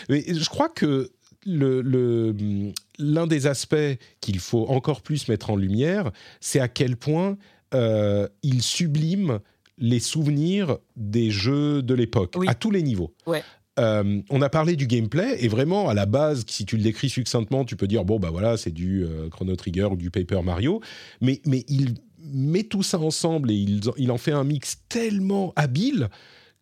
[0.10, 1.12] Mais je crois que
[1.46, 2.36] le- le-
[3.00, 3.76] l'un des aspects
[4.22, 7.38] qu'il faut encore plus mettre en lumière, c'est à quel point
[7.74, 9.40] euh, il sublime
[9.78, 12.48] les souvenirs des jeux de l'époque, Oui.
[12.48, 13.14] à tous les niveaux.
[13.28, 13.44] Ouais.
[13.80, 17.10] euh, on a parlé du gameplay et vraiment à la base, si tu le décris
[17.10, 20.42] succinctement, tu peux dire bon bah voilà c'est du euh, Chrono Trigger ou du Paper
[20.44, 20.82] Mario,
[21.22, 23.56] mais mais il met tout ça ensemble et
[23.98, 26.10] il, en fait un mix tellement habile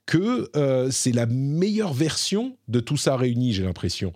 [0.05, 4.13] que euh, c'est la meilleure version de tout ça réuni, j'ai l'impression.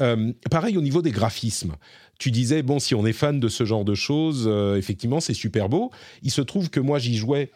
[0.00, 1.74] Euh, pareil au niveau des graphismes.
[2.18, 5.34] Tu disais, bon, si on est fan de ce genre de choses, euh, effectivement, c'est
[5.34, 5.90] super beau.
[6.22, 7.50] Il se trouve que moi, j'y jouais.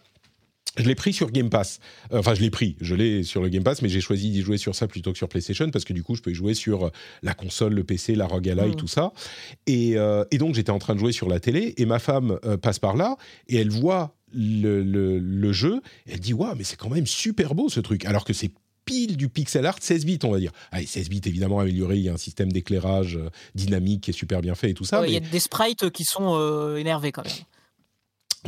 [0.77, 1.81] Je l'ai pris sur Game Pass.
[2.13, 2.77] Euh, Enfin, je l'ai pris.
[2.81, 5.19] Je l'ai sur le Game Pass, mais j'ai choisi d'y jouer sur ça plutôt que
[5.19, 6.91] sur PlayStation parce que du coup, je peux y jouer sur
[7.23, 8.77] la console, le PC, la ROG Ally, Mm.
[8.77, 9.13] tout ça.
[9.67, 12.39] Et, euh, et donc, j'étais en train de jouer sur la télé et ma femme
[12.45, 13.17] euh, passe par là
[13.49, 15.81] et elle voit le, le- le jeu.
[16.07, 18.05] Et elle dit Waouh, mais c'est quand même super beau ce truc.
[18.05, 18.51] Alors que c'est
[18.85, 20.53] pile du pixel art 16 bits, on va dire.
[20.71, 24.15] Allez, 16 bits évidemment amélioré, il y a un système d'éclairage euh, dynamique qui est
[24.15, 25.01] super bien fait et tout ça.
[25.01, 27.33] Ouais, Il y a des sprites qui sont euh, énervés quand même.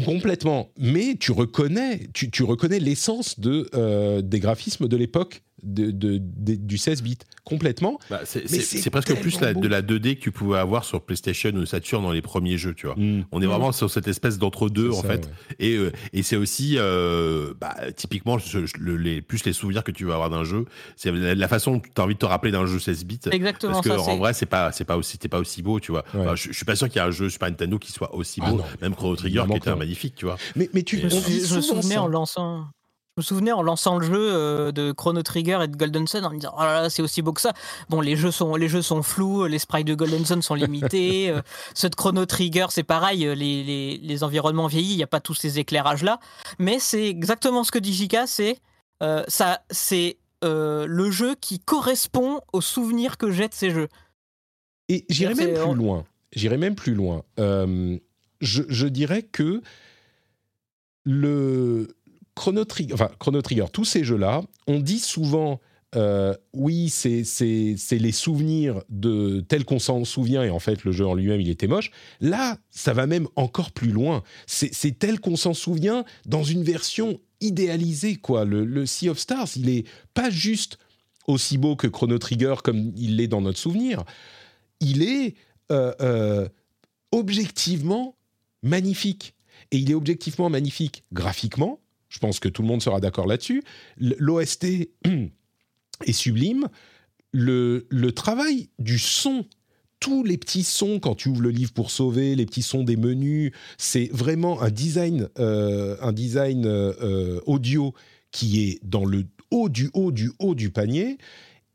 [0.05, 0.71] Complètement.
[0.79, 3.37] Mais tu reconnais, tu, reconnais l'essence
[3.75, 7.19] euh, des graphismes de l'époque de, de- de- du 16 bits.
[7.45, 7.99] Complètement.
[8.11, 11.65] Bah, c'est presque plus la- de la 2D que tu pouvais avoir sur PlayStation ou
[11.65, 12.95] Saturn dans les premiers jeux, tu vois.
[12.97, 13.25] Mm.
[13.33, 15.27] On est vraiment sur cette espèce d'entre-deux, en ça, fait.
[15.27, 15.57] ouais.
[15.59, 19.91] Et, euh, et c'est aussi, euh, bah, typiquement, ce- le- les, plus les souvenirs que
[19.93, 20.67] tu vas avoir d'un jeu,
[20.97, 23.21] c'est la, la façon dont tu as envie de te rappeler d'un jeu 16 bits.
[23.31, 24.01] Exactement Parce que ça.
[24.11, 26.05] en vrai, c'est pas, c'est pas aussi, c'était pas aussi beau, tu vois.
[26.13, 26.21] Ouais.
[26.21, 28.15] Enfin, je, je suis pas sûr qu'il y ait un jeu Super Nintendo qui soit
[28.15, 28.59] aussi Ah beau.
[28.59, 30.37] non, Même Chrono Trigger qui était magnifique, tu vois.
[30.55, 32.03] Mais, mais tu Et, Je, je me ça.
[32.03, 32.67] en lançant.
[33.19, 36.31] Me souvenais en lançant le jeu euh, de Chrono Trigger et de Golden Sun en
[36.31, 37.53] me disant oh là là c'est aussi beau que ça.
[37.89, 41.29] Bon les jeux sont les jeux sont flous, les sprites de Golden Sun sont limités,
[41.33, 41.43] euh,
[41.75, 45.09] ceux de Chrono Trigger c'est pareil, euh, les, les, les environnements vieillis, il n'y a
[45.09, 46.21] pas tous ces éclairages là,
[46.61, 48.61] mais c'est exactement ce que dit Jika, c'est
[49.03, 53.89] euh, ça c'est euh, le jeu qui correspond aux souvenirs que j'ai de ces jeux.
[54.89, 56.05] Et j'irai même plus loin.
[56.37, 57.25] J'irai même plus loin.
[57.37, 59.61] Je dirais que
[61.05, 61.89] le
[62.39, 62.65] Chrono
[63.43, 65.61] Trigger, tous ces jeux-là, on dit souvent.
[65.97, 67.25] euh, oui, c'est
[67.93, 71.49] les souvenirs de tel qu'on s'en souvient et en fait le jeu en lui-même il
[71.49, 71.91] était moche.
[72.21, 74.23] Là, ça va même encore plus loin.
[74.47, 78.45] C'est tel qu'on s'en souvient dans une version idéalisée quoi.
[78.45, 80.79] Le, le Sea of Stars, il est pas juste
[81.27, 84.05] aussi beau que Chrono Trigger comme il l'est dans notre souvenir.
[84.81, 85.37] Il est
[85.73, 86.49] euh, euh,
[87.13, 88.15] objectivement
[88.63, 89.35] magnifique.
[89.71, 91.81] Et il est objectivement magnifique graphiquement.
[92.09, 93.63] Je pense que tout le monde sera d'accord là-dessus.
[93.99, 94.65] L'OST
[96.05, 96.69] est sublime.
[97.33, 99.45] Le, le travail du son,
[100.01, 102.97] tous les petits sons quand tu ouvres le livre pour sauver, les petits sons des
[102.97, 107.95] menus, c'est vraiment un design, euh, un design euh, euh, audio
[108.31, 111.19] qui est dans le haut du haut du haut du panier.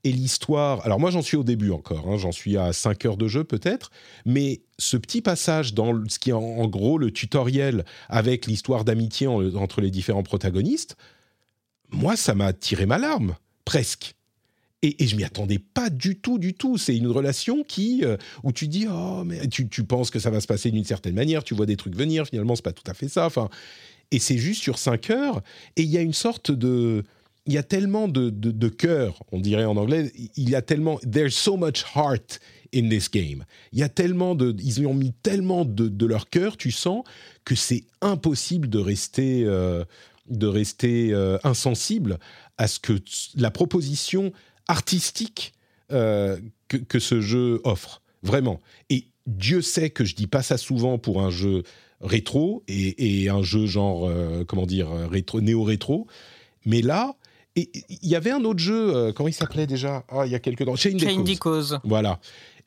[0.06, 3.16] Et l'histoire, alors moi j'en suis au début encore, hein, j'en suis à 5 heures
[3.18, 3.90] de jeu peut-être,
[4.26, 9.28] mais ce petit passage dans ce qui est en, gros le tutoriel avec l'histoire d'amitié
[9.28, 10.98] en- entre les différents protagonistes,
[11.92, 14.16] moi ça m'a tiré ma larme, presque.
[14.82, 16.78] Et, et je m'y attendais pas du tout, du tout.
[16.78, 20.30] C'est une relation qui, euh, où tu dis, oh, mais tu, tu penses que ça
[20.30, 22.84] va se passer d'une certaine manière, tu vois des trucs venir, finalement, c'est pas tout
[22.92, 23.26] à fait ça.
[23.26, 23.48] Enfin,
[24.12, 25.42] et c'est juste sur 5 heures,
[25.78, 27.06] et il y a une sorte de.
[27.46, 30.98] Il y a tellement de, de, cœur, on dirait en anglais, il y a tellement.
[31.00, 32.40] There's so much heart
[32.74, 33.44] in this game.
[33.74, 34.56] Il y a tellement de.
[34.60, 37.04] Ils y ont mis tellement de, de leur cœur, tu sens
[37.44, 39.44] que c'est impossible de rester.
[39.46, 39.84] euh,
[40.30, 42.18] de rester euh, insensible
[42.58, 42.94] à ce que
[43.36, 44.32] la proposition
[44.70, 45.54] artistique
[45.92, 46.40] euh,
[46.70, 48.62] que, que ce jeu offre, vraiment.
[48.90, 51.64] Et Dieu sait que je dis pas ça souvent pour un jeu
[52.00, 54.10] rétro et, et un jeu genre,
[54.48, 56.08] comment dire, rétro, néo-rétro.
[56.66, 57.18] Mais là,
[57.56, 60.04] et- il y avait un autre jeu, euh, comment il s'appelait déjà?
[60.10, 60.76] Ah, il y a quelques temps.
[60.76, 61.24] Chain, Chain.
[61.24, 61.80] Decals.
[61.84, 62.20] Voilà.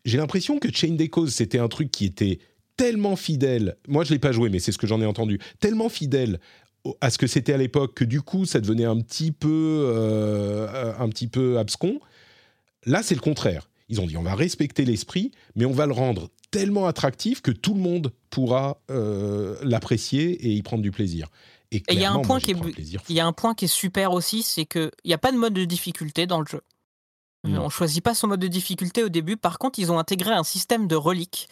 [0.05, 2.39] J'ai l'impression que Chain Decals, c'était un truc qui était
[2.77, 3.77] tellement fidèle.
[3.89, 5.39] Moi, je l'ai pas joué, mais c'est ce que j'en ai entendu.
[5.61, 6.41] Tellement fidèle
[7.01, 9.49] à ce que c'était à l'époque que du coup, ça devenait un petit peu,
[9.93, 11.99] euh, un petit peu abscon.
[12.85, 13.69] Là, c'est le contraire.
[13.89, 17.51] Ils ont dit, on va respecter l'esprit, mais on va le rendre tellement attractif que
[17.51, 21.29] tout le monde pourra euh, l'apprécier et y prendre du plaisir.
[21.72, 23.06] Et il y a un point qui est un bu- plaisir fou.
[23.09, 25.36] Il y a un point qui est super aussi, c'est qu'il n'y a pas de
[25.36, 26.62] mode de difficulté dans le jeu.
[27.46, 27.59] Euh, Mm.
[27.59, 29.36] On choisit pas son mode de difficulté au début.
[29.36, 31.48] Par contre, ils ont intégré un système de reliques,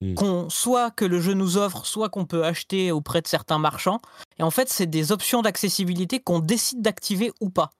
[0.00, 0.14] Mm.
[0.14, 4.00] qu'on, soit que le jeu nous offre, soit qu'on peut acheter auprès de certains marchands.
[4.38, 7.70] Et en fait, c'est des options d'accessibilité qu'on décide d'activer ou pas.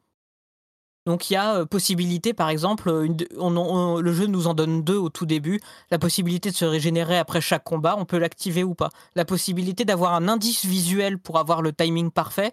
[1.09, 2.91] Donc il y a euh, possibilité, par exemple,
[3.39, 5.59] on- le jeu nous en donne deux au tout début,
[5.91, 8.91] la possibilité de se régénérer après chaque combat, on peut l'activer ou pas.
[9.15, 12.53] La possibilité d'avoir un indice visuel pour avoir le timing parfait,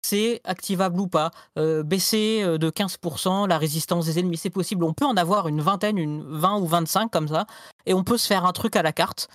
[0.00, 1.30] c'est activable ou pas.
[1.58, 4.82] Euh, baisser euh, de 15% la résistance des ennemis, c'est possible.
[4.84, 7.44] On peut en avoir une vingtaine, une 20 ou 25 comme ça,
[7.84, 9.28] et on peut se faire un truc à la carte.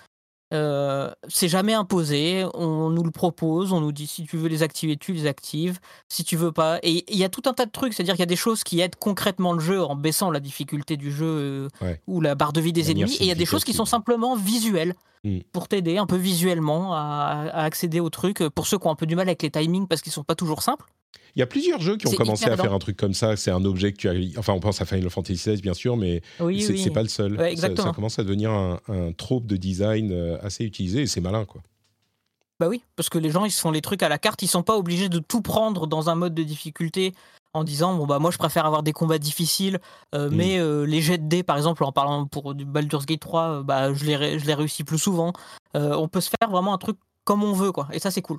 [0.56, 4.64] Euh, c'est jamais imposé, on nous le propose, on nous dit si tu veux les
[4.64, 6.80] activer, tu les actives, si tu veux pas.
[6.84, 8.64] Et il y a tout un tas de trucs, c'est-à-dire qu'il y a des choses
[8.64, 12.01] qui aident concrètement le jeu en baissant la difficulté du jeu euh, Ouais.
[12.08, 13.85] ou la barre de vie des ennemis, et il y a des choses qui sont
[13.85, 15.40] simplement visuelles Mm.
[15.51, 18.48] pour t'aider un peu visuellement à, à accéder au truc.
[18.50, 20.35] Pour ceux qui ont un peu du mal avec les timings parce qu'ils sont pas
[20.35, 20.85] toujours simples.
[21.35, 23.35] Il y a plusieurs jeux qui ont commencé à faire un truc comme ça.
[23.35, 24.40] C'est un objet que tu as.
[24.40, 26.90] Enfin, on pense à Final Fantasy XVI, bien sûr, mais Oui, c'est oui.
[26.92, 27.38] pas le seul.
[27.38, 31.22] Ouais, ça, commence à devenir un, un trope de design euh, assez utilisé et c'est
[31.22, 31.61] malin, quoi.
[32.60, 34.48] Bah oui, parce que les gens ils se font les trucs à la carte, ils
[34.48, 37.14] sont pas obligés de tout prendre dans un mode de difficulté
[37.53, 39.80] en disant bon bah moi je préfère avoir des combats difficiles,
[40.14, 40.35] euh, Mm.
[40.35, 43.42] mais euh, les jets de dés par exemple en parlant pour du Baldur's Gate 3,
[43.42, 45.34] euh, bah je les je les réussis plus souvent.
[45.74, 46.95] On peut se faire vraiment un truc
[47.26, 48.38] comme on veut quoi, et ça c'est cool.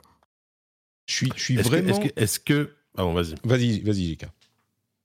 [1.06, 1.88] Je suis, je suis Est-ce que- vraiment.
[2.00, 3.34] est-ce que, est-ce que- Pardon, vas-y.
[3.44, 4.26] Vas-y, vas-y, Jika.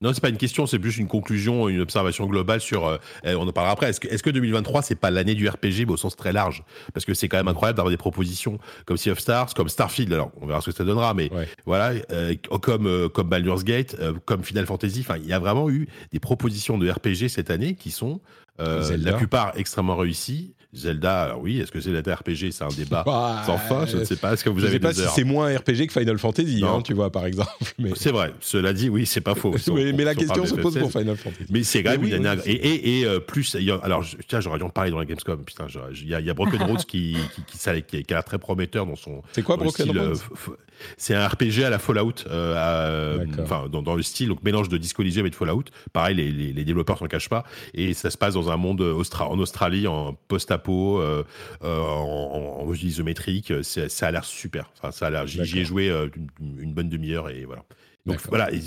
[0.04, 2.88] Non, c'est pas une question, c'est plus une conclusion, une observation globale sur.
[2.88, 3.88] euh, eh, on en parlera après.
[3.92, 6.64] Est-ce que, est-ce que 2023, c'est pas l'année du RPG, mais au sens très large?
[6.92, 8.58] Parce que c'est quand même incroyable d'avoir des propositions
[8.88, 10.12] comme Sea of Stars, comme Starfield.
[10.12, 11.48] Alors, on verra ce que ça donnera, mais Ouais.
[11.68, 15.02] voilà, euh, comme euh, comme Baldur's Gate, euh, comme Final Fantasy.
[15.02, 18.22] Enfin, il y a vraiment eu des propositions de RPG cette année qui sont
[18.60, 20.56] euh, la plupart extrêmement réussies.
[20.74, 23.86] Zelda, alors oui, est-ce que c'est la RPG C'est un débat Bah, sans fin.
[23.86, 24.34] Je ne sais pas.
[24.34, 26.64] Est-ce que vous je avez sais pas des si c'est moins RPG que Final Fantasy,
[26.66, 27.52] hein, tu vois, par exemple.
[27.80, 28.34] Mais, C'est vrai.
[28.40, 29.54] Cela dit, oui, c'est pas faux.
[29.62, 31.46] Si on- mais, la question se pose FF16, pour Final Fantasy.
[31.50, 32.14] mais c'est même oui,
[32.46, 34.92] et, et, et, euh, plus, il y a- alors, je- tiens, j'aurais dû en parler
[34.92, 35.44] dans la Gamescom.
[35.44, 38.24] Putain, il y, a- il y a Broken Roads qui, qui, qui, qui, a l'air
[38.24, 39.22] très prometteur dans son.
[39.34, 40.56] C'est quoi Broken euh, Roads
[40.98, 44.78] C'est un RPG à la Fallout, euh, à- dans, dans le style donc mélange de
[44.78, 45.64] Disco Elysium et de Fallout.
[45.94, 47.44] Pareil, les, les, les développeurs s'en cachent pas.
[47.74, 51.24] Et ça se passe dans un monde austra- en Australie, en post-apo, euh,
[51.64, 53.54] euh, en, en, isométrique.
[53.64, 54.72] C'est- Ça a l'air super.
[54.78, 55.28] Enfin, ça a l'air.
[55.28, 56.08] J'y ai joué euh,
[56.40, 57.64] une, une bonne demi-heure et voilà.
[58.08, 58.16] Donc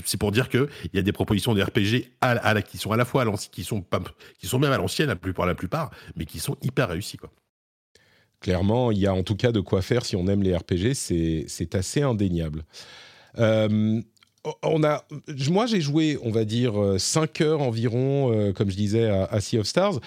[0.04, 2.78] c'est pour dire que il y a des propositions de RPG à, à la- qui
[2.78, 4.00] sont à la fois à qui sont pas,
[4.38, 7.30] qui sont même à l'ancienne la plupart, la plupart, mais qui sont hyper réussies quoi.
[8.44, 10.92] Clairement, il y a en tout cas de quoi faire si on aime les RPG,
[10.92, 12.64] c'est assez indéniable.
[13.38, 14.02] Euh,
[14.62, 15.06] on a,
[15.48, 19.60] moi, j'ai joué, on va dire, 5 heures environ, euh, comme je disais, à Sea
[19.60, 19.98] of Stars.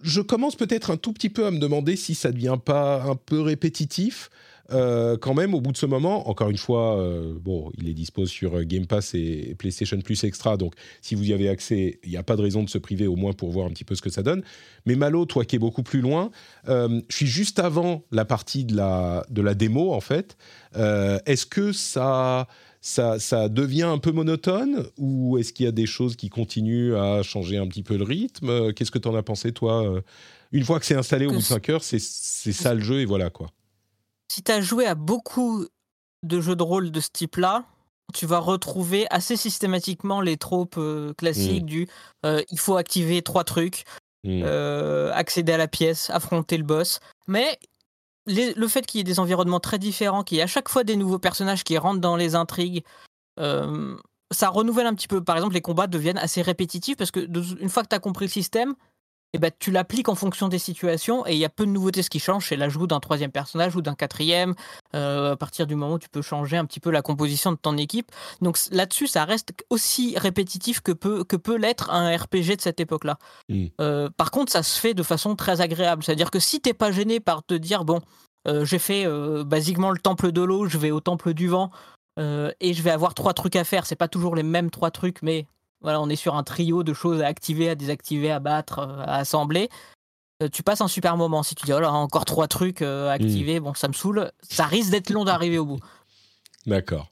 [0.00, 3.02] Je commence peut-être un tout petit peu à me demander si ça ne devient pas
[3.02, 4.30] un peu répétitif.
[4.70, 7.94] Euh, quand même, au bout de ce moment, encore une fois, euh, bon, il est
[7.94, 11.98] dispo sur euh, Game Pass et PlayStation Plus Extra, donc si vous y avez accès,
[12.04, 13.84] il n'y a pas de raison de se priver au moins pour voir un petit
[13.84, 14.42] peu ce que ça donne.
[14.84, 16.30] Mais Malo, toi qui es beaucoup plus loin,
[16.68, 20.36] euh, je suis juste avant la partie de la, de la démo, en fait.
[20.74, 22.46] Est-ce que ça,
[22.82, 26.94] ça, ça devient un peu monotone ou est-ce qu'il y a des choses qui continuent
[26.94, 28.72] à changer un petit peu le rythme?
[28.74, 30.02] Qu'est-ce que tu en as pensé, toi?
[30.52, 32.80] Une fois que c'est installé au bout de c- 5 heures, c'est c'est ça le
[32.82, 33.50] jeu et voilà quoi.
[34.28, 35.66] Si tu as joué à beaucoup
[36.22, 37.64] de jeux de rôle de ce type-là,
[38.14, 41.88] tu vas retrouver assez systématiquement les tropes euh, classiques du
[42.24, 43.84] euh, il faut activer trois trucs,
[44.24, 44.42] Mm.
[44.44, 46.98] euh, accéder à la pièce, affronter le boss.
[47.28, 47.58] Mais
[48.26, 50.68] les- le fait qu'il y ait des environnements très différents, qu'il y ait à chaque
[50.68, 52.82] fois des nouveaux personnages qui rentrent dans les intrigues,
[54.30, 55.22] ça renouvelle un petit peu.
[55.22, 58.26] Par exemple, les combats deviennent assez répétitifs parce que une fois que tu as compris
[58.26, 58.74] le système,
[59.34, 62.02] eh ben, tu l'appliques en fonction des situations et il y a peu de nouveautés.
[62.02, 64.54] Ce qui change, c'est l'ajout d'un troisième personnage ou d'un quatrième.
[64.94, 67.56] euh, à partir du moment où tu peux changer un petit peu la composition de
[67.56, 68.10] ton équipe.
[68.40, 72.80] Donc là-dessus, ça reste aussi répétitif que peut, que peut l'être un RPG de cette
[72.80, 73.18] époque-là.
[73.50, 73.66] Mm.
[73.80, 76.02] Euh, par contre, ça se fait de façon très agréable.
[76.02, 78.00] C'est-à-dire que si t'es pas gêné par te dire, bon,
[78.46, 79.06] euh, j'ai fait
[79.44, 81.70] basiquement le temple de l'eau, je vais au temple du vent
[82.18, 83.86] et je vais avoir trois trucs à faire.
[83.86, 85.46] C'est pas toujours les mêmes trois trucs, mais
[85.80, 89.02] voilà, on est sur un trio de choses à activer, à désactiver, à battre, euh,
[89.04, 89.68] à assembler.
[90.42, 91.42] Euh, tu passes un super moment.
[91.42, 94.30] Si tu dis, oh là, encore trois trucs euh, à activer, bon, ça me saoule,
[94.42, 95.80] ça risque d'être long d'arriver au bout.
[96.66, 97.10] D'accord.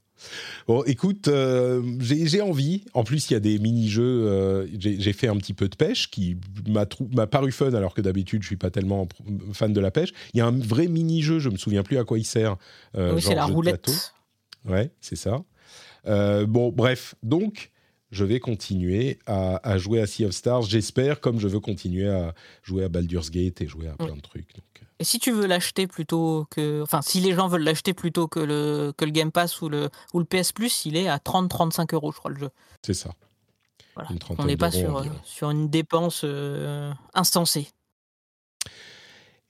[0.67, 2.85] Bon, écoute, euh, j'ai envie.
[2.95, 4.03] En plus, il y a des mini-jeux.
[4.29, 6.37] euh, j'ai fait un petit peu de pêche qui
[6.69, 9.09] m'a paru fun, alors que d'habitude, je suis pas tellement
[9.53, 10.11] fan de la pêche.
[10.33, 12.57] Il y a un vrai mini-jeu, je me souviens plus à quoi il sert.
[12.97, 13.91] euh, oui, c'est la roulette.
[14.65, 15.43] Ouais, c'est ça.
[16.05, 17.71] Bon, bref, donc
[18.11, 20.63] je vais continuer à, à jouer à Sea of Stars.
[20.63, 24.21] J'espère, comme je veux continuer à jouer à Baldur's Gate et jouer à plein de
[24.21, 24.55] trucs.
[24.55, 26.83] Donc, euh, Et si tu veux l'acheter plutôt que.
[26.83, 29.91] Enfin, si les gens veulent l'acheter plutôt que le, que le Game Pass ou le,
[30.15, 32.51] ou le PS Plus, il est à 30-35 euros, je crois, le jeu.
[32.83, 33.11] c'est ça.
[33.95, 34.11] Voilà.
[34.13, 35.17] Une On n'est pas d'euros sur, environ.
[35.25, 37.69] sur une dépense euh, instancée.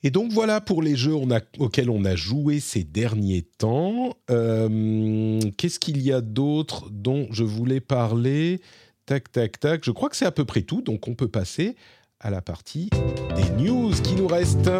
[0.02, 1.14] Et donc voilà pour les jeux
[1.58, 4.14] auxquels on a joué ces derniers temps.
[4.30, 8.60] Euh, Qu'est-ce qu'il y a d'autre dont je voulais parler?
[9.06, 9.84] Tac, tac, tac.
[9.84, 11.76] Je crois que c'est à peu près tout, donc on peut passer
[12.20, 12.90] à la partie
[13.36, 14.70] des news qui nous restent.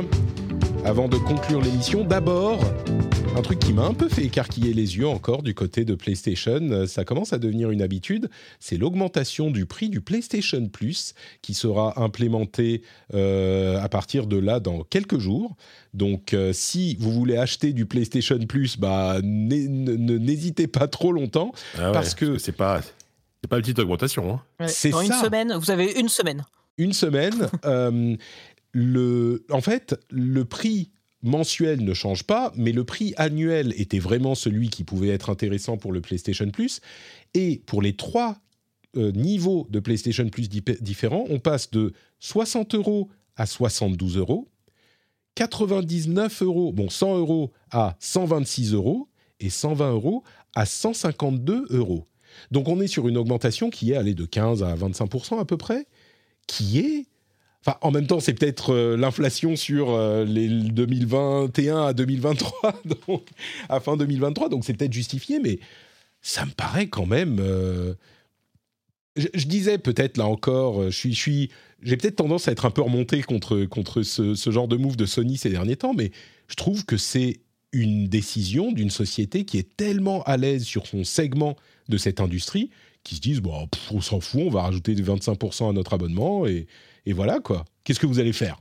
[0.86, 2.04] Avant de conclure l'émission.
[2.04, 2.60] D'abord,
[3.36, 6.60] un truc qui m'a un peu fait écarquiller les yeux encore du côté de PlayStation,
[6.70, 11.54] euh, ça commence à devenir une habitude, c'est l'augmentation du prix du PlayStation Plus qui
[11.54, 12.82] sera implémenté
[13.14, 15.56] euh, à partir de là dans quelques jours.
[15.92, 21.50] Donc euh, si vous voulez acheter du PlayStation Plus, bah, n'hésitez pas trop longtemps.
[21.78, 24.34] Ah ouais, Parce que- c'est pas, c'est pas une petite augmentation.
[24.34, 24.40] Hein.
[24.60, 24.68] Ouais.
[24.68, 25.20] C'est Dans une ça.
[25.24, 26.44] semaine, vous avez une semaine.
[26.78, 27.48] une semaine.
[27.64, 28.14] euh,
[29.50, 30.90] en fait, le prix
[31.22, 35.76] mensuel ne change pas, mais le prix annuel était vraiment celui qui pouvait être intéressant
[35.76, 36.80] pour le PlayStation Plus.
[37.34, 38.38] Et pour les trois
[38.96, 44.48] euh, niveaux de PlayStation Plus différents, on passe de 60 euros à 72 euros,
[45.34, 49.08] 99 euros, bon 100 euros à 126 euros
[49.40, 50.24] et 120 euros
[50.54, 52.06] à 152 euros.
[52.50, 55.56] Donc on est sur une augmentation qui est allée de 15 à 25 à peu
[55.56, 55.86] près,
[56.46, 57.06] qui est...
[57.66, 63.26] Enfin, en même temps, c'est peut-être euh, l'inflation sur euh, les 2021 à 2023, donc,
[63.68, 65.58] à fin 2023, donc c'est peut-être justifié, mais
[66.22, 67.38] ça me paraît quand même...
[67.40, 67.94] euh,
[69.16, 71.50] je, disais peut-être là encore, je suis,
[71.82, 75.06] j'ai peut-être tendance à être un peu remonté contre, contre ce, genre de move de
[75.06, 76.12] Sony ces derniers temps, mais
[76.48, 77.40] je trouve que c'est
[77.72, 81.56] une décision d'une société qui est tellement à l'aise sur son segment
[81.88, 82.70] de cette industrie
[83.02, 86.46] qui se disent bon, on s'en fout, on va rajouter des 25% à notre abonnement
[86.46, 86.66] et,
[87.06, 87.64] et voilà quoi.
[87.84, 88.60] Qu'est-ce que vous allez faire?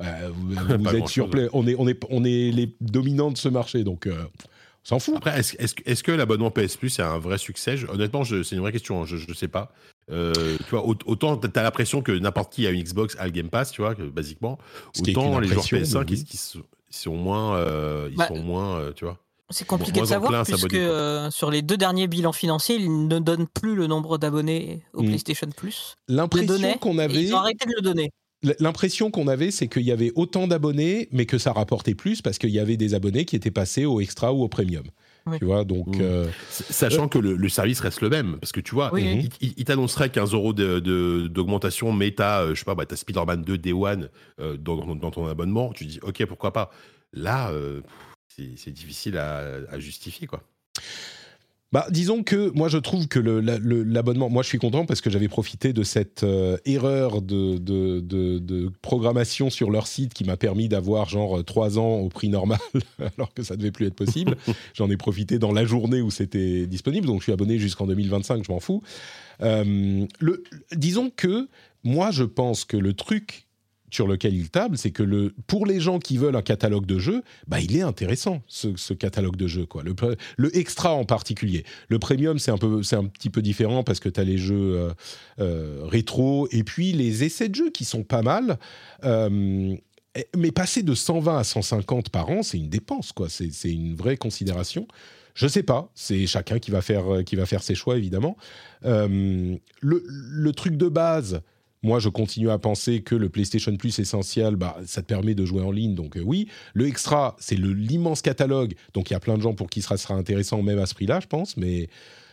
[0.00, 0.54] Euh, Vous,
[0.94, 4.22] êtes sur on est, on est, on est les dominants de ce marché, donc euh,
[4.84, 5.16] on s'en fout.
[5.16, 7.76] Après, est-ce que- l'abonnement PS Plus est un vrai succès?
[7.76, 9.02] Je- Honnêtement, c'est une vraie question.
[9.02, 9.72] hein, Je ne sais pas.
[10.10, 13.24] Euh, tu vois, au- autant tu as l'impression que n'importe qui a une Xbox a
[13.26, 14.58] le Game Pass, tu vois, que, basiquement.
[14.94, 16.26] Ce Autant les joueurs impression, PS5, mais ils, oui.
[16.32, 19.18] ils sont, ils sont moins, euh, ils Bah, sont moins, euh, tu vois.
[19.50, 23.18] C'est compliqué Moins de savoir puisque euh, sur les deux derniers bilans financiers, ils ne
[23.18, 25.06] donnent plus le nombre d'abonnés au Mm.
[25.06, 25.94] PlayStation Plus.
[26.06, 28.10] L'impression qu'on avait, Ils ont arrêté de le donner.
[28.60, 32.36] l'impression qu'on avait, c'est qu'il y avait autant d'abonnés, mais que ça rapportait plus parce
[32.38, 34.84] qu'il y avait des abonnés qui étaient passés au extra ou au premium.
[35.26, 35.38] Oui.
[35.38, 36.00] Tu vois, donc Mm.
[36.02, 38.36] euh, Sachant que le, le service reste le même.
[38.40, 39.28] Parce que tu vois, Oui, oui.
[39.40, 42.96] il, il- il t'annoncerait 15 euros d'augmentation, mais t'as, euh, je sais pas, bah, t'as
[42.96, 44.08] Spider-Man 2 Day One
[44.40, 45.72] euh, dans, dans- dans ton abonnement.
[45.72, 46.70] Tu dis, ok, pourquoi pas.
[47.12, 47.80] Là, euh,
[48.56, 50.42] c'est difficile à, à justifier, quoi.
[51.70, 55.10] Bah, disons que moi je trouve que la- l'abonnement, moi je suis content parce que
[55.10, 60.24] j'avais profité de cette euh, erreur de, de, de- de programmation sur leur site qui
[60.24, 62.58] m'a permis d'avoir genre 3 ans au prix normal
[63.18, 64.38] alors que ça devait plus être possible.
[64.74, 68.46] J'en ai profité dans la journée où c'était disponible, donc je suis abonné jusqu'en 2025,
[68.46, 68.82] je m'en fous.
[69.42, 70.42] Euh, le,
[70.74, 71.48] disons que
[71.84, 73.46] moi je pense que le truc
[73.90, 76.98] sur lequel il table, c'est que le, pour les gens qui veulent un catalogue de
[76.98, 79.66] jeux, bah, il est intéressant, ce, catalogue de jeux.
[79.66, 79.82] Quoi.
[79.82, 79.94] Le,
[80.36, 81.64] le extra en particulier.
[81.88, 84.90] Le premium, c'est un, un petit peu différent parce que tu as les jeux euh,
[85.40, 88.58] euh, rétro et puis les essais de jeux qui sont pas mal.
[89.04, 89.74] Euh,
[90.36, 93.28] mais passer de 120 à 150 par an, c'est une dépense, quoi.
[93.28, 94.88] C'est, une vraie considération.
[95.34, 98.36] Je sais pas, c'est chacun qui va faire, qui va faire ses choix, évidemment.
[98.82, 101.40] Le, le truc de base,
[101.82, 105.44] moi, je continue à penser que le PlayStation Plus essentiel, bah, ça te permet de
[105.44, 106.48] jouer en ligne, donc euh, oui.
[106.74, 109.96] Le extra, c'est l'immense catalogue, donc il y a plein de gens pour qui ça
[109.96, 111.88] sera intéressant même à ce prix-là, je pense, mais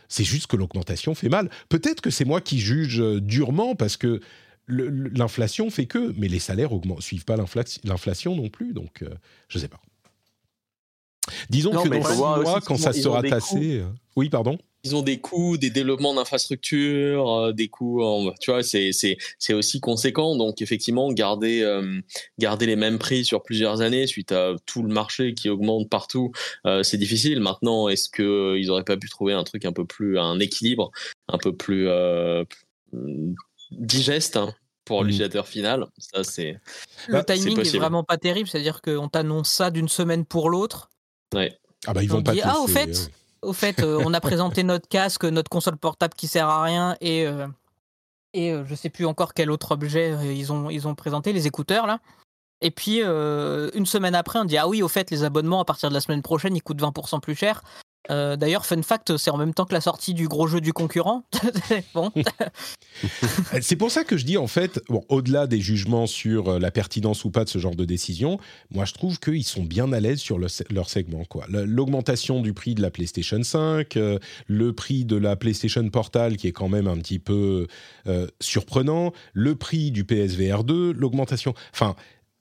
[0.08, 1.50] c'est juste que l'augmentation fait mal.
[1.70, 4.20] Peut-être que c'est moi qui juge euh, durement parce que
[4.68, 9.10] l'inflation fait que, mais les salaires augmentent, suivent pas l'infla- l'inflation non plus, donc euh,
[9.48, 9.80] je sais pas.
[11.50, 14.58] Disons Non, que dans six mois, aussi quand qu'ils ça sera tassé, euh, oui, pardon.
[14.84, 19.18] Ils ont des coûts, des développements d'infrastructures, euh, des coûts, en- tu vois, c'est c'est
[19.40, 20.36] c'est aussi conséquent.
[20.36, 22.00] Donc effectivement, garder euh,
[22.38, 26.32] garder les mêmes prix sur plusieurs années suite à tout le marché qui augmente partout,
[26.68, 27.40] euh, c'est difficile.
[27.40, 30.40] Maintenant, est-ce que euh, ils auraient pas pu trouver un truc un peu plus un
[30.40, 30.92] équilibre,
[31.30, 32.44] un peu plus euh,
[33.72, 34.54] digeste hein,
[34.86, 35.06] pour Mm.
[35.08, 35.86] l'utilisateur final?
[35.98, 36.60] Ça c'est
[37.08, 37.80] Le Bah, c'est timing est, possible.
[37.80, 40.90] vraiment pas terrible, c'est-à-dire qu'on t'annonce ça d'une semaine pour l'autre.
[41.36, 41.58] Ouais.
[41.88, 44.02] Ah bah ils On vont pas dit, ah, au laisser, fait, euh, Au fait, euh,
[44.04, 47.48] on a présenté notre casque, notre console portable qui sert à rien et, euh,
[48.34, 51.34] et euh, je sais plus encore quel autre objet euh, ils ont, ils ont présenté,
[51.34, 52.00] les écouteurs là.
[52.62, 55.66] Et puis, euh, une semaine après, on dit Ah oui, au fait, les abonnements à
[55.66, 57.62] partir de la semaine prochaine, ils coûtent 20% plus cher.
[58.10, 60.74] Euh, D'ailleurs, fun fact, c'est en même temps que la sortie du gros jeu du
[60.74, 61.24] concurrent.
[61.94, 62.12] bon,
[63.54, 66.60] Euh, C'est pour ça que je dis en fait, bon, au-delà des jugements sur euh,
[66.60, 68.40] la pertinence ou pas de ce genre de décision,
[68.72, 71.24] moi je trouve qu'ils sont bien à l'aise sur leur segment.
[71.50, 76.48] L'augmentation du prix de la PlayStation 5, euh, le prix de la PlayStation Portal qui
[76.48, 77.68] est quand même un petit peu
[78.40, 81.54] surprenant, le prix du PSVR 2, l'augmentation.
[81.74, 81.96] Enfin,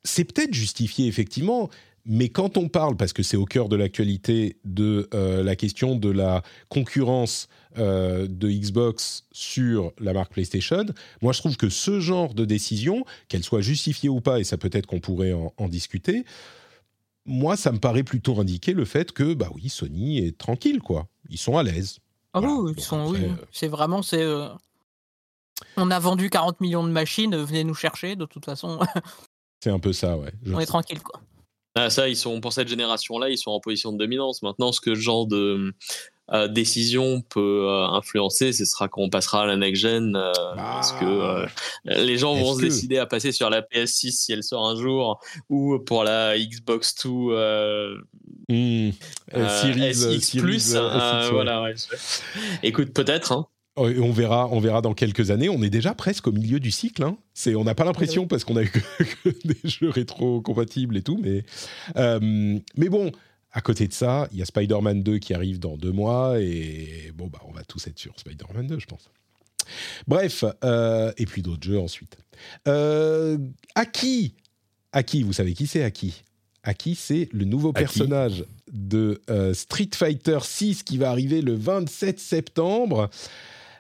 [0.05, 1.71] c'est peut-être justifié effectivement.
[2.07, 5.97] Mais quand on parle, parce que c'est au cœur de l'actualité, de euh, la question
[5.97, 10.85] de la concurrence euh, de Xbox sur la marque PlayStation,
[11.23, 14.59] moi je trouve que ce genre de décision, qu'elle soit justifiée ou pas, et ça
[14.59, 16.25] peut-être qu'on pourrait en, en discuter,
[17.25, 21.09] moi ça me paraît plutôt indiquer le fait que, bah oui, Sony est tranquille, quoi.
[21.31, 22.01] Ils sont à l'aise.
[22.35, 22.55] Ah Voilà.
[22.57, 24.27] oui, ils sont, après, oui, euh, c'est vraiment, c'est.
[25.77, 28.79] On a vendu 40 millions de machines, venez nous chercher, de toute façon,
[29.63, 30.33] C'est un peu ça, ouais.
[30.43, 31.23] Je on est tranquille, quoi.
[31.75, 34.43] Ah, ça, ils sont pour cette génération-là, ils sont en position de dominance.
[34.43, 35.75] Maintenant, ce que ce genre de
[36.33, 40.33] euh, décision peut euh, influencer, ce sera quand on passera à la next gen, euh,
[40.55, 41.47] parce que
[41.85, 45.21] les gens vont se décider à passer sur la PS6 si elle sort un jour,
[45.51, 47.97] ou pour la Xbox 2 euh,
[48.49, 48.91] Hmm.
[48.91, 48.91] Euh,
[49.37, 50.75] euh, Series, SX Series, plus.
[50.75, 51.75] voilà, ouais.
[52.63, 53.33] Écoute, peut-être.
[53.33, 53.47] Hein.
[53.77, 55.49] Et On verra, on verra dans quelques années.
[55.49, 57.03] On est déjà presque au milieu du cycle.
[57.03, 57.17] hein.
[57.35, 58.79] C'est, on n'a pas l'impression parce qu'on a eu que,
[59.25, 61.45] que des jeux rétro compatibles et tout, mais
[61.97, 63.11] euh, mais bon.
[63.57, 67.13] À côté de ça, il y a Spider-Man 2 qui arrive dans deux mois et
[67.15, 69.09] bon bah on va tous être sur Spider-Man 2, je pense.
[70.09, 72.17] Bref, euh, et puis d'autres jeux ensuite.
[72.67, 73.39] Euh,
[73.77, 74.35] Aki,
[74.91, 76.25] Aki, vous savez qui c'est Aki?
[76.65, 77.79] Aki, c'est le nouveau Aki.
[77.79, 83.09] personnage de euh, Street Fighter 6 qui va arriver le 27 septembre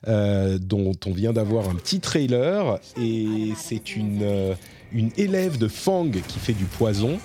[0.07, 2.79] euh, dont on vient d'avoir un petit trailer.
[3.01, 4.55] Et c'est une, euh,
[4.93, 7.19] une élève de Fang qui fait du poison.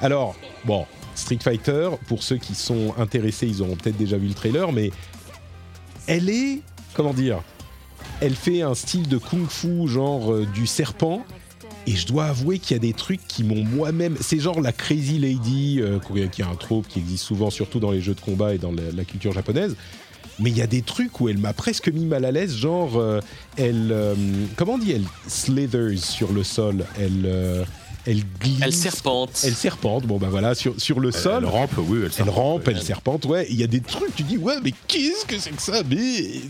[0.00, 0.84] Alors, bon,
[1.14, 4.90] Street Fighter, pour ceux qui sont intéressés, ils auront peut-être déjà vu le trailer, mais
[6.06, 6.60] elle est,
[6.92, 7.42] comment dire,
[8.20, 11.24] elle fait un style de kung-fu, genre euh, du serpent.
[11.86, 14.14] Et je dois avouer qu'il y a des trucs qui m'ont moi-même.
[14.20, 15.80] C'est genre la Crazy Lady,
[16.32, 18.72] qui est un trope qui existe souvent, surtout dans les jeux de combat et dans
[18.72, 19.74] la culture japonaise.
[20.40, 22.96] Mais il y a des trucs où elle m'a presque mis mal à l'aise, genre
[22.96, 23.20] euh,
[23.56, 24.14] elle, euh,
[24.56, 27.64] comment on dit, elle slithers sur le sol, elle, euh,
[28.06, 29.40] elle glisse, Elle serpente.
[29.44, 30.06] elle serpente.
[30.06, 32.66] Bon bah voilà, sur sur le Elle, sol, elle rampe, oui, elle, elle serpente, rampe,
[32.68, 32.72] ouais.
[32.76, 33.24] elle serpente.
[33.26, 35.82] Ouais, il y a des trucs, tu dis ouais, mais qu'est-ce que c'est que ça
[35.90, 35.96] Mais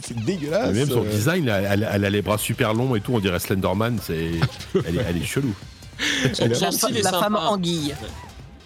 [0.07, 0.73] c'est dégueulasse.
[0.75, 3.21] Mais Même son design, elle, elle- elle a les bras super longs et tout, on
[3.21, 4.33] dirait Slenderman, c'est,
[4.87, 5.55] elle, est, elle est chelou.
[6.35, 7.21] Son- Elle La, style est la sympa.
[7.25, 7.95] femme anguille.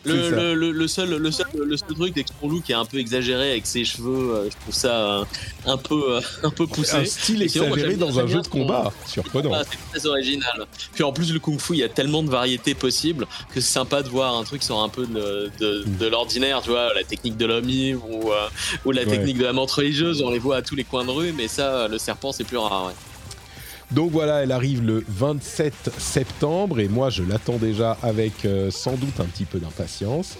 [0.04, 2.74] Le, le, le, le seul, le, seul, le seul truc, c'est que son look est
[2.74, 4.34] un peu exagéré avec ses cheveux.
[4.34, 5.24] euh, je trouve ça euh,
[5.66, 6.96] un peu, euh, un peu poussé.
[6.96, 9.52] un style sinon, moi, exagéré bien- dans un jeu de combat, surprenant.
[9.54, 10.66] Ah, c'est très original.
[10.92, 13.72] Puis en plus, le kung fu, il y a tellement de variétés possibles que c'est
[13.72, 16.92] sympa de voir un truc qui sort un peu de, de, de l'ordinaire, tu vois,
[16.94, 18.48] la technique de l'homme ou, euh,
[18.84, 19.06] ou la Ouais.
[19.08, 21.46] technique de la menthe religieuse, on les voit à tous les coins de rue, mais
[21.48, 22.86] ça, le serpent, c'est plus rare.
[22.86, 22.92] Ouais.
[23.94, 28.94] Donc voilà, elle arrive le 27 septembre et moi je l'attends déjà avec euh, sans
[28.94, 30.38] doute un petit peu d'impatience.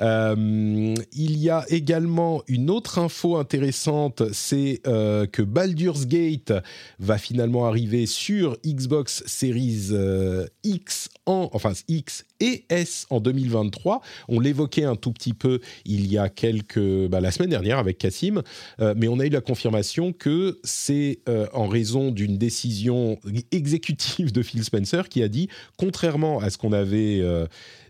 [0.00, 6.52] Euh, il y a également une autre info intéressante, c'est euh, que Baldur's Gate
[6.98, 14.00] va finalement arriver sur Xbox Series euh, X en, enfin X et S en 2023.
[14.28, 17.98] On l'évoquait un tout petit peu il y a quelques, bah, la semaine dernière avec
[17.98, 18.42] Cassim,
[18.78, 21.20] mais on a eu la confirmation que c'est
[21.52, 23.18] en raison d'une décision
[23.52, 27.22] exécutive de Phil Spencer qui a dit, contrairement à ce qu'on avait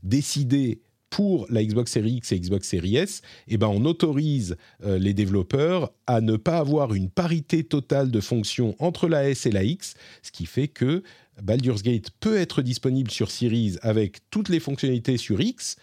[0.03, 0.81] décidé
[1.11, 5.13] pour la Xbox Series X et Xbox Series S, eh ben on autorise euh, les
[5.13, 9.65] développeurs à ne pas avoir une parité totale de fonctions entre la S et la
[9.65, 11.03] X, ce qui fait que
[11.43, 15.77] Baldur's Gate peut être disponible sur Series avec toutes les fonctionnalités sur X,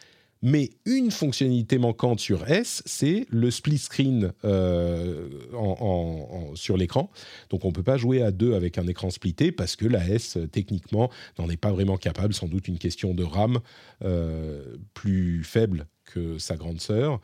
[0.50, 6.77] mais une fonctionnalité manquante sur S, c'est le split screen euh, en- en- en- sur
[6.77, 7.09] l'écran.
[7.50, 10.08] Donc on ne peut pas jouer à deux avec un écran splitté parce que la
[10.08, 12.34] S, techniquement, n'en est pas vraiment capable.
[12.34, 13.59] Sans doute une question de RAM
[14.03, 17.19] euh, plus faible que sa grande sœur.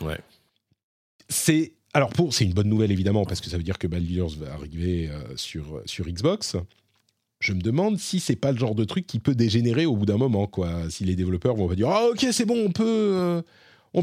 [0.00, 0.18] Ouais.
[1.28, 4.36] C'est alors pour c'est une bonne nouvelle évidemment parce que ça veut dire que Baldur's
[4.36, 6.56] va arriver euh, sur sur Xbox.
[7.42, 10.06] Je me demande si c'est pas le genre de truc qui peut dégénérer au bout
[10.06, 10.88] d'un moment quoi.
[10.90, 13.42] Si les développeurs vont pas dire ah ok c'est bon on peut euh,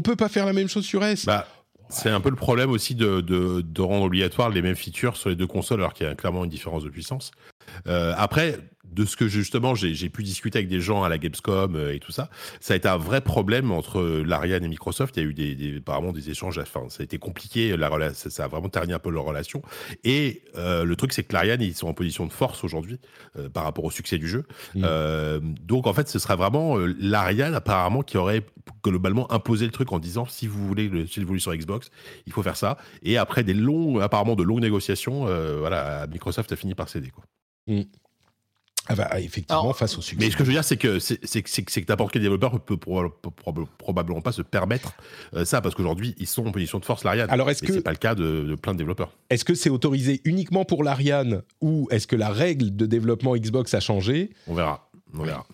[0.04, 1.24] peut pas faire la même chose sur S.
[1.24, 1.46] Bah,
[1.88, 5.30] c'est un peu le problème aussi de, de, de rendre obligatoire les mêmes features sur
[5.30, 7.30] les deux consoles alors qu'il y a clairement une différence de puissance.
[7.86, 8.58] Euh, après,
[8.90, 12.00] de ce que justement j'ai pu discuter avec des gens à la Gamescom euh, et
[12.00, 12.28] tout ça,
[12.58, 15.16] ça a été un vrai problème entre euh, l'Ariane et Microsoft.
[15.16, 18.14] Il y a eu des, des- apparemment des échanges, enfin ça a été compliqué, la
[18.14, 19.62] ça, ça a vraiment terni un peu leur relation.
[20.02, 22.98] Et euh, le truc c'est que l'Ariane ils sont en position de force aujourd'hui
[23.38, 24.44] euh, par rapport au succès du jeu.
[24.74, 24.82] Mm.
[24.84, 28.44] Euh, donc en fait ce serait vraiment l'Ariane apparemment qui aurait
[28.82, 31.90] globalement imposé le truc en disant si vous voulez le, si vous voulez sur Xbox,
[32.26, 32.76] il faut faire ça.
[33.02, 35.26] Et après des longs, apparemment de longues négociations,
[35.58, 37.24] voilà, Microsoft a fini par céder quoi.
[38.88, 40.24] Ah bah, effectivement Alors, face au succès.
[40.24, 43.12] Mais ce que je veux dire, c'est que c'est n'importe quel développeur peut, proba-
[43.46, 44.94] proba- probablement pas se permettre
[45.34, 47.30] euh, ça parce qu'aujourd'hui ils sont en position de force l'Ariane.
[47.30, 49.12] Alors est-ce que c'est pas le cas de, de plein de développeurs.
[49.28, 53.74] est-ce que c'est autorisé uniquement pour l'Ariane ou est-ce que la règle de développement Xbox
[53.74, 54.30] a changé?
[54.48, 54.88] On verra.
[55.14, 55.46] On verra.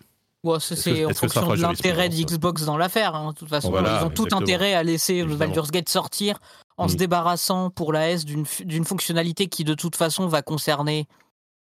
[0.59, 3.13] C'est en fonction de l'intérêt d'Xbox dans l'affaire.
[3.15, 3.33] hein.
[3.33, 5.39] De toute façon, Voilà, ils ont tout intérêt à laisser Évidemment.
[5.39, 6.39] Baldur's Gate sortir
[6.77, 6.97] en se Mm.
[6.97, 11.05] débarrassant pour la S d'une fonctionnalité qui, de toute façon, va concerner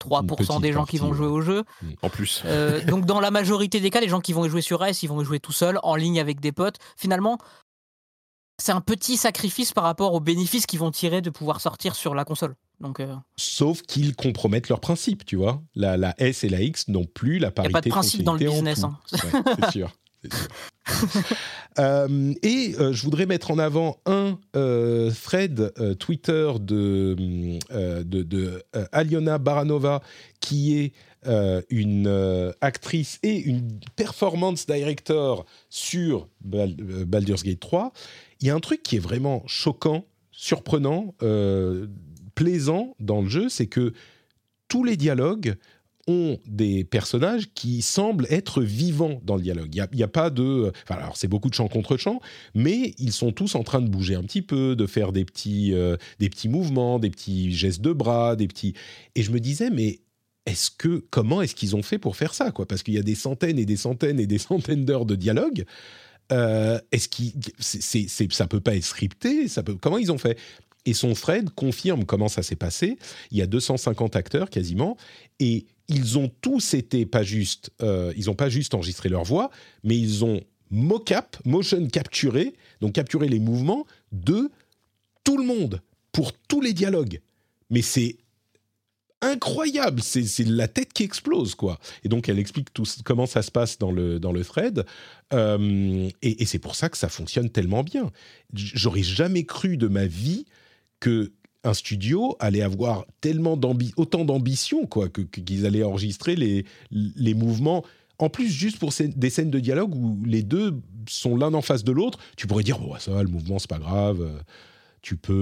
[0.01, 1.65] 3% des gens qui vont jouer au jeu.
[2.03, 2.43] En plus.
[2.45, 5.03] Euh, donc, dans la majorité des cas, les gens qui vont y jouer sur S,
[5.03, 6.77] ils vont y jouer tout seuls, en ligne avec des potes.
[6.97, 7.39] Finalement,
[8.59, 12.15] c'est un petit sacrifice par rapport aux bénéfices qu'ils vont tirer de pouvoir sortir sur
[12.15, 12.55] la console.
[12.81, 15.63] Donc, euh, Sauf qu'ils compromettent leurs principes, tu vois.
[15.75, 18.35] La, la S et la X n'ont plus la parité a pas de principe dans
[18.35, 18.85] le business.
[18.85, 18.99] hein.
[19.13, 19.91] Ouais, c'est sûr.
[21.79, 27.15] Euh, et euh, je voudrais mettre en avant un euh, thread Twitter de,
[27.69, 30.01] de, de, Aliona Baranova,
[30.41, 30.93] qui est
[31.69, 37.93] une actrice et une performance director sur Bal- Baldur's Gate 3.
[38.41, 41.15] Il y a un truc qui est vraiment choquant, surprenant,
[42.35, 43.93] plaisant dans le jeu, c'est que
[44.69, 45.57] tous les dialogues
[46.07, 49.75] ont des personnages qui semblent être vivants dans le dialogue.
[49.75, 50.73] Il n'y a, pas de...
[50.89, 52.21] Alors, c'est beaucoup de chant contre chant,
[52.55, 55.75] mais ils sont tous en train de bouger un petit peu, de faire des petits,
[55.75, 58.75] euh, des petits mouvements, des petits gestes de bras, des petits...
[59.15, 60.01] Et je me disais, mais
[60.47, 61.05] est-ce que...
[61.11, 62.67] Comment est-ce qu'ils ont fait pour faire ça quoi?
[62.67, 65.65] Parce qu'il y a des centaines et des centaines et des centaines d'heures de dialogue.
[66.33, 67.09] Euh, est-ce
[67.59, 69.49] c'est- ça peut pas être scripté?
[69.49, 70.39] Ça peut, Comment ils ont fait?
[70.85, 72.97] Et son thread confirme comment ça s'est passé.
[73.33, 74.97] Il y a 250 acteurs quasiment,
[75.41, 79.51] et ils ont tous été pas juste, euh, ils ont pas juste enregistré leur voix,
[79.85, 80.41] mais ils ont
[80.71, 84.51] mocap, motion capturé, donc capturé les mouvements de
[85.25, 85.81] tout le monde
[86.13, 87.21] pour tous les dialogues.
[87.71, 88.17] Mais c'est
[89.23, 91.79] incroyable, c'est la tête qui explose quoi.
[92.05, 94.85] Et donc elle explique tout, comment ça se passe dans le dans le thread,
[95.33, 98.13] Euh, et, c'est pour ça que ça fonctionne tellement bien.
[98.55, 100.45] J'aurais jamais cru de ma vie
[101.01, 101.33] que
[101.67, 103.59] un studio allait avoir tellement
[103.97, 107.85] autant d'ambition quoi qu'ils allaient enregistrer les les mouvements.
[108.19, 111.85] En plus juste pour des scènes de dialogue où les deux sont l'un en face
[111.85, 114.39] de l'autre tu pourrais dire bon ça va le mouvement c'est pas grave euh,
[115.03, 115.33] tu peux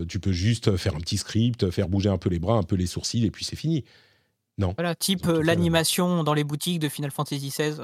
[0.00, 2.62] euh, tu peux juste faire un petit script faire bouger un peu les bras un
[2.62, 3.84] peu les sourcils et puis c'est fini.
[4.60, 4.74] Non.
[4.76, 7.76] Voilà, type euh, l'animation dans les boutiques de Final Fantasy XVI.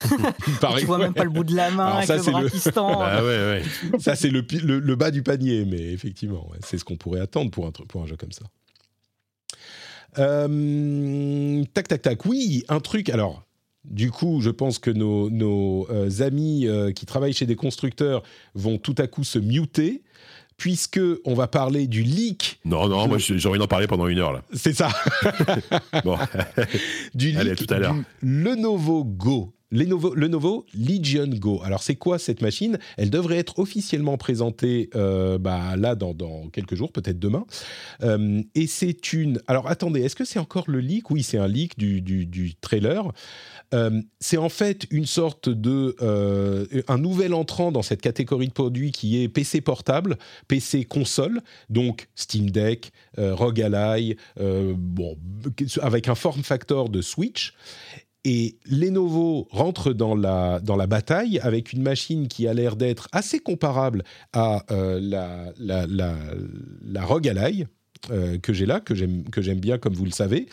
[0.78, 1.04] tu vois ouais.
[1.04, 2.58] même pas le bout de la main Alors avec ça, le c'est bras le- qui
[2.60, 2.98] se tend.
[3.00, 3.62] Bah ouais, ouais.
[3.98, 6.96] Ça, c'est le, pi- le, le bas du panier, mais effectivement, ouais, c'est ce qu'on
[6.96, 8.44] pourrait attendre pour un, tru- pour un jeu comme ça.
[10.18, 12.24] Euh, tac, tac, tac.
[12.26, 13.10] Oui, un truc.
[13.10, 13.42] Alors,
[13.84, 18.22] du coup, je pense que nos, nos, euh, amis euh, qui travaillent chez des constructeurs
[18.54, 20.02] vont tout à coup se muter,
[20.56, 22.60] puisque on va parler du leak.
[22.64, 24.42] Non, non, moi j'ai envie d'en parler pendant une heure là.
[24.52, 24.88] C'est ça.
[26.04, 26.18] Bon,
[27.14, 27.94] du Allez, à leak tout à l'heure.
[27.94, 29.52] du Lenovo Go.
[29.70, 31.60] Lenovo, Lenovo Legion Go.
[31.62, 32.78] Alors, c'est quoi cette machine?
[32.96, 37.44] Elle devrait être officiellement présentée euh, bah, là dans, quelques jours, peut-être demain.
[38.02, 39.40] Euh, et c'est une.
[39.46, 41.10] Alors, attendez, est-ce que c'est encore le leak?
[41.10, 43.12] Oui, c'est un leak du, du, trailer.
[43.74, 45.96] Euh, c'est en fait une sorte de
[46.88, 50.16] un nouvel entrant dans cette catégorie de produits qui est PC portable,
[50.46, 55.16] PC console, donc Steam Deck, euh, ROG Ally, bon,
[55.82, 57.54] avec un form factor de Switch.
[58.30, 63.08] Et Lenovo rentre dans la, dans la bataille avec une machine qui a l'air d'être
[63.10, 66.14] assez comparable à euh, la, la, la,
[66.82, 67.64] la ROG Ally
[68.10, 70.46] euh, que j'ai là, que j'aime que j'aime bien comme vous le savez,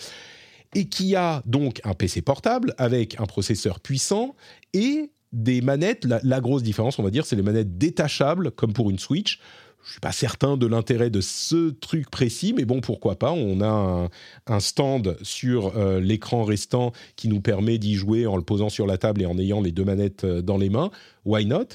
[0.73, 4.37] et qui a donc un PC portable avec un processeur puissant
[4.71, 6.05] et des manettes.
[6.05, 9.41] La, la grosse différence, on va dire, c'est les manettes détachables comme pour une Switch.
[9.85, 13.31] Je suis pas certain de l'intérêt de ce truc précis, mais bon, pourquoi pas.
[13.31, 14.09] On a un,
[14.47, 18.87] un stand sur euh, l'écran restant qui nous permet d'y jouer en le posant sur
[18.87, 20.89] la table et en ayant les deux manettes euh, dans les mains.
[21.25, 21.69] Why not?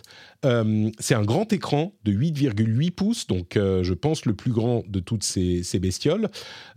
[0.44, 4.84] Euh, C'est un grand écran de 8,8 pouces, donc euh, je pense le plus grand
[4.88, 6.28] de toutes ces, bestioles.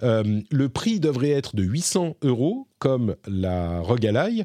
[0.02, 4.44] Euh, le prix devrait être de 800 euros, comme la ROG Ally.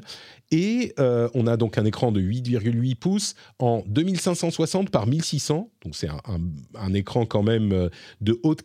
[0.51, 5.69] Et on a donc un écran de 8,8 pouces en 2560 par 1600.
[5.83, 7.89] Donc c'est un, écran quand même
[8.21, 8.63] de haute,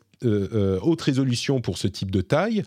[1.02, 2.62] résolution pour ce type de taille.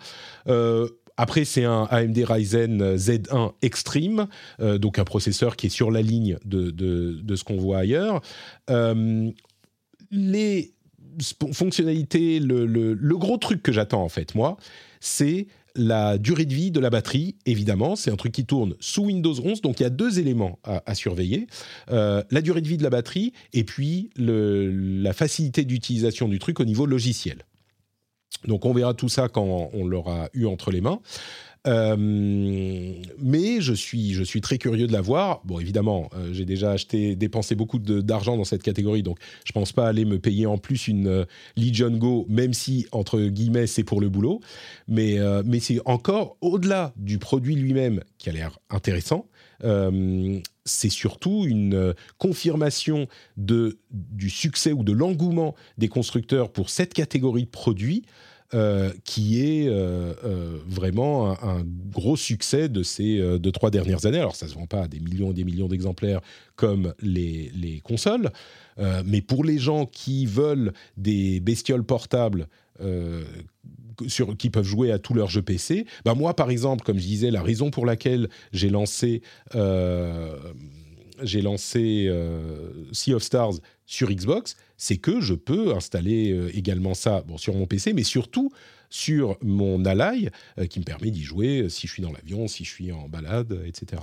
[1.18, 4.28] Après, c'est un AMD Ryzen Z1 Extreme,
[4.60, 8.22] euh, donc un processeur qui est sur la ligne de, de- ce qu'on voit ailleurs.
[8.70, 9.30] Euh,
[10.12, 10.74] les
[11.52, 14.58] fonctionnalités, le, le- gros truc que j'attends en fait, moi,
[15.00, 17.96] c'est la durée de vie de la batterie, évidemment.
[17.96, 20.96] C'est un truc qui tourne sous Windows 11, donc il y a deux éléments à,
[20.96, 21.46] surveiller.
[21.92, 26.60] Euh, la durée de vie de la batterie et puis la facilité d'utilisation du truc
[26.60, 27.44] au niveau logiciel.
[28.48, 31.00] Donc on verra tout ça quand on l'aura eu entre les mains.
[31.68, 35.42] Euh, mais je suis, je suis très curieux de la voir.
[35.44, 39.74] Bon, évidemment, euh, j'ai déjà acheté, dépensé beaucoup d'argent dans cette catégorie, donc je pense
[39.74, 41.26] pas aller me payer en plus une euh,
[41.58, 44.40] Legion Go, même si, entre guillemets, c'est pour le boulot.
[44.88, 49.28] Mais, euh, mais c'est encore au-delà du produit lui-même qui a l'air intéressant.
[49.64, 56.70] Euh, c'est surtout une euh, confirmation de, du succès ou de l'engouement des constructeurs pour
[56.70, 58.04] cette catégorie de produits
[58.54, 59.70] euh, qui est
[60.66, 64.20] vraiment un, gros succès de ces deux, trois dernières années.
[64.20, 66.22] Alors, ça ne se vend pas à des millions et des millions d'exemplaires
[66.56, 68.32] comme les, les consoles,
[69.06, 72.48] mais pour les gens qui veulent des bestioles portables
[74.08, 77.06] sur, qui peuvent jouer à tous leurs jeux PC, bah moi, par exemple, comme je
[77.06, 79.22] disais, la raison pour laquelle j'ai lancé...
[79.56, 80.38] euh,
[81.24, 83.54] j'ai lancé euh, Sea of Stars
[83.88, 88.04] sur Xbox, c'est que je peux installer euh, également ça bon, sur mon PC, mais
[88.04, 88.52] surtout
[88.92, 90.30] sur mon Ally,
[90.70, 93.60] qui me permet d'y jouer si je suis dans l'avion, si je suis en balade,
[93.66, 94.02] etc.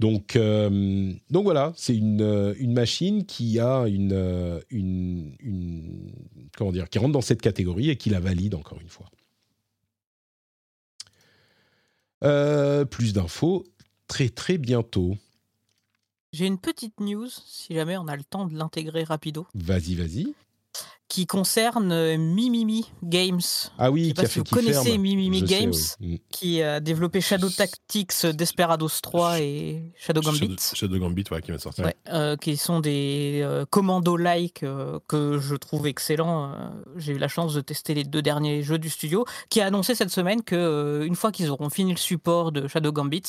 [0.00, 6.10] Donc, euh, donc voilà, c'est une, euh, une machine qui a une, euh, une, une-
[6.56, 9.10] comment dire, qui rentre dans cette catégorie et qui la valide encore une fois.
[12.24, 13.66] Euh, plus d'infos
[14.06, 15.18] très très bientôt.
[16.32, 20.32] J'ai une petite news, si jamais on a le temps de l'intégrer rapido, Vas-y, vas-y.
[21.08, 23.40] Qui concerne euh, Mimimi Games.
[23.78, 24.96] Ah oui, Je sais qui pas a si fait vous connaissez.
[24.96, 26.12] Mimimi sais, Games, oui.
[26.14, 26.16] Mm.
[26.30, 30.38] qui a développé Shadow Tactics, Desperados 3 et Shadow Gambit.
[30.38, 31.84] Shadow, Shadow Gambit, ouais, qui va sortir.
[31.84, 36.52] Ouais, euh, qui sont des euh, commandos-like euh, que je trouve excellents.
[36.52, 39.66] Euh, J'ai eu la chance de tester les deux derniers jeux du studio, qui a
[39.66, 43.22] annoncé cette semaine que euh, une fois qu'ils auront fini le support de Shadow Gambit,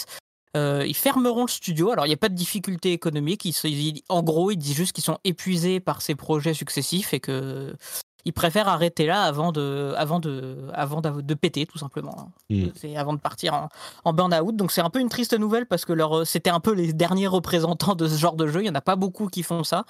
[0.57, 1.91] euh, ils fermeront le studio.
[1.91, 3.45] Alors il n'y a pas de difficulté économique.
[3.45, 7.13] Ils, se- ils- en gros, ils disent juste qu'ils sont épuisés par ces projets successifs
[7.13, 7.75] et que
[8.23, 12.29] ils préfèrent arrêter là avant de, avant de, avant de péter tout simplement.
[12.51, 12.67] Mm.
[12.75, 13.69] C'est avant de partir en,
[14.03, 14.55] en burn-out.
[14.55, 17.25] Donc c'est un peu une triste nouvelle parce que leur, c'était un peu les derniers
[17.27, 18.59] représentants de ce genre de jeu.
[18.59, 19.85] Il n'y en a pas beaucoup qui font ça.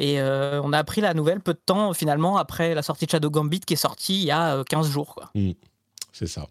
[0.00, 3.10] Et euh, on a appris la nouvelle peu de temps finalement après la sortie de
[3.10, 5.14] Shadow Gambit qui est sortie il y a euh, 15 jours.
[5.14, 5.30] Quoi.
[6.12, 6.46] C'est ça.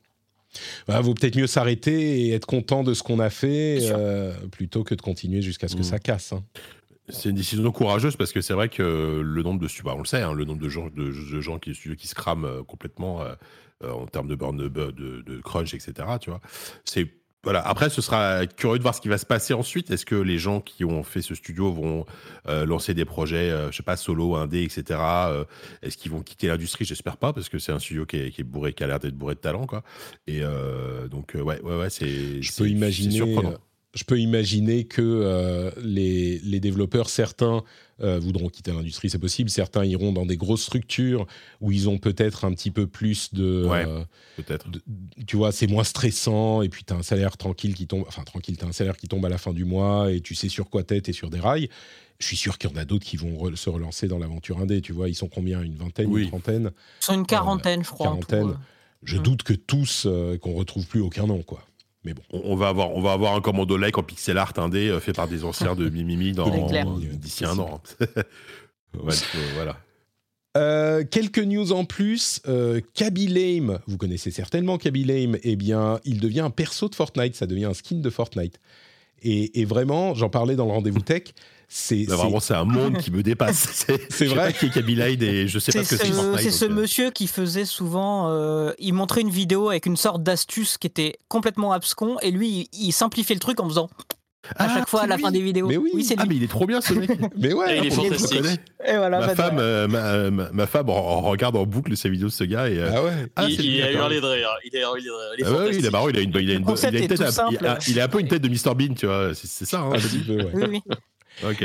[0.88, 4.84] Bah, vaut peut-être mieux s'arrêter et être content de ce qu'on a fait euh, plutôt
[4.84, 5.84] que de continuer jusqu'à ce que Mm.
[5.84, 6.34] ça casse.
[6.34, 6.44] hein.
[7.10, 10.06] C'est une décision courageuse parce que c'est vrai que le nombre de bah, on le
[10.06, 13.22] sait, hein, le nombre de gens, de, de gens qui, qui se crament euh, complètement
[13.22, 13.34] euh,
[13.84, 15.94] en termes de burn, de, de, de crunch, etc.
[16.20, 16.42] Tu vois,
[16.84, 17.08] c'est
[17.44, 17.66] voilà.
[17.66, 19.90] Après, ce sera curieux de voir ce qui va se passer ensuite.
[19.92, 22.06] Est-ce que les gens qui ont fait ce studio vont
[22.48, 25.00] euh, lancer des projets, euh, je sais pas, solo, indé, etc.
[25.00, 25.46] euh,
[25.82, 26.84] Est-ce qu'ils vont quitter l'industrie?
[26.84, 29.00] J'espère pas parce que c'est un studio qui est, qui est bourré, qui a l'air
[29.00, 29.84] d'être bourré de talent, quoi.
[30.26, 32.42] Et euh, donc ouais, ouais, ouais, c'est.
[32.42, 33.36] Je peux imaginer,
[33.94, 37.64] je peux imaginer que les, les développeurs, certains
[38.02, 39.50] euh, voudront quitter l'industrie, c'est possible.
[39.50, 41.26] Certains iront dans des grosses structures
[41.62, 43.86] où ils ont peut-être un petit peu plus de, Ouais.
[43.88, 44.04] euh,
[44.36, 44.68] Peut-être.
[45.26, 48.24] tu vois, c'est moins stressant et puis tu as un salaire tranquille qui tombe, enfin
[48.24, 50.50] tranquille, tu as un salaire qui tombe à la fin du mois et tu sais
[50.50, 51.70] sur quoi t'es, t'es sur des rails.
[52.20, 54.60] Je suis sûr qu'il y en a d'autres qui vont re- se relancer dans l'aventure
[54.60, 55.62] indé, tu vois, ils sont combien?
[55.62, 56.24] Une vingtaine, Oui.
[56.24, 56.72] une trentaine?
[57.02, 58.08] Ils sont une quarantaine, je crois.
[58.10, 58.52] en tout, quarantaine.
[58.56, 58.64] euh.
[59.04, 59.22] Je Mm.
[59.24, 61.64] doute que tous, euh, qu'on retrouve plus aucun nom, quoi.
[62.04, 62.22] Mais bon.
[62.32, 65.00] On, on va avoir, on va avoir un commando like en pixel art indé euh,
[65.00, 66.34] fait par des anciens de Mimimi
[66.68, 66.88] clair.
[67.14, 67.82] d'ici un an.
[69.04, 69.78] Ouais, euh, voilà.
[70.56, 72.42] Euh, quelques news en plus.
[72.48, 76.96] Euh, Kaby Lame, vous connaissez certainement Kaby Lame, eh bien, il devient un perso de
[76.96, 78.60] Fortnite, ça devient un skin de Fortnite.
[79.22, 81.24] Et, et vraiment, j'en parlais dans le rendez-vous tech,
[81.68, 82.04] c'est.
[82.06, 83.86] Vraiment, c'est un monde qui me dépasse.
[84.10, 84.54] C'est vrai.
[84.54, 87.12] qui est Kaby et je sais pas C'est ce que c'est c'est ce euh, monsieur
[87.12, 88.30] qui faisait souvent.
[88.32, 92.68] euh, il montrait une vidéo avec une sorte d'astuce qui était complètement abscon et lui,
[92.74, 93.90] il, il simplifiait le truc en faisant
[94.56, 95.24] à Ah, chaque fois à la lui.
[95.24, 95.68] fin des vidéos.
[95.68, 96.06] Mais oui.
[96.06, 97.10] c'est Ah, mais il est trop bien ce mec.
[97.38, 98.40] Mais ouais, il est fantastique.
[98.86, 102.28] Et voilà, ma bah, femme, euh, ma, ma- ma femme regarde en boucle ses vidéos
[102.30, 102.78] de ce gars et.
[102.80, 103.12] euh, Ah ouais.
[103.36, 104.48] ah, il, il a hurlé de rire.
[104.64, 105.32] Il a hurlé de rire.
[105.38, 106.52] Il est Ah ouais, oui, il est marrant, il a une, il a une, il
[106.52, 108.94] a une tête, à- il, a, il a un peu une tête de Mr Bean,
[108.94, 109.82] tu vois, c'est c'est ça.
[109.82, 110.52] Hein, Un petit peu, ouais.
[110.54, 110.82] Oui, oui.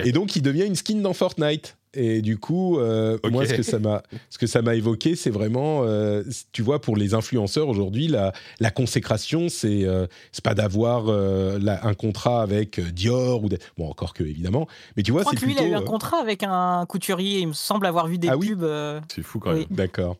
[0.04, 1.76] Et donc, il devient une skin dans Fortnite.
[1.94, 5.28] Et du coup, euh, moi, ce que ça m'a, ce que ça m'a évoqué, c'est
[5.28, 10.54] vraiment, euh, tu vois, pour les influenceurs aujourd'hui, la, la consécration, c'est, euh, c'est pas
[10.54, 15.12] d'avoir euh, la- un contrat avec Dior ou bon, encore que évidemment, mais tu Je
[15.12, 15.68] vois, crois c'est que lui, il plutôt.
[15.70, 17.40] a eu un contrat avec un couturier.
[17.40, 18.62] Il me semble avoir vu des Ah pubs.
[18.62, 19.66] euh, C'est fou quand Oui.
[19.68, 19.76] même.
[19.76, 20.16] D'accord.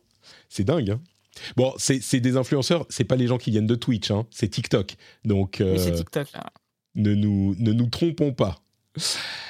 [0.49, 0.91] C'est dingue.
[0.91, 0.99] hein.
[1.57, 4.47] Bon, c'est, c'est des influenceurs, c'est pas les gens qui viennent de Twitch, hein, c'est
[4.47, 4.93] TikTok.
[5.25, 6.31] Donc, oui, c'est TikTok.
[6.33, 6.43] Là.
[6.93, 8.59] ne nous, ne nous trompons pas.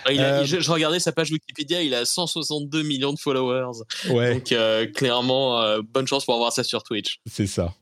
[0.10, 3.80] Il a- Euh, je, je regardais sa page Wikipédia, il a 162 millions de followers.
[4.10, 4.34] Ouais.
[4.36, 7.20] Donc euh, clairement, euh, bonne chance pour avoir ça sur Twitch.
[7.30, 7.74] C'est ça.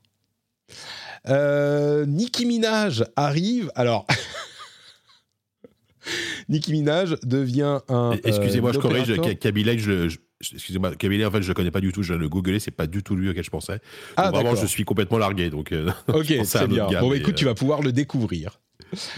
[1.28, 3.70] Euh, Nicki Minaj arrive.
[3.76, 4.06] Alors,
[6.48, 8.12] Nicki Minaj devient un.
[8.24, 9.02] Excusez-moi, euh, je corrige.
[9.10, 9.24] opérateur.
[9.24, 10.18] Ka- Kaby Lane, je, le- je-
[10.54, 12.02] excusez-moi, Camélia, en fait, je le connais pas du tout.
[12.02, 13.78] Je viens de le googler, c'est pas du tout lui auquel je pensais.
[14.16, 15.48] Ah, Donc, vraiment, je suis complètement largué.
[15.50, 16.88] Donc, euh, Ok, c'est bien.
[16.90, 18.60] gars, bon, bah, mais, écoute, tu vas pouvoir le découvrir.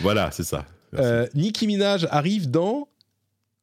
[0.01, 0.67] Voilà, c'est ça.
[0.99, 2.89] Euh, Nicki Minaj arrive dans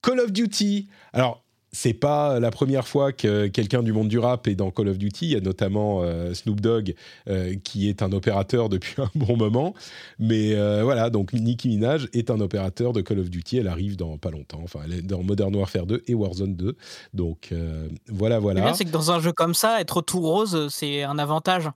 [0.02, 0.88] Call of Duty.
[1.14, 1.44] Alors,
[1.74, 4.98] c'est pas la première fois que quelqu'un du monde du rap est dans Call of
[4.98, 5.26] Duty.
[5.28, 6.96] Il y a notamment euh, Snoop Dogg
[7.30, 9.74] euh, qui est un opérateur depuis un bon moment.
[10.20, 13.58] Mais euh, voilà, donc Nicki Minaj est un opérateur de Call of Duty.
[13.58, 14.60] Elle arrive dans pas longtemps.
[14.64, 16.76] Enfin, elle est dans Modern Warfare 2 et Warzone 2.
[17.14, 18.62] Donc euh, voilà, Le voilà.
[18.62, 21.70] bien, c'est que dans un jeu comme ça, être tout rose, c'est un avantage.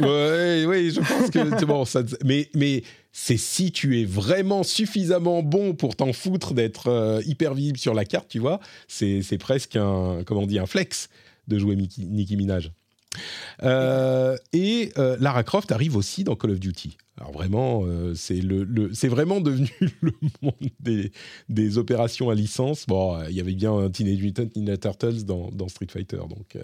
[0.00, 1.84] Ouais, ouais, je pense que bon.
[2.24, 2.82] Mais mais
[3.12, 7.94] c'est si tu es vraiment suffisamment bon pour t'en foutre d'être euh, hyper visible sur
[7.94, 8.60] la carte, tu vois.
[8.88, 11.08] C'est c'est presque un comment on dit un flex
[11.48, 12.70] de jouer Mickey- Nicki Minaj.
[13.62, 16.96] Euh, et euh, Lara Croft arrive aussi dans Call of Duty.
[17.20, 17.84] Alors vraiment,
[18.14, 19.68] c'est le, le- c'est vraiment devenu
[20.00, 21.12] le monde des,
[21.50, 22.86] des opérations à licence.
[22.86, 26.56] Bon, il y avait bien un Teenage Mutant Ninja Turtles dans, dans Street Fighter, donc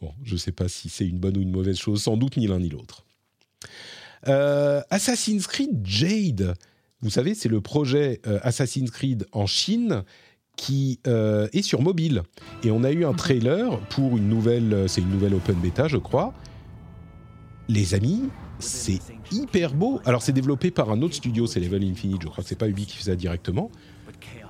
[0.00, 2.02] bon, je sais pas si c'est une bonne ou une mauvaise chose.
[2.02, 3.04] Sans doute ni l'un ni l'autre.
[4.28, 6.54] Euh, Assassin's Creed Jade,
[7.00, 10.02] vous savez, c'est le projet euh, Assassin's Creed en Chine
[10.56, 12.22] qui euh, est sur mobile.
[12.64, 15.96] Et on a eu un trailer pour une nouvelle, c'est une nouvelle open beta, je
[15.96, 16.34] crois.
[17.68, 18.24] Les amis,
[18.58, 18.98] c'est
[19.32, 20.00] hyper beau.
[20.04, 22.22] Alors c'est développé par un autre studio, c'est Level Infinite.
[22.22, 23.70] Je crois que c'est pas Ubi qui fait ça directement.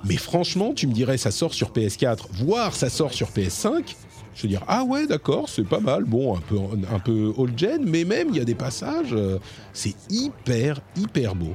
[0.05, 3.95] Mais franchement, tu me dirais ça sort sur PS4, voire ça sort sur PS5.
[4.35, 6.57] Je veux dire ah ouais d'accord c'est pas mal bon un peu
[6.93, 9.39] un peu old gen mais même il y a des passages euh,
[9.73, 11.55] c'est hyper hyper beau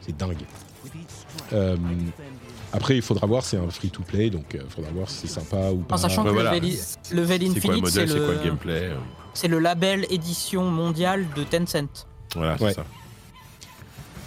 [0.00, 0.36] c'est dingue.
[1.52, 1.76] Euh,
[2.72, 5.40] après il faudra voir c'est un free to play donc il faudra voir si c'est
[5.40, 5.96] sympa ou pas.
[5.96, 6.54] En sachant Ouais, que voilà.
[6.54, 6.70] Level,
[7.12, 8.94] Level C'est quoi le Infinite, c'est modèle, c'est quoi le le, gameplay euh,
[9.34, 12.06] c'est le label édition mondiale de Tencent.
[12.34, 12.72] Voilà, c'est Ouais.
[12.74, 12.84] ça.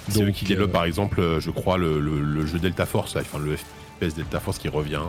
[0.10, 2.60] C'est eux Donc, qui développent euh, par exemple, euh, je crois, le, le- le jeu
[2.60, 5.02] Delta Force, là, enfin le FPS Delta Force qui revient.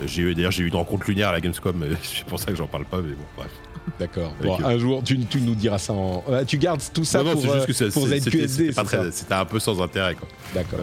[0.00, 2.38] Euh, J'ai eu d'ailleurs j'ai eu une rencontre lunaire à la Gamescom, mais c'est pour
[2.38, 3.50] ça que j'en parle pas, mais bon bref.
[3.98, 4.34] D'accord.
[4.42, 4.64] Bon, eux.
[4.64, 6.22] un jour tu, tu nous diras ça en.
[6.28, 8.70] euh, tu gardes tout ça non, non, pour, c'est euh, juste que pour c'était ZQSD.
[9.30, 10.16] un peu sans intérêt.
[10.54, 10.80] D'accord.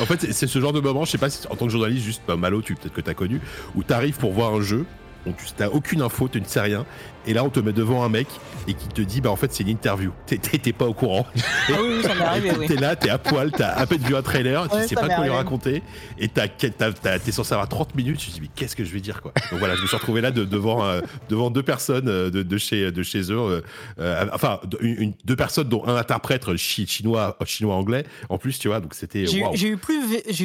[0.00, 1.72] En fait, c'est- c'est ce genre de moment, je sais pas si en tant que
[1.72, 3.40] journaliste, juste bah, Malo, tu peut-être que t'as connu,
[3.74, 4.84] où t'arrives pour voir un jeu,
[5.26, 6.86] donc tu t'as aucune info, tu ne sais rien,
[7.26, 8.26] et là on te met devant un mec
[8.68, 10.10] et qui te dit bah en fait c'est une interview.
[10.26, 11.26] T'es- pas au courant.
[11.68, 12.66] Ah oui, oui, ça m'est arrivé, oui.
[12.68, 15.00] T'es là, t'es à poil, t'as à peine vu un trailer, tu Ouais, sais ça
[15.02, 15.82] pas quoi lui raconter,
[16.18, 19.20] et t'es censé avoir 30 minutes, tu te dis mais qu'est-ce que je vais dire
[19.20, 19.32] quoi?
[19.50, 22.42] Donc voilà, je me suis retrouvé là de- devant, euh, devant deux personnes euh, de,
[22.42, 23.62] de chez, de chez eux,
[23.98, 28.68] euh, enfin une, deux personnes dont un interprète chi- chinois, chinois anglais en plus, tu
[28.68, 29.72] vois, donc c'était J'ai j'ai eu,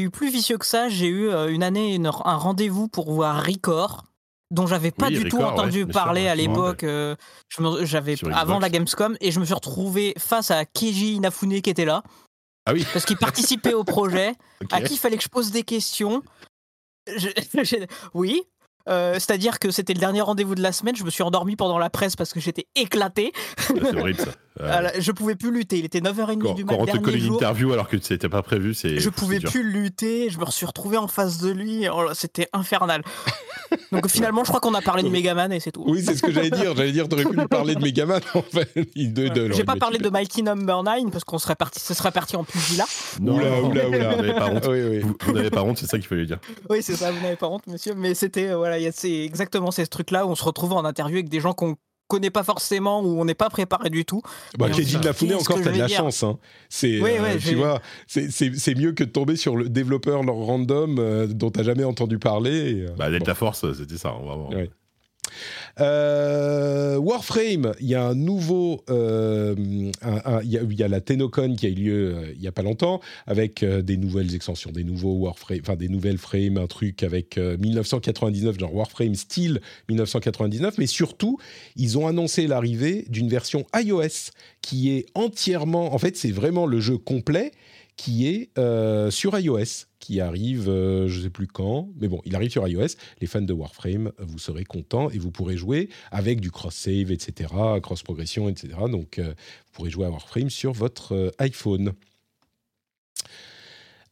[0.06, 0.90] eu plus vicieux que ça.
[0.90, 4.06] J'ai eu une année une- un rendez-vous pour voir Record,
[4.52, 6.84] dont j'avais pas Oui, du tout entendu ouais, bien sûr, parler à l'époque.
[6.84, 7.16] euh,
[7.82, 11.86] j'avais avant la Gamescom et je me suis retrouvé face à Keiji Inafune qui était
[11.86, 12.04] là
[12.66, 14.34] Ah oui, parce qu'il participait au projet.
[14.72, 16.22] À qui il fallait que je pose des questions
[17.08, 17.30] Je-
[18.14, 18.44] Oui.
[18.88, 20.96] euh, C'est-à-dire que c'était le dernier rendez-vous de la semaine.
[20.96, 23.32] Je me suis endormi pendant la presse parce que j'étais éclaté.
[23.58, 24.32] c'est horrible ça.
[24.62, 25.80] Euh, je pouvais plus lutter.
[25.80, 26.94] Il était 9h30 quand, du quand matin.
[26.94, 29.00] on te colle une interview alors que c'était pas prévu, c'est.
[29.00, 33.02] Je pouvais plus lutter, je me suis retrouvé en face de lui, oh c'était infernal.
[33.92, 35.84] Donc finalement, je crois qu'on a parlé de Megaman et c'est tout.
[35.86, 36.76] Oui, c'est ce que j'allais dire.
[36.76, 38.70] J'allais dire, t'aurais pu nous parler de Megaman en fait.
[38.96, 42.44] J'ai pas parlé de Mighty Number 9 parce qu'on serait parti, ce serait parti en
[42.44, 42.86] pugilat.
[43.20, 44.16] Non, Oula, oula, oula.
[44.16, 44.66] Vous n'avez pas honte.
[44.76, 45.00] Oui, oui.
[45.00, 46.40] Vous, vous n'avez pas honte, c'est ça qu'il fallait dire.
[46.70, 47.94] Oui, c'est ça, vous n'avez pas honte, monsieur.
[47.96, 51.30] Mais c'était, euh, voilà, c'est exactement ces trucs-là où on se retrouve en interview avec
[51.30, 51.76] des gens qu'on
[52.08, 54.22] connaît pas forcément ou on n'est pas préparé du tout.
[54.58, 56.24] Bah, Et on Keiji se dit, Inafune, qu'est-ce encore, que t'as de la dire chance.
[56.24, 56.38] Hein.
[56.70, 59.70] C'est, Oui, euh, ouais, tu vois, c'est, c'est, c'est mieux que de tomber sur le
[59.70, 62.72] développeur leur random euh, dont t'as jamais entendu parler.
[62.72, 64.50] et, euh, Bah, Delta Force, c'était ça, on va voir.
[64.52, 64.70] Ouais.
[65.80, 71.70] Euh, Warframe, il y a un nouveau, euh, il y, a- la Tenocon qui a
[71.70, 75.14] eu lieu euh, il y a pas longtemps avec euh, des nouvelles extensions, des nouveaux
[75.16, 80.88] Warframe, enfin des nouvelles frames, un truc avec euh, 1999 genre Warframe style 1999, mais
[80.88, 81.38] surtout
[81.76, 84.32] ils ont annoncé l'arrivée d'une version iOS
[84.62, 87.52] qui est entièrement, en fait c'est vraiment le jeu complet
[87.98, 92.22] qui est euh, sur iOS, qui arrive, euh, je ne sais plus quand, mais bon,
[92.26, 92.88] il arrive sur iOS.
[93.22, 97.50] Les fans de Warframe, vous serez contents et vous pourrez jouer avec du cross-save, etc.,
[97.82, 98.74] cross-progression, etc.
[98.92, 101.94] Donc, euh, vous pourrez jouer à Warframe sur votre iPhone.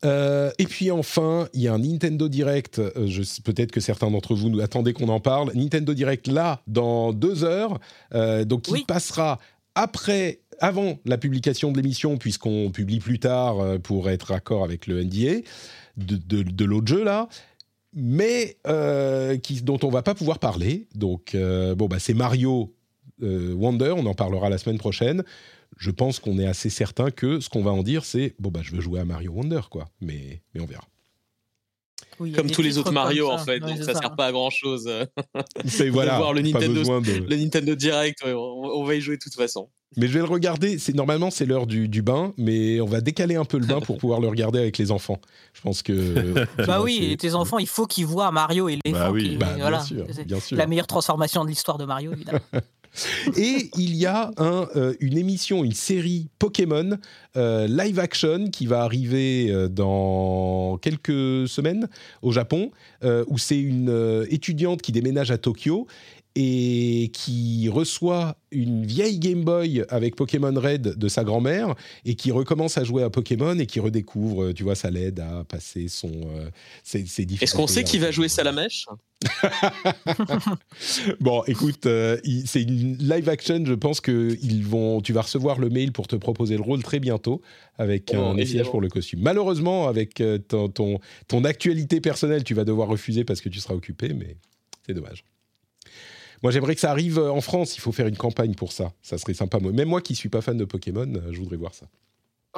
[0.06, 2.80] Euh, et puis enfin, il y a un Nintendo Direct.
[2.80, 2.92] euh,
[3.44, 5.52] Peut-être que certains d'entre vous nous attendez qu'on en parle.
[5.56, 7.80] Nintendo Direct là dans deux heures,
[8.14, 8.84] euh, donc Oui.
[8.86, 9.40] passera
[9.76, 14.88] après, avant la publication de l'émission, puisqu'on publie plus tard euh, pour être raccord avec
[14.88, 15.42] le NDA
[15.98, 17.28] de, de- de l'autre jeu là,
[17.94, 20.88] mais euh, qui, dont on va pas pouvoir parler.
[20.96, 22.74] Donc euh, bon bah c'est Mario
[23.22, 25.24] euh, Wonder, on en parlera la semaine prochaine.
[25.78, 28.62] Je pense qu'on est assez certain que ce qu'on va en dire, c'est bon bah
[28.64, 30.88] je veux jouer à Mario Wonder quoi, mais mais on verra.
[32.20, 33.34] Oui, Comme tous les autres Mario, ça.
[33.34, 33.54] en fait.
[33.54, 34.88] Ouais, donc c'est ça, sert pas à grand chose.
[35.66, 37.12] C'est voilà, voir le pas Nintendo- besoin de.
[37.12, 39.70] Le Nintendo Direct, ouais, on, on va y jouer de toute façon.
[39.98, 40.78] Mais je vais le regarder.
[40.80, 43.80] C'est normalement c'est l'heure du, du bain, mais on va décaler un peu le bain
[43.80, 45.20] pour pouvoir le regarder avec les enfants.
[45.54, 46.34] Je pense que.
[46.34, 49.06] tu Bah oui, et tes enfants, il faut qu'ils voient Mario et l'éléphant.
[49.06, 49.38] Bah oui.
[49.38, 49.82] Bah, bien voilà.
[49.82, 50.58] sûr, C'est bien sûr.
[50.58, 52.40] La meilleure transformation de l'histoire de Mario, évidemment.
[53.38, 56.98] Et il y a un, euh, une émission, une série Pokémon
[57.36, 61.88] euh, live action qui va arriver euh, dans quelques semaines
[62.22, 62.70] au Japon,
[63.04, 65.88] euh, où c'est une euh, étudiante qui déménage à Tokyo
[66.36, 72.32] et qui reçoit une vieille Game Boy avec Pokémon Red de sa grand-mère et qui
[72.32, 75.88] recommence à jouer à Pokémon et qui redécouvre, euh, tu vois, ça l'aide à passer
[75.88, 76.50] son, euh,
[76.84, 77.44] ses, ses difficultés.
[77.44, 78.86] Est-ce qu'on sait qui va jouer Salamèche?
[81.20, 83.64] Bon, écoute, euh, c'est une live action.
[83.66, 85.00] Je pense que ils vont.
[85.02, 87.42] Tu vas recevoir le mail pour te proposer le rôle très bientôt
[87.78, 89.22] avec Oh, un essayage pour le costume.
[89.22, 93.76] Malheureusement, avec ton, ton, ton actualité personnelle, tu vas devoir refuser parce que tu seras
[93.76, 94.36] occupé, mais
[94.86, 95.24] c'est dommage.
[96.44, 97.78] Moi, j'aimerais que ça arrive euh, en France.
[97.78, 98.92] Il faut faire une campagne pour ça.
[99.02, 99.60] Ça serait sympa.
[99.60, 101.88] Même moi qui suis pas fan de Pokémon, euh, je voudrais voir ça.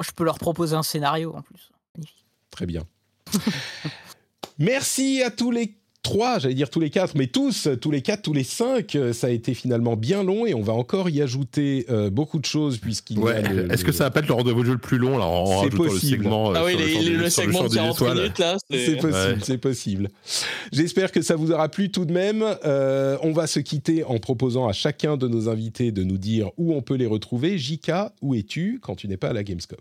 [0.02, 1.70] Je peux leur proposer un scénario en plus.
[1.96, 2.26] Magnifique.
[2.50, 2.82] Très bien.
[4.58, 8.22] Merci à tous les trois, j'allais dire tous les quatre, mais tous, tous les quatre,
[8.22, 8.94] tous les cinq.
[8.94, 12.38] Euh, Ça a été finalement bien long et on va encore y ajouter euh, beaucoup
[12.38, 13.34] de choses puisqu'il y Ouais.
[13.34, 15.24] a le- Est-ce que ça va pas être le rendez-vous jeu le plus long là
[15.26, 16.16] en C'est rajoutant le possible.
[16.24, 18.16] segment euh, Ah oui, les- le le segment de des 40 étoiles.
[18.18, 19.36] minutes là, C'est possible, Ouais.
[19.42, 20.08] c'est possible.
[20.72, 22.44] J'espère que ça vous aura plu tout de même.
[22.64, 26.50] Euh, on va se quitter en proposant à chacun de nos invités de nous dire
[26.56, 27.58] où on peut les retrouver.
[27.58, 29.78] Jika, où es-tu quand tu n'es pas à la Gamescom?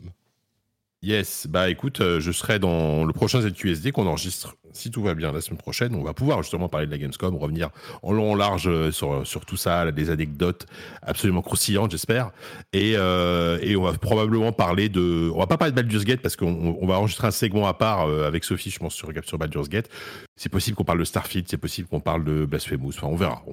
[1.06, 5.14] Yes, bah écoute, euh, je serai dans le prochain ZQSD qu'on enregistre, si tout va
[5.14, 5.94] bien, la semaine prochaine.
[5.94, 7.70] On va pouvoir justement parler de la Gamescom, revenir
[8.02, 10.66] en long, en large euh, sur, sur tout ça, des anecdotes
[11.04, 12.32] absolument croustillantes, j'espère.
[12.74, 15.30] Et, euh, et on va probablement parler de...
[15.36, 17.68] On va pas parler de Baldur's Gate parce qu'on on- on va enregistrer un segment
[17.68, 19.90] à part avec Sophie, je pense, sur, sur Baldur's Gate.
[20.36, 23.44] C'est possible qu'on parle de Starfield, c'est possible qu'on parle de Blasphemous, enfin on verra.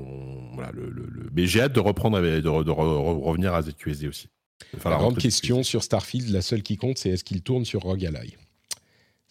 [1.35, 4.29] Mais j'ai hâte de reprendre, de, de re- revenir à ZQSD aussi.
[4.77, 7.83] Enfin, La grande question sur Starfield, la seule qui compte, c'est est-ce qu'il tourne sur
[7.83, 8.37] Rogue Ally?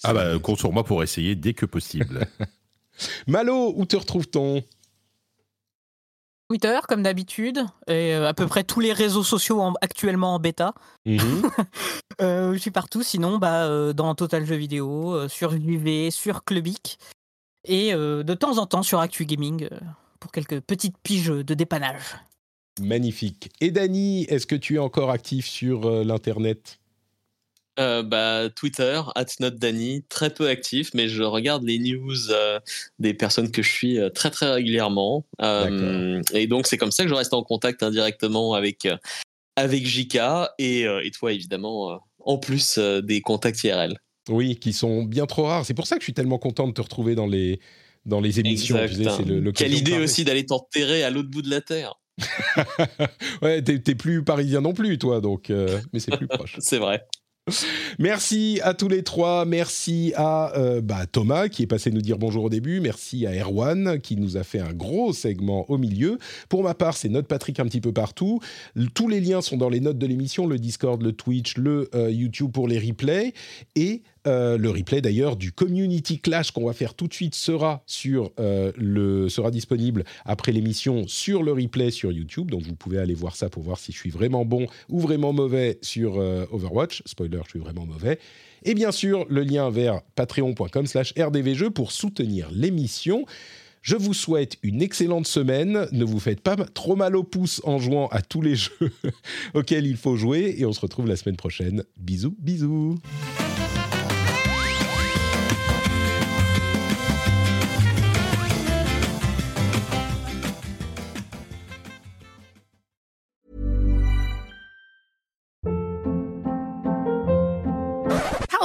[0.04, 2.28] Ah bah, C'est- compte sur moi pour essayer dès que possible.
[3.28, 4.64] Malo, où te retrouve-t-on?
[6.50, 10.40] Twitter, comme d'habitude, et euh, à peu près tous les réseaux sociaux en- actuellement en
[10.40, 10.74] bêta.
[11.06, 11.20] Mhm.
[12.20, 16.44] Euh, je suis partout, sinon bah, euh, dans Total Jeux Vidéo, euh, sur JV, sur
[16.44, 17.00] Clubic,
[17.66, 19.80] et euh, de temps en temps sur Actu Gaming euh,
[20.20, 22.04] pour quelques petites piges de dépannage.
[22.80, 23.50] Magnifique.
[23.60, 26.80] Et Dany, est-ce que tu es encore actif sur euh, l'internet?
[27.80, 29.02] Euh, bah, Twitter,
[29.40, 32.60] @notdany, très peu actif, mais je regarde les news euh,
[33.00, 35.26] des personnes que je suis euh, très très régulièrement.
[35.42, 38.98] Euh, et donc c'est comme ça que je reste en contact indirectement avec euh,
[39.56, 40.18] avec JK
[40.60, 43.98] et, et toi évidemment en plus des contacts IRL.
[44.30, 45.66] Oui, qui sont bien trop rares.
[45.66, 47.60] C'est pour ça que je suis tellement content de te retrouver dans les,
[48.06, 48.78] dans les émissions.
[48.88, 52.01] Tu sais, l'occasion Quelle idée aussi d'aller t'enterrer à l'autre bout de la terre.
[53.42, 56.58] ouais, t'es t'es plus parisien non plus, toi, donc, euh, mais c'est plus proche.
[56.60, 57.06] C'est vrai.
[57.98, 59.46] Merci à tous les trois.
[59.46, 62.80] Merci à euh, bah, Thomas qui est passé nous dire bonjour au début.
[62.80, 66.20] Merci à Erwan qui nous a fait un gros segment au milieu.
[66.50, 68.40] Pour ma part, c'est Note Patrick un petit peu partout.
[68.94, 72.12] Tous les liens sont dans les notes de l'émission le Discord, le Twitch, le euh,
[72.12, 73.34] YouTube pour les replays.
[73.76, 77.82] Et euh, le replay d'ailleurs du Community Clash qu'on va faire tout de suite sera,
[77.88, 82.52] sur, euh, le, sera disponible après l'émission sur le replay sur YouTube.
[82.52, 85.34] Donc vous pouvez aller voir ça pour voir si je suis vraiment bon ou vraiment
[85.34, 87.02] mauvais sur euh, Overwatch.
[87.06, 88.20] Spoiler, je suis vraiment mauvais.
[88.64, 91.14] Et bien sûr, le lien vers patreon.com slash
[91.74, 93.26] pour soutenir l'émission.
[93.82, 95.88] Je vous souhaite une excellente semaine.
[95.92, 98.92] Ne vous faites pas trop mal au pouce en jouant à tous les jeux
[99.56, 100.56] auxquels il faut jouer.
[100.60, 101.84] Et on se retrouve la semaine prochaine.
[101.98, 103.00] Bisous, bisous.